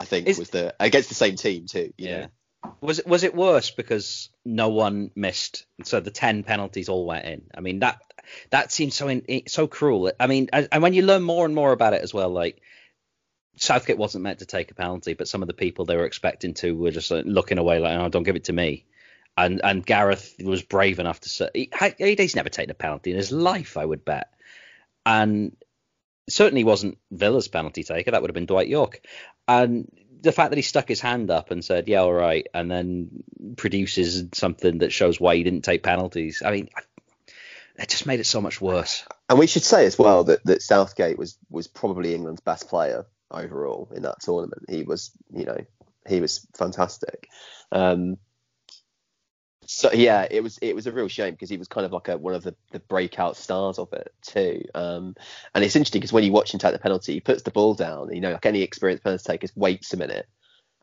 I 0.00 0.04
think 0.04 0.26
was 0.26 0.50
the 0.50 0.74
against 0.80 1.08
the 1.08 1.14
same 1.14 1.36
team 1.36 1.66
too. 1.66 1.92
yeah. 1.96 2.22
Know? 2.22 2.28
Was 2.80 2.98
it 2.98 3.06
was 3.06 3.22
it 3.22 3.34
worse 3.34 3.70
because 3.70 4.30
no 4.44 4.68
one 4.70 5.12
missed? 5.14 5.66
So 5.84 6.00
the 6.00 6.10
ten 6.10 6.42
penalties 6.42 6.88
all 6.88 7.06
went 7.06 7.24
in. 7.24 7.42
I 7.56 7.60
mean 7.60 7.78
that 7.78 8.00
that 8.50 8.72
seems 8.72 8.94
so 8.94 9.08
in, 9.08 9.42
so 9.46 9.66
cruel. 9.66 10.12
I 10.18 10.26
mean, 10.26 10.48
and, 10.52 10.82
when 10.82 10.94
you 10.94 11.02
learn 11.02 11.22
more 11.22 11.44
and 11.44 11.54
more 11.54 11.72
about 11.72 11.94
it 11.94 12.02
as 12.02 12.12
well, 12.14 12.30
like 12.30 12.60
Southgate 13.56 13.98
wasn't 13.98 14.24
meant 14.24 14.40
to 14.40 14.46
take 14.46 14.70
a 14.70 14.74
penalty, 14.74 15.14
but 15.14 15.28
some 15.28 15.42
of 15.42 15.48
the 15.48 15.54
people 15.54 15.84
they 15.84 15.96
were 15.96 16.04
expecting 16.04 16.54
to 16.54 16.76
were 16.76 16.90
just 16.90 17.10
like, 17.10 17.24
looking 17.26 17.58
away, 17.58 17.78
like, 17.78 17.98
"Oh, 17.98 18.08
don't 18.08 18.22
give 18.22 18.36
it 18.36 18.44
to 18.44 18.52
me." 18.52 18.84
And 19.36 19.60
and 19.64 19.84
Gareth 19.84 20.36
was 20.42 20.62
brave 20.62 20.98
enough 20.98 21.20
to 21.20 21.28
say 21.28 21.48
he, 21.54 22.14
he's 22.14 22.36
never 22.36 22.48
taken 22.48 22.70
a 22.70 22.74
penalty 22.74 23.10
in 23.10 23.16
his 23.16 23.32
life, 23.32 23.76
I 23.76 23.84
would 23.84 24.04
bet. 24.04 24.32
And 25.04 25.56
certainly 26.28 26.64
wasn't 26.64 26.98
Villa's 27.10 27.48
penalty 27.48 27.84
taker. 27.84 28.10
That 28.10 28.22
would 28.22 28.30
have 28.30 28.34
been 28.34 28.46
Dwight 28.46 28.68
Yorke. 28.68 29.00
And 29.46 29.90
the 30.20 30.32
fact 30.32 30.50
that 30.50 30.56
he 30.56 30.62
stuck 30.62 30.88
his 30.88 31.00
hand 31.00 31.30
up 31.30 31.50
and 31.50 31.64
said, 31.64 31.88
"Yeah, 31.88 32.00
all 32.00 32.12
right," 32.12 32.46
and 32.52 32.70
then 32.70 33.22
produces 33.56 34.26
something 34.32 34.78
that 34.78 34.92
shows 34.92 35.20
why 35.20 35.36
he 35.36 35.44
didn't 35.44 35.62
take 35.64 35.82
penalties. 35.82 36.42
I 36.44 36.50
mean, 36.50 36.68
it 37.78 37.88
just 37.88 38.06
made 38.06 38.20
it 38.20 38.26
so 38.26 38.40
much 38.40 38.60
worse. 38.60 39.04
And 39.28 39.38
we 39.38 39.46
should 39.46 39.64
say 39.64 39.86
as 39.86 39.98
well 39.98 40.24
that, 40.24 40.44
that 40.44 40.62
Southgate 40.62 41.18
was 41.18 41.38
was 41.50 41.66
probably 41.66 42.14
England's 42.14 42.40
best 42.40 42.68
player 42.68 43.06
overall 43.30 43.90
in 43.94 44.02
that 44.02 44.20
tournament. 44.20 44.64
He 44.68 44.82
was, 44.82 45.10
you 45.32 45.44
know, 45.44 45.58
he 46.06 46.20
was 46.20 46.46
fantastic. 46.56 47.28
Um, 47.72 48.18
so 49.66 49.90
yeah, 49.92 50.26
it 50.30 50.42
was 50.42 50.58
it 50.62 50.74
was 50.74 50.86
a 50.86 50.92
real 50.92 51.08
shame 51.08 51.32
because 51.32 51.50
he 51.50 51.56
was 51.56 51.68
kind 51.68 51.84
of 51.84 51.92
like 51.92 52.08
a, 52.08 52.16
one 52.16 52.34
of 52.34 52.44
the, 52.44 52.54
the 52.70 52.78
breakout 52.78 53.36
stars 53.36 53.78
of 53.78 53.92
it 53.92 54.12
too. 54.22 54.62
Um, 54.74 55.16
and 55.54 55.64
it's 55.64 55.74
interesting 55.74 56.00
because 56.00 56.12
when 56.12 56.24
you 56.24 56.32
watch 56.32 56.54
him 56.54 56.60
take 56.60 56.72
the 56.72 56.78
penalty, 56.78 57.14
he 57.14 57.20
puts 57.20 57.42
the 57.42 57.50
ball 57.50 57.74
down. 57.74 58.14
You 58.14 58.20
know, 58.20 58.32
like 58.32 58.46
any 58.46 58.62
experienced 58.62 59.02
penalty 59.02 59.24
taker, 59.26 59.48
waits 59.56 59.92
a 59.92 59.96
minute 59.96 60.28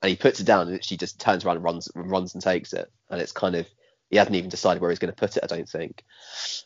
and 0.03 0.09
he 0.09 0.17
puts 0.17 0.41
it 0.41 0.43
down 0.43 0.67
and 0.67 0.83
she 0.83 0.97
just 0.97 1.19
turns 1.19 1.45
around 1.45 1.55
and 1.55 1.63
runs 1.63 1.89
runs 1.95 2.33
and 2.33 2.43
takes 2.43 2.73
it. 2.73 2.91
And 3.09 3.21
it's 3.21 3.31
kind 3.31 3.55
of 3.55 3.65
he 4.13 4.17
hadn't 4.17 4.35
even 4.35 4.51
decided 4.51 4.79
where 4.79 4.91
he's 4.91 4.99
going 4.99 5.11
to 5.11 5.19
put 5.19 5.37
it. 5.37 5.43
I 5.43 5.47
don't 5.47 5.67
think. 5.67 6.03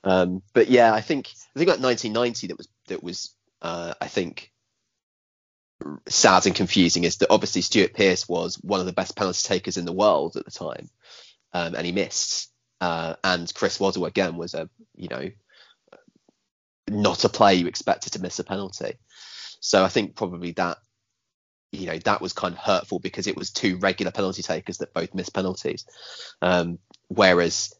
Um, 0.04 0.41
but 0.54 0.70
yeah, 0.70 0.93
I 0.93 1.00
think 1.00 1.30
I 1.56 1.60
think 1.60 1.70
about 1.70 1.80
1990 1.80 2.48
that 2.48 2.58
was 2.58 2.68
that 2.88 3.02
was 3.02 3.34
uh, 3.62 3.93
I 4.02 4.08
think 4.08 4.52
sad 6.10 6.45
and 6.45 6.54
confusing 6.54 7.06
is 7.06 7.18
that 7.18 7.32
obviously 7.32 7.62
Stuart 7.62 7.93
Pearce 7.93 8.28
was 8.28 8.56
one 8.56 8.82
of 8.82 8.86
the 8.86 8.91
best 8.91 9.16
penalty 9.16 9.48
takers 9.48 9.78
in 9.78 9.86
the 9.86 9.93
world 9.93 10.36
at 10.36 10.43
the 10.43 10.52
time, 10.52 10.89
um, 11.54 11.74
and 11.74 11.86
he 11.86 11.93
missed. 11.93 12.52
Uh, 12.82 13.16
and 13.24 13.52
Chris 13.56 13.80
Waddle 13.80 14.06
again 14.06 14.36
was 14.36 14.54
a 14.54 14.70
you 14.98 15.08
know 15.08 15.30
not 16.89 17.24
a 17.24 17.30
player 17.30 17.56
you 17.56 17.68
expected 17.68 18.12
to 18.14 18.22
miss 18.22 18.39
a 18.39 18.43
penalty. 18.43 18.95
So 19.62 19.86
I 19.86 19.88
think 19.88 20.18
probably 20.18 20.52
that 20.52 20.80
you 21.72 21.88
know 21.88 21.98
that 22.00 22.20
was 22.20 22.34
kind 22.34 22.54
of 22.54 22.60
hurtful 22.60 23.00
because 23.00 23.26
it 23.26 23.38
was 23.38 23.52
two 23.52 23.78
regular 23.78 24.12
penalty 24.12 24.43
takers 24.43 24.80
that 24.80 24.93
both 24.93 25.14
missed 25.14 25.34
penalties. 25.34 25.86
Um, 26.41 26.80
whereas 27.08 27.74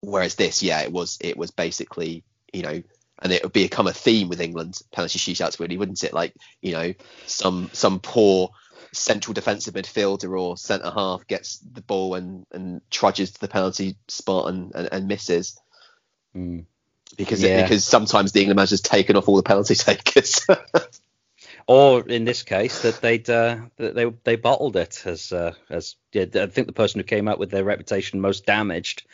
whereas 0.00 0.34
this, 0.36 0.62
yeah, 0.62 0.80
it 0.80 0.92
was 0.92 1.18
it 1.20 1.36
was 1.36 1.50
basically 1.50 2.24
you 2.52 2.62
know 2.62 2.82
and 3.20 3.32
it 3.32 3.42
would 3.42 3.52
become 3.52 3.86
a 3.86 3.92
theme 3.92 4.28
with 4.28 4.40
England 4.40 4.80
penalty 4.92 5.18
shootouts, 5.18 5.58
really, 5.58 5.76
wouldn't 5.76 6.04
it? 6.04 6.12
Like, 6.12 6.34
you 6.62 6.72
know, 6.72 6.94
some 7.26 7.70
some 7.72 8.00
poor 8.00 8.50
central 8.92 9.34
defensive 9.34 9.74
midfielder 9.74 10.38
or 10.38 10.56
centre 10.56 10.90
half 10.90 11.26
gets 11.26 11.58
the 11.58 11.82
ball 11.82 12.14
and, 12.14 12.46
and 12.52 12.80
trudges 12.90 13.32
to 13.32 13.40
the 13.40 13.48
penalty 13.48 13.96
spot 14.08 14.48
and, 14.48 14.72
and, 14.74 14.88
and 14.92 15.08
misses. 15.08 15.58
Mm. 16.34 16.64
Because 17.16 17.42
yeah. 17.42 17.62
because 17.62 17.84
sometimes 17.84 18.32
the 18.32 18.40
England 18.40 18.56
manager's 18.56 18.80
taken 18.80 19.16
off 19.16 19.28
all 19.28 19.36
the 19.36 19.42
penalty 19.42 19.74
takers. 19.74 20.46
Or 21.68 22.08
in 22.08 22.24
this 22.24 22.42
case, 22.42 22.82
that 22.82 23.00
they'd 23.02 23.28
uh, 23.28 23.58
that 23.76 23.94
they 23.94 24.06
they 24.24 24.36
bottled 24.36 24.76
it 24.76 25.02
as 25.04 25.32
uh, 25.32 25.52
as 25.68 25.96
yeah, 26.12 26.24
I 26.34 26.46
think 26.46 26.66
the 26.66 26.72
person 26.72 26.98
who 26.98 27.04
came 27.04 27.28
out 27.28 27.38
with 27.38 27.50
their 27.50 27.62
reputation 27.62 28.20
most 28.20 28.46
damaged 28.46 29.06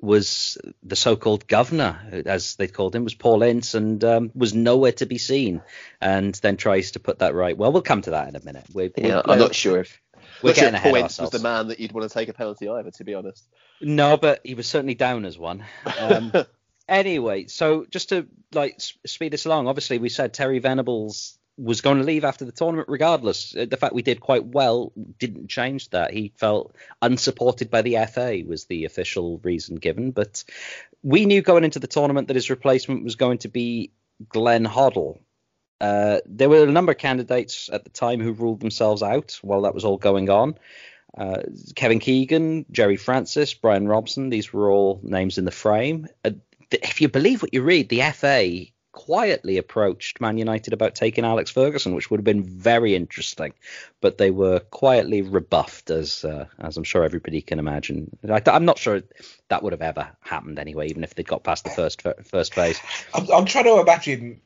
was 0.00 0.56
the 0.82 0.96
so-called 0.96 1.46
governor, 1.48 2.24
as 2.24 2.54
they 2.54 2.68
called 2.68 2.94
him, 2.94 3.04
was 3.04 3.14
Paul 3.14 3.42
Ince, 3.42 3.74
and 3.74 4.02
um, 4.04 4.30
was 4.34 4.54
nowhere 4.54 4.92
to 4.92 5.06
be 5.06 5.18
seen. 5.18 5.60
And 6.00 6.34
then 6.36 6.56
tries 6.56 6.92
to 6.92 7.00
put 7.00 7.18
that 7.18 7.34
right. 7.34 7.56
Well, 7.56 7.72
we'll 7.72 7.82
come 7.82 8.02
to 8.02 8.10
that 8.10 8.28
in 8.28 8.36
a 8.36 8.44
minute. 8.44 8.64
We're, 8.72 8.90
yeah, 8.96 9.22
we're, 9.26 9.32
I'm 9.32 9.38
not 9.40 9.56
sure 9.56 9.80
if 9.80 10.00
we're 10.40 10.54
getting 10.54 10.70
sure 10.70 10.76
ahead 10.76 10.92
Paul 10.92 11.02
Ince 11.02 11.18
was 11.18 11.30
the 11.30 11.40
man 11.40 11.68
that 11.68 11.80
you'd 11.80 11.92
want 11.92 12.08
to 12.08 12.14
take 12.14 12.28
a 12.28 12.32
penalty 12.32 12.68
either, 12.68 12.92
to 12.92 13.04
be 13.04 13.14
honest. 13.14 13.46
No, 13.80 14.16
but 14.16 14.40
he 14.44 14.54
was 14.54 14.66
certainly 14.66 14.94
down 14.94 15.24
as 15.24 15.36
one. 15.36 15.64
Um, 15.98 16.32
anyway, 16.88 17.46
so 17.48 17.84
just 17.90 18.10
to 18.10 18.28
like 18.52 18.80
speed 19.04 19.32
this 19.32 19.46
along, 19.46 19.66
obviously 19.66 19.98
we 19.98 20.08
said 20.08 20.32
Terry 20.32 20.60
Venables 20.60 21.37
was 21.58 21.80
going 21.80 21.98
to 21.98 22.04
leave 22.04 22.24
after 22.24 22.44
the 22.44 22.52
tournament 22.52 22.88
regardless. 22.88 23.54
Uh, 23.54 23.66
the 23.68 23.76
fact 23.76 23.94
we 23.94 24.02
did 24.02 24.20
quite 24.20 24.46
well 24.46 24.92
didn't 25.18 25.48
change 25.48 25.90
that. 25.90 26.12
He 26.12 26.32
felt 26.36 26.74
unsupported 27.02 27.70
by 27.70 27.82
the 27.82 27.98
FA 28.10 28.42
was 28.46 28.66
the 28.66 28.84
official 28.84 29.38
reason 29.42 29.76
given, 29.76 30.12
but 30.12 30.44
we 31.02 31.26
knew 31.26 31.42
going 31.42 31.64
into 31.64 31.80
the 31.80 31.86
tournament 31.86 32.28
that 32.28 32.36
his 32.36 32.50
replacement 32.50 33.04
was 33.04 33.16
going 33.16 33.38
to 33.38 33.48
be 33.48 33.92
Glenn 34.28 34.64
Hoddle. 34.64 35.18
Uh, 35.80 36.18
there 36.26 36.48
were 36.48 36.64
a 36.64 36.72
number 36.72 36.92
of 36.92 36.98
candidates 36.98 37.68
at 37.72 37.84
the 37.84 37.90
time 37.90 38.20
who 38.20 38.32
ruled 38.32 38.60
themselves 38.60 39.02
out 39.02 39.38
while 39.42 39.62
that 39.62 39.74
was 39.74 39.84
all 39.84 39.96
going 39.98 40.28
on. 40.30 40.58
Uh, 41.16 41.42
Kevin 41.74 41.98
Keegan, 41.98 42.66
Gerry 42.70 42.96
Francis, 42.96 43.54
Brian 43.54 43.88
Robson, 43.88 44.28
these 44.28 44.52
were 44.52 44.70
all 44.70 45.00
names 45.02 45.38
in 45.38 45.44
the 45.44 45.50
frame. 45.50 46.06
Uh, 46.24 46.32
if 46.70 47.00
you 47.00 47.08
believe 47.08 47.42
what 47.42 47.54
you 47.54 47.62
read, 47.62 47.88
the 47.88 48.02
FA 48.12 48.66
quietly 48.98 49.58
approached 49.58 50.20
Man 50.20 50.38
United 50.38 50.72
about 50.72 50.96
taking 50.96 51.24
Alex 51.24 51.52
Ferguson, 51.52 51.94
which 51.94 52.10
would 52.10 52.18
have 52.18 52.24
been 52.24 52.42
very 52.42 52.96
interesting, 52.96 53.54
but 54.00 54.18
they 54.18 54.32
were 54.32 54.58
quietly 54.58 55.22
rebuffed, 55.22 55.90
as 55.90 56.24
uh, 56.24 56.46
as 56.58 56.76
I'm 56.76 56.82
sure 56.82 57.04
everybody 57.04 57.40
can 57.40 57.60
imagine. 57.60 58.10
I, 58.28 58.42
am 58.46 58.64
not 58.64 58.76
sure 58.76 59.02
that 59.50 59.62
would 59.62 59.72
have 59.72 59.82
ever 59.82 60.10
happened 60.20 60.58
anyway, 60.58 60.88
even 60.88 61.04
if 61.04 61.14
they 61.14 61.22
got 61.22 61.44
past 61.44 61.62
the 61.62 61.70
first 61.70 62.02
first 62.24 62.54
phase. 62.54 62.80
I'm, 63.14 63.30
I'm 63.30 63.44
trying 63.44 63.64
to 63.66 63.78
imagine 63.78 64.40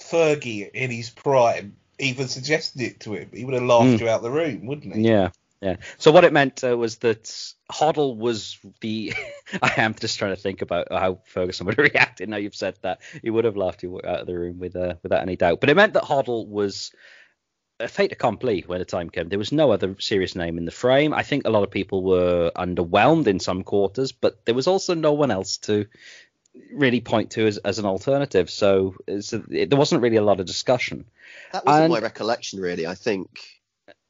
Fergie 0.00 0.70
in 0.70 0.90
his 0.90 1.08
prime 1.08 1.74
even 1.98 2.28
suggested 2.28 2.82
it 2.82 3.00
to 3.00 3.14
him. 3.14 3.30
He 3.32 3.46
would 3.46 3.54
have 3.54 3.62
laughed 3.62 3.86
mm. 3.86 4.00
you 4.00 4.08
out 4.10 4.20
the 4.20 4.30
room, 4.30 4.66
wouldn't 4.66 4.94
he? 4.94 5.00
Yeah. 5.00 5.30
Yeah. 5.60 5.76
So 5.96 6.12
what 6.12 6.24
it 6.24 6.32
meant 6.32 6.62
uh, 6.62 6.76
was 6.76 6.98
that 6.98 7.24
Hoddle 7.70 8.16
was 8.16 8.58
the. 8.80 9.12
I 9.62 9.74
am 9.78 9.94
just 9.94 10.18
trying 10.18 10.34
to 10.34 10.40
think 10.40 10.62
about 10.62 10.86
how 10.90 11.20
Ferguson 11.26 11.66
would 11.66 11.76
have 11.76 11.90
reacted. 11.92 12.28
Now 12.28 12.36
you've 12.36 12.54
said 12.54 12.76
that, 12.82 13.00
he 13.22 13.30
would 13.30 13.44
have 13.44 13.56
laughed 13.56 13.82
you 13.82 13.96
out 13.98 14.20
of 14.20 14.26
the 14.26 14.38
room 14.38 14.58
with, 14.58 14.76
uh, 14.76 14.94
without 15.02 15.22
any 15.22 15.36
doubt. 15.36 15.60
But 15.60 15.70
it 15.70 15.76
meant 15.76 15.94
that 15.94 16.04
Hoddle 16.04 16.46
was 16.46 16.92
a 17.80 17.88
fait 17.88 18.12
accompli 18.12 18.64
when 18.66 18.78
the 18.78 18.84
time 18.84 19.10
came. 19.10 19.28
There 19.28 19.38
was 19.38 19.52
no 19.52 19.70
other 19.70 19.96
serious 19.98 20.34
name 20.34 20.58
in 20.58 20.64
the 20.64 20.70
frame. 20.70 21.12
I 21.12 21.22
think 21.22 21.46
a 21.46 21.50
lot 21.50 21.62
of 21.62 21.70
people 21.70 22.02
were 22.02 22.50
underwhelmed 22.56 23.26
in 23.26 23.40
some 23.40 23.62
quarters, 23.62 24.12
but 24.12 24.44
there 24.44 24.54
was 24.54 24.66
also 24.66 24.94
no 24.94 25.12
one 25.12 25.30
else 25.30 25.58
to 25.58 25.86
really 26.72 27.00
point 27.00 27.30
to 27.32 27.46
as, 27.46 27.58
as 27.58 27.78
an 27.78 27.86
alternative. 27.86 28.50
So 28.50 28.96
it, 29.06 29.70
there 29.70 29.78
wasn't 29.78 30.02
really 30.02 30.16
a 30.16 30.22
lot 30.22 30.40
of 30.40 30.46
discussion. 30.46 31.04
That 31.52 31.64
wasn't 31.66 31.84
and, 31.84 31.92
my 31.92 32.00
recollection, 32.00 32.60
really. 32.60 32.86
I 32.86 32.94
think 32.94 33.57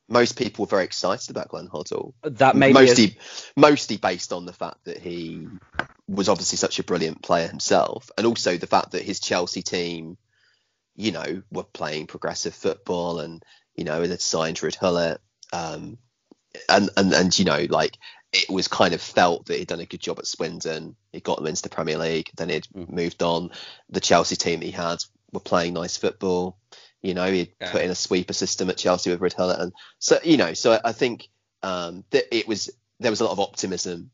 most 0.09 0.39
people 0.39 0.65
were 0.65 0.71
very 0.71 0.85
excited 0.85 1.31
about 1.31 1.49
Glenn 1.49 1.69
Hoddle. 1.69 2.15
That 2.23 2.57
may 2.57 2.73
mostly 2.73 3.19
mostly 3.57 3.99
based 3.99 4.33
on 4.33 4.47
the 4.47 4.53
fact 4.53 4.85
that 4.85 4.99
he 4.99 5.47
was 6.09 6.29
obviously 6.29 6.57
such 6.57 6.79
a 6.79 6.85
brilliant 6.85 7.23
player 7.23 7.47
himself, 7.47 8.11
and 8.17 8.27
also 8.27 8.57
the 8.57 8.67
fact 8.67 8.93
that 8.93 9.03
his 9.03 9.21
Chelsea 9.21 9.63
team, 9.63 10.17
you 10.97 11.13
know, 11.13 11.43
were 11.51 11.65
playing 11.65 12.07
progressive 12.07 12.55
football, 12.55 13.21
and 13.21 13.45
you 13.77 13.85
know, 13.85 14.01
had 14.01 14.21
signed 14.21 14.57
Ruud 14.57 14.81
Gullit, 14.81 15.21
um, 15.53 15.99
and 16.69 16.91
and 16.97 17.13
and 17.13 17.39
you 17.39 17.45
know, 17.45 17.67
like 17.69 17.99
it 18.33 18.51
was 18.51 18.69
kind 18.69 18.95
of 18.95 19.01
felt 19.01 19.47
that 19.47 19.59
he'd 19.59 19.69
done 19.69 19.81
a 19.81 19.87
good 19.87 20.01
job 20.01 20.19
at 20.19 20.27
Swindon. 20.27 20.97
He 21.13 21.21
got 21.21 21.37
them 21.37 21.47
into 21.47 21.63
the 21.63 21.71
Premier 21.71 21.99
League. 21.99 22.31
Then 22.37 22.51
he'd 22.51 22.67
mm. 22.75 22.91
moved 22.91 23.23
on. 23.23 23.51
The 23.89 24.01
Chelsea 24.01 24.37
team 24.37 24.61
that 24.61 24.67
he 24.67 24.73
had 24.73 24.99
were 25.33 25.41
playing 25.41 25.75
nice 25.75 25.97
football. 25.97 26.59
You 27.03 27.15
know, 27.15 27.31
he 27.31 27.53
yeah. 27.61 27.71
put 27.71 27.83
in 27.83 27.91
a 27.91 27.95
sweeper 27.95 28.33
system 28.33 28.69
at 28.71 28.77
Chelsea 28.77 29.15
with 29.15 29.39
and 29.39 29.73
so 29.99 30.19
you 30.25 30.37
know, 30.37 30.55
so 30.55 30.81
I 30.85 30.93
think 30.93 31.29
um, 31.63 32.05
that 32.11 32.35
it 32.37 32.49
was 32.49 32.71
there 33.01 33.11
was 33.11 33.21
a 33.21 33.25
lot 33.25 33.33
of 33.33 33.41
optimism 33.41 34.11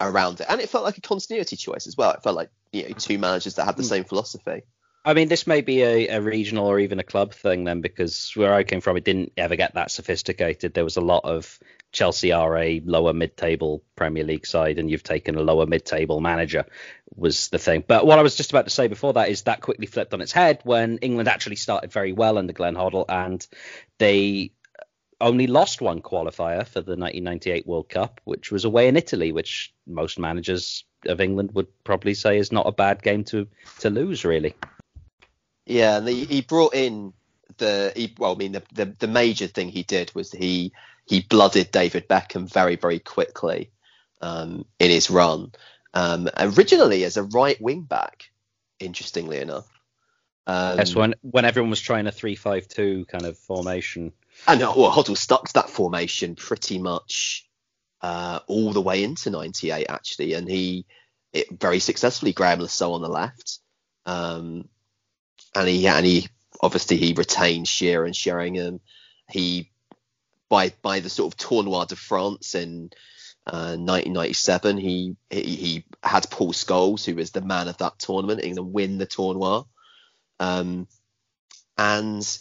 around 0.00 0.40
it, 0.40 0.46
and 0.48 0.60
it 0.60 0.68
felt 0.68 0.84
like 0.84 0.98
a 0.98 1.02
continuity 1.02 1.56
choice 1.56 1.86
as 1.86 1.96
well. 1.96 2.12
It 2.12 2.22
felt 2.22 2.36
like 2.36 2.50
you 2.72 2.84
know 2.84 2.94
two 2.96 3.18
managers 3.18 3.56
that 3.56 3.64
had 3.64 3.76
the 3.76 3.82
mm. 3.82 3.88
same 3.88 4.04
philosophy. 4.04 4.62
I 5.04 5.14
mean, 5.14 5.28
this 5.28 5.48
may 5.48 5.62
be 5.62 5.82
a, 5.82 6.08
a, 6.08 6.20
regional 6.20 6.66
or 6.66 6.78
even 6.78 7.00
a 7.00 7.04
club 7.04 7.34
thing 7.34 7.64
then, 7.64 7.80
because 7.80 8.32
where 8.36 8.54
I 8.54 8.62
came 8.62 8.80
from, 8.80 8.96
it 8.96 9.04
didn't 9.04 9.32
ever 9.36 9.56
get 9.56 9.74
that 9.74 9.90
sophisticated. 9.90 10.74
There 10.74 10.84
was 10.84 10.96
a 10.96 11.00
lot 11.00 11.24
of 11.24 11.58
Chelsea 11.90 12.30
are 12.30 12.56
a 12.56 12.80
lower 12.84 13.12
mid-table 13.12 13.82
Premier 13.96 14.22
League 14.22 14.46
side, 14.46 14.78
and 14.78 14.88
you've 14.88 15.02
taken 15.02 15.34
a 15.34 15.42
lower 15.42 15.66
mid-table 15.66 16.20
manager 16.20 16.66
was 17.16 17.48
the 17.48 17.58
thing. 17.58 17.82
But 17.86 18.06
what 18.06 18.20
I 18.20 18.22
was 18.22 18.36
just 18.36 18.50
about 18.50 18.64
to 18.66 18.70
say 18.70 18.86
before 18.86 19.14
that 19.14 19.28
is 19.28 19.42
that 19.42 19.60
quickly 19.60 19.86
flipped 19.86 20.14
on 20.14 20.20
its 20.20 20.32
head 20.32 20.60
when 20.62 20.98
England 20.98 21.28
actually 21.28 21.56
started 21.56 21.92
very 21.92 22.12
well 22.12 22.38
under 22.38 22.52
Glenn 22.52 22.76
Hoddle, 22.76 23.04
and 23.08 23.44
they 23.98 24.52
only 25.20 25.48
lost 25.48 25.80
one 25.80 26.00
qualifier 26.00 26.66
for 26.66 26.80
the 26.80 26.96
1998 26.96 27.66
World 27.66 27.88
Cup, 27.88 28.20
which 28.24 28.52
was 28.52 28.64
away 28.64 28.86
in 28.86 28.96
Italy, 28.96 29.32
which 29.32 29.74
most 29.86 30.18
managers 30.18 30.84
of 31.06 31.20
England 31.20 31.50
would 31.54 31.68
probably 31.84 32.14
say 32.14 32.38
is 32.38 32.52
not 32.52 32.66
a 32.66 32.72
bad 32.72 33.02
game 33.02 33.24
to 33.24 33.48
to 33.80 33.90
lose, 33.90 34.24
really. 34.24 34.54
Yeah, 35.66 35.98
and 35.98 36.08
he, 36.08 36.24
he 36.24 36.40
brought 36.40 36.74
in 36.74 37.12
the 37.58 37.92
he, 37.94 38.14
well, 38.18 38.32
I 38.32 38.36
mean 38.36 38.52
the, 38.52 38.62
the 38.72 38.86
the 38.86 39.06
major 39.06 39.46
thing 39.46 39.68
he 39.68 39.82
did 39.82 40.14
was 40.14 40.32
he 40.32 40.72
he 41.06 41.20
blooded 41.20 41.70
David 41.70 42.08
Beckham 42.08 42.50
very 42.50 42.76
very 42.76 42.98
quickly 42.98 43.70
um, 44.20 44.64
in 44.78 44.90
his 44.90 45.10
run. 45.10 45.52
Um, 45.94 46.28
originally 46.38 47.04
as 47.04 47.16
a 47.16 47.22
right 47.22 47.60
wing 47.60 47.82
back, 47.82 48.30
interestingly 48.80 49.38
enough. 49.38 49.68
Um, 50.46 50.76
That's 50.76 50.94
when 50.94 51.14
when 51.22 51.44
everyone 51.44 51.70
was 51.70 51.80
trying 51.80 52.06
a 52.06 52.12
three-five-two 52.12 53.06
kind 53.06 53.26
of 53.26 53.38
formation. 53.38 54.12
And 54.48 54.60
well, 54.60 54.90
Hoddle 54.90 55.16
stuck 55.16 55.48
to 55.48 55.52
that 55.54 55.70
formation 55.70 56.34
pretty 56.34 56.78
much 56.78 57.46
uh, 58.00 58.40
all 58.46 58.72
the 58.72 58.80
way 58.80 59.04
into 59.04 59.30
'98 59.30 59.86
actually, 59.88 60.32
and 60.32 60.48
he 60.48 60.86
it 61.32 61.60
very 61.60 61.78
successfully. 61.78 62.34
Le 62.36 62.68
Saux 62.68 62.94
on 62.94 63.02
the 63.02 63.08
left, 63.08 63.58
um, 64.06 64.68
and 65.54 65.68
he 65.68 65.86
and 65.86 66.06
he 66.06 66.28
obviously 66.60 66.96
he 66.96 67.12
retained 67.12 67.68
Shearer 67.68 68.04
and 68.04 68.16
Sheringham. 68.16 68.80
He 69.30 69.70
by 70.48 70.72
by 70.82 71.00
the 71.00 71.10
sort 71.10 71.32
of 71.32 71.38
tournoi 71.38 71.86
de 71.86 71.96
France 71.96 72.54
in 72.54 72.90
uh, 73.44 73.74
1997, 73.74 74.78
he, 74.78 75.16
he, 75.28 75.42
he 75.42 75.84
had 76.04 76.30
Paul 76.30 76.52
Scholes, 76.52 77.04
who 77.04 77.16
was 77.16 77.32
the 77.32 77.40
man 77.40 77.66
of 77.66 77.76
that 77.78 77.98
tournament, 77.98 78.44
England 78.44 78.72
win 78.72 78.98
the 78.98 79.06
tournoi, 79.06 79.64
um, 80.38 80.86
and 81.76 82.38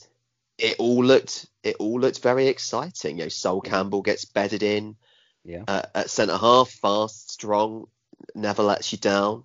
it 0.60 0.76
all 0.78 1.04
looked 1.04 1.48
it 1.64 1.78
all 1.80 2.00
looked 2.00 2.22
very 2.22 2.48
exciting. 2.48 3.18
You 3.18 3.26
know, 3.26 3.30
Sol 3.30 3.62
Campbell 3.62 4.04
gets 4.04 4.26
bedded 4.26 4.62
in 4.62 4.96
yeah. 5.44 5.64
uh, 5.68 5.84
at 5.96 6.10
centre 6.12 6.38
half, 6.38 6.70
fast, 6.70 7.32
strong, 7.32 7.88
never 8.36 8.62
lets 8.62 8.92
you 8.92 9.00
down. 9.00 9.44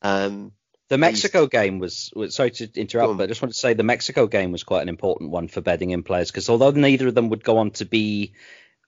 Um, 0.00 0.52
the 0.88 0.98
Mexico 0.98 1.46
game 1.46 1.78
was, 1.78 2.12
was 2.14 2.34
sorry 2.34 2.50
to 2.50 2.68
interrupt, 2.74 3.16
but 3.16 3.24
I 3.24 3.26
just 3.26 3.40
wanted 3.40 3.54
to 3.54 3.58
say 3.58 3.74
the 3.74 3.82
Mexico 3.82 4.26
game 4.26 4.52
was 4.52 4.64
quite 4.64 4.82
an 4.82 4.88
important 4.88 5.30
one 5.30 5.48
for 5.48 5.60
bedding 5.60 5.90
in 5.90 6.02
players 6.02 6.30
because 6.30 6.48
although 6.48 6.70
neither 6.70 7.08
of 7.08 7.14
them 7.14 7.30
would 7.30 7.42
go 7.42 7.58
on 7.58 7.70
to 7.72 7.84
be 7.84 8.34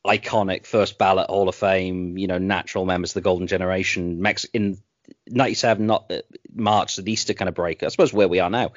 iconic 0.04 0.66
first 0.66 0.98
ballot 0.98 1.30
Hall 1.30 1.48
of 1.48 1.54
Fame, 1.54 2.18
you 2.18 2.26
know, 2.26 2.38
natural 2.38 2.84
members 2.84 3.10
of 3.10 3.14
the 3.14 3.20
golden 3.22 3.46
generation, 3.46 4.20
Mex- 4.20 4.44
in 4.52 4.78
97, 5.28 5.86
not 5.86 6.10
uh, 6.10 6.20
March, 6.54 6.96
the 6.96 7.10
Easter 7.10 7.34
kind 7.34 7.48
of 7.48 7.54
break, 7.54 7.82
I 7.82 7.88
suppose 7.88 8.12
where 8.12 8.28
we 8.28 8.40
are 8.40 8.50
now, 8.50 8.72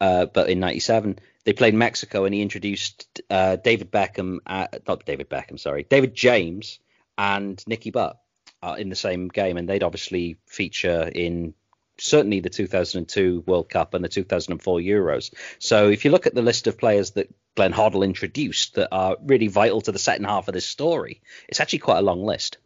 uh, 0.00 0.26
but 0.26 0.48
in 0.48 0.60
97, 0.60 1.18
they 1.44 1.52
played 1.52 1.74
Mexico 1.74 2.24
and 2.24 2.34
he 2.34 2.42
introduced 2.42 3.20
uh, 3.30 3.56
David 3.56 3.90
Beckham, 3.90 4.38
uh, 4.46 4.68
not 4.86 5.04
David 5.04 5.28
Beckham, 5.28 5.58
sorry, 5.58 5.84
David 5.88 6.14
James 6.14 6.78
and 7.18 7.62
Nicky 7.66 7.90
Butt 7.90 8.18
uh, 8.62 8.76
in 8.78 8.88
the 8.90 8.96
same 8.96 9.28
game, 9.28 9.56
and 9.56 9.68
they'd 9.68 9.82
obviously 9.82 10.38
feature 10.46 11.10
in 11.12 11.54
certainly 12.00 12.40
the 12.40 12.50
2002 12.50 13.44
World 13.46 13.68
Cup 13.68 13.94
and 13.94 14.04
the 14.04 14.08
2004 14.08 14.78
Euros. 14.78 15.32
So 15.58 15.88
if 15.88 16.04
you 16.04 16.10
look 16.10 16.26
at 16.26 16.34
the 16.34 16.42
list 16.42 16.66
of 16.66 16.78
players 16.78 17.12
that 17.12 17.32
Glenn 17.56 17.72
Hoddle 17.72 18.04
introduced 18.04 18.74
that 18.74 18.88
are 18.92 19.16
really 19.22 19.48
vital 19.48 19.80
to 19.82 19.92
the 19.92 19.98
second 19.98 20.24
half 20.24 20.48
of 20.48 20.54
this 20.54 20.66
story, 20.66 21.20
it's 21.48 21.60
actually 21.60 21.80
quite 21.80 21.98
a 21.98 22.02
long 22.02 22.24
list. 22.24 22.58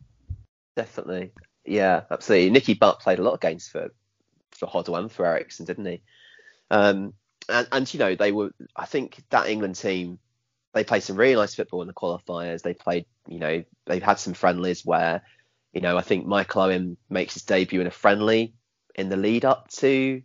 Definitely. 0.77 1.33
Yeah, 1.65 2.03
absolutely. 2.11 2.51
Nicky 2.51 2.75
Butt 2.75 3.01
played 3.01 3.19
a 3.19 3.23
lot 3.23 3.35
of 3.35 3.41
games 3.41 3.69
for 3.69 3.91
for 4.53 4.69
Hoddle 4.69 4.99
and 4.99 5.11
for 5.11 5.27
Eriksson, 5.27 5.67
didn't 5.67 5.87
he? 5.87 6.03
Um, 6.71 7.15
and, 7.49 7.67
and 7.73 7.95
you 7.95 7.99
know 7.99 8.15
they 8.15 8.33
were. 8.33 8.53
I 8.77 8.87
think 8.87 9.23
that 9.31 9.49
England 9.49 9.77
team 9.77 10.19
they 10.75 10.85
played 10.85 11.03
some 11.03 11.17
really 11.17 11.37
nice 11.37 11.55
football 11.55 11.81
in 11.83 11.89
the 11.89 11.95
qualifiers. 11.95 12.63
They 12.63 12.75
played, 12.75 13.07
you 13.29 13.39
know, 13.39 13.65
they've 13.87 14.03
had 14.03 14.19
some 14.19 14.35
friendlies 14.35 14.85
where, 14.85 15.23
you 15.73 15.81
know, 15.81 15.97
I 15.97 16.03
think 16.03 16.27
Michael 16.27 16.63
Owen 16.63 16.97
makes 17.09 17.35
his 17.35 17.45
debut 17.45 17.81
in 17.81 17.87
a 17.87 17.93
friendly 17.93 18.55
in 18.95 19.09
the 19.09 19.17
lead 19.17 19.45
up 19.45 19.69
to, 19.73 20.23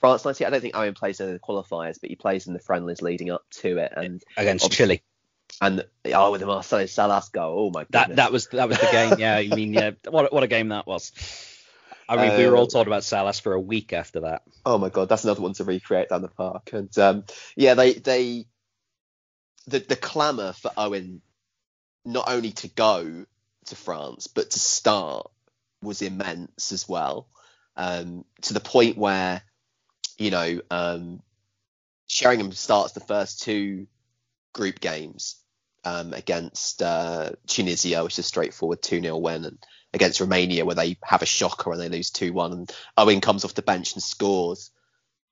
France 0.00 0.24
90. 0.24 0.44
I 0.44 0.50
don't 0.50 0.60
think 0.60 0.76
Owen 0.76 0.94
plays 0.94 1.20
in 1.20 1.32
the 1.32 1.38
qualifiers, 1.38 2.00
but 2.00 2.10
he 2.10 2.16
plays 2.16 2.46
in 2.46 2.52
the 2.52 2.60
friendlies 2.60 3.02
leading 3.02 3.30
up 3.30 3.44
to 3.60 3.78
it. 3.78 3.92
And 3.96 4.22
against 4.36 4.70
Chile. 4.70 5.02
And 5.60 5.84
oh, 6.06 6.32
with 6.32 6.40
the 6.40 6.46
Marcelo 6.46 6.86
Salas 6.86 7.28
goal, 7.28 7.66
oh 7.66 7.70
my 7.70 7.84
god. 7.84 8.08
That 8.08 8.16
that 8.16 8.32
was 8.32 8.46
that 8.48 8.68
was 8.68 8.78
the 8.78 8.88
game. 8.90 9.16
Yeah, 9.18 9.36
I 9.36 9.54
mean, 9.54 9.74
yeah, 9.74 9.90
what 10.08 10.32
what 10.32 10.42
a 10.42 10.46
game 10.46 10.68
that 10.68 10.86
was. 10.86 11.12
I 12.08 12.16
mean, 12.16 12.30
um, 12.30 12.38
we 12.38 12.46
were 12.46 12.56
all 12.56 12.62
um, 12.62 12.68
talking 12.68 12.88
about 12.88 13.04
Salas 13.04 13.38
for 13.38 13.52
a 13.52 13.60
week 13.60 13.92
after 13.92 14.20
that. 14.20 14.42
Oh 14.64 14.78
my 14.78 14.88
god, 14.88 15.08
that's 15.08 15.24
another 15.24 15.42
one 15.42 15.52
to 15.54 15.64
recreate 15.64 16.08
down 16.08 16.22
the 16.22 16.28
park. 16.28 16.70
And 16.72 16.96
um, 16.98 17.24
yeah, 17.54 17.74
they 17.74 17.94
they 17.94 18.46
the 19.66 19.80
the 19.80 19.96
clamour 19.96 20.52
for 20.54 20.70
Owen 20.76 21.20
not 22.04 22.28
only 22.28 22.52
to 22.52 22.68
go 22.68 23.24
to 23.66 23.76
France 23.76 24.26
but 24.26 24.50
to 24.50 24.58
start 24.58 25.30
was 25.82 26.02
immense 26.02 26.72
as 26.72 26.88
well, 26.88 27.28
um, 27.76 28.24
to 28.42 28.54
the 28.54 28.60
point 28.60 28.96
where 28.96 29.42
you 30.18 30.30
know 30.30 30.60
um, 30.70 31.22
Sheringham 32.06 32.52
starts 32.52 32.92
the 32.92 33.00
first 33.00 33.42
two 33.42 33.86
group 34.52 34.80
games 34.80 35.36
um, 35.84 36.12
against 36.12 36.82
uh, 36.82 37.30
Tunisia, 37.46 38.04
which 38.04 38.14
is 38.14 38.20
a 38.20 38.22
straightforward 38.22 38.82
2 38.82 39.00
0 39.00 39.16
win, 39.18 39.44
and 39.44 39.58
against 39.92 40.20
Romania, 40.20 40.64
where 40.64 40.74
they 40.74 40.96
have 41.02 41.22
a 41.22 41.26
shocker 41.26 41.72
and 41.72 41.80
they 41.80 41.88
lose 41.88 42.10
2 42.10 42.32
1. 42.32 42.52
And 42.52 42.72
Owen 42.96 43.20
comes 43.20 43.44
off 43.44 43.54
the 43.54 43.62
bench 43.62 43.94
and 43.94 44.02
scores 44.02 44.70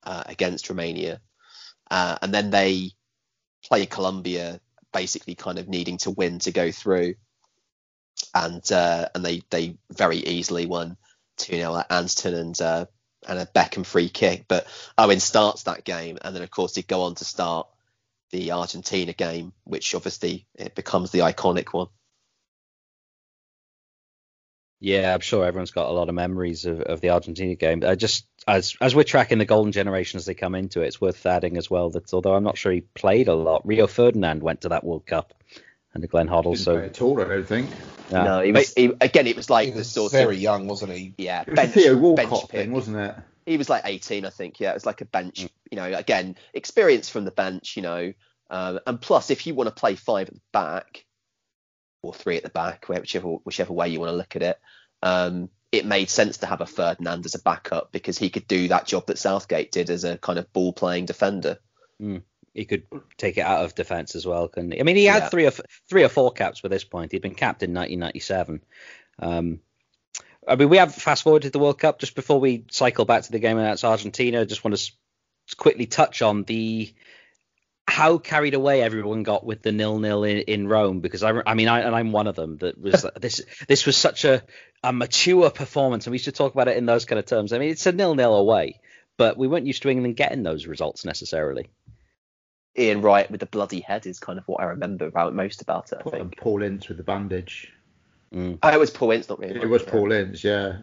uh, 0.03 0.23
against 0.25 0.69
Romania. 0.69 1.21
Uh, 1.89 2.17
and 2.21 2.33
then 2.33 2.49
they 2.49 2.91
play 3.63 3.85
Colombia 3.85 4.59
basically 4.93 5.35
kind 5.35 5.59
of 5.59 5.67
needing 5.67 5.97
to 5.99 6.11
win 6.11 6.39
to 6.39 6.51
go 6.51 6.71
through, 6.71 7.15
and 8.33 8.69
uh, 8.71 9.09
and 9.13 9.25
they 9.25 9.41
they 9.49 9.77
very 9.91 10.17
easily 10.17 10.65
won 10.65 10.97
2 11.37 11.53
0 11.53 11.83
Anderton 11.89 12.33
and 12.35 12.61
uh, 12.61 12.85
and 13.27 13.39
a 13.39 13.45
Beckham 13.45 13.85
free 13.85 14.09
kick. 14.09 14.45
But 14.47 14.67
Owen 14.97 15.19
starts 15.19 15.63
that 15.63 15.83
game, 15.83 16.17
and 16.21 16.35
then 16.35 16.43
of 16.43 16.51
course 16.51 16.75
he'd 16.75 16.87
go 16.87 17.03
on 17.03 17.15
to 17.15 17.25
start 17.25 17.67
the 18.31 18.51
Argentina 18.51 19.13
game, 19.13 19.53
which 19.63 19.93
obviously 19.93 20.45
it 20.55 20.75
becomes 20.75 21.11
the 21.11 21.19
iconic 21.19 21.73
one. 21.73 21.87
Yeah, 24.83 25.13
I'm 25.13 25.19
sure 25.19 25.45
everyone's 25.45 25.69
got 25.69 25.89
a 25.89 25.93
lot 25.93 26.09
of 26.09 26.15
memories 26.15 26.65
of, 26.65 26.81
of 26.81 27.01
the 27.01 27.11
Argentina 27.11 27.53
game. 27.53 27.83
I 27.85 27.93
just 27.93 28.25
as 28.47 28.75
as 28.81 28.95
we're 28.95 29.03
tracking 29.03 29.37
the 29.37 29.45
golden 29.45 29.71
generation 29.71 30.17
as 30.17 30.25
they 30.25 30.33
come 30.33 30.55
into 30.55 30.81
it, 30.81 30.87
it's 30.87 31.01
worth 31.01 31.23
adding 31.25 31.57
as 31.57 31.69
well 31.69 31.91
that 31.91 32.11
although 32.13 32.33
I'm 32.33 32.43
not 32.43 32.57
sure 32.57 32.71
he 32.71 32.81
played 32.81 33.27
a 33.27 33.35
lot, 33.35 33.67
Rio 33.67 33.85
Ferdinand 33.85 34.41
went 34.41 34.61
to 34.61 34.69
that 34.69 34.83
World 34.83 35.05
Cup 35.05 35.35
and 35.93 36.03
the 36.03 36.07
Glenn 36.07 36.27
Hoddle. 36.27 36.57
So 36.57 36.77
at 36.77 37.01
all, 37.01 37.21
I 37.21 37.25
don't 37.25 37.47
think. 37.47 37.69
Yeah. 38.09 38.23
No, 38.23 38.41
he 38.41 38.51
was 38.51 38.73
he, 38.73 38.93
again. 39.01 39.27
It 39.27 39.35
was 39.35 39.49
like 39.49 39.67
he 39.69 39.73
was 39.73 39.87
the 39.87 39.93
sort 39.93 40.13
of 40.13 40.19
very 40.19 40.35
of, 40.35 40.41
young, 40.41 40.67
wasn't 40.67 40.93
he? 40.93 41.13
Yeah, 41.17 41.43
bench, 41.43 41.73
Theo 41.73 41.97
Walcott 41.97 42.49
thing, 42.49 42.71
wasn't 42.71 42.97
it? 42.97 43.15
He 43.45 43.57
was 43.57 43.69
like 43.69 43.83
18, 43.85 44.25
I 44.25 44.29
think. 44.29 44.59
Yeah, 44.59 44.71
it 44.71 44.75
was 44.75 44.85
like 44.85 45.01
a 45.01 45.05
bench. 45.05 45.41
Mm. 45.41 45.49
You 45.71 45.75
know, 45.77 45.97
again, 45.97 46.35
experience 46.53 47.09
from 47.09 47.25
the 47.25 47.31
bench. 47.31 47.75
You 47.75 47.83
know, 47.83 48.13
um, 48.49 48.79
and 48.85 48.99
plus, 48.99 49.29
if 49.29 49.47
you 49.47 49.55
want 49.55 49.69
to 49.69 49.79
play 49.79 49.95
five 49.95 50.27
at 50.27 50.33
the 50.33 50.41
back 50.51 51.05
or 52.01 52.13
three 52.13 52.37
at 52.37 52.43
the 52.43 52.49
back, 52.49 52.85
whichever 52.87 53.29
whichever 53.29 53.73
way 53.73 53.89
you 53.89 53.99
want 53.99 54.11
to 54.11 54.17
look 54.17 54.35
at 54.35 54.43
it, 54.43 54.59
um, 55.03 55.49
it 55.71 55.85
made 55.85 56.09
sense 56.09 56.39
to 56.39 56.45
have 56.45 56.61
a 56.61 56.65
Ferdinand 56.65 57.25
as 57.25 57.35
a 57.35 57.41
backup 57.41 57.91
because 57.91 58.17
he 58.17 58.29
could 58.29 58.47
do 58.47 58.67
that 58.67 58.87
job 58.87 59.07
that 59.07 59.17
Southgate 59.17 59.71
did 59.71 59.89
as 59.89 60.03
a 60.03 60.17
kind 60.17 60.37
of 60.37 60.51
ball 60.51 60.73
playing 60.73 61.05
defender. 61.05 61.59
Mm. 62.01 62.23
He 62.53 62.65
could 62.65 62.83
take 63.17 63.37
it 63.37 63.41
out 63.41 63.63
of 63.63 63.75
defence 63.75 64.15
as 64.15 64.25
well, 64.25 64.47
couldn't 64.47 64.73
he? 64.73 64.79
I 64.79 64.83
mean, 64.83 64.97
he 64.97 65.05
had 65.05 65.23
yeah. 65.23 65.29
three 65.29 65.45
or 65.45 65.51
three 65.89 66.03
or 66.03 66.09
four 66.09 66.31
caps 66.31 66.61
by 66.61 66.69
this 66.69 66.83
point. 66.83 67.11
He'd 67.11 67.21
been 67.21 67.35
capped 67.35 67.63
in 67.63 67.73
1997. 67.73 68.61
Um, 69.19 69.59
I 70.47 70.55
mean, 70.55 70.69
we 70.69 70.77
have 70.77 70.93
fast 70.93 71.23
forwarded 71.23 71.53
the 71.53 71.59
World 71.59 71.79
Cup 71.79 71.99
just 71.99 72.15
before 72.15 72.39
we 72.39 72.65
cycle 72.69 73.05
back 73.05 73.23
to 73.23 73.31
the 73.31 73.39
game 73.39 73.57
against 73.57 73.85
Argentina. 73.85 74.45
Just 74.45 74.63
want 74.63 74.75
to 74.75 74.91
quickly 75.55 75.85
touch 75.85 76.21
on 76.21 76.43
the 76.43 76.93
how 77.87 78.17
carried 78.17 78.53
away 78.53 78.81
everyone 78.81 79.23
got 79.23 79.45
with 79.45 79.61
the 79.61 79.71
nil 79.71 79.99
nil 79.99 80.23
in, 80.23 80.37
in 80.39 80.67
Rome 80.67 81.01
because 81.01 81.23
I, 81.23 81.41
I 81.45 81.55
mean 81.55 81.67
I 81.67 81.81
and 81.81 81.95
I'm 81.95 82.11
one 82.11 82.27
of 82.27 82.35
them 82.35 82.57
that 82.57 82.79
was 82.79 83.05
this 83.19 83.41
this 83.67 83.85
was 83.85 83.97
such 83.97 84.23
a 84.23 84.43
a 84.83 84.93
mature 84.93 85.49
performance 85.49 86.05
and 86.05 86.11
we 86.11 86.17
should 86.17 86.35
talk 86.35 86.53
about 86.53 86.67
it 86.67 86.77
in 86.77 86.85
those 86.85 87.05
kind 87.05 87.19
of 87.19 87.25
terms. 87.25 87.53
I 87.53 87.59
mean 87.59 87.69
it's 87.69 87.85
a 87.85 87.91
nil 87.91 88.15
nil 88.15 88.35
away, 88.35 88.79
but 89.17 89.37
we 89.37 89.47
weren't 89.47 89.67
used 89.67 89.81
to 89.83 89.89
England 89.89 90.15
getting 90.15 90.43
those 90.43 90.67
results 90.67 91.05
necessarily. 91.05 91.69
Ian 92.77 93.01
Wright 93.01 93.29
with 93.29 93.39
the 93.39 93.45
bloody 93.45 93.81
head 93.81 94.05
is 94.05 94.19
kind 94.19 94.39
of 94.39 94.47
what 94.47 94.61
I 94.61 94.65
remember 94.65 95.05
about 95.05 95.33
most 95.35 95.61
about 95.61 95.91
it. 95.91 96.01
I 96.05 96.09
think 96.09 96.37
Paul 96.37 96.63
Ince 96.63 96.87
with 96.87 96.97
the 96.97 97.03
bandage. 97.03 97.71
Mm. 98.33 98.59
Oh, 98.63 98.69
it 98.69 98.79
was 98.79 98.89
Paul 98.91 99.11
Ince, 99.11 99.27
not 99.27 99.39
me. 99.39 99.47
It 99.47 99.69
was 99.69 99.83
Paul 99.83 100.11
Ince, 100.11 100.43
yeah. 100.43 100.77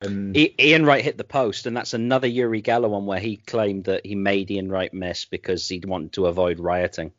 And 0.00 0.36
Ian 0.36 0.86
Wright 0.86 1.04
hit 1.04 1.18
the 1.18 1.24
post, 1.24 1.66
and 1.66 1.76
that's 1.76 1.92
another 1.92 2.26
Uri 2.26 2.62
Geller 2.62 2.88
one 2.88 3.06
where 3.06 3.20
he 3.20 3.36
claimed 3.36 3.84
that 3.84 4.06
he 4.06 4.14
made 4.14 4.50
Ian 4.50 4.70
Wright 4.70 4.92
miss 4.92 5.26
because 5.26 5.68
he 5.68 5.80
wanted 5.84 6.14
to 6.14 6.26
avoid 6.26 6.58
rioting. 6.58 7.12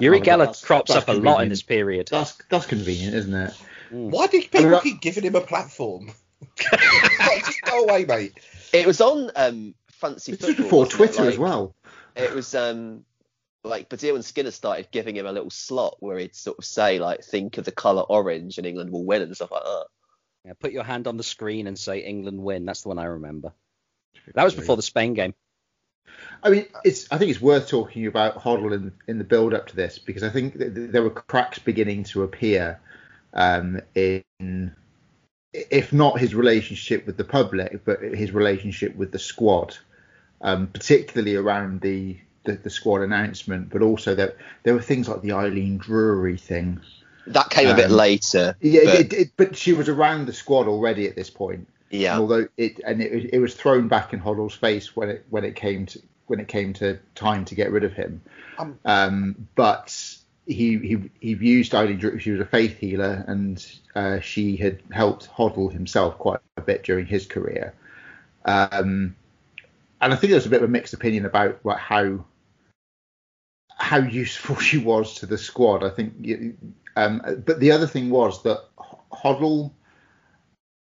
Uri 0.00 0.18
oh, 0.18 0.22
Geller 0.22 0.64
crops 0.64 0.90
up 0.90 1.08
a 1.08 1.12
lot 1.12 1.42
in 1.42 1.48
this 1.48 1.62
period. 1.62 2.08
That's 2.10 2.36
that's 2.50 2.66
convenient, 2.66 3.14
isn't 3.14 3.34
it? 3.34 3.54
Mm. 3.92 4.10
Why 4.10 4.26
did 4.26 4.50
people 4.50 4.66
I 4.66 4.70
mean, 4.70 4.80
keep 4.80 5.00
giving 5.00 5.24
him 5.24 5.36
a 5.36 5.40
platform? 5.40 6.10
just 6.56 7.62
go 7.62 7.84
away, 7.84 8.04
mate. 8.04 8.34
It 8.74 8.88
was 8.88 9.00
on 9.00 9.30
um, 9.36 9.76
Fantasy 9.86 10.32
Football. 10.32 10.48
Just 10.48 10.58
before 10.58 10.86
Twitter 10.86 11.22
like, 11.22 11.34
as 11.34 11.38
well. 11.38 11.76
It 12.16 12.34
was 12.34 12.54
um, 12.54 13.04
like 13.64 13.88
Baddiel 13.88 14.14
and 14.14 14.24
Skinner 14.24 14.50
started 14.50 14.90
giving 14.90 15.16
him 15.16 15.26
a 15.26 15.32
little 15.32 15.50
slot 15.50 15.96
where 16.00 16.18
he'd 16.18 16.34
sort 16.34 16.58
of 16.58 16.64
say 16.64 16.98
like, 16.98 17.24
think 17.24 17.58
of 17.58 17.64
the 17.64 17.72
colour 17.72 18.02
orange 18.02 18.58
and 18.58 18.66
England 18.66 18.90
will 18.90 19.04
win 19.04 19.22
and 19.22 19.34
stuff 19.34 19.50
like 19.50 19.64
that. 19.64 19.86
Yeah, 20.44 20.52
put 20.60 20.72
your 20.72 20.84
hand 20.84 21.06
on 21.06 21.16
the 21.16 21.22
screen 21.22 21.66
and 21.66 21.78
say 21.78 22.00
England 22.00 22.38
win. 22.38 22.66
That's 22.66 22.82
the 22.82 22.88
one 22.88 22.98
I 22.98 23.04
remember. 23.04 23.52
That 24.34 24.44
was 24.44 24.54
before 24.54 24.76
the 24.76 24.82
Spain 24.82 25.14
game. 25.14 25.34
I 26.42 26.50
mean, 26.50 26.66
it's. 26.84 27.10
I 27.10 27.18
think 27.18 27.30
it's 27.30 27.40
worth 27.40 27.68
talking 27.68 28.06
about 28.06 28.38
Hoddle 28.38 28.74
in, 28.74 28.92
in 29.08 29.18
the 29.18 29.24
build 29.24 29.54
up 29.54 29.68
to 29.68 29.76
this 29.76 29.98
because 29.98 30.22
I 30.22 30.28
think 30.28 30.54
there 30.56 31.02
were 31.02 31.10
cracks 31.10 31.58
beginning 31.58 32.04
to 32.04 32.22
appear 32.22 32.80
um, 33.32 33.80
in, 33.94 34.74
if 35.52 35.92
not 35.92 36.20
his 36.20 36.34
relationship 36.34 37.06
with 37.06 37.16
the 37.16 37.24
public, 37.24 37.84
but 37.84 38.02
his 38.02 38.32
relationship 38.32 38.94
with 38.94 39.12
the 39.12 39.18
squad, 39.18 39.76
um, 40.44 40.68
particularly 40.68 41.34
around 41.34 41.80
the, 41.80 42.16
the, 42.44 42.52
the 42.52 42.70
squad 42.70 43.00
announcement, 43.02 43.70
but 43.70 43.82
also 43.82 44.14
that 44.14 44.36
there 44.62 44.74
were 44.74 44.82
things 44.82 45.08
like 45.08 45.22
the 45.22 45.32
Eileen 45.32 45.80
Drewery 45.80 46.38
thing. 46.38 46.80
That 47.26 47.50
came 47.50 47.68
a 47.68 47.74
bit 47.74 47.86
Um, 47.86 47.92
later. 47.96 48.56
Yeah, 48.60 48.82
but- 48.84 48.94
it, 49.00 49.12
it, 49.12 49.28
but 49.36 49.56
she 49.56 49.72
was 49.72 49.88
around 49.88 50.26
the 50.26 50.32
squad 50.32 50.68
already 50.68 51.08
at 51.08 51.16
this 51.16 51.30
point. 51.30 51.66
yeah. 51.90 52.12
And 52.12 52.20
although 52.20 52.46
it 52.56 52.80
and 52.86 53.00
it, 53.02 53.30
it 53.32 53.38
was 53.40 53.54
thrown 53.54 53.88
back 53.88 54.12
in 54.12 54.20
Hoddle's 54.20 54.54
face 54.54 54.94
when 54.94 55.08
it 55.08 55.24
when 55.30 55.44
it 55.44 55.56
came 55.56 55.86
to 55.86 55.98
when 56.26 56.38
it 56.40 56.48
came 56.48 56.72
to 56.74 56.98
time 57.14 57.44
to 57.46 57.54
get 57.54 57.70
rid 57.72 57.82
of 57.84 57.92
him. 57.94 58.20
Um, 58.58 58.78
Um, 58.84 59.48
but 59.54 59.88
he 60.46 60.76
he 60.78 61.10
he 61.20 61.30
used 61.32 61.74
Eileen 61.74 61.98
Drew. 61.98 62.18
She 62.18 62.32
was 62.32 62.40
a 62.40 62.44
faith 62.46 62.76
healer, 62.78 63.24
and 63.26 63.64
uh, 63.94 64.20
she 64.20 64.56
had 64.56 64.82
helped 64.92 65.28
Hoddle 65.30 65.72
himself 65.72 66.18
quite 66.18 66.40
a 66.58 66.60
bit 66.60 66.82
during 66.84 67.06
his 67.06 67.24
career. 67.26 67.72
Um, 68.44 69.16
and 70.04 70.12
I 70.12 70.16
think 70.16 70.30
there's 70.30 70.46
a 70.46 70.50
bit 70.50 70.62
of 70.62 70.68
a 70.68 70.72
mixed 70.72 70.92
opinion 70.92 71.24
about 71.24 71.58
what, 71.62 71.78
how 71.78 72.24
how 73.76 73.98
useful 73.98 74.56
she 74.60 74.78
was 74.78 75.16
to 75.16 75.26
the 75.26 75.38
squad. 75.38 75.82
I 75.82 75.90
think, 75.90 76.14
you- 76.20 76.56
um, 76.96 77.22
but 77.44 77.58
the 77.58 77.72
other 77.72 77.88
thing 77.88 78.08
was 78.10 78.42
that 78.44 78.60
Hoddle 79.12 79.72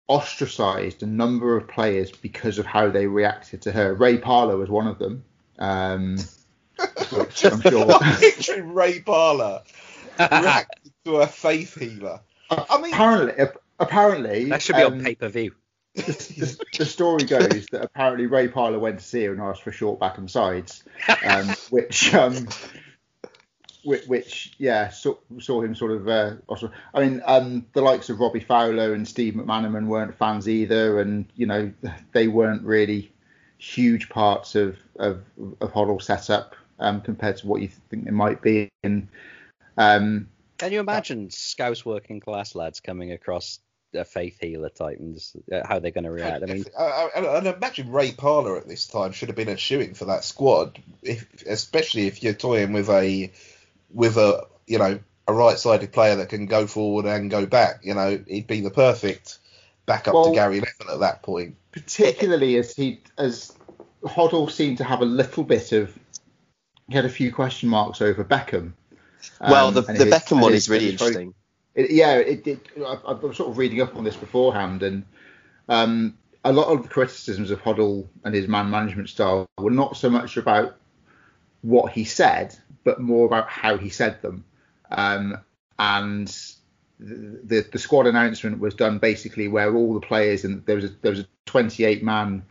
ostracized 0.08 1.02
a 1.02 1.08
number 1.08 1.58
of 1.58 1.68
players 1.68 2.12
because 2.12 2.60
of 2.60 2.66
how 2.68 2.90
they 2.90 3.08
reacted 3.08 3.64
to 3.64 3.72
her. 3.72 3.94
Ray 3.96 4.18
Parlour 4.18 4.58
was 4.58 4.70
one 4.70 4.88
of 4.88 5.00
them. 5.00 5.24
Um, 5.58 6.18
which 7.12 7.46
I'm 7.46 7.62
sure. 7.62 7.98
I'm 8.00 8.20
picturing 8.20 8.74
Ray 8.74 9.00
Parlour 9.00 9.64
reacting 10.20 10.92
to 11.06 11.16
a 11.18 11.28
faith 11.28 11.80
healer. 11.80 12.20
I 12.52 12.80
mean, 12.80 12.94
apparently, 12.94 13.46
apparently, 13.80 14.46
That 14.46 14.62
should 14.62 14.76
be 14.76 14.84
um, 14.84 14.94
on 14.94 15.04
pay 15.04 15.16
per 15.16 15.30
view. 15.30 15.56
The, 16.06 16.66
the, 16.78 16.86
story 16.86 17.24
goes 17.24 17.66
that 17.72 17.82
apparently 17.82 18.28
Ray 18.28 18.48
Parlour 18.48 18.80
went 18.80 19.00
to 19.00 19.06
see 19.06 19.26
her 19.26 19.32
and 19.32 19.42
asked 19.42 19.64
for 19.64 19.72
short 19.72 20.00
back 20.00 20.18
and 20.18 20.30
sides, 20.30 20.84
um, 21.26 21.48
which 21.70 22.14
um, 22.14 22.48
which, 23.84 24.06
which 24.06 24.54
yeah 24.58 24.90
saw, 24.90 25.16
saw 25.40 25.62
him 25.62 25.76
sort 25.76 25.92
of. 25.92 26.08
Uh, 26.08 26.36
also, 26.48 26.72
I 26.94 27.02
mean, 27.02 27.22
um, 27.26 27.66
the 27.74 27.82
likes 27.82 28.10
of 28.10 28.20
Robbie 28.20 28.42
Fowler 28.42 28.94
and 28.94 29.08
Steve 29.08 29.34
McManaman 29.34 29.88
weren't 29.88 30.16
fans 30.16 30.48
either, 30.48 31.00
and 31.00 31.26
you 31.36 31.46
know 31.46 31.72
they 32.12 32.28
weren't 32.28 32.64
really 32.64 33.12
huge 33.58 34.10
parts 34.10 34.56
of 34.56 34.78
of, 34.98 35.24
of 35.62 35.72
Hoddle 35.74 36.02
setup 36.02 36.56
um, 36.80 37.02
compared 37.02 37.38
to 37.38 37.48
what 37.48 37.62
you 37.62 37.70
think 37.90 38.06
they 38.06 38.12
might 38.12 38.42
be. 38.42 38.70
And 38.84 39.08
um, 39.78 40.28
Can 40.58 40.72
you 40.72 40.80
imagine 40.80 41.30
Scouse 41.30 41.86
working 41.86 42.20
class 42.20 42.56
lads 42.56 42.80
coming 42.80 43.12
across 43.12 43.60
a 43.94 44.04
faith 44.06 44.38
healer 44.40 44.70
type 44.70 45.00
and 45.00 45.16
just, 45.16 45.36
uh, 45.52 45.62
how 45.66 45.80
they're 45.80 45.92
going 45.92 46.04
to 46.04 46.12
react? 46.12 46.44
I 46.44 46.46
mean, 46.46 46.66
I, 46.80 47.10
I, 47.16 47.38
and 47.38 47.48
imagine 47.48 47.92
Ray 47.92 48.12
Parlour 48.12 48.58
at 48.58 48.68
this 48.68 48.88
time 48.88 49.12
should 49.12 49.30
have 49.30 49.36
been 49.36 49.50
a 49.50 49.58
shooing 49.58 49.94
for 49.94 50.06
that 50.06 50.24
squad, 50.24 50.80
if, 51.02 51.26
especially 51.46 52.08
if 52.08 52.22
you're 52.24 52.34
toying 52.34 52.74
with 52.74 52.90
a 52.90 53.32
with 53.94 54.18
a 54.18 54.46
you 54.68 54.78
know 54.80 55.00
a 55.30 55.34
right-sided 55.34 55.92
player 55.92 56.16
that 56.18 56.30
can 56.30 56.46
go 56.46 56.68
forward 56.68 57.06
and 57.06 57.30
go 57.30 57.46
back. 57.46 57.82
You 57.84 57.94
know, 57.96 58.24
he'd 58.28 58.48
be 58.48 58.62
the 58.62 58.72
perfect 58.72 59.40
backup 59.86 60.14
Well- 60.14 60.26
to 60.26 60.32
Gary 60.34 60.60
Neville 60.62 60.94
at 60.96 61.00
that 61.02 61.24
point. 61.24 61.56
particularly 61.72 62.58
as 62.58 62.74
he 62.76 63.02
as 63.18 63.54
Hoddle 64.04 64.50
seemed 64.52 64.78
to 64.80 64.84
have 64.84 65.02
a 65.02 65.06
little 65.06 65.44
bit 65.44 65.72
of 65.72 65.98
he 66.90 66.96
had 66.96 67.06
a 67.06 67.10
few 67.10 67.34
question 67.34 67.68
marks 67.70 68.02
over 68.02 68.24
Beckham. 68.24 68.72
well, 69.42 69.68
Um, 69.70 69.74
the, 69.74 69.82
the 69.82 69.94
his- 69.94 70.14
Beckham 70.14 70.42
one 70.42 70.54
is 70.54 70.70
really 70.70 70.90
and 70.90 70.92
his 70.94 71.02
very- 71.02 71.24
interesting. 71.24 71.34
It, 71.78 71.92
yeah, 71.92 72.16
it, 72.16 72.46
it, 72.48 72.68
I, 72.80 72.98
I 73.08 73.14
was 73.14 73.38
sort 73.38 73.52
of 73.52 73.58
reading 73.58 73.82
up 73.82 73.96
on 73.96 74.04
this 74.04 74.18
beforehand, 74.18 74.82
and 74.82 75.06
um, 75.70 76.18
a 76.44 76.52
lot 76.52 76.68
of 76.68 76.82
the 76.82 76.90
criticisms 76.90 77.52
of 77.52 77.62
Hoddle 77.62 78.08
and 78.24 78.34
his 78.34 78.48
man 78.48 78.72
management 78.72 79.10
style 79.10 79.48
were 79.60 79.70
not 79.70 79.96
so 79.96 80.10
much 80.10 80.38
about 80.38 80.76
what 81.62 81.92
he 81.92 82.04
said, 82.04 82.58
but 82.84 83.00
more 83.00 83.28
about 83.28 83.48
how 83.48 83.78
he 83.78 83.90
said 83.90 84.20
them. 84.24 84.44
Um, 84.90 85.38
and 85.78 86.28
the, 87.00 87.40
the 87.44 87.70
the 87.74 87.80
squad 87.80 88.08
announcement 88.08 88.60
was 88.60 88.74
done 88.74 88.98
basically 88.98 89.48
where 89.48 89.76
all 89.76 89.94
the 89.94 90.00
players 90.00 90.46
and 90.46 90.66
there 90.66 90.78
was 90.78 90.86
a, 90.86 90.90
there 91.04 91.12
was 91.12 91.20
a 91.20 91.28
28 91.46 92.04
man 92.04 92.44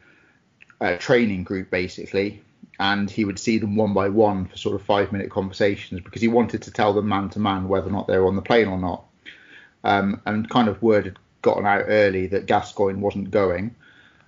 uh, 0.81 0.97
training 0.99 1.43
group 1.43 1.69
basically, 1.69 2.43
and 2.79 3.11
he 3.11 3.25
would 3.25 3.41
see 3.41 3.59
them 3.59 3.75
one 3.75 3.93
by 3.93 4.09
one 4.09 4.47
for 4.47 4.57
sort 4.57 4.77
of 4.77 4.83
five 4.83 5.11
minute 5.11 5.31
conversations 5.31 6.01
because 6.01 6.23
he 6.23 6.29
wanted 6.29 6.63
to 6.63 6.71
tell 6.71 6.93
them 6.93 7.09
man 7.09 7.29
to 7.31 7.41
man 7.41 7.67
whether 7.67 7.89
or 7.89 7.93
not 7.93 8.07
they 8.07 8.19
were 8.19 8.29
on 8.29 8.37
the 8.37 8.43
plane 8.43 8.69
or 8.69 8.79
not. 8.79 9.05
Um, 9.87 10.21
and 10.27 10.51
kind 10.51 10.67
of 10.69 10.83
word 10.83 11.05
had 11.05 11.19
gotten 11.43 11.65
out 11.65 11.85
early 11.87 12.27
that 12.27 12.47
Gascoigne 12.47 12.99
wasn't 13.01 13.31
going, 13.31 13.75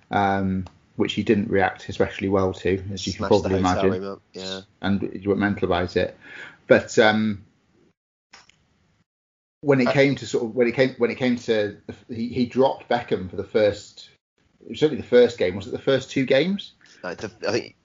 um, 0.09 0.65
which 0.95 1.13
he 1.13 1.23
didn't 1.23 1.49
react 1.49 1.89
especially 1.89 2.29
well 2.29 2.53
to, 2.53 2.81
as 2.93 3.05
you 3.05 3.11
can 3.13 3.27
Smashed 3.27 3.29
probably 3.43 3.59
imagine 3.59 4.03
up. 4.05 4.21
Yeah. 4.33 4.61
and 4.81 5.01
you 5.21 5.27
went 5.29 5.41
mental 5.41 5.65
about 5.65 5.97
it. 5.97 6.17
But 6.67 6.97
um, 6.97 7.43
when 9.61 9.81
it 9.81 9.87
Uh, 9.87 9.91
came 9.91 10.15
to 10.15 10.25
sort 10.25 10.45
of 10.45 10.55
when 10.55 10.67
it 10.67 10.75
came 10.75 10.95
when 10.97 11.11
it 11.11 11.15
came 11.15 11.35
to 11.35 11.75
he, 12.09 12.29
he 12.29 12.45
dropped 12.45 12.87
Beckham 12.87 13.29
for 13.29 13.35
the 13.35 13.43
first 13.43 14.09
it 14.61 14.69
was 14.69 14.79
certainly 14.79 15.01
the 15.01 15.07
first 15.07 15.37
game 15.37 15.55
was 15.57 15.67
it 15.67 15.71
the 15.71 15.79
first 15.79 16.09
two 16.09 16.25
games 16.25 16.71
I 17.03 17.15
think 17.15 17.75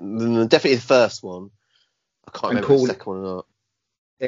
mm, 0.00 0.48
definitely 0.48 0.76
the 0.76 0.82
first 0.82 1.22
one. 1.24 1.50
I 2.28 2.30
can't 2.30 2.44
remember 2.50 2.66
called- 2.68 2.88
the 2.88 2.92
second 2.92 3.12
one 3.12 3.24
or 3.24 3.36
not. 3.36 3.46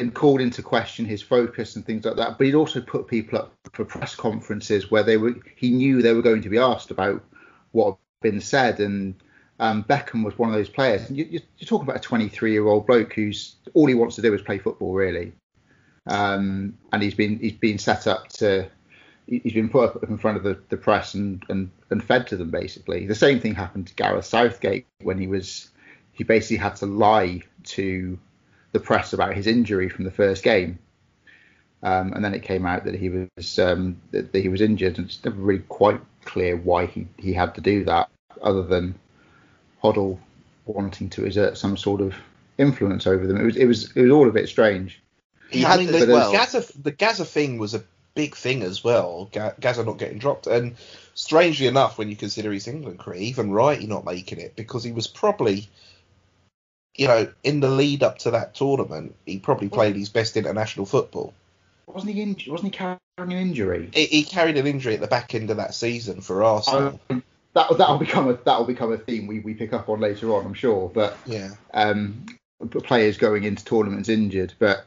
And 0.01 0.15
called 0.15 0.41
into 0.41 0.63
question 0.63 1.05
his 1.07 1.23
focus 1.23 1.77
and 1.77 1.85
things 1.87 2.05
like 2.05 2.17
that. 2.17 2.39
But 2.39 2.47
he'd 2.47 2.55
also 2.55 2.81
put 2.81 3.09
people 3.09 3.39
up 3.39 3.53
for 3.73 3.85
press 3.85 4.15
conferences 4.17 4.91
where 4.91 5.03
they 5.05 5.17
were 5.19 5.37
he 5.57 5.71
knew 5.71 6.03
they 6.03 6.15
were 6.15 6.23
going 6.23 6.43
to 6.43 6.51
be 6.51 6.59
asked 6.59 6.91
about 6.93 7.25
what 7.73 7.99
had 8.23 8.33
been 8.33 8.41
said 8.41 8.81
and. 8.81 9.15
Um, 9.61 9.85
Beckham 9.85 10.25
was 10.25 10.39
one 10.39 10.51
of 10.51 10.55
those 10.57 10.69
players. 10.69 11.09
And 11.09 11.19
you, 11.19 11.27
you're 11.31 11.67
talking 11.67 11.85
about 11.89 11.97
a 11.97 12.01
23 12.01 12.53
year 12.53 12.67
old 12.67 12.87
bloke 12.87 13.15
who's 13.15 13.57
all 13.75 13.87
he 13.87 13.95
wants 13.95 14.17
to 14.17 14.23
do 14.23 14.35
is 14.35 14.43
play 14.43 14.59
football, 14.59 14.93
really. 14.95 15.33
um, 16.07 16.77
and 16.93 17.03
he's 17.03 17.15
been 17.15 17.39
he's 17.39 17.53
been 17.55 17.79
set 17.79 18.07
up 18.07 18.29
to 18.29 18.69
he- 19.27 19.41
he's 19.45 19.55
been 19.55 19.69
put 19.69 19.97
up 19.97 20.05
in 20.05 20.19
front 20.19 20.37
of 20.37 20.43
the, 20.45 20.59
the 20.69 20.77
press 20.77 21.15
and, 21.15 21.43
and 21.49 21.71
and 21.91 22.05
fed 22.05 22.27
to 22.29 22.37
them 22.37 22.51
basically. 22.51 23.07
The 23.07 23.15
same 23.15 23.41
thing 23.41 23.55
happened 23.55 23.89
to 23.89 23.95
Gareth 23.95 24.27
Southgate 24.27 24.87
when 25.03 25.19
he 25.19 25.27
was 25.27 25.71
he 26.13 26.25
basically 26.25 26.59
had 26.59 26.77
to 26.77 26.87
lie 26.87 27.43
to 27.65 28.19
the 28.77 28.85
press 28.85 29.15
about 29.15 29.35
his 29.35 29.47
injury 29.47 29.89
from 29.89 30.05
the 30.05 30.11
first 30.11 30.43
game. 30.43 30.79
Um, 31.83 32.13
and 32.13 32.23
then 32.23 32.35
it 32.35 32.43
came 32.43 32.67
out 32.67 32.85
that 32.85 32.95
he 32.95 33.09
was 33.09 33.59
um, 33.59 34.01
that, 34.11 34.33
that 34.33 34.41
he 34.41 34.49
was 34.49 34.61
injured, 34.61 34.99
and 34.99 35.07
it's 35.07 35.25
never 35.25 35.37
really 35.37 35.63
quite 35.69 36.01
clear 36.25 36.57
why 36.57 36.87
he, 36.87 37.07
he 37.17 37.33
had 37.33 37.55
to 37.55 37.61
do 37.61 37.85
that, 37.85 38.11
other 38.43 38.63
than 38.63 38.95
Hoddle 39.83 40.19
wanting 40.65 41.11
to 41.11 41.25
exert 41.25 41.57
some 41.57 41.77
sort 41.77 42.01
of 42.01 42.15
influence 42.59 43.07
over 43.07 43.27
them. 43.27 43.37
It 43.37 43.45
was 43.45 43.57
it 43.57 43.67
was 43.67 43.93
it 43.93 44.03
was 44.03 44.11
all 44.11 44.29
a 44.29 44.33
bit 44.33 44.49
strange. 44.49 45.01
He 45.51 45.65
I 45.65 45.71
had 45.71 45.81
mean, 45.81 45.93
the, 45.93 46.07
well. 46.13 46.33
Gazza 46.33 46.65
the 46.83 46.91
Gazza 46.91 47.25
thing 47.25 47.59
was 47.59 47.75
a 47.75 47.85
big 48.15 48.35
thing 48.35 48.63
as 48.63 48.83
well. 48.83 49.31
Gazza 49.61 49.85
not 49.85 49.99
getting 49.99 50.19
dropped, 50.19 50.47
and 50.47 50.77
strangely 51.15 51.67
enough, 51.67 51.99
when 51.99 52.09
you 52.09 52.17
consider 52.17 52.53
his 52.53 52.67
England 52.67 52.99
career, 52.99 53.21
even 53.21 53.51
Wrighty 53.51 53.87
not 53.87 54.05
making 54.05 54.41
it 54.41 54.57
because 54.57 54.83
he 54.83 54.93
was 54.93 55.07
probably, 55.07 55.69
you 56.97 57.09
know, 57.09 57.33
in 57.45 57.61
the 57.61 57.69
lead 57.69 58.03
up 58.03 58.19
to 58.19 58.31
that 58.33 58.55
tournament, 58.55 59.15
he 59.27 59.39
probably 59.39 59.69
played 59.69 59.97
his 59.97 60.09
best 60.09 60.37
international 60.37 60.87
football. 60.87 61.35
Wasn't 61.87 62.13
he 62.13 62.21
in, 62.21 62.37
wasn't 62.49 62.73
he 62.75 62.79
carrying 62.79 62.99
an 63.19 63.33
injury? 63.33 63.91
He, 63.93 64.07
he 64.07 64.25
carried 64.25 64.57
an 64.57 64.67
injury 64.67 64.95
at 64.95 65.01
the 65.01 65.07
back 65.07 65.35
end 65.35 65.51
of 65.51 65.57
that 65.59 65.75
season 65.75 66.21
for 66.21 66.43
Arsenal. 66.43 67.01
Um, 67.11 67.23
that 67.55 67.77
that'll 67.79 67.99
become 67.99 68.29
a 68.29 68.35
that'll 68.35 68.67
become 68.67 68.93
a 68.93 68.99
theme 68.99 69.27
we, 69.27 69.41
we 69.41 69.55
pick 69.55 69.73
up 69.73 69.89
on 69.89 70.01
later 70.01 70.35
on, 70.35 70.45
I'm 70.45 70.55
sure. 70.55 70.91
But 70.93 71.17
yeah, 71.25 71.51
um, 71.73 72.27
players 72.71 73.17
going 73.17 73.45
into 73.45 73.65
tournaments 73.65 74.09
injured, 74.09 74.53
but 74.59 74.85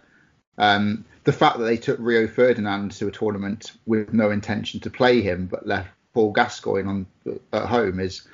um, 0.58 1.06
the 1.24 1.34
fact 1.34 1.58
that 1.58 1.66
they 1.66 1.78
took 1.78 1.98
Rio 2.00 2.28
Ferdinand 2.28 2.92
to 2.94 3.08
a 3.08 3.12
tournament 3.12 3.74
with 3.86 4.14
no 4.14 4.30
intention 4.30 4.80
to 4.82 4.90
play 4.90 5.22
him, 5.22 5.48
but 5.48 5.66
left 5.66 5.90
Paul 6.14 6.32
Gascoigne 6.32 6.88
on 6.88 7.06
at 7.54 7.66
home 7.66 8.00
is, 8.00 8.28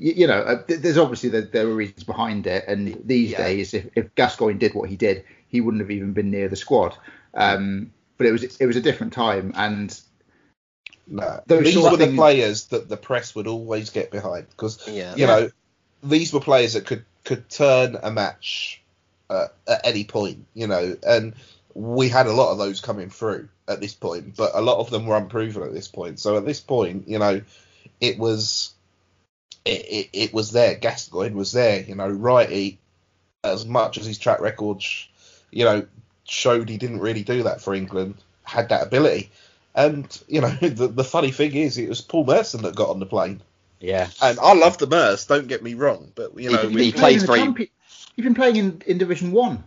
you, 0.00 0.12
you 0.16 0.26
know, 0.26 0.40
uh, 0.40 0.62
th- 0.64 0.80
there's 0.80 0.98
obviously 0.98 1.28
there, 1.28 1.42
there 1.42 1.68
were 1.68 1.74
reasons 1.76 2.04
behind 2.04 2.46
it, 2.46 2.64
and 2.66 3.00
these 3.04 3.30
Yeah. 3.32 3.44
days, 3.44 3.74
if, 3.74 3.86
if 3.94 4.14
Gascoigne 4.14 4.58
did 4.58 4.74
what 4.74 4.88
he 4.88 4.96
did, 4.96 5.24
he 5.48 5.60
wouldn't 5.60 5.82
have 5.82 5.90
even 5.90 6.12
been 6.12 6.30
near 6.30 6.48
the 6.48 6.56
squad. 6.56 6.96
Um, 7.34 7.92
but 8.16 8.26
it 8.26 8.32
was 8.32 8.42
it 8.42 8.66
was 8.66 8.76
a 8.76 8.80
different 8.80 9.12
time, 9.12 9.52
and 9.54 9.98
no. 11.06 11.40
Those 11.46 11.64
These 11.64 11.76
were 11.78 11.92
of 11.92 11.98
the 11.98 12.06
things- 12.06 12.16
players 12.18 12.66
that 12.68 12.88
the 12.88 12.96
press 12.96 13.34
would 13.34 13.46
always 13.46 13.90
get 13.90 14.10
behind 14.10 14.48
because 14.50 14.86
Yeah. 14.88 15.14
you 15.16 15.26
know 15.26 15.50
these 16.02 16.32
were 16.32 16.40
players 16.40 16.72
that 16.74 16.86
could 16.86 17.04
could 17.24 17.48
turn 17.50 17.96
a 18.02 18.10
match 18.10 18.82
uh, 19.28 19.48
at 19.68 19.86
any 19.86 20.04
point. 20.04 20.46
You 20.54 20.66
know, 20.66 20.96
and 21.06 21.34
we 21.74 22.08
had 22.08 22.26
a 22.26 22.32
lot 22.32 22.52
of 22.52 22.58
those 22.58 22.80
coming 22.80 23.10
through 23.10 23.48
at 23.68 23.80
this 23.80 23.94
point, 23.94 24.36
but 24.36 24.50
a 24.54 24.60
lot 24.60 24.78
of 24.78 24.90
them 24.90 25.06
were 25.06 25.16
unproven 25.16 25.62
at 25.62 25.72
this 25.72 25.88
point. 25.88 26.18
So 26.18 26.36
at 26.36 26.44
this 26.44 26.60
point, 26.60 27.08
you 27.08 27.18
know, 27.18 27.40
it 28.00 28.18
was 28.18 28.72
it, 29.64 29.70
it, 29.70 30.08
it 30.12 30.34
was 30.34 30.52
there. 30.52 30.74
Gascoigne 30.74 31.34
was 31.34 31.52
there. 31.52 31.82
You 31.82 31.94
know, 31.94 32.08
Wrighty, 32.10 32.78
as 33.44 33.66
much 33.66 33.98
as 33.98 34.06
his 34.06 34.18
track 34.18 34.40
record, 34.40 34.82
you 35.50 35.64
know, 35.64 35.86
showed 36.24 36.68
he 36.68 36.76
didn't 36.78 37.00
really 37.00 37.22
do 37.24 37.42
that 37.44 37.60
for 37.60 37.74
England, 37.74 38.14
had 38.44 38.68
that 38.70 38.86
ability. 38.86 39.30
And 39.74 40.06
you 40.28 40.40
know, 40.40 40.48
the, 40.60 40.88
the 40.88 41.04
funny 41.04 41.30
thing 41.30 41.54
is, 41.54 41.78
it 41.78 41.88
was 41.88 42.00
Paul 42.00 42.24
Merson 42.24 42.62
that 42.62 42.74
got 42.74 42.90
on 42.90 43.00
the 43.00 43.06
plane. 43.06 43.40
Yeah. 43.80 44.08
And 44.22 44.38
I 44.38 44.52
love 44.54 44.76
the 44.78 44.86
Merce. 44.86 45.26
Don't 45.26 45.48
get 45.48 45.62
me 45.62 45.74
wrong, 45.74 46.12
but 46.14 46.38
you 46.38 46.50
know, 46.50 46.68
He- 46.68 46.74
we, 46.74 46.84
he 46.86 46.92
plays 46.92 47.22
very- 47.24 47.38
champion- 47.40 47.70
You've 48.16 48.24
been 48.24 48.34
playing 48.34 48.56
in, 48.56 48.82
in 48.86 48.98
Division 48.98 49.32
One. 49.32 49.64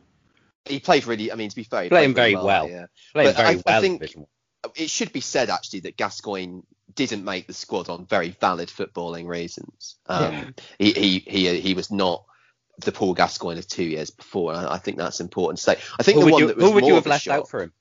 He 0.65 0.79
played 0.79 1.05
really. 1.07 1.31
I 1.31 1.35
mean, 1.35 1.49
to 1.49 1.55
be 1.55 1.63
fair, 1.63 1.83
he 1.83 1.89
Playing 1.89 2.13
played 2.13 2.33
very 2.33 2.45
well. 2.45 2.69
Yeah. 2.69 2.85
Playing 3.13 3.29
But 3.29 3.35
very 3.37 3.47
I- 3.47 3.51
I 3.51 3.61
well. 3.65 3.75
in 3.77 3.81
think- 3.81 3.99
Division 4.01 4.21
One. 4.21 4.71
It 4.75 4.89
should 4.89 5.11
be 5.11 5.19
said 5.21 5.49
actually 5.49 5.81
that 5.81 5.97
Gascoigne 5.97 6.61
didn't 6.95 7.25
make 7.25 7.47
the 7.47 7.53
squad 7.53 7.89
on 7.89 8.05
very 8.05 8.29
valid 8.29 8.69
footballing 8.69 9.27
reasons. 9.27 9.95
Um, 10.07 10.53
he, 10.77 10.91
he 10.93 11.19
he 11.19 11.59
he 11.59 11.73
was 11.73 11.91
not 11.91 12.25
the 12.79 12.91
Paul 12.91 13.13
Gascoigne 13.13 13.59
of 13.59 13.67
two 13.67 13.83
years 13.83 14.09
before. 14.09 14.53
And 14.53 14.65
I, 14.65 14.73
I 14.73 14.77
think 14.77 14.97
that's 14.97 15.19
important 15.19 15.59
to 15.59 15.63
say. 15.63 15.77
I 15.99 16.03
think 16.03 16.19
Who 16.19 16.25
the 16.25 16.31
one 16.31 16.41
you, 16.41 16.47
that 16.47 16.57
was 16.57 16.65
who 16.65 16.71
would 16.71 16.85
you 16.85 16.95
have 16.95 17.05
left 17.05 17.23
shock- 17.23 17.39
out 17.39 17.49
for 17.49 17.63
him? 17.63 17.73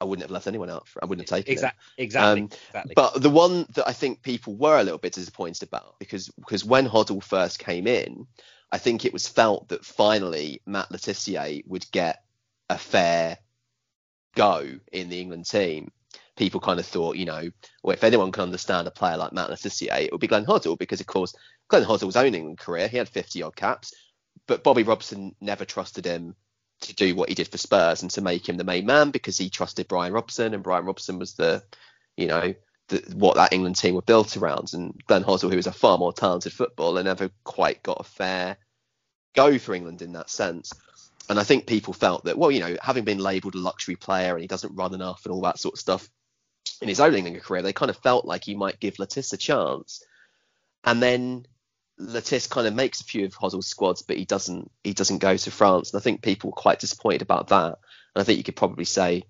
I 0.00 0.06
wouldn't 0.06 0.24
have 0.24 0.30
left 0.30 0.46
anyone 0.46 0.70
out. 0.70 0.86
For, 0.88 1.02
I 1.02 1.06
wouldn't 1.06 1.28
have 1.28 1.38
taken 1.38 1.50
it. 1.50 1.52
Exactly. 1.52 1.82
Exactly. 1.96 2.42
Um, 2.42 2.48
exactly. 2.68 2.92
But 2.94 3.22
the 3.22 3.30
one 3.30 3.66
that 3.74 3.88
I 3.88 3.92
think 3.92 4.22
people 4.22 4.54
were 4.54 4.78
a 4.78 4.82
little 4.82 4.98
bit 4.98 5.14
disappointed 5.14 5.62
about 5.62 5.98
because 5.98 6.28
because 6.28 6.64
when 6.64 6.88
Hoddle 6.88 7.22
first 7.22 7.58
came 7.58 7.86
in, 7.86 8.26
I 8.70 8.78
think 8.78 9.04
it 9.04 9.12
was 9.12 9.28
felt 9.28 9.68
that 9.68 9.84
finally 9.84 10.60
Matt 10.66 10.90
Le 10.90 10.98
Tissier 10.98 11.62
would 11.66 11.90
get 11.90 12.22
a 12.68 12.76
fair 12.76 13.38
go 14.34 14.78
in 14.92 15.08
the 15.08 15.20
England 15.20 15.46
team. 15.46 15.92
People 16.36 16.60
kind 16.60 16.80
of 16.80 16.86
thought, 16.86 17.16
you 17.16 17.24
know, 17.24 17.50
well, 17.82 17.94
if 17.94 18.04
anyone 18.04 18.32
can 18.32 18.42
understand 18.42 18.88
a 18.88 18.90
player 18.90 19.16
like 19.16 19.32
Matt 19.32 19.50
Le 19.50 19.56
Tissier, 19.56 19.92
it 19.92 20.12
would 20.12 20.20
be 20.20 20.26
Glenn 20.26 20.44
Hoddle 20.44 20.78
because, 20.78 21.00
of 21.00 21.06
course, 21.06 21.34
Glenn 21.68 21.84
Hoddle's 21.84 22.16
own 22.16 22.34
England 22.34 22.58
career, 22.58 22.88
he 22.88 22.96
had 22.96 23.08
50 23.08 23.42
odd 23.42 23.56
caps, 23.56 23.94
but 24.46 24.64
Bobby 24.64 24.82
Robson 24.82 25.34
never 25.40 25.64
trusted 25.64 26.04
him 26.04 26.34
to 26.80 26.94
do 26.94 27.14
what 27.14 27.28
he 27.28 27.34
did 27.34 27.48
for 27.48 27.58
Spurs 27.58 28.02
and 28.02 28.10
to 28.12 28.20
make 28.20 28.48
him 28.48 28.56
the 28.56 28.64
main 28.64 28.84
man 28.84 29.10
because 29.10 29.38
he 29.38 29.48
trusted 29.48 29.88
Brian 29.88 30.12
Robson 30.12 30.54
and 30.54 30.62
Brian 30.62 30.84
Robson 30.84 31.18
was 31.18 31.34
the, 31.34 31.62
you 32.16 32.26
know, 32.26 32.54
the, 32.88 33.14
what 33.14 33.36
that 33.36 33.52
England 33.52 33.76
team 33.76 33.94
were 33.94 34.02
built 34.02 34.36
around. 34.36 34.72
And 34.74 35.00
Glenn 35.06 35.24
Hoddle, 35.24 35.50
who 35.50 35.56
was 35.56 35.66
a 35.66 35.72
far 35.72 35.98
more 35.98 36.12
talented 36.12 36.52
footballer, 36.52 37.02
never 37.02 37.30
quite 37.44 37.82
got 37.82 38.00
a 38.00 38.04
fair 38.04 38.56
go 39.34 39.58
for 39.58 39.74
England 39.74 40.02
in 40.02 40.12
that 40.12 40.30
sense. 40.30 40.72
And 41.28 41.40
I 41.40 41.44
think 41.44 41.66
people 41.66 41.94
felt 41.94 42.24
that, 42.24 42.36
well, 42.36 42.50
you 42.50 42.60
know, 42.60 42.76
having 42.82 43.04
been 43.04 43.18
labelled 43.18 43.54
a 43.54 43.58
luxury 43.58 43.96
player 43.96 44.34
and 44.34 44.42
he 44.42 44.46
doesn't 44.46 44.76
run 44.76 44.94
enough 44.94 45.24
and 45.24 45.32
all 45.32 45.40
that 45.42 45.58
sort 45.58 45.74
of 45.74 45.80
stuff 45.80 46.08
in 46.84 46.88
his 46.88 47.00
own 47.00 47.14
England 47.14 47.42
career, 47.42 47.62
they 47.62 47.72
kind 47.72 47.90
of 47.90 47.96
felt 47.96 48.26
like 48.26 48.44
he 48.44 48.54
might 48.54 48.78
give 48.78 48.98
Le 48.98 49.06
Tiss 49.06 49.32
a 49.32 49.38
chance. 49.38 50.04
And 50.84 51.02
then 51.02 51.46
Le 51.98 52.20
Tiss 52.20 52.46
kind 52.46 52.66
of 52.66 52.74
makes 52.74 53.00
a 53.00 53.04
few 53.04 53.24
of 53.24 53.34
Hoddle's 53.34 53.66
squads, 53.66 54.02
but 54.02 54.18
he 54.18 54.26
doesn't 54.26 54.70
he 54.84 54.92
doesn't 54.92 55.18
go 55.18 55.36
to 55.36 55.50
France. 55.50 55.92
And 55.92 56.00
I 56.00 56.02
think 56.02 56.22
people 56.22 56.50
were 56.50 56.62
quite 56.62 56.80
disappointed 56.80 57.22
about 57.22 57.48
that. 57.48 57.78
And 58.14 58.20
I 58.20 58.22
think 58.22 58.36
you 58.36 58.44
could 58.44 58.54
probably 58.54 58.84
say, 58.84 59.22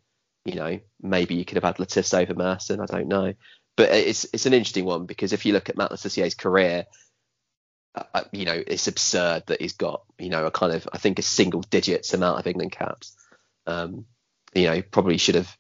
you 0.45 0.57
know, 0.57 0.81
maybe 1.01 1.37
you 1.37 1.45
could 1.45 1.55
have 1.57 1.65
had 1.65 1.79
Le 1.79 1.87
Tiss 1.87 2.13
over 2.13 2.35
Merson. 2.35 2.81
I 2.81 2.87
don't 2.87 3.09
know. 3.09 3.35
But 3.77 3.91
it's 3.93 4.25
it's 4.33 4.47
an 4.47 4.53
interesting 4.53 4.85
one 4.85 5.07
because 5.07 5.33
if 5.33 5.47
you 5.47 5.53
look 5.53 5.69
at 5.69 5.77
Matt 5.77 5.93
Le 5.93 5.97
Tissier's 5.97 6.35
career, 6.35 6.87
uh, 7.95 8.25
you 8.33 8.45
know, 8.47 8.61
it's 8.67 8.89
absurd 8.89 9.45
that 9.47 9.61
he's 9.61 9.75
got, 9.75 10.03
you 10.19 10.31
know, 10.31 10.47
a 10.47 10.51
kind 10.51 10.73
of, 10.73 10.89
I 10.93 10.99
think, 10.99 11.21
a 11.21 11.23
single 11.23 11.61
digits 11.63 12.15
amount 12.15 12.41
of 12.41 12.47
England 12.49 12.73
caps. 12.73 13.17
Um, 13.67 14.07
you 14.55 14.67
know, 14.67 14.83
probably 14.83 15.19
should 15.19 15.37
have, 15.37 15.57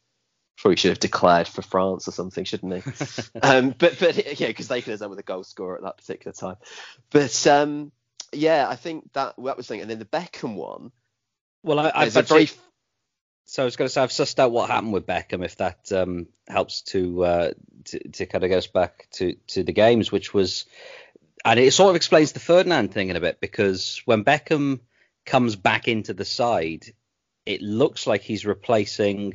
probably 0.56 0.76
should 0.76 0.90
have 0.90 1.00
declared 1.00 1.48
for 1.48 1.62
France 1.62 2.08
or 2.08 2.12
something, 2.12 2.44
shouldn't 2.44 2.84
he? 2.84 3.38
um, 3.42 3.74
but 3.76 3.98
but 3.98 4.40
yeah, 4.40 4.48
because 4.48 4.68
they 4.68 4.82
could 4.82 4.92
have 4.92 5.00
done 5.00 5.10
with 5.10 5.18
a 5.18 5.24
goal 5.24 5.44
scorer 5.44 5.76
at 5.76 5.82
that 5.82 5.96
particular 5.96 6.32
time. 6.32 6.56
But 7.10 7.46
um, 7.46 7.92
yeah, 8.32 8.66
I 8.68 8.76
think 8.76 9.12
that 9.12 9.34
that 9.36 9.56
was 9.56 9.66
the 9.66 9.74
thing. 9.74 9.80
And 9.80 9.90
then 9.90 9.98
the 9.98 10.04
Beckham 10.04 10.54
one, 10.54 10.92
well, 11.62 11.78
I, 11.78 11.92
I've 11.94 12.16
a 12.16 12.22
very 12.22 12.42
actually- 12.42 12.60
So 13.46 13.62
I 13.62 13.64
was 13.64 13.76
going 13.76 13.88
to 13.88 13.92
say 13.92 14.02
I've 14.02 14.10
sussed 14.10 14.38
out 14.38 14.52
what 14.52 14.70
happened 14.70 14.92
with 14.92 15.06
Beckham, 15.06 15.44
if 15.44 15.56
that 15.56 15.90
um, 15.92 16.28
helps 16.48 16.82
to, 16.82 17.24
uh, 17.24 17.50
to 17.86 18.08
to 18.08 18.26
kind 18.26 18.44
of 18.44 18.50
get 18.50 18.58
us 18.58 18.66
back 18.66 19.08
to 19.12 19.34
to 19.48 19.62
the 19.64 19.72
games, 19.72 20.10
which 20.12 20.32
was, 20.32 20.66
and 21.44 21.58
it 21.60 21.72
sort 21.72 21.90
of 21.90 21.96
explains 21.96 22.32
the 22.32 22.40
Ferdinand 22.40 22.92
thing 22.92 23.10
in 23.10 23.16
a 23.16 23.20
bit 23.20 23.40
because 23.40 24.02
when 24.04 24.24
Beckham 24.24 24.80
comes 25.26 25.56
back 25.56 25.88
into 25.88 26.14
the 26.14 26.24
side, 26.24 26.84
it 27.44 27.60
looks 27.60 28.06
like 28.06 28.22
he's 28.22 28.46
replacing 28.46 29.34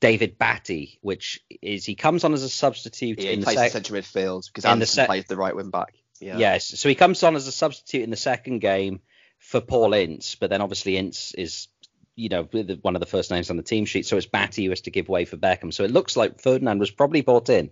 David 0.00 0.38
Batty, 0.38 0.98
which 1.00 1.42
is 1.62 1.84
he 1.84 1.94
comes 1.94 2.24
on 2.24 2.34
as 2.34 2.42
a 2.42 2.48
substitute 2.48 3.18
yeah, 3.20 3.30
in 3.30 3.38
he 3.38 3.40
the 3.40 3.44
plays 3.44 3.58
sec- 3.58 3.72
central 3.72 3.98
midfield 3.98 4.46
because 4.46 4.64
in 4.64 4.68
the 4.68 4.72
Anderton 4.72 4.86
sec- 4.86 5.06
plays 5.06 5.24
the 5.24 5.36
right 5.36 5.56
wing 5.56 5.70
back. 5.70 5.94
Yeah. 6.20 6.38
Yes, 6.38 6.66
so 6.66 6.88
he 6.88 6.94
comes 6.94 7.22
on 7.22 7.36
as 7.36 7.46
a 7.46 7.52
substitute 7.52 8.02
in 8.02 8.10
the 8.10 8.16
second 8.16 8.60
game 8.60 9.00
for 9.38 9.60
Paul 9.60 9.92
Ince, 9.92 10.34
but 10.34 10.50
then 10.50 10.62
obviously 10.62 10.96
Ince 10.96 11.34
is, 11.34 11.68
you 12.14 12.30
know, 12.30 12.44
one 12.80 12.96
of 12.96 13.00
the 13.00 13.06
first 13.06 13.30
names 13.30 13.50
on 13.50 13.58
the 13.58 13.62
team 13.62 13.84
sheet, 13.84 14.06
so 14.06 14.16
it's 14.16 14.26
Batty 14.26 14.64
who 14.64 14.70
has 14.70 14.80
to 14.82 14.90
give 14.90 15.08
way 15.08 15.26
for 15.26 15.36
Beckham. 15.36 15.72
So 15.72 15.84
it 15.84 15.90
looks 15.90 16.16
like 16.16 16.40
Ferdinand 16.40 16.78
was 16.78 16.90
probably 16.90 17.20
brought 17.20 17.50
in 17.50 17.70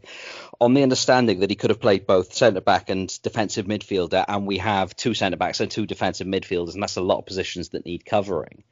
on 0.60 0.74
the 0.74 0.82
understanding 0.82 1.40
that 1.40 1.50
he 1.50 1.56
could 1.56 1.70
have 1.70 1.80
played 1.80 2.06
both 2.06 2.34
centre 2.34 2.60
back 2.60 2.90
and 2.90 3.22
defensive 3.22 3.66
midfielder, 3.66 4.24
and 4.28 4.46
we 4.46 4.58
have 4.58 4.94
two 4.94 5.14
centre 5.14 5.38
backs 5.38 5.60
and 5.60 5.70
two 5.70 5.86
defensive 5.86 6.26
midfielders, 6.26 6.74
and 6.74 6.82
that's 6.82 6.96
a 6.96 7.02
lot 7.02 7.18
of 7.18 7.26
positions 7.26 7.70
that 7.70 7.86
need 7.86 8.04
covering. 8.04 8.64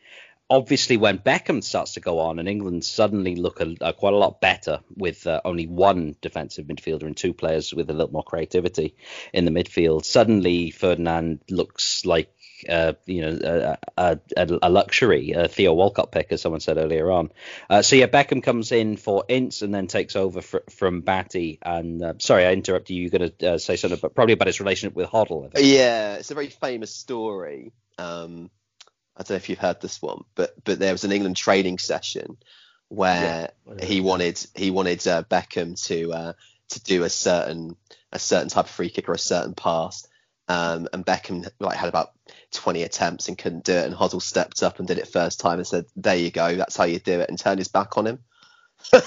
Obviously, 0.50 0.98
when 0.98 1.18
Beckham 1.18 1.64
starts 1.64 1.94
to 1.94 2.00
go 2.00 2.18
on, 2.18 2.38
and 2.38 2.48
England 2.48 2.84
suddenly 2.84 3.36
look 3.36 3.60
a, 3.60 3.92
quite 3.94 4.12
a 4.12 4.18
lot 4.18 4.40
better 4.40 4.80
with 4.94 5.26
uh, 5.26 5.40
only 5.44 5.66
one 5.66 6.14
defensive 6.20 6.66
midfielder 6.66 7.04
and 7.04 7.16
two 7.16 7.32
players 7.32 7.72
with 7.72 7.88
a 7.88 7.94
little 7.94 8.12
more 8.12 8.22
creativity 8.22 8.94
in 9.32 9.46
the 9.46 9.50
midfield, 9.50 10.04
suddenly 10.04 10.70
Ferdinand 10.70 11.40
looks 11.48 12.04
like 12.04 12.34
uh, 12.68 12.92
you 13.06 13.22
know 13.22 13.76
a, 13.96 14.18
a, 14.36 14.58
a 14.62 14.70
luxury, 14.70 15.32
a 15.32 15.48
Theo 15.48 15.72
Walcott 15.72 16.12
pick, 16.12 16.32
as 16.32 16.42
someone 16.42 16.60
said 16.60 16.78
earlier 16.78 17.10
on. 17.10 17.30
Uh, 17.68 17.82
so 17.82 17.96
yeah, 17.96 18.06
Beckham 18.06 18.42
comes 18.42 18.72
in 18.72 18.96
for 18.96 19.24
Ince 19.28 19.62
and 19.62 19.74
then 19.74 19.86
takes 19.86 20.16
over 20.16 20.42
fr- 20.42 20.58
from 20.70 21.00
Batty. 21.00 21.58
And 21.62 22.02
uh, 22.02 22.14
sorry, 22.18 22.44
I 22.46 22.52
interrupted 22.52 22.94
you. 22.94 23.02
You're 23.02 23.18
going 23.18 23.32
to 23.38 23.54
uh, 23.54 23.58
say 23.58 23.76
something, 23.76 23.98
but 24.00 24.14
probably 24.14 24.34
about 24.34 24.48
his 24.48 24.60
relationship 24.60 24.94
with 24.94 25.08
Hoddle. 25.08 25.50
Yeah, 25.58 26.14
it's 26.14 26.30
a 26.30 26.34
very 26.34 26.48
famous 26.48 26.94
story. 26.94 27.72
Um, 27.98 28.50
I 29.16 29.22
don't 29.22 29.30
know 29.30 29.36
if 29.36 29.48
you've 29.48 29.58
heard 29.58 29.80
this 29.80 30.00
one, 30.00 30.24
but 30.34 30.54
but 30.64 30.78
there 30.78 30.92
was 30.92 31.04
an 31.04 31.12
England 31.12 31.36
training 31.36 31.78
session 31.78 32.36
where 32.88 33.52
he 33.82 34.00
wanted 34.00 34.44
he 34.54 34.70
wanted 34.70 35.06
uh, 35.06 35.22
Beckham 35.22 35.82
to 35.86 36.12
uh, 36.12 36.32
to 36.70 36.82
do 36.82 37.04
a 37.04 37.10
certain 37.10 37.76
a 38.12 38.18
certain 38.18 38.48
type 38.48 38.64
of 38.66 38.70
free 38.70 38.90
kick 38.90 39.08
or 39.08 39.12
a 39.12 39.18
certain 39.18 39.54
pass, 39.54 40.06
um, 40.48 40.88
and 40.92 41.04
Beckham 41.04 41.48
like 41.60 41.76
had 41.76 41.88
about 41.88 42.12
20 42.52 42.82
attempts 42.82 43.28
and 43.28 43.38
couldn't 43.38 43.64
do 43.64 43.72
it, 43.72 43.86
and 43.86 43.94
Hoddle 43.94 44.22
stepped 44.22 44.62
up 44.62 44.78
and 44.78 44.88
did 44.88 44.98
it 44.98 45.08
first 45.08 45.40
time 45.40 45.58
and 45.58 45.66
said, 45.66 45.86
"There 45.96 46.16
you 46.16 46.30
go, 46.30 46.54
that's 46.56 46.76
how 46.76 46.84
you 46.84 46.98
do 46.98 47.20
it," 47.20 47.28
and 47.28 47.38
turned 47.38 47.58
his 47.58 47.68
back 47.68 47.96
on 47.96 48.06
him. 48.06 48.18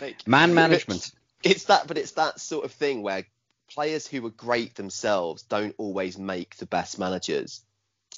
Like- 0.00 0.26
Man 0.26 0.54
management. 0.54 1.10
it's 1.42 1.64
that 1.64 1.86
but 1.86 1.98
it's 1.98 2.12
that 2.12 2.40
sort 2.40 2.64
of 2.64 2.72
thing 2.72 3.02
where 3.02 3.26
players 3.68 4.06
who 4.06 4.24
are 4.26 4.30
great 4.30 4.74
themselves 4.74 5.42
don't 5.42 5.74
always 5.78 6.18
make 6.18 6.56
the 6.56 6.66
best 6.66 6.98
managers 6.98 7.62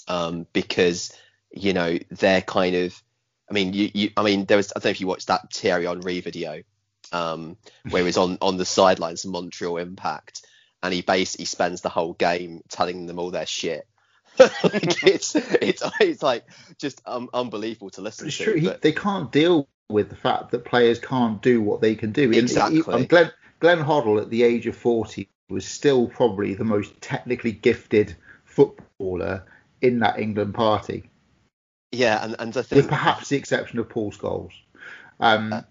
um, 0.09 0.47
because 0.53 1.17
you 1.51 1.73
know 1.73 1.99
they're 2.11 2.43
kind 2.43 2.75
of 2.75 3.03
i 3.51 3.53
mean 3.53 3.73
you, 3.73 3.91
you 3.93 4.11
i 4.17 4.23
mean 4.23 4.45
there 4.47 4.57
was 4.57 4.73
i 4.75 4.79
don't 4.79 4.87
know 4.87 4.91
if 4.91 5.01
you 5.01 5.07
watched 5.07 5.29
that 5.29 5.53
Thierry 5.53 5.87
Henry 5.87 6.21
video 6.21 6.63
um, 7.13 7.59
where 7.91 8.05
he's 8.05 8.17
on 8.17 8.39
on 8.41 8.57
the 8.57 8.65
sidelines 8.65 9.25
of 9.25 9.33
Montreal 9.33 9.77
Impact 9.77 10.47
and 10.83 10.95
he 10.95 11.03
basically 11.03 11.45
spends 11.45 11.83
the 11.83 11.91
whole 11.91 12.15
game 12.15 12.63
telling 12.71 13.07
them 13.07 13.19
all 13.19 13.31
their 13.31 13.47
shit 13.47 13.87
like 14.39 15.05
it's 15.07 15.35
it's 15.37 15.83
it's 16.01 16.23
like 16.23 16.45
just 16.79 17.03
um, 17.05 17.29
unbelievable 17.35 17.91
to 17.91 18.01
listen 18.01 18.29
it's 18.29 18.39
to 18.39 18.45
true. 18.45 18.55
He, 18.55 18.71
they 18.81 18.93
can't 18.93 19.31
deal 19.31 19.69
with 19.91 20.09
the 20.09 20.17
fact 20.17 20.51
that 20.53 20.65
players 20.65 20.99
can't 20.99 21.43
do 21.43 21.61
what 21.61 21.81
they 21.81 21.95
can 21.95 22.13
do. 22.13 22.31
Exactly. 22.31 22.83
and 22.89 23.09
Glenn, 23.09 23.31
Glenn 23.61 23.79
Hoddle, 23.79 24.21
at 24.21 24.31
the 24.31 24.43
age 24.43 24.67
of 24.67 24.75
40, 24.75 25.29
was 25.51 25.67
still 25.67 26.09
probably 26.09 26.55
the 26.55 26.65
most 26.65 26.99
technically 27.01 27.53
gifted 27.53 28.17
footballer 28.45 29.45
in 29.83 29.99
that 30.01 30.19
England 30.19 30.55
party, 30.55 31.11
yeah 31.93 32.25
and, 32.25 32.37
and 32.39 32.57
i 32.57 32.63
with 32.73 32.89
think 32.89 32.89
perhaps 32.89 33.29
the 33.29 33.37
exception 33.37 33.79
of 33.79 33.89
Paul 33.89 34.13
Scholes. 34.13 34.53
Um, 35.21 35.53
Uh, 35.53 35.63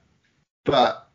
but 0.65 1.09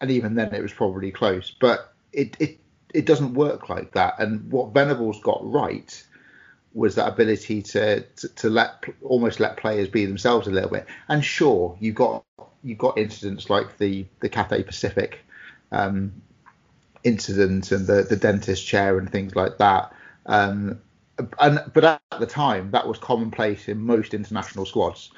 and 0.00 0.10
even 0.10 0.34
then, 0.34 0.54
it 0.54 0.62
was 0.62 0.72
probably 0.72 1.10
close. 1.10 1.50
But 1.50 1.94
it 2.12 2.36
it 2.40 2.58
it 2.94 3.06
doesn't 3.06 3.34
work 3.34 3.68
like 3.68 3.92
that. 3.92 4.18
And 4.18 4.50
what 4.50 4.74
Venables 4.74 5.20
got 5.22 5.40
right 5.50 6.04
was 6.74 6.94
that 6.96 7.08
ability 7.08 7.62
to, 7.62 8.02
to 8.02 8.28
to 8.28 8.50
let 8.50 8.84
almost 9.02 9.40
let 9.40 9.56
players 9.56 9.88
be 9.88 10.04
themselves 10.04 10.46
a 10.46 10.50
little 10.50 10.70
bit. 10.70 10.86
And 11.08 11.24
sure, 11.24 11.76
you 11.80 11.92
got 11.92 12.24
you 12.62 12.74
got 12.74 12.98
incidents 12.98 13.48
like 13.48 13.78
the 13.78 14.06
the 14.20 14.28
Cathay 14.28 14.64
Pacific 14.64 15.20
um, 15.72 16.12
incident 17.04 17.72
and 17.72 17.86
the 17.86 18.02
the 18.02 18.16
dentist 18.16 18.66
chair 18.66 18.98
and 18.98 19.10
things 19.10 19.34
like 19.36 19.58
that. 19.58 19.92
Um, 20.26 20.80
and 21.38 21.62
but 21.72 21.84
at 21.84 22.00
the 22.18 22.26
time, 22.26 22.70
that 22.72 22.86
was 22.86 22.98
commonplace 22.98 23.68
in 23.68 23.78
most 23.78 24.14
international 24.14 24.66
squads. 24.66 25.10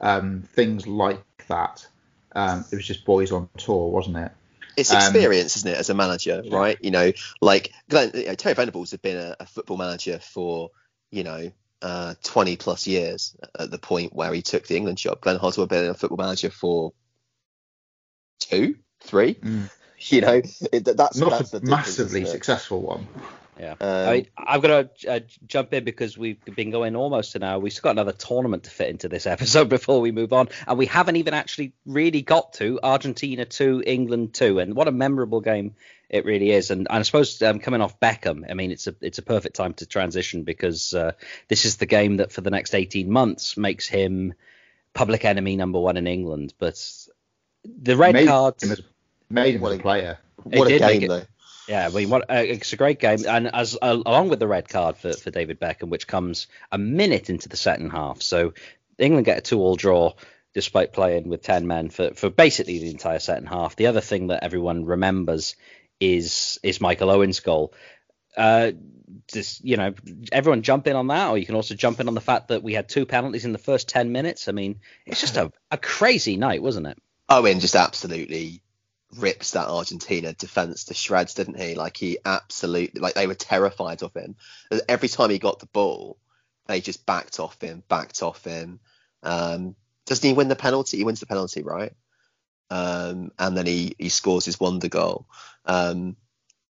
Um, 0.00 0.42
things 0.54 0.86
like 0.86 1.22
that. 1.48 1.86
Um, 2.34 2.64
it 2.72 2.76
was 2.76 2.86
just 2.86 3.04
boys 3.04 3.30
on 3.30 3.48
tour, 3.56 3.90
wasn't 3.90 4.16
it? 4.16 4.32
It's 4.76 4.90
Um, 4.90 4.98
experience, 4.98 5.56
isn't 5.58 5.70
it, 5.70 5.76
as 5.76 5.90
a 5.90 5.94
manager, 5.94 6.42
right? 6.50 6.78
You 6.80 6.90
know, 6.90 7.12
like 7.40 7.72
Glenn, 7.90 8.10
you 8.14 8.26
know, 8.26 8.34
Terry 8.34 8.54
Venables 8.54 8.90
had 8.90 9.02
been 9.02 9.18
a, 9.18 9.36
a 9.40 9.46
football 9.46 9.76
manager 9.76 10.18
for, 10.18 10.70
you 11.10 11.24
know, 11.24 11.52
uh, 11.82 12.14
20 12.22 12.56
plus 12.56 12.86
years 12.86 13.36
at 13.58 13.70
the 13.70 13.78
point 13.78 14.14
where 14.14 14.32
he 14.32 14.40
took 14.40 14.66
the 14.66 14.76
England 14.76 14.98
job. 14.98 15.20
Glenn 15.20 15.38
Hoddle 15.38 15.60
had 15.60 15.68
been 15.68 15.90
a 15.90 15.94
football 15.94 16.18
manager 16.18 16.50
for 16.50 16.92
two, 18.38 18.76
three. 19.00 19.34
Mm. 19.34 19.70
You 19.98 20.20
know, 20.20 20.42
it, 20.72 20.84
that's 20.84 21.16
Not 21.16 21.30
that's 21.30 21.54
a 21.54 21.60
massively 21.60 22.24
successful 22.24 22.80
one. 22.82 23.06
Yeah. 23.62 23.74
Um, 23.80 24.08
I 24.08 24.12
mean, 24.14 24.26
I've 24.36 24.60
got 24.62 24.96
to 24.98 25.08
uh, 25.12 25.20
jump 25.46 25.72
in 25.72 25.84
because 25.84 26.18
we've 26.18 26.44
been 26.44 26.70
going 26.72 26.96
almost 26.96 27.36
an 27.36 27.44
hour. 27.44 27.60
We've 27.60 27.72
still 27.72 27.82
got 27.84 27.90
another 27.92 28.10
tournament 28.12 28.64
to 28.64 28.70
fit 28.70 28.88
into 28.88 29.08
this 29.08 29.24
episode 29.36 29.68
before 29.68 30.00
we 30.00 30.10
move 30.10 30.32
on, 30.32 30.48
and 30.66 30.76
we 30.78 30.86
haven't 30.86 31.14
even 31.16 31.32
actually 31.32 31.72
really 31.86 32.22
got 32.22 32.54
to 32.54 32.80
Argentina 32.82 33.44
two, 33.44 33.82
England 33.86 34.34
two, 34.34 34.58
and 34.58 34.74
what 34.74 34.88
a 34.88 34.92
memorable 34.92 35.40
game 35.40 35.76
it 36.10 36.24
really 36.24 36.50
is. 36.50 36.72
And, 36.72 36.88
and 36.90 36.98
I 36.98 37.02
suppose 37.02 37.40
um, 37.40 37.60
coming 37.60 37.80
off 37.80 38.00
Beckham, 38.00 38.50
I 38.50 38.54
mean, 38.54 38.72
it's 38.72 38.88
a 38.88 38.96
it's 39.00 39.18
a 39.18 39.22
perfect 39.22 39.54
time 39.54 39.74
to 39.74 39.86
transition 39.86 40.42
because 40.42 40.92
uh, 40.92 41.12
this 41.46 41.64
is 41.64 41.76
the 41.76 41.86
game 41.86 42.16
that 42.16 42.32
for 42.32 42.40
the 42.40 42.50
next 42.50 42.74
18 42.74 43.08
months 43.08 43.56
makes 43.56 43.86
him 43.86 44.34
public 44.92 45.24
enemy 45.24 45.54
number 45.54 45.78
one 45.78 45.96
in 45.96 46.08
England. 46.08 46.52
But 46.58 46.84
the 47.64 47.96
red 47.96 48.12
made 48.14 48.26
cards. 48.26 48.64
him 48.64 48.72
as, 48.72 48.80
made 49.30 49.54
him 49.54 49.60
What 49.60 49.70
as 49.72 49.76
a 49.76 49.78
a- 49.78 49.82
player. 49.82 50.18
what 50.42 50.54
It 50.70 50.74
a 50.74 50.78
did 50.78 50.80
make 50.82 51.00
game, 51.00 51.02
it- 51.04 51.08
though. 51.08 51.22
Yeah, 51.68 51.86
uh, 51.86 52.20
it's 52.28 52.72
a 52.72 52.76
great 52.76 52.98
game, 52.98 53.24
and 53.26 53.54
as 53.54 53.78
uh, 53.80 54.02
along 54.04 54.28
with 54.28 54.40
the 54.40 54.48
red 54.48 54.68
card 54.68 54.96
for, 54.96 55.12
for 55.12 55.30
David 55.30 55.60
Beckham, 55.60 55.90
which 55.90 56.06
comes 56.06 56.48
a 56.72 56.78
minute 56.78 57.30
into 57.30 57.48
the 57.48 57.56
second 57.56 57.90
half, 57.90 58.20
so 58.20 58.54
England 58.98 59.26
get 59.26 59.38
a 59.38 59.42
two-all 59.42 59.76
draw 59.76 60.14
despite 60.54 60.92
playing 60.92 61.28
with 61.28 61.42
ten 61.42 61.66
men 61.66 61.88
for, 61.88 62.14
for 62.14 62.30
basically 62.30 62.78
the 62.78 62.90
entire 62.90 63.20
second 63.20 63.46
half. 63.46 63.76
The 63.76 63.86
other 63.86 64.00
thing 64.00 64.26
that 64.26 64.42
everyone 64.42 64.84
remembers 64.84 65.54
is 66.00 66.58
is 66.62 66.80
Michael 66.80 67.10
Owen's 67.10 67.40
goal. 67.40 67.72
Uh, 68.36 68.72
just 69.32 69.64
you 69.64 69.76
know, 69.76 69.94
everyone 70.32 70.62
jump 70.62 70.88
in 70.88 70.96
on 70.96 71.06
that, 71.08 71.30
or 71.30 71.38
you 71.38 71.46
can 71.46 71.54
also 71.54 71.74
jump 71.74 72.00
in 72.00 72.08
on 72.08 72.14
the 72.14 72.20
fact 72.20 72.48
that 72.48 72.62
we 72.62 72.74
had 72.74 72.88
two 72.88 73.06
penalties 73.06 73.44
in 73.44 73.52
the 73.52 73.58
first 73.58 73.88
ten 73.88 74.10
minutes. 74.10 74.48
I 74.48 74.52
mean, 74.52 74.80
it's 75.06 75.20
just 75.20 75.36
a, 75.36 75.52
a 75.70 75.78
crazy 75.78 76.36
night, 76.36 76.62
wasn't 76.62 76.88
it? 76.88 76.98
Owen 77.28 77.60
just 77.60 77.76
absolutely 77.76 78.62
rips 79.16 79.52
that 79.52 79.68
Argentina 79.68 80.32
defense 80.32 80.84
to 80.84 80.94
shreds, 80.94 81.34
didn't 81.34 81.60
he? 81.60 81.74
Like 81.74 81.96
he 81.96 82.18
absolutely, 82.24 83.00
like 83.00 83.14
they 83.14 83.26
were 83.26 83.34
terrified 83.34 84.02
of 84.02 84.14
him. 84.14 84.36
Every 84.88 85.08
time 85.08 85.30
he 85.30 85.38
got 85.38 85.58
the 85.58 85.66
ball, 85.66 86.18
they 86.66 86.80
just 86.80 87.04
backed 87.04 87.40
off 87.40 87.60
him, 87.60 87.82
backed 87.88 88.22
off 88.22 88.44
him. 88.44 88.80
Um, 89.22 89.76
doesn't 90.06 90.26
he 90.26 90.34
win 90.34 90.48
the 90.48 90.56
penalty? 90.56 90.98
He 90.98 91.04
wins 91.04 91.20
the 91.20 91.26
penalty, 91.26 91.62
right? 91.62 91.92
Um, 92.70 93.32
and 93.38 93.56
then 93.56 93.66
he 93.66 93.94
he 93.98 94.08
scores 94.08 94.44
his 94.44 94.58
wonder 94.58 94.88
goal. 94.88 95.26
Um, 95.66 96.16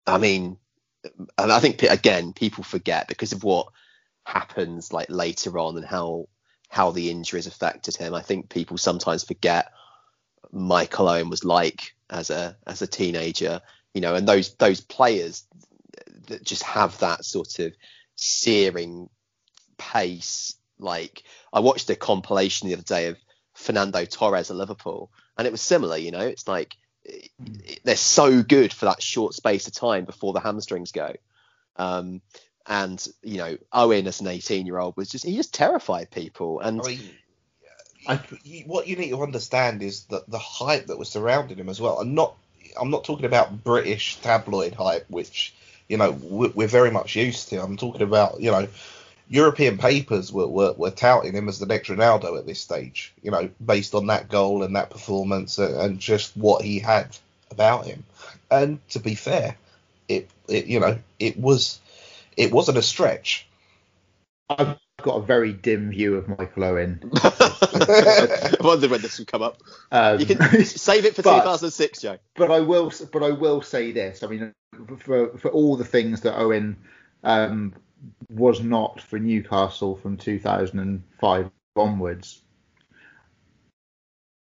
I 0.05 0.17
mean, 0.17 0.57
I 1.37 1.59
think 1.59 1.83
again 1.83 2.33
people 2.33 2.63
forget 2.63 3.07
because 3.07 3.31
of 3.31 3.43
what 3.43 3.67
happens 4.25 4.91
like 4.91 5.09
later 5.09 5.57
on 5.57 5.77
and 5.77 5.85
how 5.85 6.27
how 6.69 6.91
the 6.91 7.09
injuries 7.09 7.47
affected 7.47 7.95
him. 7.95 8.13
I 8.13 8.21
think 8.21 8.49
people 8.49 8.77
sometimes 8.77 9.23
forget 9.23 9.71
Michael 10.51 11.09
Owen 11.09 11.29
was 11.29 11.43
like 11.43 11.94
as 12.09 12.29
a 12.29 12.55
as 12.65 12.81
a 12.81 12.87
teenager, 12.87 13.61
you 13.93 14.01
know, 14.01 14.15
and 14.15 14.27
those 14.27 14.55
those 14.55 14.81
players 14.81 15.45
that 16.27 16.43
just 16.43 16.63
have 16.63 16.97
that 16.99 17.25
sort 17.25 17.59
of 17.59 17.73
searing 18.15 19.09
pace. 19.77 20.55
Like 20.77 21.23
I 21.53 21.59
watched 21.59 21.89
a 21.89 21.95
compilation 21.95 22.67
the 22.67 22.73
other 22.73 22.83
day 22.83 23.07
of 23.07 23.17
Fernando 23.53 24.05
Torres 24.05 24.51
at 24.51 24.57
Liverpool, 24.57 25.11
and 25.37 25.47
it 25.47 25.51
was 25.51 25.61
similar. 25.61 25.97
You 25.97 26.11
know, 26.11 26.19
it's 26.19 26.47
like 26.47 26.75
they're 27.83 27.95
so 27.95 28.43
good 28.43 28.73
for 28.73 28.85
that 28.85 29.01
short 29.01 29.33
space 29.33 29.67
of 29.67 29.73
time 29.73 30.05
before 30.05 30.33
the 30.33 30.39
hamstrings 30.39 30.91
go. 30.91 31.13
Um, 31.75 32.21
and 32.65 33.05
you 33.21 33.37
know, 33.37 33.57
Owen 33.71 34.07
as 34.07 34.21
an 34.21 34.27
18 34.27 34.65
year 34.65 34.79
old 34.79 34.97
was 34.97 35.09
just 35.09 35.25
he 35.25 35.35
just 35.35 35.53
terrified 35.53 36.11
people, 36.11 36.59
and 36.59 36.81
I 36.81 36.87
mean, 36.87 36.99
I- 38.07 38.63
what 38.65 38.87
you 38.87 38.95
need 38.95 39.09
to 39.09 39.23
understand 39.23 39.81
is 39.81 40.05
that 40.05 40.29
the 40.29 40.39
hype 40.39 40.87
that 40.87 40.97
was 40.97 41.09
surrounding 41.09 41.57
him 41.57 41.69
as 41.69 41.81
well. 41.81 41.99
I'm 41.99 42.13
not, 42.13 42.35
I'm 42.79 42.89
not 42.89 43.03
talking 43.03 43.25
about 43.25 43.63
British 43.63 44.17
tabloid 44.17 44.73
hype, 44.73 45.09
which 45.09 45.53
you 45.87 45.97
know 45.97 46.11
we're, 46.11 46.67
very 46.67 46.91
much 46.91 47.15
used 47.15 47.49
to. 47.49 47.61
I'm 47.61 47.77
talking 47.77 48.01
about 48.01 48.41
you 48.41 48.51
know 48.51 48.67
European 49.29 49.77
papers 49.77 50.31
were, 50.31 50.47
were 50.47 50.73
were 50.73 50.91
touting 50.91 51.33
him 51.33 51.49
as 51.49 51.59
the 51.59 51.65
next 51.65 51.89
Ronaldo 51.89 52.37
at 52.37 52.45
this 52.45 52.59
stage. 52.59 53.13
You 53.23 53.31
know, 53.31 53.49
based 53.65 53.95
on 53.95 54.07
that 54.07 54.29
goal 54.29 54.63
and 54.63 54.75
that 54.75 54.89
performance 54.89 55.57
and, 55.57 55.75
and 55.75 55.99
just 55.99 56.35
what 56.37 56.63
he 56.63 56.79
had 56.79 57.17
about 57.51 57.85
him. 57.85 58.03
And 58.51 58.79
to 58.89 58.99
be 58.99 59.15
fair, 59.15 59.57
it, 60.07 60.29
it 60.47 60.65
you 60.67 60.79
know 60.79 60.99
it 61.19 61.37
was 61.39 61.79
it 62.37 62.51
wasn't 62.51 62.77
a 62.77 62.83
stretch. 62.83 63.47
I've 64.49 64.77
got 65.05 65.17
a 65.17 65.21
very 65.21 65.53
dim 65.53 65.91
view 65.91 66.15
of 66.15 66.27
Michael 66.27 66.63
Owen. 66.63 66.99
I 67.23 68.55
wonder 68.59 68.89
when 68.89 69.01
this 69.01 69.19
would 69.19 69.27
come 69.27 69.43
up. 69.43 69.61
Um, 69.91 70.19
You 70.19 70.25
can 70.25 70.65
save 70.65 71.05
it 71.05 71.15
for 71.15 71.21
But- 71.23 71.41
2006, 71.41 72.01
Joe. 72.01 72.17
but 72.35 72.49
I 72.49 72.59
will, 72.61 72.91
but 73.13 73.21
I 73.21 73.29
will 73.29 73.61
say 73.61 73.91
this. 73.91 74.23
I 74.23 74.27
mean, 74.27 74.51
for 74.97 75.37
for 75.37 75.49
all 75.51 75.75
the 75.77 75.85
things 75.85 76.21
that 76.21 76.35
Owen 76.39 76.75
um, 77.23 77.73
was 78.29 78.61
not 78.61 78.99
for 78.99 79.19
Newcastle 79.19 79.95
from 79.95 80.17
2005 80.17 81.51
onwards, 81.75 82.41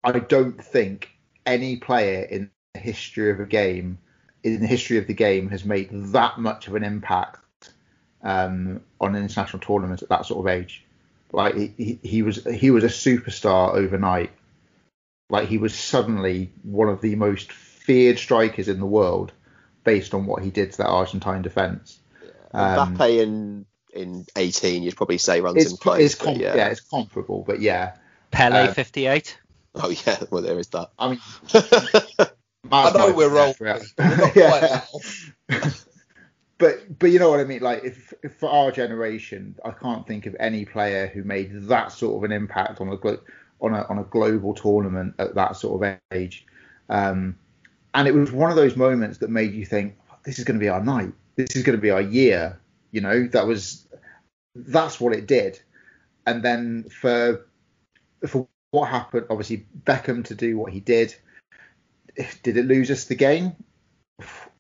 I 0.04 0.18
don't 0.20 0.64
think 0.64 1.10
any 1.44 1.76
player 1.78 2.22
in 2.22 2.50
the 2.74 2.80
history 2.80 3.30
of 3.32 3.40
a 3.40 3.46
game, 3.46 3.98
in 4.44 4.60
the 4.60 4.66
history 4.68 4.98
of 4.98 5.08
the 5.08 5.14
game, 5.14 5.50
has 5.50 5.64
made 5.64 5.88
that 6.12 6.38
much 6.38 6.68
of 6.68 6.76
an 6.76 6.84
impact 6.84 7.38
um, 8.26 8.80
on 9.00 9.14
an 9.14 9.22
international 9.22 9.60
tournament 9.60 10.02
at 10.02 10.08
that 10.08 10.26
sort 10.26 10.46
of 10.46 10.48
age. 10.52 10.84
Like 11.32 11.54
he, 11.54 11.72
he, 11.76 11.98
he 12.02 12.22
was, 12.22 12.44
he 12.44 12.70
was 12.70 12.84
a 12.84 12.88
superstar 12.88 13.74
overnight 13.74 14.30
like 15.28 15.48
he 15.48 15.58
was 15.58 15.74
suddenly 15.74 16.50
one 16.62 16.88
of 16.88 17.00
the 17.00 17.16
most 17.16 17.52
feared 17.52 18.18
strikers 18.18 18.68
in 18.68 18.78
the 18.78 18.86
world 18.86 19.32
based 19.84 20.14
on 20.14 20.26
what 20.26 20.42
he 20.42 20.50
did 20.50 20.72
to 20.72 20.78
that 20.78 20.86
Argentine 20.88 21.42
defence. 21.42 21.98
Um, 22.52 22.96
Mbappe 22.96 23.22
in 23.22 23.66
in 23.92 24.26
18, 24.36 24.82
you'd 24.82 24.96
probably 24.96 25.18
say 25.18 25.40
runs 25.40 25.56
It's, 25.62 25.70
in 25.70 25.76
close. 25.78 26.00
it's 26.00 26.14
com- 26.14 26.36
yeah. 26.36 26.54
yeah. 26.54 26.68
it's 26.68 26.80
comparable, 26.80 27.42
but 27.46 27.60
yeah. 27.60 27.94
Pele 28.30 28.68
Um, 28.68 28.74
58. 28.74 29.38
Oh 29.74 29.88
yeah, 29.90 30.18
well 30.30 30.42
there 30.42 30.58
is 30.58 30.68
that. 30.68 30.90
I 30.98 31.10
mean, 31.10 31.20
I 32.72 32.90
know 32.92 33.12
we're 33.12 33.28
wrong. 33.28 33.54
wrong. 33.60 33.80
We're 33.98 34.16
not 34.16 34.32
quite 34.32 34.60
that 34.60 35.84
but 36.58 36.98
but 36.98 37.10
you 37.10 37.18
know 37.18 37.30
what 37.30 37.40
I 37.40 37.44
mean. 37.44 37.60
Like 37.60 37.84
if, 37.84 38.12
if 38.22 38.34
for 38.36 38.50
our 38.50 38.70
generation, 38.72 39.56
I 39.64 39.70
can't 39.70 40.06
think 40.06 40.26
of 40.26 40.36
any 40.40 40.64
player 40.64 41.06
who 41.06 41.22
made 41.22 41.50
that 41.68 41.92
sort 41.92 42.16
of 42.16 42.24
an 42.24 42.32
impact 42.32 42.80
on 42.80 42.88
a 42.88 42.96
glo- 42.96 43.20
on 43.60 43.74
a 43.74 43.86
on 43.88 43.98
a 43.98 44.04
global 44.04 44.54
tournament 44.54 45.14
at 45.18 45.34
that 45.34 45.56
sort 45.56 45.82
of 45.82 45.98
age. 46.12 46.46
Um, 46.88 47.36
and 47.94 48.06
it 48.06 48.14
was 48.14 48.32
one 48.32 48.50
of 48.50 48.56
those 48.56 48.76
moments 48.76 49.18
that 49.18 49.30
made 49.30 49.52
you 49.52 49.64
think, 49.64 49.96
this 50.24 50.38
is 50.38 50.44
going 50.44 50.58
to 50.58 50.64
be 50.64 50.68
our 50.68 50.82
night. 50.82 51.12
This 51.36 51.56
is 51.56 51.62
going 51.62 51.76
to 51.76 51.82
be 51.82 51.90
our 51.90 52.00
year. 52.00 52.58
You 52.90 53.00
know, 53.00 53.26
that 53.28 53.46
was 53.46 53.86
that's 54.54 55.00
what 55.00 55.12
it 55.12 55.26
did. 55.26 55.60
And 56.26 56.42
then 56.42 56.84
for 56.84 57.46
for 58.26 58.48
what 58.70 58.88
happened, 58.88 59.26
obviously 59.30 59.66
Beckham 59.84 60.24
to 60.24 60.34
do 60.34 60.58
what 60.58 60.72
he 60.72 60.80
did. 60.80 61.14
Did 62.42 62.56
it 62.56 62.64
lose 62.64 62.90
us 62.90 63.04
the 63.04 63.14
game? 63.14 63.52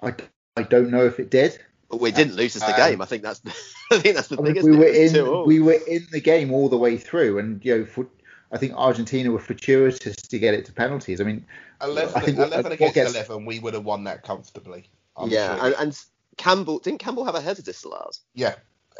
I, 0.02 0.14
I 0.56 0.62
don't 0.62 0.90
know 0.90 1.06
if 1.06 1.18
it 1.18 1.30
did. 1.30 1.58
But 1.88 2.00
we 2.00 2.10
didn't 2.10 2.34
lose 2.34 2.56
us 2.56 2.62
the 2.62 2.72
Um, 2.72 2.90
game. 2.90 3.00
I 3.02 3.04
think 3.06 3.22
that's 3.22 3.40
I 3.92 3.98
think 3.98 4.16
that's 4.16 4.28
the 4.28 4.34
I 4.40 4.44
thing. 4.44 4.54
mean, 4.54 4.56
isn't 4.56 4.70
we 4.72 4.78
were 4.78 4.86
in 4.86 5.12
two 5.12 5.44
we 5.44 5.60
were 5.60 5.78
in 5.86 6.06
the 6.10 6.20
game 6.20 6.52
all 6.52 6.68
the 6.68 6.76
way 6.78 6.96
through, 6.96 7.38
and 7.38 7.64
you 7.64 7.78
know, 7.78 7.84
for, 7.84 8.06
I 8.52 8.58
think 8.58 8.74
Argentina 8.74 9.30
were 9.30 9.38
fortuitous 9.38 10.16
to 10.16 10.38
get 10.38 10.54
it 10.54 10.64
to 10.66 10.72
penalties. 10.72 11.20
I 11.20 11.24
mean, 11.24 11.46
11, 11.82 12.14
I 12.16 12.20
think 12.20 12.38
11 12.38 12.72
against 12.72 12.94
gets- 12.94 13.14
11, 13.14 13.44
we 13.44 13.58
would 13.60 13.74
have 13.74 13.84
won 13.84 14.04
that 14.04 14.22
comfortably. 14.24 14.88
I'm 15.16 15.30
yeah, 15.30 15.56
sure. 15.56 15.66
and, 15.66 15.74
and 15.78 16.00
Campbell 16.36 16.78
didn't 16.80 16.98
Campbell 16.98 17.24
have 17.24 17.34
a 17.34 17.40
header 17.40 17.62
disallowed? 17.62 18.16
yeah. 18.34 18.54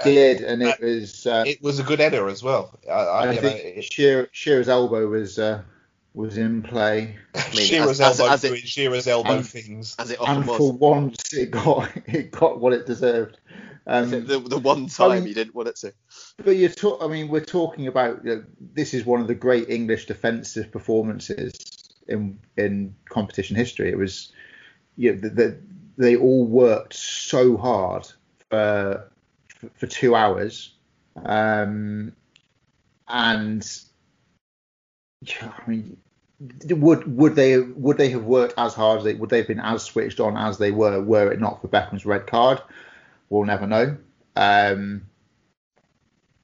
did 0.05 0.43
and 0.43 0.63
it 0.63 0.81
was. 0.81 1.27
Uh, 1.27 1.45
It 1.47 1.63
was 1.63 1.79
a 1.79 1.83
good 1.83 2.01
header 2.01 2.29
as 2.29 2.43
well. 2.43 2.79
I, 2.89 2.93
I, 2.93 3.29
I 3.31 3.37
think 3.37 3.43
know, 3.65 3.71
it, 3.81 3.85
Shearer, 3.85 4.29
Shearer's 4.33 4.69
elbow 4.69 5.07
was 5.09 5.39
uh, 5.39 5.63
was 6.17 6.39
in 6.39 6.63
play, 6.63 7.15
mean, 7.35 7.45
Shearer's 7.67 8.01
as- 8.01 8.19
as- 8.19 8.21
elbow 8.21 8.33
as 8.33 8.45
it- 8.45 8.49
doing 8.49 8.63
Shearer's 8.63 9.07
elbow 9.07 9.37
and- 9.37 9.47
things. 9.47 9.95
As 9.99 10.11
it 10.11 10.19
often 10.21 10.37
and 10.39 10.47
was. 10.47 10.57
for 10.59 10.73
once 10.73 11.33
it 11.35 11.51
got 11.53 11.91
it 12.07 12.31
got 12.33 12.59
what 12.59 12.73
it 12.73 12.87
deserved. 12.87 13.39
Um, 13.89 14.11
the, 14.11 14.41
the 14.41 14.59
one 14.59 14.89
time 14.89 15.21
mean- 15.21 15.29
you 15.29 15.35
didn't 15.35 15.55
want 15.55 15.69
it 15.69 15.77
to. 15.77 15.93
But 16.45 16.57
you're 16.57 16.71
talk, 16.71 17.01
I 17.03 17.07
mean, 17.07 17.29
we're 17.29 17.45
talking 17.45 17.87
about 17.87 18.25
you 18.25 18.35
know, 18.37 18.45
this 18.73 18.95
is 18.95 19.05
one 19.05 19.21
of 19.21 19.29
the 19.29 19.35
great 19.35 19.69
English 19.71 20.07
defensive 20.07 20.73
performances 20.73 21.53
in 22.09 22.39
in 22.57 22.95
competition 23.09 23.55
history. 23.57 23.91
It 23.91 23.99
was, 23.99 24.33
you 24.97 25.13
know, 25.15 25.21
the, 25.21 25.29
the, 25.29 25.59
they 25.99 26.17
all 26.17 26.47
worked 26.47 26.95
so 26.95 27.57
hard 27.59 28.07
for 28.51 29.11
for, 29.55 29.69
for 29.77 29.87
two 29.87 30.15
hours, 30.17 30.75
um, 31.25 32.13
and 33.09 33.67
yeah, 35.23 35.53
I 35.67 35.71
mean, 35.71 35.97
would 36.39 37.17
would 37.17 37.35
they 37.35 37.59
would 37.59 37.97
they 37.97 38.11
have 38.11 38.25
worked 38.25 38.55
as 38.59 38.75
hard 38.75 38.99
as 38.99 39.05
they 39.05 39.15
would 39.15 39.31
they 39.31 39.39
have 39.39 39.47
been 39.47 39.61
as 39.61 39.83
switched 39.83 40.21
on 40.21 40.37
as 40.37 40.59
they 40.59 40.71
were 40.71 41.03
were 41.03 41.33
it 41.33 41.41
not 41.41 41.61
for 41.61 41.69
Beckham's 41.69 42.05
red 42.05 42.27
card? 42.27 42.61
We'll 43.29 43.45
never 43.45 43.67
know. 43.67 43.97
Um, 44.37 45.07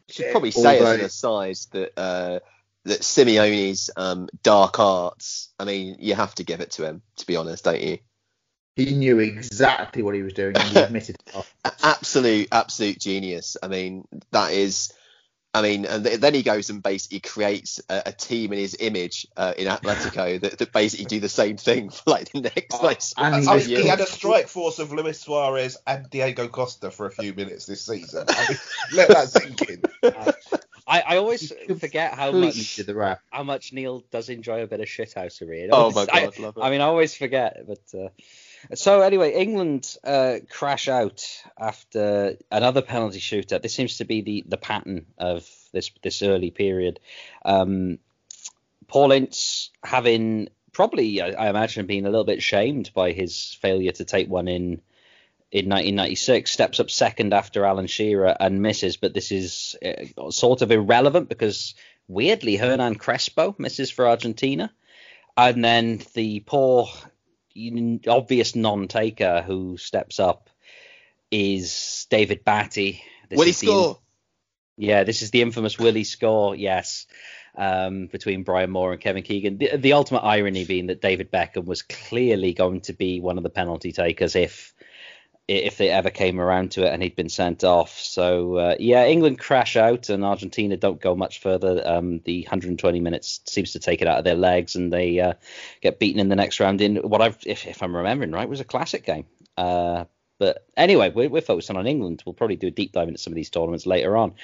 should 0.08 0.30
probably 0.30 0.50
say 0.50 0.78
although- 0.78 0.92
as 0.92 0.98
an 0.98 1.04
aside 1.04 1.56
that 1.72 1.92
uh, 1.98 2.38
that 2.84 3.00
Simeone's 3.00 3.90
um, 3.96 4.28
dark 4.42 4.80
arts. 4.80 5.50
I 5.58 5.64
mean, 5.64 5.96
you 6.00 6.14
have 6.14 6.34
to 6.36 6.44
give 6.44 6.60
it 6.60 6.72
to 6.72 6.84
him, 6.84 7.02
to 7.16 7.26
be 7.26 7.36
honest, 7.36 7.64
don't 7.64 7.80
you? 7.80 7.98
he 8.76 8.94
knew 8.94 9.18
exactly 9.18 10.02
what 10.02 10.14
he 10.14 10.22
was 10.22 10.32
doing 10.32 10.56
and 10.56 10.68
he 10.68 10.78
admitted 10.82 11.16
it. 11.26 11.46
Absolute, 11.82 12.48
absolute 12.52 12.98
genius. 12.98 13.56
I 13.62 13.68
mean, 13.68 14.06
that 14.30 14.52
is. 14.52 14.92
I 15.54 15.60
mean, 15.60 15.84
and 15.84 16.02
th- 16.02 16.18
then 16.20 16.32
he 16.32 16.42
goes 16.42 16.70
and 16.70 16.82
basically 16.82 17.20
creates 17.20 17.78
a, 17.90 18.02
a 18.06 18.12
team 18.12 18.52
in 18.54 18.58
his 18.58 18.74
image 18.80 19.26
uh, 19.36 19.52
in 19.58 19.66
Atletico 19.68 20.40
that, 20.40 20.56
that 20.58 20.72
basically 20.72 21.04
do 21.06 21.20
the 21.20 21.28
same 21.28 21.58
thing 21.58 21.90
for 21.90 22.10
like 22.10 22.32
the 22.32 22.40
next 22.40 22.76
Oh, 22.80 22.86
like 22.86 23.02
and 23.18 23.34
I 23.34 23.40
he 23.40 23.46
mean, 23.46 23.54
was- 23.56 23.66
he 23.66 23.86
had 23.86 24.00
a 24.00 24.06
strike 24.06 24.48
force 24.48 24.78
of 24.78 24.92
Luis 24.92 25.20
Suarez 25.20 25.76
and 25.86 26.08
Diego 26.08 26.48
Costa 26.48 26.90
for 26.90 27.06
a 27.06 27.10
few 27.10 27.34
minutes 27.34 27.66
this 27.66 27.84
season. 27.84 28.24
I 28.28 28.46
mean, 28.48 28.58
let 28.94 29.08
that 29.08 29.28
sink 29.28 29.60
in. 29.68 29.82
I, 30.86 31.00
I 31.06 31.16
always 31.18 31.52
forget 31.78 32.14
how 32.14 32.32
much 32.32 32.76
did 32.76 32.86
the 32.86 32.94
rap. 32.94 33.20
how 33.30 33.42
much 33.44 33.72
Neil 33.72 34.02
does 34.10 34.28
enjoy 34.30 34.62
a 34.62 34.66
bit 34.66 34.80
of 34.80 34.86
shithousery. 34.86 35.64
It 35.64 35.70
Oh 35.72 35.76
always- 35.90 35.94
my 35.96 36.06
I- 36.12 36.24
god, 36.24 36.38
love 36.38 36.56
it. 36.56 36.60
I 36.62 36.70
mean, 36.70 36.80
I 36.80 36.84
always 36.84 37.14
forget, 37.14 37.58
but 37.66 37.98
uh, 37.98 38.08
so 38.74 39.00
anyway, 39.00 39.34
England 39.34 39.96
uh, 40.04 40.36
crash 40.48 40.88
out 40.88 41.26
after 41.58 42.36
another 42.50 42.82
penalty 42.82 43.20
shootout. 43.20 43.62
This 43.62 43.74
seems 43.74 43.98
to 43.98 44.04
be 44.04 44.22
the, 44.22 44.44
the 44.46 44.56
pattern 44.56 45.06
of 45.18 45.48
this 45.72 45.90
this 46.02 46.22
early 46.22 46.50
period. 46.50 47.00
Um, 47.44 47.98
Paul 48.88 49.12
Ince 49.12 49.70
having 49.82 50.48
probably, 50.72 51.20
I, 51.20 51.30
I 51.30 51.48
imagine, 51.50 51.86
being 51.86 52.06
a 52.06 52.10
little 52.10 52.24
bit 52.24 52.42
shamed 52.42 52.90
by 52.94 53.12
his 53.12 53.56
failure 53.60 53.92
to 53.92 54.04
take 54.04 54.28
one 54.28 54.48
in 54.48 54.82
in 55.52 55.68
1996, 55.68 56.50
steps 56.50 56.80
up 56.80 56.90
second 56.90 57.34
after 57.34 57.66
Alan 57.66 57.86
Shearer 57.86 58.34
and 58.40 58.62
misses, 58.62 58.96
but 58.96 59.12
this 59.12 59.30
is 59.30 59.76
uh, 59.84 60.30
sort 60.30 60.62
of 60.62 60.70
irrelevant 60.70 61.28
because 61.28 61.74
weirdly 62.08 62.56
Hernan 62.56 62.94
Crespo 62.94 63.54
misses 63.58 63.90
for 63.90 64.08
Argentina. 64.08 64.72
And 65.36 65.62
then 65.62 66.00
the 66.14 66.40
poor, 66.40 66.88
obvious 68.08 68.54
non-taker 68.56 69.42
who 69.46 69.76
steps 69.76 70.18
up 70.20 70.50
is 71.30 72.06
David 72.10 72.44
Batty. 72.44 73.02
This 73.28 73.36
Will 73.38 73.44
he 73.44 73.50
is 73.50 73.60
the- 73.60 73.66
score? 73.66 73.98
yeah, 74.76 75.04
this 75.04 75.22
is 75.22 75.30
the 75.30 75.42
infamous 75.42 75.78
Willie 75.78 76.04
score. 76.04 76.54
Yes, 76.54 77.06
um, 77.56 78.06
between 78.06 78.42
Brian 78.42 78.70
Moore 78.70 78.92
and 78.92 79.00
Kevin 79.00 79.22
Keegan. 79.22 79.58
The, 79.58 79.76
the 79.76 79.92
ultimate 79.92 80.20
irony 80.24 80.64
being 80.64 80.86
that 80.86 81.00
David 81.02 81.30
Beckham 81.30 81.64
was 81.66 81.82
clearly 81.82 82.52
going 82.54 82.80
to 82.82 82.92
be 82.92 83.20
one 83.20 83.36
of 83.36 83.42
the 83.44 83.50
penalty 83.50 83.92
takers 83.92 84.34
if 84.36 84.72
if 85.48 85.76
they 85.76 85.90
ever 85.90 86.10
came 86.10 86.40
around 86.40 86.70
to 86.72 86.84
it 86.84 86.92
and 86.92 87.02
he'd 87.02 87.16
been 87.16 87.28
sent 87.28 87.64
off. 87.64 87.98
So 87.98 88.56
uh, 88.56 88.76
yeah, 88.78 89.06
England 89.06 89.38
crash 89.38 89.76
out 89.76 90.08
and 90.08 90.24
Argentina 90.24 90.76
don't 90.76 91.00
go 91.00 91.14
much 91.14 91.40
further. 91.40 91.82
Um, 91.84 92.20
the 92.24 92.42
120 92.42 93.00
minutes 93.00 93.40
seems 93.46 93.72
to 93.72 93.78
take 93.78 94.02
it 94.02 94.08
out 94.08 94.18
of 94.18 94.24
their 94.24 94.36
legs 94.36 94.76
and 94.76 94.92
they 94.92 95.18
uh, 95.20 95.34
get 95.80 95.98
beaten 95.98 96.20
in 96.20 96.28
the 96.28 96.36
next 96.36 96.60
round 96.60 96.80
in 96.80 96.96
what 96.96 97.20
I've, 97.20 97.38
if, 97.44 97.66
if 97.66 97.82
I'm 97.82 97.96
remembering 97.96 98.30
right, 98.32 98.48
was 98.48 98.60
a 98.60 98.64
classic 98.64 99.04
game. 99.04 99.26
Uh, 99.56 100.04
but 100.38 100.66
anyway, 100.76 101.10
we're, 101.10 101.28
we're 101.28 101.40
focusing 101.40 101.76
on 101.76 101.86
England. 101.86 102.22
We'll 102.26 102.32
probably 102.34 102.56
do 102.56 102.68
a 102.68 102.72
deep 102.72 102.92
dive 102.92 103.08
into 103.08 103.20
some 103.20 103.32
of 103.32 103.36
these 103.36 103.50
tournaments 103.50 103.86
later 103.86 104.16
on. 104.16 104.34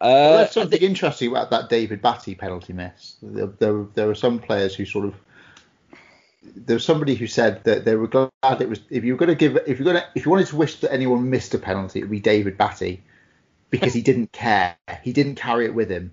Well, 0.00 0.34
Uh, 0.34 0.36
there's 0.38 0.52
something 0.52 0.80
interesting 0.80 1.30
about 1.30 1.50
that 1.50 1.68
David 1.68 2.02
Batty 2.02 2.34
penalty 2.34 2.72
miss. 2.72 3.16
There, 3.22 3.46
there, 3.46 3.86
there 3.94 4.06
were 4.06 4.14
some 4.14 4.38
players 4.38 4.74
who 4.74 4.84
sort 4.84 5.06
of. 5.06 5.14
There 6.54 6.74
was 6.74 6.84
somebody 6.84 7.14
who 7.14 7.26
said 7.26 7.64
that 7.64 7.84
they 7.84 7.94
were 7.96 8.08
glad 8.08 8.30
it 8.60 8.68
was. 8.68 8.80
If 8.90 9.04
you 9.04 9.14
were 9.14 9.18
going 9.18 9.28
to 9.30 9.34
give, 9.34 9.56
if 9.66 9.78
you're 9.78 9.84
going 9.92 9.96
to, 9.96 10.06
if 10.14 10.24
you 10.24 10.30
wanted 10.30 10.48
to 10.48 10.56
wish 10.56 10.80
that 10.80 10.92
anyone 10.92 11.30
missed 11.30 11.54
a 11.54 11.58
penalty, 11.58 12.00
it 12.00 12.02
would 12.02 12.10
be 12.10 12.20
David 12.20 12.56
Batty, 12.58 13.02
because 13.70 13.92
he 13.94 14.02
didn't 14.02 14.32
care. 14.32 14.76
He 15.02 15.12
didn't 15.12 15.36
carry 15.36 15.64
it 15.66 15.74
with 15.74 15.90
him. 15.90 16.12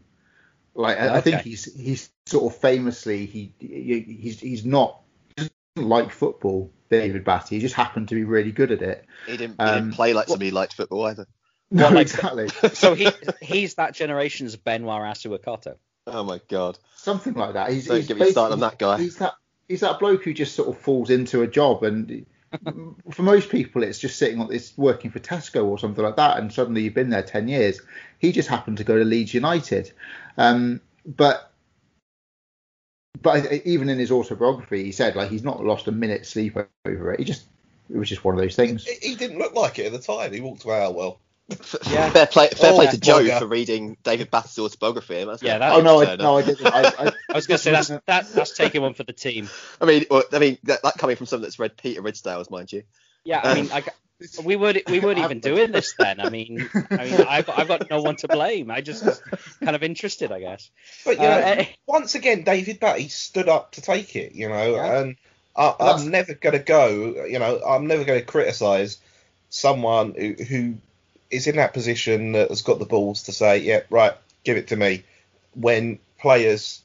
Like 0.75 0.99
I, 0.99 1.15
I 1.17 1.21
think 1.21 1.41
he's 1.41 1.65
he's 1.73 2.09
sort 2.27 2.53
of 2.53 2.59
famously 2.59 3.25
he, 3.25 3.53
he 3.59 3.99
he's 4.01 4.39
he's 4.39 4.63
not 4.65 5.01
he 5.35 5.49
doesn't 5.75 5.89
like 5.89 6.11
football. 6.11 6.71
David 6.89 7.25
Batty. 7.25 7.55
He 7.55 7.61
just 7.61 7.75
happened 7.75 8.07
to 8.09 8.15
be 8.15 8.23
really 8.23 8.53
good 8.53 8.71
at 8.71 8.81
it. 8.81 9.05
He 9.25 9.35
didn't, 9.35 9.55
he 9.59 9.67
Um, 9.67 9.75
didn't 9.83 9.95
play 9.95 10.13
like 10.13 10.27
somebody 10.29 10.49
who 10.51 10.55
liked 10.55 10.73
football 10.73 11.05
either. 11.07 11.27
No, 11.69 11.89
like- 11.89 12.03
exactly. 12.03 12.47
so 12.73 12.93
he 12.93 13.09
he's 13.41 13.73
that 13.75 13.93
generation's 13.93 14.55
Benoit 14.55 15.01
Assou-Ekotto. 15.01 15.75
Oh 16.05 16.23
my 16.23 16.39
god. 16.47 16.79
Something 16.95 17.33
like 17.33 17.55
that. 17.55 17.71
He's, 17.71 17.87
Don't 17.87 17.97
he's 17.97 18.07
get 18.07 18.17
me 18.17 18.31
started 18.31 18.53
on 18.53 18.59
that 18.61 18.79
guy. 18.79 18.99
He's 18.99 19.17
that 19.17 19.33
he's 19.67 19.81
that 19.81 19.99
bloke 19.99 20.23
who 20.23 20.33
just 20.33 20.55
sort 20.55 20.69
of 20.69 20.77
falls 20.77 21.09
into 21.09 21.41
a 21.41 21.47
job, 21.47 21.83
and 21.83 22.25
for 23.11 23.23
most 23.23 23.49
people, 23.49 23.83
it's 23.83 23.99
just 23.99 24.17
sitting 24.17 24.39
on 24.39 24.53
it's 24.53 24.77
working 24.77 25.11
for 25.11 25.19
Tesco 25.19 25.65
or 25.65 25.79
something 25.79 26.03
like 26.03 26.15
that, 26.15 26.37
and 26.37 26.51
suddenly 26.51 26.83
you've 26.83 26.93
been 26.93 27.09
there 27.09 27.23
ten 27.23 27.47
years. 27.47 27.81
He 28.19 28.31
just 28.31 28.49
happened 28.49 28.77
to 28.77 28.83
go 28.83 28.97
to 28.97 29.05
Leeds 29.05 29.33
United, 29.33 29.91
um, 30.37 30.81
but. 31.05 31.51
But 33.19 33.51
even 33.65 33.89
in 33.89 33.97
his 33.97 34.11
autobiography, 34.11 34.83
he 34.83 34.91
said 34.91 35.15
like 35.15 35.31
he's 35.31 35.43
not 35.43 35.65
lost 35.65 35.87
a 35.87 35.91
minute's 35.91 36.29
sleep 36.29 36.55
over 36.85 37.13
it. 37.13 37.19
He 37.19 37.25
just 37.25 37.47
it 37.89 37.97
was 37.97 38.09
just 38.09 38.23
one 38.23 38.35
of 38.35 38.41
those 38.41 38.55
things. 38.55 38.85
He, 38.85 39.15
didn't 39.15 39.39
look 39.39 39.55
like 39.55 39.79
it 39.79 39.87
at 39.87 39.91
the 39.91 39.99
time. 39.99 40.33
He 40.33 40.41
walked 40.41 40.65
away, 40.65 40.83
oh, 40.83 40.91
well. 40.91 41.19
Yeah. 41.89 42.09
Fair 42.09 42.27
play, 42.27 42.49
fair 42.49 42.71
Oh, 42.71 42.75
play 42.75 42.85
yeah. 42.85 42.91
to 42.91 42.99
Joe 42.99 43.19
Bugger. 43.19 43.39
for 43.39 43.47
reading 43.47 43.95
David 44.03 44.29
Batty's 44.29 44.59
autobiography. 44.59 45.23
That's 45.23 45.41
Yeah, 45.41 45.59
got 45.59 45.69
that- 45.69 45.75
Oh 45.77 45.81
no, 45.81 46.01
I, 46.01 46.15
no, 46.17 46.37
I 46.37 46.41
didn't. 46.41 46.67
I, 46.67 46.81
I, 46.81 47.11
I 47.29 47.33
was 47.33 47.47
going 47.47 47.57
to 47.57 47.63
say 47.63 47.71
that's 47.71 47.87
that, 48.07 48.29
that's 48.33 48.51
taking 48.51 48.81
one 48.81 48.93
for 48.93 49.03
the 49.03 49.13
team. 49.13 49.47
I 49.79 49.85
mean, 49.85 50.05
well, 50.09 50.23
I 50.33 50.39
mean 50.39 50.57
that, 50.63 50.83
that 50.83 50.97
coming 50.97 51.15
from 51.15 51.25
someone 51.25 51.43
that's 51.43 51.57
read 51.59 51.77
Peter 51.77 52.01
Ridsdale's, 52.01 52.49
mind 52.49 52.73
you. 52.73 52.83
Yeah, 53.23 53.41
I 53.43 53.53
mean, 53.55 53.69
I, 53.71 53.83
we 54.43 54.55
would 54.55 54.83
we 54.89 54.99
weren't 54.99 55.19
even 55.19 55.39
doing 55.39 55.71
this 55.71 55.93
then. 55.93 56.19
I 56.19 56.29
mean, 56.29 56.69
I 56.91 57.03
mean, 57.05 57.13
I've 57.21 57.45
got, 57.45 57.59
I've 57.59 57.67
got 57.67 57.89
no 57.89 58.01
one 58.01 58.15
to 58.17 58.27
blame. 58.27 58.71
I 58.71 58.81
just 58.81 59.05
was 59.05 59.21
kind 59.63 59.75
of 59.75 59.83
interested, 59.83 60.31
I 60.31 60.39
guess. 60.39 60.69
But, 61.05 61.17
you 61.19 61.25
Uh, 61.27 61.29
know, 61.29 61.37
eh, 61.37 61.65
once 61.85 62.15
again, 62.15 62.43
David 62.43 62.79
Batty 62.79 63.09
stood 63.09 63.47
up 63.47 63.73
to 63.73 63.81
take 63.81 64.15
it, 64.15 64.33
you 64.33 64.49
know, 64.49 64.75
Yeah. 64.75 64.99
and 65.01 65.15
I, 65.55 65.75
I'm 65.79 66.09
never 66.09 66.33
going 66.33 66.53
to 66.57 66.63
go, 66.63 67.25
you 67.25 67.39
know, 67.39 67.61
I'm 67.65 67.87
never 67.87 68.03
going 68.05 68.19
to 68.19 68.25
criticise 68.25 68.97
someone 69.49 70.13
who, 70.17 70.33
who 70.43 70.75
is 71.29 71.47
in 71.47 71.57
that 71.57 71.73
position 71.73 72.33
that 72.33 72.49
has 72.49 72.61
got 72.61 72.79
the 72.79 72.85
balls 72.85 73.23
to 73.23 73.31
say, 73.31 73.57
yeah, 73.59 73.81
right, 73.89 74.13
give 74.43 74.57
it 74.57 74.67
to 74.69 74.75
me, 74.75 75.03
when 75.53 75.99
players 76.19 76.81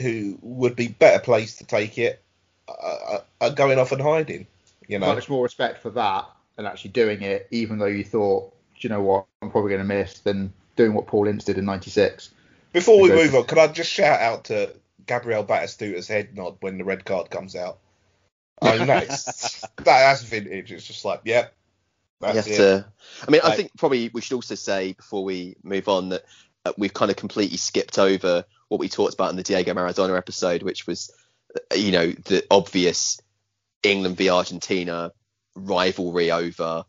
who 0.00 0.38
would 0.42 0.76
be 0.76 0.88
better 0.88 1.20
placed 1.20 1.58
to 1.58 1.64
take 1.64 1.98
it 1.98 2.22
are, 2.68 3.22
are 3.40 3.50
going 3.50 3.78
off 3.78 3.92
and 3.92 4.00
hiding, 4.02 4.46
you 4.88 4.98
know. 4.98 5.14
much 5.14 5.28
more 5.28 5.42
respect 5.42 5.82
for 5.82 5.90
that 5.90 6.26
than 6.56 6.66
actually 6.66 6.90
doing 6.90 7.22
it, 7.22 7.46
even 7.50 7.78
though 7.78 7.86
you 7.86 8.04
thought, 8.04 8.52
"Do 8.80 8.88
you 8.88 8.88
know 8.88 9.02
what, 9.02 9.26
I'm 9.42 9.50
probably 9.50 9.70
going 9.70 9.86
to 9.86 9.94
miss, 9.94 10.20
than 10.20 10.52
doing 10.76 10.94
what 10.94 11.06
Paul 11.06 11.28
Ince 11.28 11.44
did 11.44 11.58
in 11.58 11.64
'96. 11.64 12.30
Before 12.72 13.00
we 13.00 13.10
Because- 13.10 13.26
move 13.26 13.34
on, 13.36 13.44
could 13.44 13.58
I 13.58 13.68
just 13.68 13.90
shout 13.90 14.20
out 14.20 14.44
to 14.44 14.74
Gabriel 15.06 15.44
Batistuta's 15.44 16.08
head 16.08 16.36
nod 16.36 16.56
when 16.60 16.78
the 16.78 16.84
red 16.84 17.04
card 17.04 17.30
comes 17.30 17.54
out? 17.54 17.78
I 18.62 18.78
mean, 18.78 18.86
that's, 18.86 19.60
that, 19.76 19.84
that's 19.84 20.22
vintage. 20.22 20.72
It's 20.72 20.86
just 20.86 21.04
like, 21.04 21.20
yep, 21.24 21.52
that's 22.32 22.46
have 22.46 22.54
it. 22.54 22.56
to. 22.56 22.86
I 23.26 23.30
mean, 23.30 23.40
I 23.44 23.56
think 23.56 23.70
probably 23.76 24.10
we 24.12 24.20
should 24.20 24.34
also 24.34 24.54
say 24.54 24.92
before 24.92 25.24
we 25.24 25.56
move 25.62 25.88
on 25.88 26.10
that 26.10 26.24
uh, 26.64 26.72
we've 26.76 26.94
kind 26.94 27.10
of 27.10 27.16
completely 27.16 27.56
skipped 27.56 27.98
over 27.98 28.44
what 28.68 28.80
we 28.80 28.88
talked 28.88 29.14
about 29.14 29.30
in 29.30 29.36
the 29.36 29.42
Diego 29.42 29.74
Maradona 29.74 30.16
episode, 30.16 30.62
which 30.62 30.86
was, 30.86 31.10
uh, 31.54 31.74
you 31.74 31.92
know, 31.92 32.06
the 32.10 32.44
obvious 32.50 33.20
England 33.82 34.16
v 34.16 34.30
Argentina 34.30 35.12
rivalry 35.54 36.30
over, 36.30 36.84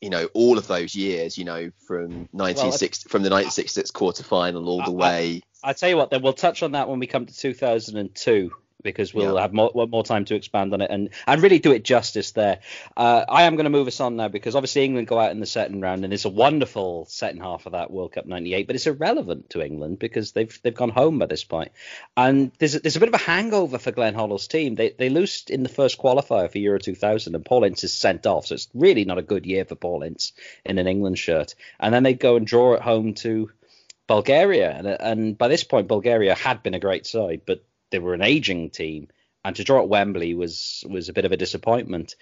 you 0.00 0.10
know, 0.10 0.28
all 0.34 0.58
of 0.58 0.66
those 0.66 0.94
years, 0.94 1.36
you 1.36 1.44
know, 1.44 1.70
from 1.86 2.28
1960 2.32 3.08
from 3.08 3.22
the 3.22 3.30
1966 3.30 3.90
quarter 3.90 4.24
final 4.24 4.68
all 4.68 4.78
the 4.78 4.84
I- 4.84 5.08
I- 5.08 5.10
way. 5.10 5.42
I 5.62 5.72
tell 5.72 5.88
you 5.88 5.96
what, 5.96 6.10
then 6.10 6.22
we'll 6.22 6.32
touch 6.32 6.62
on 6.62 6.72
that 6.72 6.88
when 6.88 6.98
we 6.98 7.06
come 7.06 7.26
to 7.26 7.34
2002 7.34 8.52
because 8.86 9.12
we'll 9.12 9.34
Yeah. 9.34 9.42
have 9.42 9.52
more, 9.52 9.70
more 9.74 10.04
time 10.04 10.24
to 10.26 10.34
expand 10.34 10.72
on 10.72 10.80
it 10.80 10.90
and, 10.90 11.10
and 11.26 11.42
really 11.42 11.58
do 11.58 11.72
it 11.72 11.84
justice 11.84 12.30
there. 12.30 12.60
Uh, 12.96 13.24
I 13.28 13.42
am 13.42 13.56
going 13.56 13.64
to 13.64 13.70
move 13.70 13.88
us 13.88 14.00
on 14.00 14.16
now 14.16 14.28
because 14.28 14.54
obviously 14.54 14.84
England 14.84 15.08
go 15.08 15.18
out 15.18 15.32
in 15.32 15.40
the 15.40 15.46
second 15.46 15.80
round 15.82 16.04
and 16.04 16.12
it's 16.14 16.24
a 16.24 16.30
wonderful 16.30 17.04
second 17.06 17.40
half 17.40 17.66
of 17.66 17.72
that 17.72 17.90
World 17.90 18.12
Cup 18.12 18.26
'98, 18.26 18.66
but 18.66 18.76
it's 18.76 18.86
irrelevant 18.86 19.50
to 19.50 19.60
England 19.62 19.98
because 19.98 20.32
they've 20.32 20.58
they've 20.62 20.74
gone 20.74 20.90
home 20.90 21.18
by 21.18 21.26
this 21.26 21.44
point. 21.44 21.72
And 22.16 22.52
there's 22.58 22.74
a, 22.76 22.80
there's 22.80 22.96
a 22.96 23.00
bit 23.00 23.08
of 23.08 23.14
a 23.14 23.18
hangover 23.18 23.78
for 23.78 23.90
Glenn 23.92 24.14
Hoddle's 24.14 24.48
team. 24.48 24.76
They 24.76 24.90
they 24.90 25.08
lose 25.10 25.44
in 25.48 25.62
the 25.62 25.68
first 25.68 25.98
qualifier 25.98 26.50
for 26.50 26.58
Euro 26.58 26.78
2000 26.78 27.34
and 27.34 27.44
Paul 27.44 27.64
Ince 27.64 27.84
is 27.84 27.92
sent 27.92 28.26
off, 28.26 28.46
so 28.46 28.54
it's 28.54 28.68
really 28.74 29.04
not 29.04 29.18
a 29.18 29.22
good 29.22 29.44
year 29.46 29.64
for 29.64 29.74
Paul 29.74 30.02
Ince 30.02 30.32
in 30.64 30.78
an 30.78 30.86
England 30.86 31.18
shirt. 31.18 31.54
And 31.80 31.92
then 31.92 32.04
they 32.04 32.14
go 32.14 32.36
and 32.36 32.46
draw 32.46 32.74
at 32.74 32.82
home 32.82 33.14
to 33.14 33.50
Bulgaria, 34.06 34.70
and, 34.70 34.86
and 34.86 35.38
by 35.38 35.48
this 35.48 35.64
point, 35.64 35.88
Bulgaria 35.88 36.34
had 36.34 36.62
been 36.62 36.74
a 36.74 36.78
great 36.78 37.06
side, 37.06 37.40
but 37.44 37.64
they 37.90 37.98
were 37.98 38.14
an 38.14 38.22
aging 38.22 38.70
team, 38.70 39.08
and 39.44 39.56
to 39.56 39.64
draw 39.64 39.80
at 39.80 39.88
Wembley 39.88 40.34
was 40.34 40.84
was 40.88 41.08
a 41.08 41.12
bit 41.12 41.24
of 41.24 41.32
a 41.32 41.36
disappointment. 41.36 42.16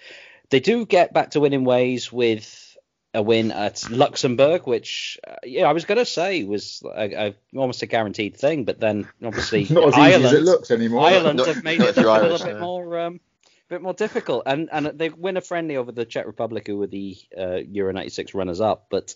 They 0.49 0.59
do 0.59 0.85
get 0.85 1.13
back 1.13 1.31
to 1.31 1.39
winning 1.39 1.65
ways 1.65 2.11
with 2.11 2.77
a 3.15 3.21
win 3.21 3.51
at 3.51 3.89
Luxembourg, 3.89 4.67
which 4.67 5.17
uh, 5.27 5.35
yeah, 5.43 5.67
I 5.67 5.73
was 5.73 5.85
going 5.85 5.97
to 5.97 6.05
say 6.05 6.43
was 6.43 6.83
a, 6.85 7.27
a, 7.27 7.35
almost 7.57 7.81
a 7.81 7.87
guaranteed 7.87 8.35
thing, 8.35 8.65
but 8.65 8.79
then 8.79 9.07
obviously 9.23 9.63
not 9.69 9.87
as 9.87 9.93
Ireland, 9.93 10.25
easy 10.25 10.25
as 10.25 10.33
it 10.33 10.43
looks 10.43 10.71
anymore. 10.71 11.07
Ireland 11.07 11.37
Not- 11.37 11.47
have 11.47 11.63
made 11.63 11.81
it 11.81 11.89
if 11.89 11.97
you're 11.97 12.09
a 12.09 12.13
Irish, 12.13 12.41
little 12.41 12.47
bit 12.47 12.59
more 12.59 12.99
um, 12.99 13.19
bit 13.69 13.81
more 13.81 13.93
difficult, 13.93 14.43
and 14.45 14.69
and 14.71 14.87
they 14.87 15.09
win 15.09 15.37
a 15.37 15.41
friendly 15.41 15.77
over 15.77 15.91
the 15.91 16.05
Czech 16.05 16.27
Republic, 16.27 16.67
who 16.67 16.77
were 16.77 16.87
the 16.87 17.17
uh, 17.37 17.55
Euro 17.71 17.93
'96 17.93 18.33
runners 18.33 18.61
up, 18.61 18.87
but. 18.89 19.15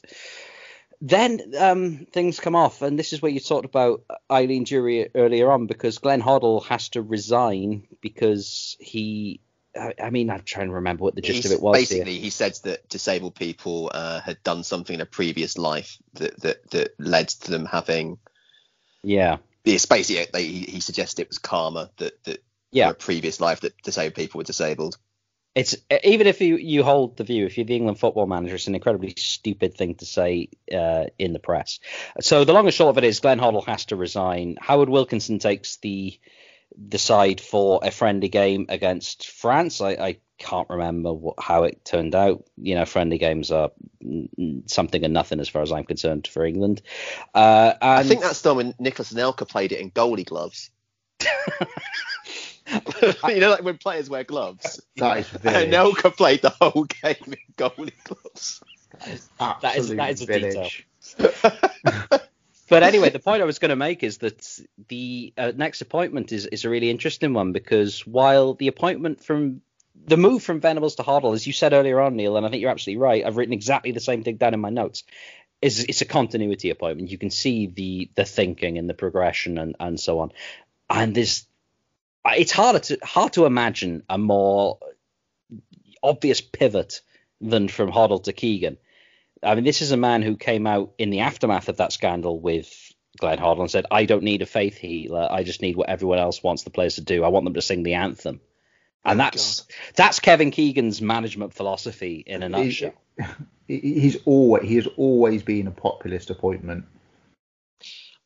Then 1.02 1.54
um, 1.58 2.08
things 2.12 2.40
come 2.40 2.56
off, 2.56 2.82
and 2.82 3.00
this 3.00 3.14
is 3.14 3.22
where 3.22 3.32
you 3.32 3.40
talked 3.40 3.66
about 3.66 4.04
Eileen 4.30 4.66
Drewery 4.66 5.10
earlier 5.16 5.50
on, 5.52 5.66
because 5.66 5.98
Glenn 5.98 6.22
Hoddle 6.22 6.66
has 6.66 6.90
to 6.90 7.02
resign 7.02 7.88
because 8.02 8.76
he. 8.80 9.40
I, 9.80 9.94
I 10.04 10.10
mean, 10.10 10.30
I'm 10.30 10.42
trying 10.42 10.68
to 10.68 10.74
remember 10.74 11.04
what 11.04 11.16
the 11.16 11.22
gist 11.22 11.44
He's- 11.44 11.46
of 11.46 11.52
it 11.54 11.62
was. 11.62 11.78
here. 11.78 11.82
basically, 12.00 12.18
he 12.20 12.30
said 12.32 12.56
that 12.64 12.90
disabled 12.90 13.36
people 13.36 13.92
uh, 13.94 14.20
had 14.20 14.44
done 14.44 14.64
something 14.64 14.96
in 14.96 15.00
a 15.02 15.06
previous 15.06 15.58
life 15.58 15.98
that 16.16 16.38
that, 16.42 16.70
that 16.72 16.96
led 17.00 17.30
to 17.30 17.52
them 17.52 17.66
having. 17.66 18.18
Yeah, 19.02 19.38
It's 19.64 19.86
basically 19.86 20.26
they, 20.34 20.46
he 20.46 20.60
he 20.66 20.80
suggested 20.82 21.22
it 21.22 21.30
was 21.30 21.38
karma 21.38 21.92
that 21.98 22.22
that 22.26 22.44
Yeah. 22.72 22.90
a 22.90 22.94
previous 22.94 23.40
life 23.40 23.62
that 23.62 23.82
disabled 23.84 24.16
people 24.16 24.40
were 24.40 24.44
disabled. 24.44 24.98
It's 25.56 25.76
even 26.04 26.28
if 26.28 26.42
you 26.42 26.58
you 26.58 26.84
hold 26.84 27.18
the 27.18 27.24
view, 27.24 27.46
if 27.46 27.58
you're 27.58 27.66
the 27.66 27.76
England 27.76 28.00
football 28.00 28.28
manager, 28.28 28.56
it's 28.56 28.68
an 28.68 28.76
incredibly 28.76 29.14
stupid 29.18 29.76
thing 29.76 29.96
to 29.96 30.06
say 30.06 30.50
uh, 30.74 31.06
in 31.18 31.34
the 31.34 31.40
press. 31.40 31.80
So 32.22 32.46
the 32.46 32.54
long 32.54 32.66
and 32.66 32.74
short 32.74 32.90
of 32.96 33.04
it 33.04 33.08
is, 33.08 33.20
Glenn 33.20 33.40
Hoddle 33.40 33.66
has 33.66 33.86
to 33.86 33.96
resign. 33.96 34.58
Howard 34.62 34.90
Wilkinson 34.90 35.40
takes 35.40 35.78
the 35.78 36.20
the 36.78 37.00
side 37.00 37.42
for 37.42 37.80
a 37.84 37.92
friendly 37.92 38.30
game 38.30 38.68
against 38.70 39.28
France. 39.28 39.82
I, 39.82 39.92
I 39.92 40.18
can't 40.38 40.70
remember 40.70 41.12
what, 41.14 41.36
how 41.40 41.64
it 41.64 41.84
turned 41.84 42.16
out. 42.16 42.46
You 42.58 42.76
know, 42.76 42.86
friendly 42.86 43.18
games 43.18 43.52
are 43.52 43.72
something 44.68 45.04
and 45.04 45.14
nothing 45.14 45.40
as 45.40 45.50
far 45.50 45.62
as 45.62 45.72
I'm 45.72 45.84
concerned 45.84 46.28
for 46.28 46.46
England. 46.46 46.82
Uh, 47.34 47.74
and 47.82 47.92
I 47.92 48.04
think 48.04 48.22
that's 48.22 48.42
done 48.42 48.58
when 48.58 48.76
Nicholas 48.80 49.12
Anelka 49.12 49.48
played 49.48 49.72
it 49.72 49.80
in 49.80 49.92
goalie 49.92 50.26
gloves. 50.26 50.70
you 53.30 53.40
know, 53.40 53.52
like 53.52 53.64
when 53.64 53.78
players 53.78 54.10
wear 54.10 54.24
gloves. 54.24 54.82
That 54.98 55.20
is 55.20 55.28
village. 55.30 55.70
Anelka 55.70 56.16
played 56.16 56.42
the 56.42 56.50
whole 56.50 56.84
game 56.86 57.16
in 57.28 57.38
goalie 57.58 57.94
gloves. 58.04 58.62
that 59.00 59.78
is 59.78 59.92
Absolute 59.92 59.98
that 59.98 60.10
is 60.12 60.22
a 60.22 60.26
village. 60.26 60.88
detail. 61.18 62.20
But 62.70 62.84
anyway, 62.84 63.10
the 63.10 63.20
point 63.20 63.42
I 63.42 63.46
was 63.46 63.58
going 63.58 63.70
to 63.70 63.76
make 63.76 64.04
is 64.04 64.20
that 64.20 64.60
the 64.90 65.34
uh, 65.38 65.52
next 65.56 65.82
appointment 65.82 66.32
is, 66.32 66.46
is 66.46 66.66
a 66.66 66.70
really 66.70 66.92
interesting 66.92 67.34
one 67.34 67.52
because 67.52 68.06
while 68.06 68.54
the 68.54 68.68
appointment 68.68 69.24
from 69.24 69.62
the 70.06 70.18
move 70.18 70.44
from 70.44 70.62
Venables 70.62 70.96
to 70.96 71.04
Hoddle, 71.04 71.34
as 71.34 71.48
you 71.48 71.52
said 71.54 71.74
earlier 71.74 72.00
on, 72.00 72.16
Neil, 72.16 72.38
and 72.38 72.46
I 72.46 72.50
think 72.50 72.62
you're 72.62 72.70
absolutely 72.70 73.02
right, 73.02 73.26
I've 73.26 73.38
written 73.38 73.54
exactly 73.54 73.92
the 73.92 74.00
same 74.00 74.24
thing 74.24 74.38
down 74.38 74.54
in 74.54 74.60
my 74.60 74.70
notes. 74.70 75.04
Is 75.62 75.84
it's 75.84 76.02
a 76.02 76.06
continuity 76.06 76.70
appointment. 76.70 77.10
You 77.12 77.18
can 77.18 77.32
see 77.32 77.68
the 77.68 78.12
the 78.16 78.24
thinking 78.24 78.78
and 78.78 78.90
the 78.90 78.94
progression 78.94 79.58
and, 79.58 79.76
and 79.80 80.00
so 80.00 80.20
on. 80.20 80.32
And 80.90 81.14
there's 81.14 81.46
it's 82.26 82.52
harder 82.52 82.80
to 82.80 82.98
hard 83.04 83.34
to 83.34 83.46
imagine 83.46 84.04
a 84.10 84.18
more 84.18 84.80
obvious 86.04 86.42
pivot 86.42 87.02
than 87.42 87.68
from 87.68 87.92
Hoddle 87.92 88.24
to 88.24 88.34
Keegan. 88.34 88.78
I 89.42 89.56
mean, 89.56 89.64
this 89.64 89.82
is 89.82 89.92
a 89.92 89.98
man 89.98 90.22
who 90.22 90.36
came 90.36 90.68
out 90.68 90.94
in 90.98 91.10
the 91.10 91.22
aftermath 91.22 91.70
of 91.70 91.78
that 91.78 91.94
scandal 91.94 92.40
with 92.40 92.92
Glenn 93.20 93.38
Hoddle 93.38 93.62
and 93.62 93.72
said, 93.72 93.86
I 93.90 94.06
don't 94.06 94.24
need 94.24 94.42
a 94.42 94.46
faith 94.46 94.78
healer. 94.78 95.28
I 95.32 95.44
just 95.44 95.62
need 95.62 95.78
what 95.78 95.90
everyone 95.90 96.20
else 96.20 96.44
wants 96.44 96.64
the 96.64 96.70
players 96.70 96.96
to 96.96 97.02
do. 97.02 97.24
I 97.24 97.30
want 97.30 97.46
them 97.46 97.54
to 97.54 97.62
sing 97.62 97.84
the 97.84 97.94
anthem. 97.96 98.42
And 99.06 99.20
Oh, 99.20 99.24
that's 99.24 99.66
that's 99.96 100.20
Kevin 100.20 100.52
Keegan's 100.52 101.02
management 101.02 101.54
philosophy 101.54 102.22
in 102.28 102.44
a 102.44 102.50
nutshell. 102.50 102.94
he- 103.68 103.80
He's 104.02 104.18
always 104.26 104.68
he 104.68 104.76
has 104.76 104.88
always 104.98 105.42
been 105.42 105.68
a 105.68 105.72
populist 105.72 106.30
appointment. 106.30 106.84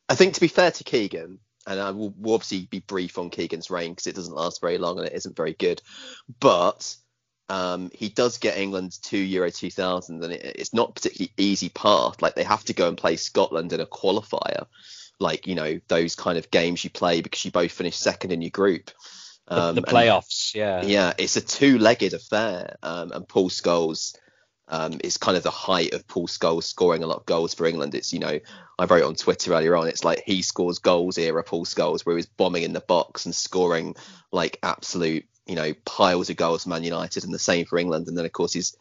I 0.08 0.16
think 0.16 0.34
to 0.34 0.40
be 0.40 0.48
fair 0.48 0.72
to 0.72 0.84
Keegan, 0.84 1.38
and 1.66 1.80
I 1.80 1.90
will, 1.90 2.14
will 2.18 2.34
obviously 2.34 2.66
be 2.70 2.80
brief 2.80 3.18
on 3.18 3.30
Keegan's 3.30 3.70
reign 3.70 3.92
because 3.92 4.06
it 4.06 4.14
doesn't 4.16 4.34
last 4.34 4.60
very 4.60 4.78
long 4.78 4.98
and 4.98 5.06
it 5.06 5.14
isn't 5.14 5.36
very 5.36 5.54
good, 5.54 5.80
but 6.40 6.94
um, 7.48 7.90
he 7.94 8.08
does 8.08 8.38
get 8.38 8.56
England 8.56 8.92
to 9.04 9.18
Euro 9.18 9.50
2000 9.50 10.22
and 10.24 10.32
it, 10.32 10.44
it's 10.58 10.72
not 10.74 10.90
a 10.90 10.92
particularly 10.92 11.32
easy 11.36 11.68
path. 11.68 12.22
Like 12.22 12.34
they 12.34 12.44
have 12.44 12.64
to 12.64 12.72
go 12.72 12.88
and 12.88 12.96
play 12.96 13.16
Scotland 13.16 13.72
in 13.72 13.80
a 13.80 13.86
qualifier, 13.86 14.66
like 15.20 15.46
you 15.46 15.54
know 15.54 15.78
those 15.88 16.14
kind 16.14 16.38
of 16.38 16.50
games 16.50 16.82
you 16.84 16.90
play 16.90 17.20
because 17.20 17.44
you 17.44 17.50
both 17.50 17.72
finish 17.72 17.96
second 17.96 18.32
in 18.32 18.42
your 18.42 18.50
group. 18.50 18.90
The, 19.46 19.60
Um, 19.62 19.74
the 19.74 19.82
and- 19.82 19.86
playoffs, 19.86 20.54
yeah. 20.54 20.82
yeah, 20.82 21.12
it's 21.18 21.36
a 21.36 21.42
two-legged 21.42 22.14
affair, 22.14 22.76
um, 22.82 23.12
and 23.12 23.28
Paul 23.28 23.50
Scholes 23.50 24.16
um, 24.68 24.98
is 25.04 25.16
kind 25.16 25.36
of 25.36 25.42
the 25.42 25.50
height 25.50 25.92
of 25.92 26.06
Paul 26.06 26.26
Scholes 26.26 26.64
scoring 26.64 27.02
a 27.02 27.06
lot 27.06 27.18
of 27.18 27.26
goals 27.26 27.54
for 27.54 27.66
England. 27.66 27.94
It's 27.94 28.12
you 28.12 28.18
know 28.18 28.38
I 28.78 28.84
wrote 28.84 29.04
on 29.04 29.14
Twitter 29.14 29.52
earlier 29.52 29.76
on. 29.76 29.88
It's 29.88 30.04
like 30.04 30.22
he 30.24 30.42
scores 30.42 30.78
goals 30.78 31.18
era 31.18 31.42
Paul 31.42 31.64
Scholes, 31.64 32.04
where 32.04 32.14
he 32.14 32.16
was 32.16 32.26
bombing 32.26 32.62
in 32.62 32.72
the 32.72 32.80
box 32.80 33.26
and 33.26 33.34
scoring 33.34 33.94
like 34.32 34.58
absolute 34.62 35.26
you 35.46 35.54
know 35.54 35.74
piles 35.84 36.30
of 36.30 36.36
goals 36.36 36.64
for 36.64 36.70
Man 36.70 36.84
United, 36.84 37.24
and 37.24 37.34
the 37.34 37.38
same 37.38 37.66
for 37.66 37.78
England. 37.78 38.08
And 38.08 38.16
then 38.16 38.24
of 38.24 38.32
course 38.32 38.54
his 38.54 38.76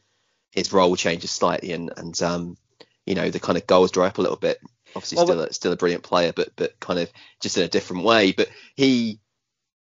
his 0.52 0.72
role 0.72 0.96
changes 0.96 1.32
slightly, 1.32 1.74
and 1.74 1.92
and 1.98 2.22
um, 2.22 2.58
you 3.06 3.16
know 3.16 3.30
the 3.30 3.40
kind 3.40 3.58
of 3.58 3.68
goals 3.68 3.92
dry 3.92 4.08
up 4.08 4.18
a 4.18 4.22
little 4.22 4.38
bit. 4.38 4.60
Obviously 4.96 5.18
Well, 5.18 5.26
still 5.26 5.40
a, 5.42 5.54
still 5.54 5.72
a 5.72 5.78
brilliant 5.78 6.04
player, 6.04 6.34
but 6.34 6.50
but 6.56 6.80
kind 6.80 7.00
of 7.00 7.12
just 7.42 7.58
in 7.58 7.64
a 7.64 7.68
different 7.70 8.04
way. 8.04 8.32
But 8.32 8.50
he 8.76 9.20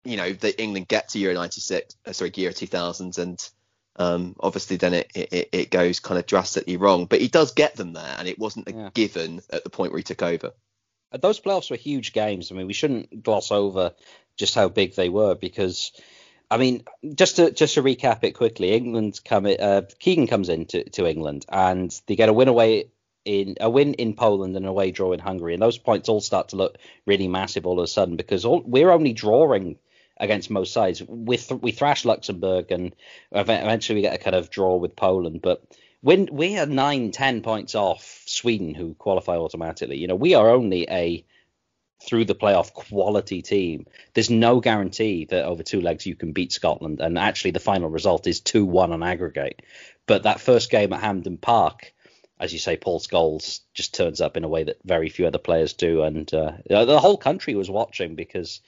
you 0.04 0.16
know, 0.16 0.32
the 0.32 0.60
England 0.60 0.88
get 0.88 1.10
to 1.10 1.18
Euro 1.20 1.34
96, 1.34 1.96
uh, 2.06 2.12
sorry, 2.12 2.32
Euro 2.34 2.52
2000s, 2.52 3.18
and 3.18 3.38
um, 3.96 4.36
obviously 4.40 4.76
then 4.76 4.94
it, 4.94 5.10
it, 5.14 5.48
it 5.52 5.70
goes 5.70 6.00
kind 6.00 6.18
of 6.18 6.26
drastically 6.26 6.76
wrong. 6.76 7.06
But 7.06 7.20
he 7.20 7.28
does 7.28 7.52
get 7.52 7.76
them 7.76 7.92
there, 7.92 8.14
and 8.18 8.28
it 8.28 8.38
wasn't 8.38 8.68
a 8.68 8.72
Yeah. 8.72 8.90
given 8.94 9.42
at 9.50 9.64
the 9.64 9.70
point 9.70 9.92
where 9.92 9.98
he 9.98 10.04
took 10.04 10.22
over. 10.22 10.52
Uh, 11.12 11.18
Those 11.18 11.40
playoffs 11.40 11.70
were 11.70 11.76
huge 11.76 12.12
games. 12.12 12.50
I 12.50 12.54
mean, 12.54 12.66
we 12.66 12.72
shouldn't 12.72 13.22
gloss 13.22 13.50
over 13.50 13.92
just 14.36 14.54
how 14.54 14.68
big 14.68 14.94
they 14.94 15.08
were 15.10 15.34
because, 15.34 15.92
I 16.50 16.56
mean, 16.56 16.84
just 17.14 17.36
to 17.36 17.50
just 17.50 17.74
to 17.74 17.82
recap 17.82 18.24
it 18.24 18.32
quickly, 18.32 18.72
England 18.72 19.20
come 19.24 19.46
uh, 19.46 19.82
Keegan 19.98 20.26
comes 20.26 20.48
into 20.48 20.84
to 20.90 21.06
England 21.06 21.44
and 21.48 21.94
they 22.06 22.16
get 22.16 22.30
a 22.30 22.32
win 22.32 22.48
away 22.48 22.90
in 23.24 23.56
a 23.60 23.70
win 23.70 23.94
in 23.94 24.14
Poland 24.14 24.56
and 24.56 24.64
an 24.64 24.70
away 24.70 24.90
draw 24.90 25.12
in 25.12 25.20
Hungary, 25.20 25.52
and 25.52 25.62
those 25.62 25.78
points 25.78 26.08
all 26.08 26.20
start 26.20 26.48
to 26.48 26.56
look 26.56 26.78
really 27.06 27.28
massive 27.28 27.66
all 27.66 27.78
of 27.78 27.84
a 27.84 27.88
sudden 27.88 28.16
because 28.16 28.44
all, 28.44 28.62
we're 28.64 28.90
only 28.90 29.12
drawing 29.12 29.78
against 30.22 30.50
most 30.50 30.72
sides. 30.72 31.02
We 31.02 31.36
th- 31.36 31.60
we 31.60 31.72
thrash 31.72 32.04
Luxembourg 32.04 32.70
and 32.70 32.94
eventually 33.32 33.96
we 33.96 34.02
get 34.02 34.14
a 34.14 34.22
kind 34.22 34.36
of 34.36 34.48
draw 34.48 34.76
with 34.76 34.96
Poland, 34.96 35.42
but 35.42 35.62
when 36.00 36.28
we 36.32 36.58
are 36.58 36.66
nine, 36.66 37.10
ten 37.10 37.42
points 37.42 37.74
off 37.74 38.22
Sweden, 38.26 38.74
who 38.74 38.94
qualify 38.94 39.36
automatically, 39.36 39.98
you 39.98 40.06
know, 40.06 40.16
we 40.16 40.34
are 40.34 40.50
only 40.50 40.88
a 40.88 41.24
through 42.04 42.24
the 42.24 42.34
playoff 42.34 42.72
quality 42.72 43.42
team. 43.42 43.86
There's 44.14 44.30
no 44.30 44.60
guarantee 44.60 45.26
that 45.26 45.44
over 45.44 45.62
two 45.62 45.80
legs 45.80 46.06
you 46.06 46.16
can 46.16 46.32
beat 46.32 46.52
Scotland, 46.52 47.00
and 47.00 47.18
actually 47.18 47.52
the 47.52 47.60
final 47.60 47.88
result 47.88 48.26
is 48.26 48.40
two 48.40 48.64
one 48.64 48.92
on 48.92 49.02
aggregate. 49.02 49.62
But 50.06 50.24
that 50.24 50.40
first 50.40 50.70
game 50.70 50.92
at 50.92 51.00
Hampden 51.00 51.38
Park, 51.38 51.92
as 52.40 52.52
you 52.52 52.58
say, 52.58 52.76
Paul 52.76 52.98
Scholes 52.98 53.60
just 53.72 53.94
turns 53.94 54.20
up 54.20 54.36
in 54.36 54.44
a 54.44 54.48
way 54.48 54.64
that 54.64 54.80
very 54.84 55.08
few 55.08 55.26
other 55.26 55.38
players 55.38 55.74
do, 55.74 56.02
and 56.02 56.32
uh, 56.32 56.52
the 56.66 56.98
whole 56.98 57.16
country 57.16 57.54
was 57.54 57.70
watching 57.70 58.16
because 58.16 58.60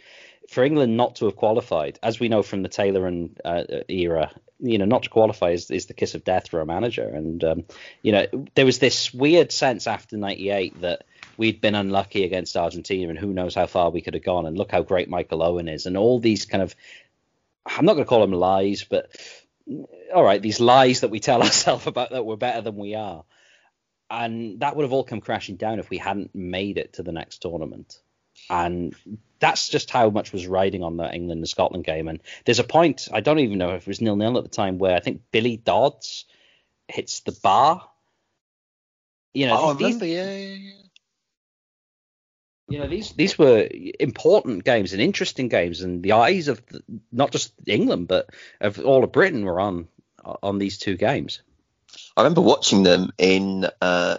for 0.51 0.65
England 0.65 0.97
not 0.97 1.17
to 1.17 1.27
have 1.27 1.37
qualified, 1.37 1.99
as 2.03 2.21
we 2.21 2.29
know 2.29 2.43
from 2.43 2.63
the 2.63 2.69
Taylor 2.69 3.07
and 3.07 3.41
uh, 3.45 3.65
era, 3.89 4.31
you 4.59 4.79
know, 4.79 4.85
not 4.85 5.05
to 5.05 5.11
qualify 5.11 5.51
is, 5.51 5.71
is 5.71 5.87
the 5.87 5.95
kiss 5.95 6.15
of 6.15 6.25
death 6.25 6.49
for 6.49 6.61
a 6.61 6.67
manager. 6.67 7.09
And 7.09 7.43
um, 7.45 7.65
you 8.03 8.13
know, 8.13 8.27
there 8.55 8.67
was 8.67 8.79
this 8.79 9.13
weird 9.13 9.53
sense 9.53 9.87
after 9.87 10.17
'98 10.17 10.81
that 10.83 11.05
we'd 11.37 11.61
been 11.61 11.75
unlucky 11.75 12.25
against 12.25 12.57
Argentina, 12.57 13.09
and 13.09 13.19
who 13.19 13.33
knows 13.33 13.55
how 13.55 13.67
far 13.67 13.91
we 13.91 14.01
could 14.01 14.15
have 14.15 14.25
gone. 14.25 14.47
And 14.47 14.57
look 14.57 14.71
how 14.71 14.83
great 14.83 15.09
Michael 15.09 15.43
Owen 15.43 15.69
is, 15.69 15.87
and 15.87 15.97
all 15.97 16.21
these 16.21 16.45
kind 16.45 16.63
of, 16.63 16.75
I'm 17.67 17.85
not 17.85 17.95
going 17.95 18.05
to 18.05 18.09
call 18.09 18.21
them 18.21 18.33
lies, 18.33 18.85
but 18.85 19.11
all 20.15 20.25
right, 20.25 20.43
these 20.43 20.61
lies 20.61 21.01
that 21.01 21.11
we 21.11 21.21
tell 21.21 21.43
ourselves 21.43 21.87
about 21.87 22.11
that 22.11 22.27
we're 22.27 22.37
better 22.37 22.61
than 22.61 22.77
we 22.77 22.95
are. 22.95 23.25
And 24.11 24.61
that 24.61 24.77
would 24.77 24.83
have 24.83 24.93
all 24.93 25.05
come 25.05 25.21
crashing 25.21 25.57
down 25.57 25.79
if 25.79 25.91
we 25.91 25.99
hadn't 25.99 26.35
made 26.35 26.79
it 26.79 26.95
to 26.95 27.03
the 27.03 27.13
next 27.13 27.39
tournament. 27.39 27.99
And 28.51 28.95
that's 29.41 29.69
just 29.69 29.91
how 29.91 30.11
much 30.11 30.33
was 30.33 30.47
riding 30.47 30.83
on 30.83 30.97
the 30.97 31.13
England 31.13 31.39
and 31.39 31.49
Scotland 31.49 31.85
game. 31.85 32.09
And 32.09 32.21
there's 32.45 32.59
a 32.59 32.65
point, 32.65 33.09
I 33.13 33.21
don't 33.21 33.41
even 33.41 33.59
know 33.59 33.71
if 33.75 33.83
it 33.83 33.87
was 33.89 34.01
nil 34.01 34.17
nil 34.17 34.39
at 34.39 34.45
the 34.45 34.51
time, 34.51 34.79
where 34.79 34.97
I 34.97 35.01
think 35.01 35.23
Billy 35.33 35.57
Dodds 35.57 36.25
hits 36.89 37.21
the 37.21 37.33
bar. 37.43 37.89
You 39.33 39.49
know, 39.49 39.75
these, 39.75 40.01
Oh, 40.01 40.05
yeah, 40.05 40.31
yeah, 40.31 40.55
yeah. 40.55 40.73
you 42.69 42.79
know 42.79 42.87
these 42.87 43.13
these 43.13 43.37
were 43.39 43.69
important 43.99 44.65
games 44.65 44.93
and 44.93 45.03
interesting 45.03 45.49
games, 45.49 45.81
and 45.83 46.03
the 46.03 46.13
eyes 46.13 46.49
of 46.49 46.65
the, 46.67 46.83
not 47.11 47.33
just 47.33 47.53
England 47.67 48.09
but 48.09 48.31
of 48.61 48.79
all 48.79 49.03
of 49.05 49.13
Britain 49.13 49.45
were 49.45 49.61
on 49.61 49.89
on 50.43 50.59
these 50.59 50.79
two 50.79 50.97
games. 50.97 51.43
I 52.17 52.23
remember 52.23 52.41
watching 52.41 52.83
them 52.83 53.11
in 53.19 53.67
uh, 53.81 54.19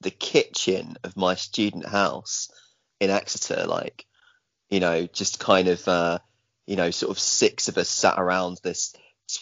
the 0.00 0.10
kitchen 0.10 0.96
of 1.04 1.16
my 1.16 1.34
student 1.34 1.86
house 1.86 2.48
in 3.00 3.10
Exeter, 3.10 3.66
like, 3.66 4.06
you 4.70 4.80
know, 4.80 5.06
just 5.06 5.38
kind 5.38 5.68
of, 5.68 5.86
uh, 5.88 6.18
you 6.66 6.76
know, 6.76 6.90
sort 6.90 7.10
of 7.10 7.18
six 7.18 7.68
of 7.68 7.78
us 7.78 7.88
sat 7.88 8.18
around 8.18 8.58
this 8.62 8.94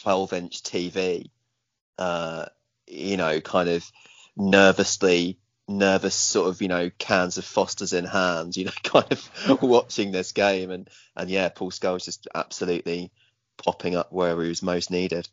12 0.02 0.32
inch 0.32 0.62
TV, 0.62 1.30
uh, 1.98 2.46
you 2.86 3.16
know, 3.16 3.40
kind 3.40 3.68
of 3.68 3.90
nervously 4.36 5.38
nervous 5.68 6.14
sort 6.14 6.48
of 6.48 6.60
you 6.60 6.68
know 6.68 6.90
cans 6.98 7.38
of 7.38 7.44
Foster's 7.44 7.92
in 7.92 8.04
hand, 8.04 8.56
you 8.56 8.66
know, 8.66 8.72
kind 8.82 9.10
of 9.10 9.62
watching 9.62 10.12
this 10.12 10.32
game, 10.32 10.70
and 10.70 10.88
and 11.16 11.30
yeah, 11.30 11.48
Paul 11.48 11.70
Scholes 11.70 12.04
just 12.04 12.28
absolutely 12.34 13.12
popping 13.56 13.96
up 13.96 14.12
wherever 14.12 14.42
he 14.42 14.48
was 14.48 14.62
most 14.62 14.90
needed. 14.90 15.28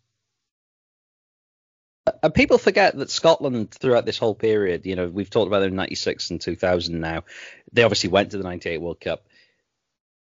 And 2.24 2.34
people 2.34 2.58
forget 2.58 2.98
that 2.98 3.12
Scotland, 3.12 3.72
throughout 3.72 4.06
this 4.06 4.18
whole 4.18 4.36
period, 4.36 4.86
you 4.86 4.96
know, 4.96 5.08
we've 5.08 5.30
talked 5.30 5.48
about 5.48 5.60
them 5.60 5.70
in 5.70 5.76
'96 5.76 6.32
and 6.32 6.42
2000. 6.42 7.00
Now, 7.00 7.24
they 7.72 7.84
obviously 7.84 8.10
went 8.10 8.32
to 8.32 8.38
the 8.38 8.44
'98 8.44 8.82
World 8.82 9.00
Cup. 9.00 9.26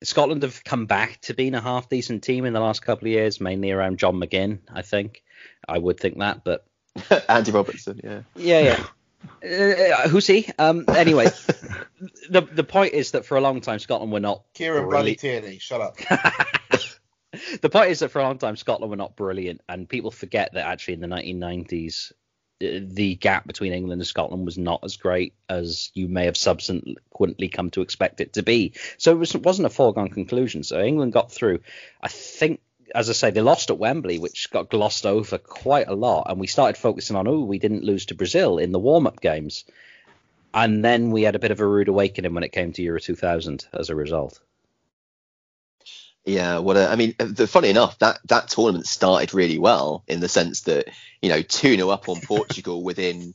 Scotland 0.03 0.43
have 0.43 0.63
come 0.65 0.87
back 0.87 1.21
to 1.23 1.35
being 1.35 1.55
a 1.55 1.61
half 1.61 1.89
decent 1.89 2.23
team 2.23 2.45
in 2.45 2.53
the 2.53 2.61
last 2.61 2.83
couple 2.83 3.07
of 3.07 3.13
years, 3.13 3.41
mainly 3.41 3.71
around 3.71 3.99
John 3.99 4.17
McGinn. 4.17 4.61
I 4.73 4.83
think 4.83 5.23
I 5.67 5.79
would 5.79 5.99
think 5.99 6.19
that, 6.19 6.45
but 6.45 6.67
Andy 7.29 7.51
Robertson, 7.51 8.01
yeah, 8.03 8.21
yeah, 8.37 8.61
yeah. 8.61 8.87
Uh, 9.43 10.09
who's 10.09 10.27
he? 10.27 10.49
Um, 10.59 10.85
anyway, 10.89 11.25
the 12.29 12.43
the 12.43 12.65
point 12.65 12.93
is 12.93 13.13
that 13.13 13.25
for 13.25 13.37
a 13.37 13.41
long 13.41 13.61
time 13.61 13.79
Scotland 13.79 14.13
were 14.13 14.21
not. 14.21 14.43
Kieran 14.55 14.89
Bloody 14.89 15.17
Tierney, 15.17 15.59
shut 15.59 15.81
up. 15.81 15.97
the 17.61 17.71
point 17.71 17.91
is 17.91 18.01
that 18.01 18.11
for 18.11 18.21
a 18.21 18.25
long 18.25 18.39
time 18.39 18.57
Scotland 18.57 18.91
were 18.91 18.97
not 18.97 19.17
brilliant, 19.17 19.61
and 19.69 19.89
people 19.89 20.11
forget 20.11 20.55
that 20.55 20.67
actually 20.67 20.95
in 20.95 21.01
the 21.01 21.07
1990s 21.09 22.13
the 22.61 23.17
gap 23.17 23.47
between 23.47 23.73
England 23.73 24.01
and 24.01 24.07
Scotland 24.07 24.45
was 24.45 24.59
not 24.59 24.85
as 24.85 24.97
great 24.97 25.35
as 25.49 25.91
you 25.95 26.09
may 26.09 26.27
have 26.27 26.37
subsequently 26.37 27.49
come 27.49 27.71
to 27.71 27.83
expect 27.83 28.21
it 28.21 28.35
to 28.35 28.43
be. 28.43 28.73
So 28.97 29.13
it, 29.13 29.19
was, 29.19 29.37
wasn't 29.37 29.67
a 29.67 29.71
foregone 29.71 30.09
conclusion. 30.09 30.63
So 30.63 30.81
England 30.81 31.13
got 31.13 31.33
through. 31.33 31.61
I 32.01 32.09
think, 32.09 32.61
as 32.95 33.11
I 33.11 33.13
say, 33.13 33.31
they 33.31 33.41
lost 33.41 33.71
at 33.71 33.79
Wembley, 33.79 34.19
which 34.19 34.51
got 34.51 34.71
glossed 34.71 35.05
over 35.05 35.39
quite 35.39 35.89
a 35.89 35.95
lot. 35.95 36.31
And 36.31 36.39
we 36.39 36.47
started 36.47 36.79
focusing 36.79 37.17
on, 37.17 37.27
oh, 37.27 37.41
we 37.41 37.59
didn't 37.59 37.85
lose 37.85 38.07
to 38.07 38.15
Brazil 38.15 38.59
in 38.59 38.73
the 38.73 38.79
warm 38.79 39.07
up 39.07 39.21
games. 39.21 39.65
And 40.53 40.85
then 40.85 41.11
we 41.11 41.23
had 41.23 41.35
a 41.35 41.41
bit 41.41 41.51
of 41.51 41.61
a 41.61 41.67
rude 41.67 41.89
awakening 41.89 42.35
when 42.35 42.45
it 42.45 42.53
came 42.53 42.73
to 42.73 42.83
Euro 42.83 43.01
2000 43.01 43.67
as 43.73 43.91
a 43.91 43.97
result. 43.97 44.41
Yeah, 46.25 46.59
what 46.59 46.77
a, 46.77 46.91
I 46.91 46.97
mean, 46.97 47.15
the, 47.19 47.47
funny 47.47 47.69
enough, 47.69 47.99
that 47.99 48.19
that 48.29 48.49
tournament 48.49 48.87
started 48.87 49.35
really 49.35 49.59
well 49.59 50.05
in 50.09 50.21
the 50.21 50.29
sense 50.29 50.63
that 50.63 50.89
you 51.21 51.29
know 51.29 51.43
two 51.43 51.77
0 51.77 51.91
up 51.91 52.09
on 52.09 52.21
Portugal 52.23 52.83
within 52.83 53.35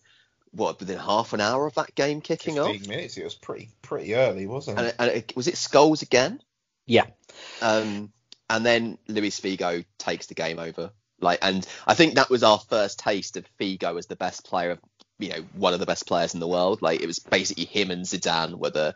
what 0.51 0.79
within 0.79 0.97
half 0.97 1.33
an 1.33 1.41
hour 1.41 1.67
of 1.67 1.75
that 1.75 1.93
game 1.93 2.21
kicking 2.21 2.55
15 2.55 2.81
off. 2.81 2.87
minutes. 2.87 3.17
It 3.17 3.23
was 3.23 3.35
pretty 3.35 3.69
pretty 3.83 4.15
early, 4.15 4.47
wasn't 4.47 4.79
it? 4.79 4.95
And, 4.97 5.09
and 5.09 5.17
it, 5.17 5.35
was 5.35 5.47
it 5.47 5.55
Scholes 5.55 6.01
again? 6.01 6.41
Yeah. 6.87 7.05
Um, 7.61 8.11
and 8.49 8.65
then 8.65 8.97
Luis 9.07 9.39
Figo 9.39 9.85
takes 9.99 10.25
the 10.25 10.33
game 10.33 10.57
over. 10.57 10.91
Like, 11.21 11.39
and 11.41 11.65
I 11.85 11.93
think 11.93 12.15
that 12.15 12.29
was 12.29 12.43
our 12.43 12.57
first 12.57 12.99
taste 12.99 13.37
of 13.37 13.45
Figo 13.59 13.97
as 13.97 14.07
the 14.07 14.15
best 14.15 14.45
player 14.45 14.71
of, 14.71 14.79
you 15.19 15.29
know, 15.29 15.45
one 15.53 15.73
of 15.73 15.79
the 15.79 15.85
best 15.85 16.07
players 16.07 16.33
in 16.33 16.39
the 16.39 16.47
world. 16.47 16.81
Like, 16.81 17.01
it 17.01 17.05
was 17.05 17.19
basically 17.19 17.65
him 17.65 17.91
and 17.91 18.05
Zidane 18.05 18.55
were 18.55 18.71
the, 18.71 18.95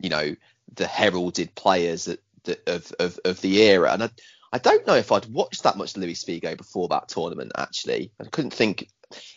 you 0.00 0.08
know, 0.08 0.34
the 0.74 0.86
heralded 0.86 1.54
players 1.54 2.06
that 2.06 2.20
of, 2.66 2.92
of 2.98 3.18
of 3.24 3.40
the 3.40 3.62
era. 3.62 3.92
And 3.92 4.04
I, 4.04 4.10
I 4.52 4.58
don't 4.58 4.86
know 4.86 4.94
if 4.94 5.12
I'd 5.12 5.26
watched 5.26 5.62
that 5.64 5.76
much 5.76 5.96
Luis 5.96 6.24
Figo 6.24 6.56
before 6.56 6.88
that 6.88 7.08
tournament. 7.08 7.52
Actually, 7.56 8.12
I 8.20 8.24
couldn't 8.24 8.54
think 8.54 8.88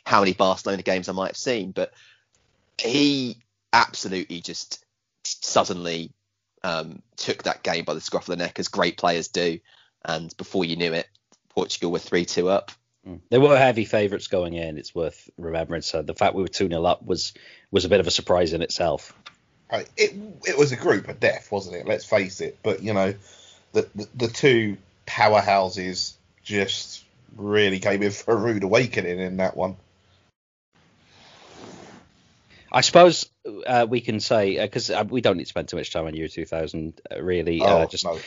how 0.06 0.20
many 0.22 0.34
Barcelona 0.34 0.84
games 0.84 1.10
I 1.10 1.14
might 1.14 1.28
have 1.28 1.38
seen, 1.38 1.72
but 1.72 1.94
he 2.80 3.38
absolutely 3.74 4.42
just 4.42 4.84
suddenly 5.24 6.12
um, 6.64 7.02
took 7.18 7.44
that 7.44 7.64
game 7.64 7.86
by 7.86 7.94
the 7.94 8.02
scruff 8.02 8.24
of 8.24 8.38
the 8.38 8.44
neck, 8.44 8.60
as 8.60 8.68
great 8.68 8.98
players 8.98 9.28
do. 9.28 9.60
And 10.04 10.36
before 10.38 10.66
you 10.66 10.76
knew 10.76 10.94
it, 10.94 11.08
Portugal 11.50 11.92
were 11.92 12.00
three 12.00 12.26
two 12.26 12.50
up. 12.50 12.72
Mm. 13.08 13.20
They 13.30 13.38
were 13.38 13.58
heavy 13.58 13.86
favourites 13.86 14.28
going 14.28 14.54
in. 14.54 14.78
It's 14.78 14.96
worth 14.96 15.30
remembering. 15.38 15.82
So 15.82 16.02
the 16.02 16.14
fact 16.14 16.36
we 16.36 16.44
were 16.44 16.48
two 16.48 16.68
0 16.68 16.84
up 16.86 17.04
was 17.04 17.34
was 17.72 17.86
a 17.86 17.90
bit 17.90 18.00
of 18.00 18.08
a 18.08 18.12
surprise 18.12 18.54
in 18.54 18.62
itself 18.62 19.14
it 19.72 20.14
it 20.46 20.58
was 20.58 20.72
a 20.72 20.76
group 20.76 21.08
of 21.08 21.20
death, 21.20 21.52
wasn't 21.52 21.76
it? 21.76 21.88
Let's 21.88 22.06
face 22.06 22.42
it. 22.42 22.58
But 22.64 22.84
you 22.84 22.94
know, 22.94 23.14
the 23.74 23.88
the, 23.96 24.08
the 24.16 24.28
two 24.28 24.78
powerhouses 25.08 26.14
just 26.44 27.04
really 27.38 27.80
came 27.80 28.04
in 28.04 28.12
for 28.12 28.34
a 28.34 28.38
rude 28.38 28.64
awakening 28.64 29.20
in 29.20 29.38
that 29.38 29.56
one. 29.56 29.76
I 32.72 32.82
suppose 32.82 33.30
uh, 33.66 33.86
we 33.90 34.02
can 34.02 34.20
say 34.20 34.60
because 34.60 34.90
uh, 34.90 35.00
uh, 35.00 35.04
we 35.04 35.22
don't 35.22 35.38
need 35.38 35.44
to 35.44 35.50
spend 35.50 35.68
too 35.68 35.78
much 35.78 35.92
time 35.92 36.06
on 36.06 36.16
Euro 36.16 36.30
2000, 36.30 37.02
uh, 37.12 37.22
really. 37.22 37.62
Uh, 37.62 37.84
oh, 37.84 37.86
just, 37.86 38.06
no. 38.06 38.20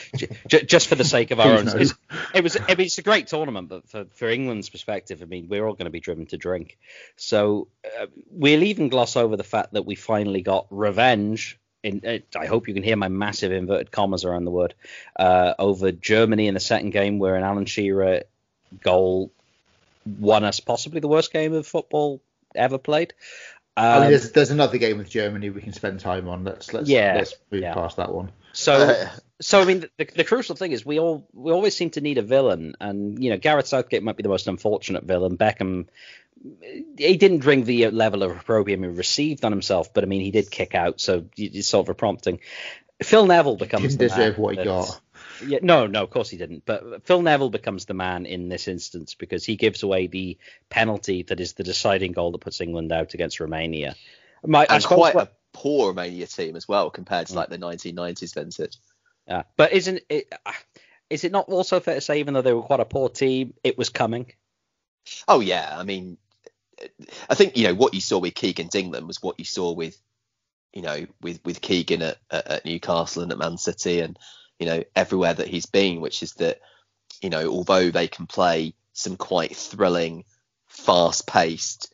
j- 0.48 0.64
just 0.64 0.88
for 0.88 0.96
the 0.96 1.04
sake 1.04 1.30
of 1.30 1.40
our 1.40 1.58
own. 1.58 1.68
It 1.68 1.74
was, 1.74 1.94
it 2.34 2.42
was. 2.42 2.56
I 2.56 2.74
mean, 2.74 2.86
it's 2.86 2.98
a 2.98 3.02
great 3.02 3.26
tournament, 3.28 3.68
but 3.68 3.88
for, 3.88 4.04
for 4.14 4.28
England's 4.28 4.68
perspective, 4.68 5.22
I 5.22 5.24
mean, 5.24 5.48
we're 5.48 5.66
all 5.66 5.74
going 5.74 5.86
to 5.86 5.90
be 5.90 6.00
driven 6.00 6.26
to 6.26 6.36
drink. 6.36 6.78
So 7.16 7.68
uh, 8.00 8.06
we'll 8.30 8.62
even 8.64 8.88
gloss 8.88 9.16
over 9.16 9.36
the 9.36 9.44
fact 9.44 9.72
that 9.72 9.86
we 9.86 9.94
finally 9.94 10.42
got 10.42 10.66
revenge. 10.70 11.58
In, 11.82 12.22
I 12.34 12.46
hope 12.46 12.66
you 12.66 12.72
can 12.72 12.82
hear 12.82 12.96
my 12.96 13.08
massive 13.08 13.52
inverted 13.52 13.90
commas 13.90 14.24
around 14.24 14.46
the 14.46 14.50
word 14.50 14.74
over 15.18 15.92
Germany 15.92 16.48
in 16.48 16.54
the 16.54 16.60
second 16.60 16.90
game, 16.90 17.18
where 17.18 17.36
an 17.36 17.44
Alan 17.44 17.66
Shearer 17.66 18.22
goal 18.82 19.30
won 20.06 20.44
us 20.44 20.60
possibly 20.60 21.00
the 21.00 21.08
worst 21.08 21.32
game 21.32 21.52
of 21.52 21.66
football 21.66 22.20
ever 22.54 22.78
played. 22.78 23.14
Um, 23.76 23.84
I 23.84 24.00
mean, 24.00 24.10
there's, 24.10 24.30
there's 24.32 24.50
another 24.50 24.78
game 24.78 24.98
with 24.98 25.10
Germany 25.10 25.50
we 25.50 25.60
can 25.60 25.72
spend 25.72 25.98
time 26.00 26.28
on. 26.28 26.44
Let's 26.44 26.72
let's 26.72 26.88
yeah, 26.88 27.14
let's 27.16 27.34
move 27.50 27.62
yeah. 27.62 27.74
past 27.74 27.96
that 27.96 28.12
one. 28.12 28.30
So 28.52 29.08
so 29.40 29.60
I 29.60 29.64
mean, 29.64 29.86
the, 29.98 30.04
the 30.04 30.24
crucial 30.24 30.54
thing 30.54 30.72
is 30.72 30.86
we 30.86 31.00
all 31.00 31.28
we 31.32 31.50
always 31.50 31.76
seem 31.76 31.90
to 31.90 32.00
need 32.00 32.18
a 32.18 32.22
villain, 32.22 32.76
and 32.80 33.22
you 33.22 33.30
know 33.30 33.36
Gareth 33.36 33.66
Southgate 33.66 34.02
might 34.02 34.16
be 34.16 34.22
the 34.22 34.28
most 34.28 34.46
unfortunate 34.46 35.04
villain. 35.04 35.36
Beckham, 35.36 35.88
he 36.96 37.16
didn't 37.16 37.38
bring 37.38 37.64
the 37.64 37.88
level 37.90 38.22
of 38.22 38.30
opprobrium 38.30 38.84
he 38.84 38.88
received 38.88 39.44
on 39.44 39.50
himself, 39.50 39.92
but 39.92 40.04
I 40.04 40.06
mean 40.06 40.20
he 40.20 40.30
did 40.30 40.50
kick 40.50 40.76
out, 40.76 41.00
so 41.00 41.24
it's 41.36 41.68
sort 41.68 41.86
of 41.86 41.90
a 41.90 41.94
prompting. 41.94 42.38
Phil 43.02 43.26
Neville 43.26 43.56
becomes 43.56 43.82
he 43.82 43.88
didn't 43.88 44.08
deserve 44.08 44.38
what 44.38 44.56
he 44.56 44.62
got. 44.62 45.00
Yeah, 45.46 45.58
no, 45.62 45.86
no, 45.86 46.02
of 46.02 46.10
course 46.10 46.30
he 46.30 46.36
didn't. 46.36 46.64
But 46.64 47.04
Phil 47.06 47.22
Neville 47.22 47.50
becomes 47.50 47.86
the 47.86 47.94
man 47.94 48.26
in 48.26 48.48
this 48.48 48.68
instance 48.68 49.14
because 49.14 49.44
he 49.44 49.56
gives 49.56 49.82
away 49.82 50.06
the 50.06 50.38
penalty 50.70 51.22
that 51.24 51.40
is 51.40 51.54
the 51.54 51.64
deciding 51.64 52.12
goal 52.12 52.32
that 52.32 52.40
puts 52.40 52.60
England 52.60 52.92
out 52.92 53.14
against 53.14 53.40
Romania. 53.40 53.94
My, 54.46 54.66
and 54.68 54.84
quite 54.84 55.14
what, 55.14 55.28
a 55.28 55.30
poor 55.52 55.88
Romania 55.88 56.26
team 56.26 56.56
as 56.56 56.68
well 56.68 56.90
compared 56.90 57.28
to 57.28 57.32
mm. 57.32 57.36
like 57.36 57.48
the 57.48 57.58
1990s 57.58 58.34
vintage. 58.34 58.76
Yeah, 59.26 59.44
but 59.56 59.72
isn't 59.72 60.02
it? 60.08 60.32
Is 61.08 61.24
it 61.24 61.32
not 61.32 61.48
also 61.48 61.80
fair 61.80 61.94
to 61.94 62.00
say, 62.00 62.20
even 62.20 62.34
though 62.34 62.42
they 62.42 62.52
were 62.52 62.62
quite 62.62 62.80
a 62.80 62.84
poor 62.84 63.08
team, 63.08 63.54
it 63.62 63.78
was 63.78 63.88
coming? 63.88 64.32
Oh 65.28 65.40
yeah, 65.40 65.74
I 65.76 65.82
mean, 65.84 66.18
I 67.28 67.34
think 67.34 67.56
you 67.56 67.66
know 67.66 67.74
what 67.74 67.94
you 67.94 68.00
saw 68.00 68.18
with 68.18 68.34
Keegan 68.34 68.70
England 68.74 69.06
was 69.06 69.22
what 69.22 69.38
you 69.38 69.44
saw 69.44 69.72
with, 69.72 69.98
you 70.72 70.82
know, 70.82 71.06
with 71.22 71.40
with 71.44 71.60
Keegan 71.60 72.02
at, 72.02 72.18
at 72.30 72.64
Newcastle 72.64 73.22
and 73.22 73.32
at 73.32 73.38
Man 73.38 73.56
City, 73.56 74.00
and 74.00 74.18
you 74.58 74.66
know, 74.66 74.84
everywhere 74.94 75.34
that 75.34 75.48
he's 75.48 75.66
been, 75.66 76.00
which 76.00 76.22
is 76.22 76.32
that, 76.34 76.60
you 77.20 77.30
know, 77.30 77.48
although 77.48 77.90
they 77.90 78.08
can 78.08 78.26
play 78.26 78.74
some 78.92 79.16
quite 79.16 79.56
thrilling, 79.56 80.24
fast 80.66 81.26
paced 81.26 81.92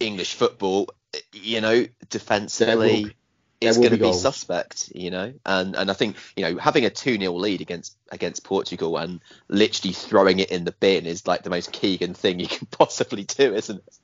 English 0.00 0.34
football, 0.34 0.88
you 1.32 1.60
know, 1.60 1.86
defensively 2.08 3.16
it's 3.60 3.78
going 3.78 3.90
to 3.90 3.96
be, 3.96 4.04
be 4.04 4.12
suspect, 4.12 4.92
you 4.94 5.10
know. 5.10 5.32
And 5.44 5.74
and 5.76 5.90
I 5.90 5.94
think, 5.94 6.16
you 6.36 6.44
know, 6.44 6.58
having 6.58 6.84
a 6.84 6.90
2 6.90 7.18
0 7.18 7.32
lead 7.32 7.60
against 7.60 7.96
against 8.10 8.44
Portugal 8.44 8.96
and 8.98 9.20
literally 9.48 9.94
throwing 9.94 10.38
it 10.40 10.50
in 10.50 10.64
the 10.64 10.72
bin 10.72 11.06
is 11.06 11.26
like 11.26 11.42
the 11.42 11.50
most 11.50 11.72
Keegan 11.72 12.14
thing 12.14 12.40
you 12.40 12.48
can 12.48 12.66
possibly 12.70 13.24
do, 13.24 13.54
isn't 13.54 13.78
it? 13.78 13.98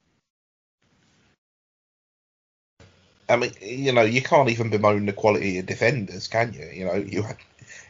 I 3.32 3.36
mean, 3.36 3.52
you 3.62 3.92
know, 3.92 4.02
you 4.02 4.20
can't 4.20 4.50
even 4.50 4.68
bemoan 4.68 5.06
the 5.06 5.14
quality 5.14 5.58
of 5.58 5.64
defenders, 5.64 6.28
can 6.28 6.52
you? 6.52 6.66
You 6.66 6.84
know, 6.84 6.94
you 6.94 7.22
had 7.22 7.38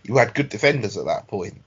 you 0.05 0.17
had 0.17 0.35
good 0.35 0.49
defenders 0.49 0.97
at 0.97 1.07
that 1.07 1.27
point. 1.27 1.61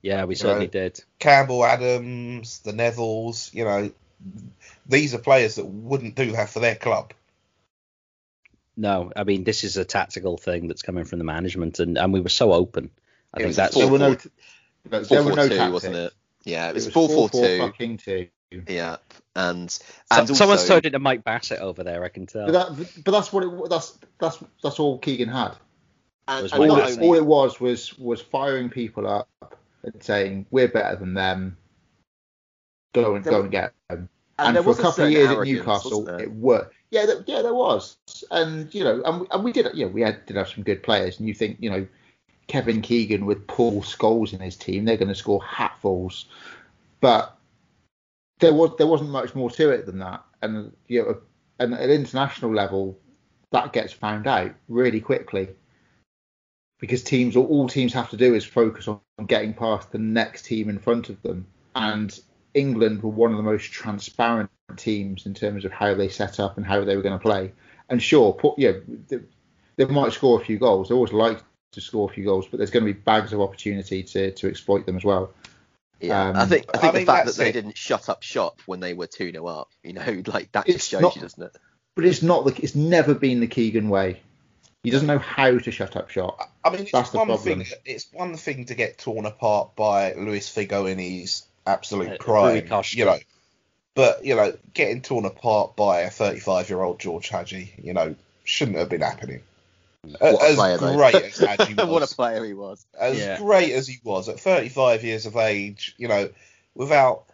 Yeah, 0.00 0.24
we 0.26 0.36
certainly 0.36 0.66
know, 0.66 0.70
did. 0.70 1.02
Campbell, 1.18 1.64
Adams, 1.64 2.60
the 2.60 2.72
Nevilles, 2.72 3.52
you 3.52 3.64
know, 3.64 3.90
these 4.86 5.12
are 5.12 5.18
players 5.18 5.56
that 5.56 5.66
wouldn't 5.66 6.14
do 6.14 6.32
that 6.32 6.50
for 6.50 6.60
their 6.60 6.76
club. 6.76 7.12
No, 8.76 9.12
I 9.16 9.24
mean 9.24 9.42
this 9.42 9.64
is 9.64 9.76
a 9.76 9.84
tactical 9.84 10.36
thing 10.38 10.68
that's 10.68 10.82
coming 10.82 11.04
from 11.04 11.18
the 11.18 11.24
management, 11.24 11.80
and, 11.80 11.98
and 11.98 12.12
we 12.12 12.20
were 12.20 12.28
so 12.28 12.52
open. 12.52 12.90
I 13.34 13.40
it 13.40 13.42
think 13.42 13.56
that's 13.56 13.74
four, 13.74 13.82
there 13.82 13.92
were 13.92 13.98
no, 13.98 15.00
there 15.00 15.24
were 15.24 15.34
no 15.34 15.48
two, 15.48 15.72
wasn't 15.72 15.96
it? 15.96 16.12
Yeah, 16.44 16.68
it 16.68 16.74
was, 16.74 16.86
it 16.86 16.88
was 16.88 16.94
four, 16.94 17.08
four, 17.08 17.28
four 17.28 17.44
two. 17.44 17.58
Fucking 17.58 17.96
two. 17.96 18.28
Yeah, 18.50 18.96
and, 19.36 19.78
and 20.10 20.28
so, 20.28 20.34
someone's 20.34 20.66
turned 20.66 20.84
into 20.84 20.98
Mike 20.98 21.22
Bassett 21.22 21.60
over 21.60 21.84
there. 21.84 22.02
I 22.02 22.08
can 22.08 22.26
tell. 22.26 22.46
But, 22.46 22.76
that, 22.76 23.04
but 23.04 23.12
that's 23.12 23.32
what 23.32 23.44
it. 23.44 23.70
That's 23.70 23.96
that's 24.18 24.42
that's 24.62 24.80
all 24.80 24.98
Keegan 24.98 25.28
had. 25.28 25.52
And, 26.26 26.52
and 26.52 26.70
all, 26.70 26.78
it, 26.78 27.00
all, 27.00 27.14
it, 27.14 27.24
was 27.24 27.60
was 27.60 27.96
was 27.96 28.20
firing 28.20 28.68
people 28.68 29.06
up 29.06 29.28
and 29.84 30.02
saying 30.02 30.46
we're 30.50 30.68
better 30.68 30.96
than 30.96 31.14
them. 31.14 31.56
Go 32.92 33.14
and 33.14 33.24
there, 33.24 33.32
go 33.32 33.40
and 33.42 33.50
get 33.52 33.72
them. 33.88 34.08
And, 34.38 34.56
and 34.56 34.64
for 34.64 34.72
a 34.72 34.82
couple 34.82 35.04
of 35.04 35.10
years 35.10 35.30
at 35.30 35.44
Newcastle, 35.44 36.08
it 36.08 36.32
worked. 36.32 36.74
Yeah, 36.90 37.06
there, 37.06 37.22
yeah, 37.26 37.42
there 37.42 37.54
was, 37.54 37.96
and 38.32 38.74
you 38.74 38.82
know, 38.82 39.00
and, 39.04 39.28
and 39.30 39.44
we 39.44 39.52
did. 39.52 39.68
Yeah, 39.74 39.86
we 39.86 40.00
had 40.00 40.26
did 40.26 40.36
have 40.36 40.48
some 40.48 40.64
good 40.64 40.82
players, 40.82 41.20
and 41.20 41.28
you 41.28 41.34
think 41.34 41.58
you 41.60 41.70
know, 41.70 41.86
Kevin 42.48 42.82
Keegan 42.82 43.26
with 43.26 43.46
Paul 43.46 43.82
Scholes 43.82 44.32
in 44.32 44.40
his 44.40 44.56
team, 44.56 44.84
they're 44.84 44.96
going 44.96 45.08
to 45.08 45.14
score 45.14 45.40
hatfuls. 45.40 46.24
But 47.00 47.36
there 48.40 48.54
was 48.54 48.72
there 48.78 48.86
wasn't 48.86 49.10
much 49.10 49.34
more 49.34 49.50
to 49.50 49.70
it 49.70 49.86
than 49.86 49.98
that, 49.98 50.24
and 50.42 50.72
you 50.88 51.02
know, 51.02 51.20
and 51.58 51.74
at 51.74 51.90
international 51.90 52.54
level, 52.54 52.98
that 53.52 53.72
gets 53.72 53.92
found 53.92 54.26
out 54.26 54.52
really 54.68 55.00
quickly 55.00 55.48
because 56.80 57.02
teams 57.02 57.36
or 57.36 57.46
all 57.46 57.68
teams 57.68 57.92
have 57.92 58.10
to 58.10 58.16
do 58.16 58.34
is 58.34 58.44
focus 58.44 58.88
on 58.88 59.00
getting 59.26 59.52
past 59.52 59.92
the 59.92 59.98
next 59.98 60.46
team 60.46 60.68
in 60.68 60.78
front 60.78 61.10
of 61.10 61.20
them. 61.22 61.46
And 61.76 62.18
England 62.54 63.02
were 63.02 63.10
one 63.10 63.30
of 63.30 63.36
the 63.36 63.42
most 63.42 63.70
transparent 63.70 64.50
teams 64.76 65.26
in 65.26 65.34
terms 65.34 65.64
of 65.64 65.72
how 65.72 65.94
they 65.94 66.08
set 66.08 66.40
up 66.40 66.56
and 66.56 66.66
how 66.66 66.82
they 66.82 66.96
were 66.96 67.02
going 67.02 67.18
to 67.18 67.22
play. 67.22 67.52
And 67.90 68.02
sure, 68.02 68.36
yeah, 68.56 68.72
they, 69.08 69.18
they 69.76 69.84
might 69.84 70.12
score 70.12 70.40
a 70.40 70.44
few 70.44 70.58
goals. 70.58 70.88
They 70.88 70.94
always 70.94 71.12
like 71.12 71.42
to 71.72 71.80
score 71.80 72.10
a 72.10 72.12
few 72.12 72.24
goals, 72.24 72.48
but 72.48 72.56
there's 72.56 72.70
going 72.70 72.84
to 72.84 72.92
be 72.92 72.98
bags 72.98 73.32
of 73.32 73.40
opportunity 73.40 74.02
to 74.02 74.32
to 74.32 74.48
exploit 74.48 74.86
them 74.86 74.96
as 74.96 75.04
well. 75.04 75.32
Yeah, 76.00 76.30
Um, 76.30 76.36
I 76.36 76.46
think 76.46 76.66
I 76.74 76.78
think 76.78 76.84
I 76.84 76.92
the 76.92 76.98
mean, 76.98 77.06
fact 77.06 77.26
that 77.26 77.36
they 77.36 77.50
it. 77.50 77.52
didn't 77.52 77.76
shut 77.76 78.08
up 78.08 78.22
shop 78.22 78.60
when 78.66 78.80
they 78.80 78.94
were 78.94 79.06
two 79.06 79.30
0 79.32 79.46
up, 79.46 79.68
you 79.82 79.92
know, 79.92 80.22
like 80.26 80.50
that 80.52 80.68
It's 80.68 80.78
just 80.78 80.90
shows 80.90 81.02
not- 81.02 81.16
you, 81.16 81.22
doesn't 81.22 81.42
it? 81.42 81.56
But 81.96 82.04
it's 82.06 82.22
not 82.22 82.44
the 82.44 82.54
it's 82.62 82.74
never 82.74 83.14
been 83.14 83.40
the 83.40 83.46
Keegan 83.46 83.88
way. 83.88 84.20
He 84.82 84.90
doesn't 84.90 85.06
know 85.08 85.18
how 85.18 85.58
to 85.58 85.70
shut 85.70 85.94
up 85.96 86.08
shop. 86.08 86.38
I 86.64 86.70
mean, 86.70 86.80
it's 86.82 86.92
That's 86.92 87.10
the 87.10 87.18
one 87.18 87.26
problem. 87.26 87.62
thing. 87.64 87.66
It's 87.84 88.06
one 88.12 88.36
thing 88.36 88.64
to 88.66 88.74
get 88.74 88.96
torn 88.96 89.26
apart 89.26 89.76
by 89.76 90.14
Luis 90.14 90.48
Figo 90.48 90.90
in 90.90 90.98
his 90.98 91.42
absolute 91.66 92.12
Uh, 92.12 92.16
prime, 92.18 92.66
Rui 92.70 92.82
you 92.92 93.04
know. 93.04 93.18
But 93.94 94.24
you 94.24 94.36
know, 94.36 94.56
getting 94.72 95.02
torn 95.02 95.26
apart 95.26 95.76
by 95.76 96.00
a 96.02 96.10
35-year-old 96.10 96.98
George 97.00 97.28
Hagi, 97.28 97.74
you 97.82 97.92
know, 97.92 98.14
shouldn't 98.44 98.78
have 98.78 98.88
been 98.88 99.02
happening. 99.02 99.42
What 100.02 100.42
a 100.42 100.44
as 100.44 100.56
player, 100.56 100.78
great 100.78 101.14
as 101.14 101.38
Hagi 101.38 101.74
was, 101.74 101.86
what 101.86 102.02
a 102.02 102.14
player 102.14 102.44
he 102.44 102.54
was. 102.54 102.86
as 102.98 103.18
Yeah. 103.18 103.38
great 103.38 103.72
as 103.72 103.86
he 103.86 103.98
was 104.02 104.28
at 104.28 104.40
35 104.40 105.04
years 105.04 105.26
of 105.26 105.36
age, 105.36 105.94
you 105.98 106.08
know, 106.08 106.30
without 106.74 107.24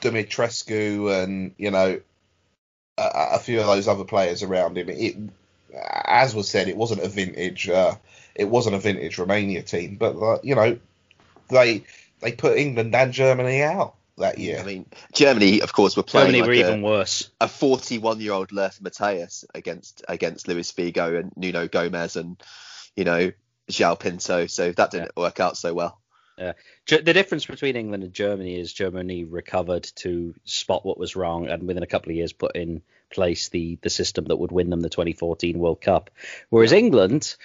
Dumitrescu 0.00 1.22
and 1.22 1.54
you 1.58 1.70
know 1.70 2.00
a, 2.96 3.10
a 3.32 3.38
few 3.38 3.60
of 3.60 3.66
those 3.66 3.88
other 3.88 4.04
players 4.04 4.42
around 4.42 4.78
him, 4.78 4.88
it 4.88 5.16
as 6.04 6.34
was 6.34 6.48
said, 6.48 6.68
it 6.68 6.76
wasn't 6.76 7.02
a 7.02 7.08
vintage, 7.08 7.68
uh, 7.68 7.94
it 8.34 8.48
wasn't 8.48 8.76
a 8.76 8.78
vintage 8.78 9.18
Romania 9.18 9.62
team, 9.62 9.96
but 9.96 10.16
uh, 10.16 10.38
you 10.42 10.54
know 10.54 10.78
they 11.48 11.84
they 12.20 12.32
put 12.32 12.56
England 12.56 12.94
and 12.94 13.12
Germany 13.12 13.62
out 13.62 13.94
that 14.18 14.38
year. 14.38 14.58
I 14.60 14.64
mean, 14.64 14.86
Germany, 15.12 15.60
of 15.60 15.72
course, 15.72 15.96
were 15.96 16.02
playing 16.02 16.26
Germany 16.32 16.40
like 16.40 16.48
were 16.48 16.54
a, 16.54 16.58
even 16.70 16.82
worse. 16.82 17.30
a 17.40 17.46
41-year-old 17.46 18.52
Lothar 18.52 18.82
Matthäus 18.82 19.44
against 19.54 20.04
against 20.08 20.48
Luis 20.48 20.70
Figo 20.72 21.18
and 21.18 21.32
Nuno 21.36 21.68
Gomes 21.68 22.16
and 22.16 22.40
you 22.96 23.04
know 23.04 23.32
João 23.70 23.98
Pinto, 23.98 24.46
so 24.46 24.72
that 24.72 24.90
didn't 24.90 25.16
work 25.16 25.40
out 25.40 25.56
so 25.56 25.74
well. 25.74 26.00
Ge- 26.86 27.04
The 27.04 27.12
difference 27.12 27.46
between 27.46 27.76
England 27.76 28.02
and 28.02 28.12
Germany 28.12 28.58
is 28.58 28.72
Germany 28.72 29.24
recovered 29.24 29.84
to 29.96 30.34
spot 30.44 30.84
what 30.84 30.98
was 30.98 31.16
wrong 31.16 31.46
and 31.48 31.62
within 31.62 31.82
a 31.82 31.86
couple 31.86 32.10
of 32.10 32.16
years 32.16 32.32
put 32.32 32.56
in 32.56 32.82
place 33.10 33.48
the 33.48 33.78
the 33.82 33.90
system 33.90 34.24
that 34.26 34.36
would 34.36 34.50
win 34.50 34.70
them 34.70 34.80
the 34.80 34.90
2014 34.90 35.58
World 35.58 35.80
Cup. 35.80 36.10
Whereas 36.50 36.72
England, 36.72 37.36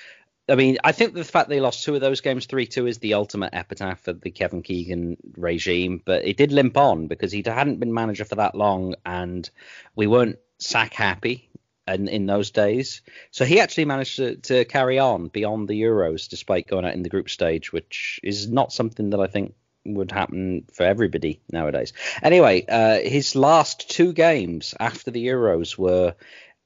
I 0.50 0.56
mean, 0.56 0.78
I 0.84 0.92
think 0.92 1.14
the 1.14 1.24
fact 1.24 1.50
they 1.50 1.60
lost 1.60 1.84
two 1.84 1.96
of 1.96 2.02
those 2.02 2.22
games 2.22 2.48
3-2 2.48 2.90
is 2.90 2.98
the 2.98 3.14
ultimate 3.14 3.54
epitaph 3.54 4.08
of 4.08 4.22
the 4.22 4.32
Kevin 4.32 4.64
Keegan 4.64 5.18
regime, 5.38 6.02
but 6.04 6.26
it 6.26 6.38
did 6.38 6.52
limp 6.52 6.78
on 6.78 7.08
because 7.08 7.32
he 7.32 7.44
hadn't 7.46 7.80
been 7.80 7.94
manager 7.94 8.26
for 8.26 8.36
that 8.36 8.56
long 8.56 8.96
and 9.06 9.50
we 9.96 10.08
weren't 10.08 10.40
sack 10.58 10.94
happy 10.94 11.50
in, 11.88 12.08
in 12.08 12.26
those 12.26 12.52
days. 12.52 13.02
So 13.32 13.46
he 13.46 13.60
actually 13.60 13.86
managed 13.86 14.18
to, 14.18 14.36
to 14.38 14.66
carry 14.66 15.00
on 15.00 15.28
beyond 15.28 15.68
the 15.68 15.82
Euros 15.82 16.28
despite 16.30 16.68
going 16.68 16.86
out 16.86 16.94
in 16.94 17.04
the 17.04 17.10
group 17.10 17.30
stage, 17.30 17.72
which 17.72 18.20
is 18.24 18.48
not 18.48 18.74
something 18.74 19.12
that 19.12 19.20
I 19.20 19.28
think 19.28 19.54
would 19.86 20.12
happen 20.12 20.66
for 20.74 20.84
everybody 20.84 21.42
nowadays. 21.52 21.94
Anyway, 22.22 22.66
uh, 22.68 23.00
his 23.00 23.36
last 23.36 23.90
two 23.90 24.14
games 24.14 24.76
after 24.80 25.12
the 25.12 25.26
Euros 25.26 25.78
were 25.78 26.16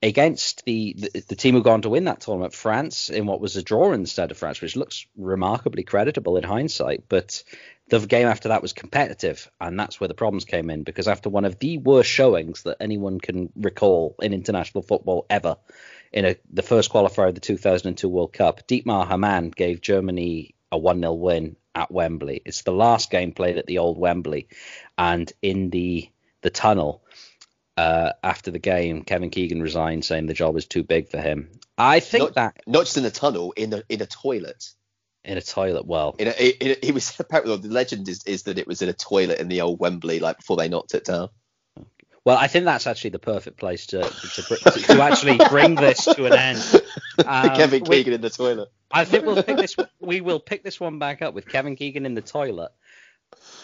against 0.03 0.65
the, 0.65 0.93
the 0.97 1.23
the 1.29 1.35
team 1.35 1.55
who 1.55 1.63
gone 1.63 1.81
to 1.81 1.89
win 1.89 2.03
that 2.03 2.19
tournament, 2.19 2.53
France, 2.53 3.09
in 3.09 3.25
what 3.25 3.39
was 3.39 3.55
a 3.55 3.63
draw 3.63 3.93
instead 3.93 4.31
of 4.31 4.37
France, 4.37 4.61
which 4.61 4.75
looks 4.75 5.07
remarkably 5.17 5.83
creditable 5.83 6.35
in 6.37 6.43
hindsight. 6.43 7.05
But 7.07 7.43
the 7.87 7.99
game 8.05 8.27
after 8.27 8.49
that 8.49 8.61
was 8.61 8.73
competitive, 8.73 9.49
and 9.61 9.79
that's 9.79 9.99
where 9.99 10.09
the 10.09 10.13
problems 10.13 10.45
came 10.45 10.69
in 10.69 10.83
because 10.83 11.07
after 11.07 11.29
one 11.29 11.45
of 11.45 11.57
the 11.57 11.77
worst 11.77 12.09
showings 12.09 12.63
that 12.63 12.77
anyone 12.81 13.19
can 13.19 13.49
recall 13.55 14.15
in 14.21 14.33
international 14.33 14.83
football 14.83 15.25
ever, 15.29 15.55
in 16.11 16.25
a, 16.25 16.35
the 16.51 16.61
first 16.61 16.91
qualifier 16.91 17.29
of 17.29 17.35
the 17.35 17.41
2002 17.41 18.07
World 18.09 18.33
Cup, 18.33 18.67
Dietmar 18.67 19.07
Hamann 19.07 19.51
gave 19.51 19.79
Germany 19.79 20.53
a 20.71 20.77
1 20.77 20.99
0 20.99 21.13
win 21.13 21.55
at 21.73 21.91
Wembley. 21.91 22.41
It's 22.45 22.63
the 22.63 22.73
last 22.73 23.09
game 23.09 23.31
played 23.31 23.57
at 23.57 23.67
the 23.67 23.77
old 23.77 23.97
Wembley, 23.97 24.49
and 24.97 25.31
in 25.41 25.69
the 25.69 26.09
the 26.41 26.49
tunnel 26.49 27.03
uh, 27.77 28.11
after 28.23 28.51
the 28.51 28.59
game, 28.59 29.03
Kevin 29.03 29.29
Keegan 29.29 29.61
resigned, 29.61 30.05
saying 30.05 30.27
the 30.27 30.33
job 30.33 30.53
was 30.53 30.65
too 30.65 30.83
big 30.83 31.09
for 31.09 31.19
him. 31.19 31.49
I 31.77 31.99
think 31.99 32.23
Not- 32.25 32.35
that 32.35 32.57
Not 32.67 32.85
just 32.85 32.97
in 32.97 33.05
a 33.05 33.09
tunnel, 33.11 33.51
in 33.57 33.69
the 33.71 33.83
in 33.89 34.01
a 34.01 34.05
toilet. 34.05 34.69
in 35.25 35.37
a 35.37 35.41
toilet, 35.41 35.85
well, 35.85 36.15
In 36.19 36.27
a, 36.27 36.31
in 36.31 36.71
a, 36.71 36.85
it 36.87 36.93
was 36.93 37.15
apparently 37.19 37.55
the 37.57 37.69
legend 37.69 38.07
is, 38.09 38.23
is 38.25 38.43
that 38.43 38.59
it 38.59 38.67
was 38.67 38.81
in 38.81 38.89
a 38.89 38.93
toilet 38.93 39.39
in 39.39 39.47
the 39.47 39.61
old 39.61 39.79
Wembley, 39.79 40.19
like 40.19 40.37
before 40.37 40.57
they 40.57 40.69
knocked 40.69 40.93
it 40.93 41.05
down. 41.05 41.29
well, 42.25 42.37
I 42.37 42.47
think 42.47 42.65
that's 42.65 42.85
actually 42.87 43.09
the 43.11 43.19
perfect 43.19 43.57
place 43.57 43.87
to 43.87 44.01
to, 44.01 44.41
to, 44.55 44.79
to 44.81 45.01
actually 45.01 45.37
bring 45.49 45.75
this 45.75 46.05
to 46.05 46.25
an 46.25 46.33
end. 46.33 46.81
Um, 47.19 47.49
Kevin 47.55 47.83
we- 47.83 47.97
Keegan 47.97 48.13
in 48.13 48.21
the 48.21 48.29
toilet. 48.31 48.69
I 48.91 49.05
think 49.05 49.23
we'll 49.23 49.43
pick 49.43 49.57
this. 49.57 49.75
We 49.99 50.21
will 50.21 50.39
pick 50.39 50.63
this 50.63 50.79
one 50.79 50.97
back 50.97 51.21
up 51.21 51.35
with 51.35 51.47
Kevin 51.47 51.75
Keegan 51.75 52.07
in 52.07 52.15
the 52.15 52.23
toilet 52.23 52.71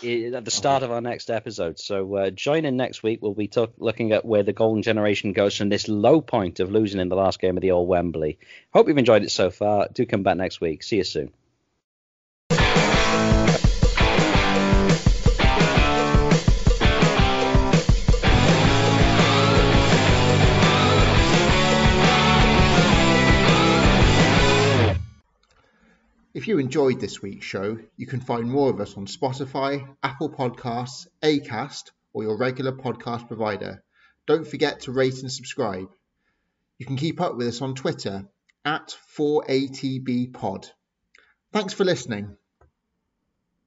at 0.04 0.46
the 0.46 0.52
start 0.52 0.84
of 0.84 0.92
our 0.92 1.02
next 1.02 1.30
episode. 1.30 1.80
So 1.80 2.16
uh, 2.16 2.30
join 2.30 2.66
in 2.66 2.78
next 2.78 3.04
week. 3.04 3.20
We'll 3.22 3.34
be 3.34 3.48
talk, 3.48 3.74
looking 3.78 4.12
at 4.12 4.26
where 4.26 4.44
the 4.44 4.54
golden 4.54 4.82
generation 4.82 5.34
goes 5.34 5.56
from 5.56 5.70
this 5.70 5.88
low 5.88 6.22
point 6.22 6.60
of 6.60 6.72
losing 6.72 7.02
in 7.02 7.10
the 7.10 7.16
last 7.16 7.40
game 7.40 7.58
of 7.58 7.62
the 7.62 7.72
old 7.72 7.88
Wembley. 7.88 8.40
Hope 8.74 8.88
you've 8.88 8.98
enjoyed 8.98 9.24
it 9.24 9.32
so 9.32 9.52
far. 9.52 9.88
Do 9.94 10.06
come 10.06 10.24
back 10.24 10.38
next 10.38 10.62
week. 10.62 10.84
See 10.84 10.98
you 10.98 11.04
soon. 11.04 11.32
If 26.32 26.48
you 26.48 26.60
enjoyed 26.60 27.00
this 27.00 27.24
week's 27.24 27.46
show, 27.46 27.80
you 27.98 28.06
can 28.06 28.22
find 28.22 28.50
more 28.50 28.70
of 28.70 28.80
us 28.80 28.96
on 28.96 29.08
Spotify, 29.08 29.96
Apple 30.04 30.30
Podcasts, 30.30 31.08
Acast, 31.24 31.90
or 32.14 32.22
your 32.22 32.38
regular 32.38 32.72
podcast 32.72 33.28
provider. 33.28 33.84
Don't 34.28 34.48
forget 34.48 34.82
to 34.82 34.92
rate 34.92 35.22
and 35.22 35.32
subscribe. 35.32 35.90
You 36.78 36.86
can 36.86 36.98
keep 36.98 37.20
up 37.20 37.36
with 37.36 37.48
us 37.48 37.64
on 37.64 37.74
Twitter 37.74 38.28
at 38.64 38.96
4ATBpod. 39.18 40.70
Thanks 41.52 41.74
for 41.74 41.84
listening. 41.84 42.38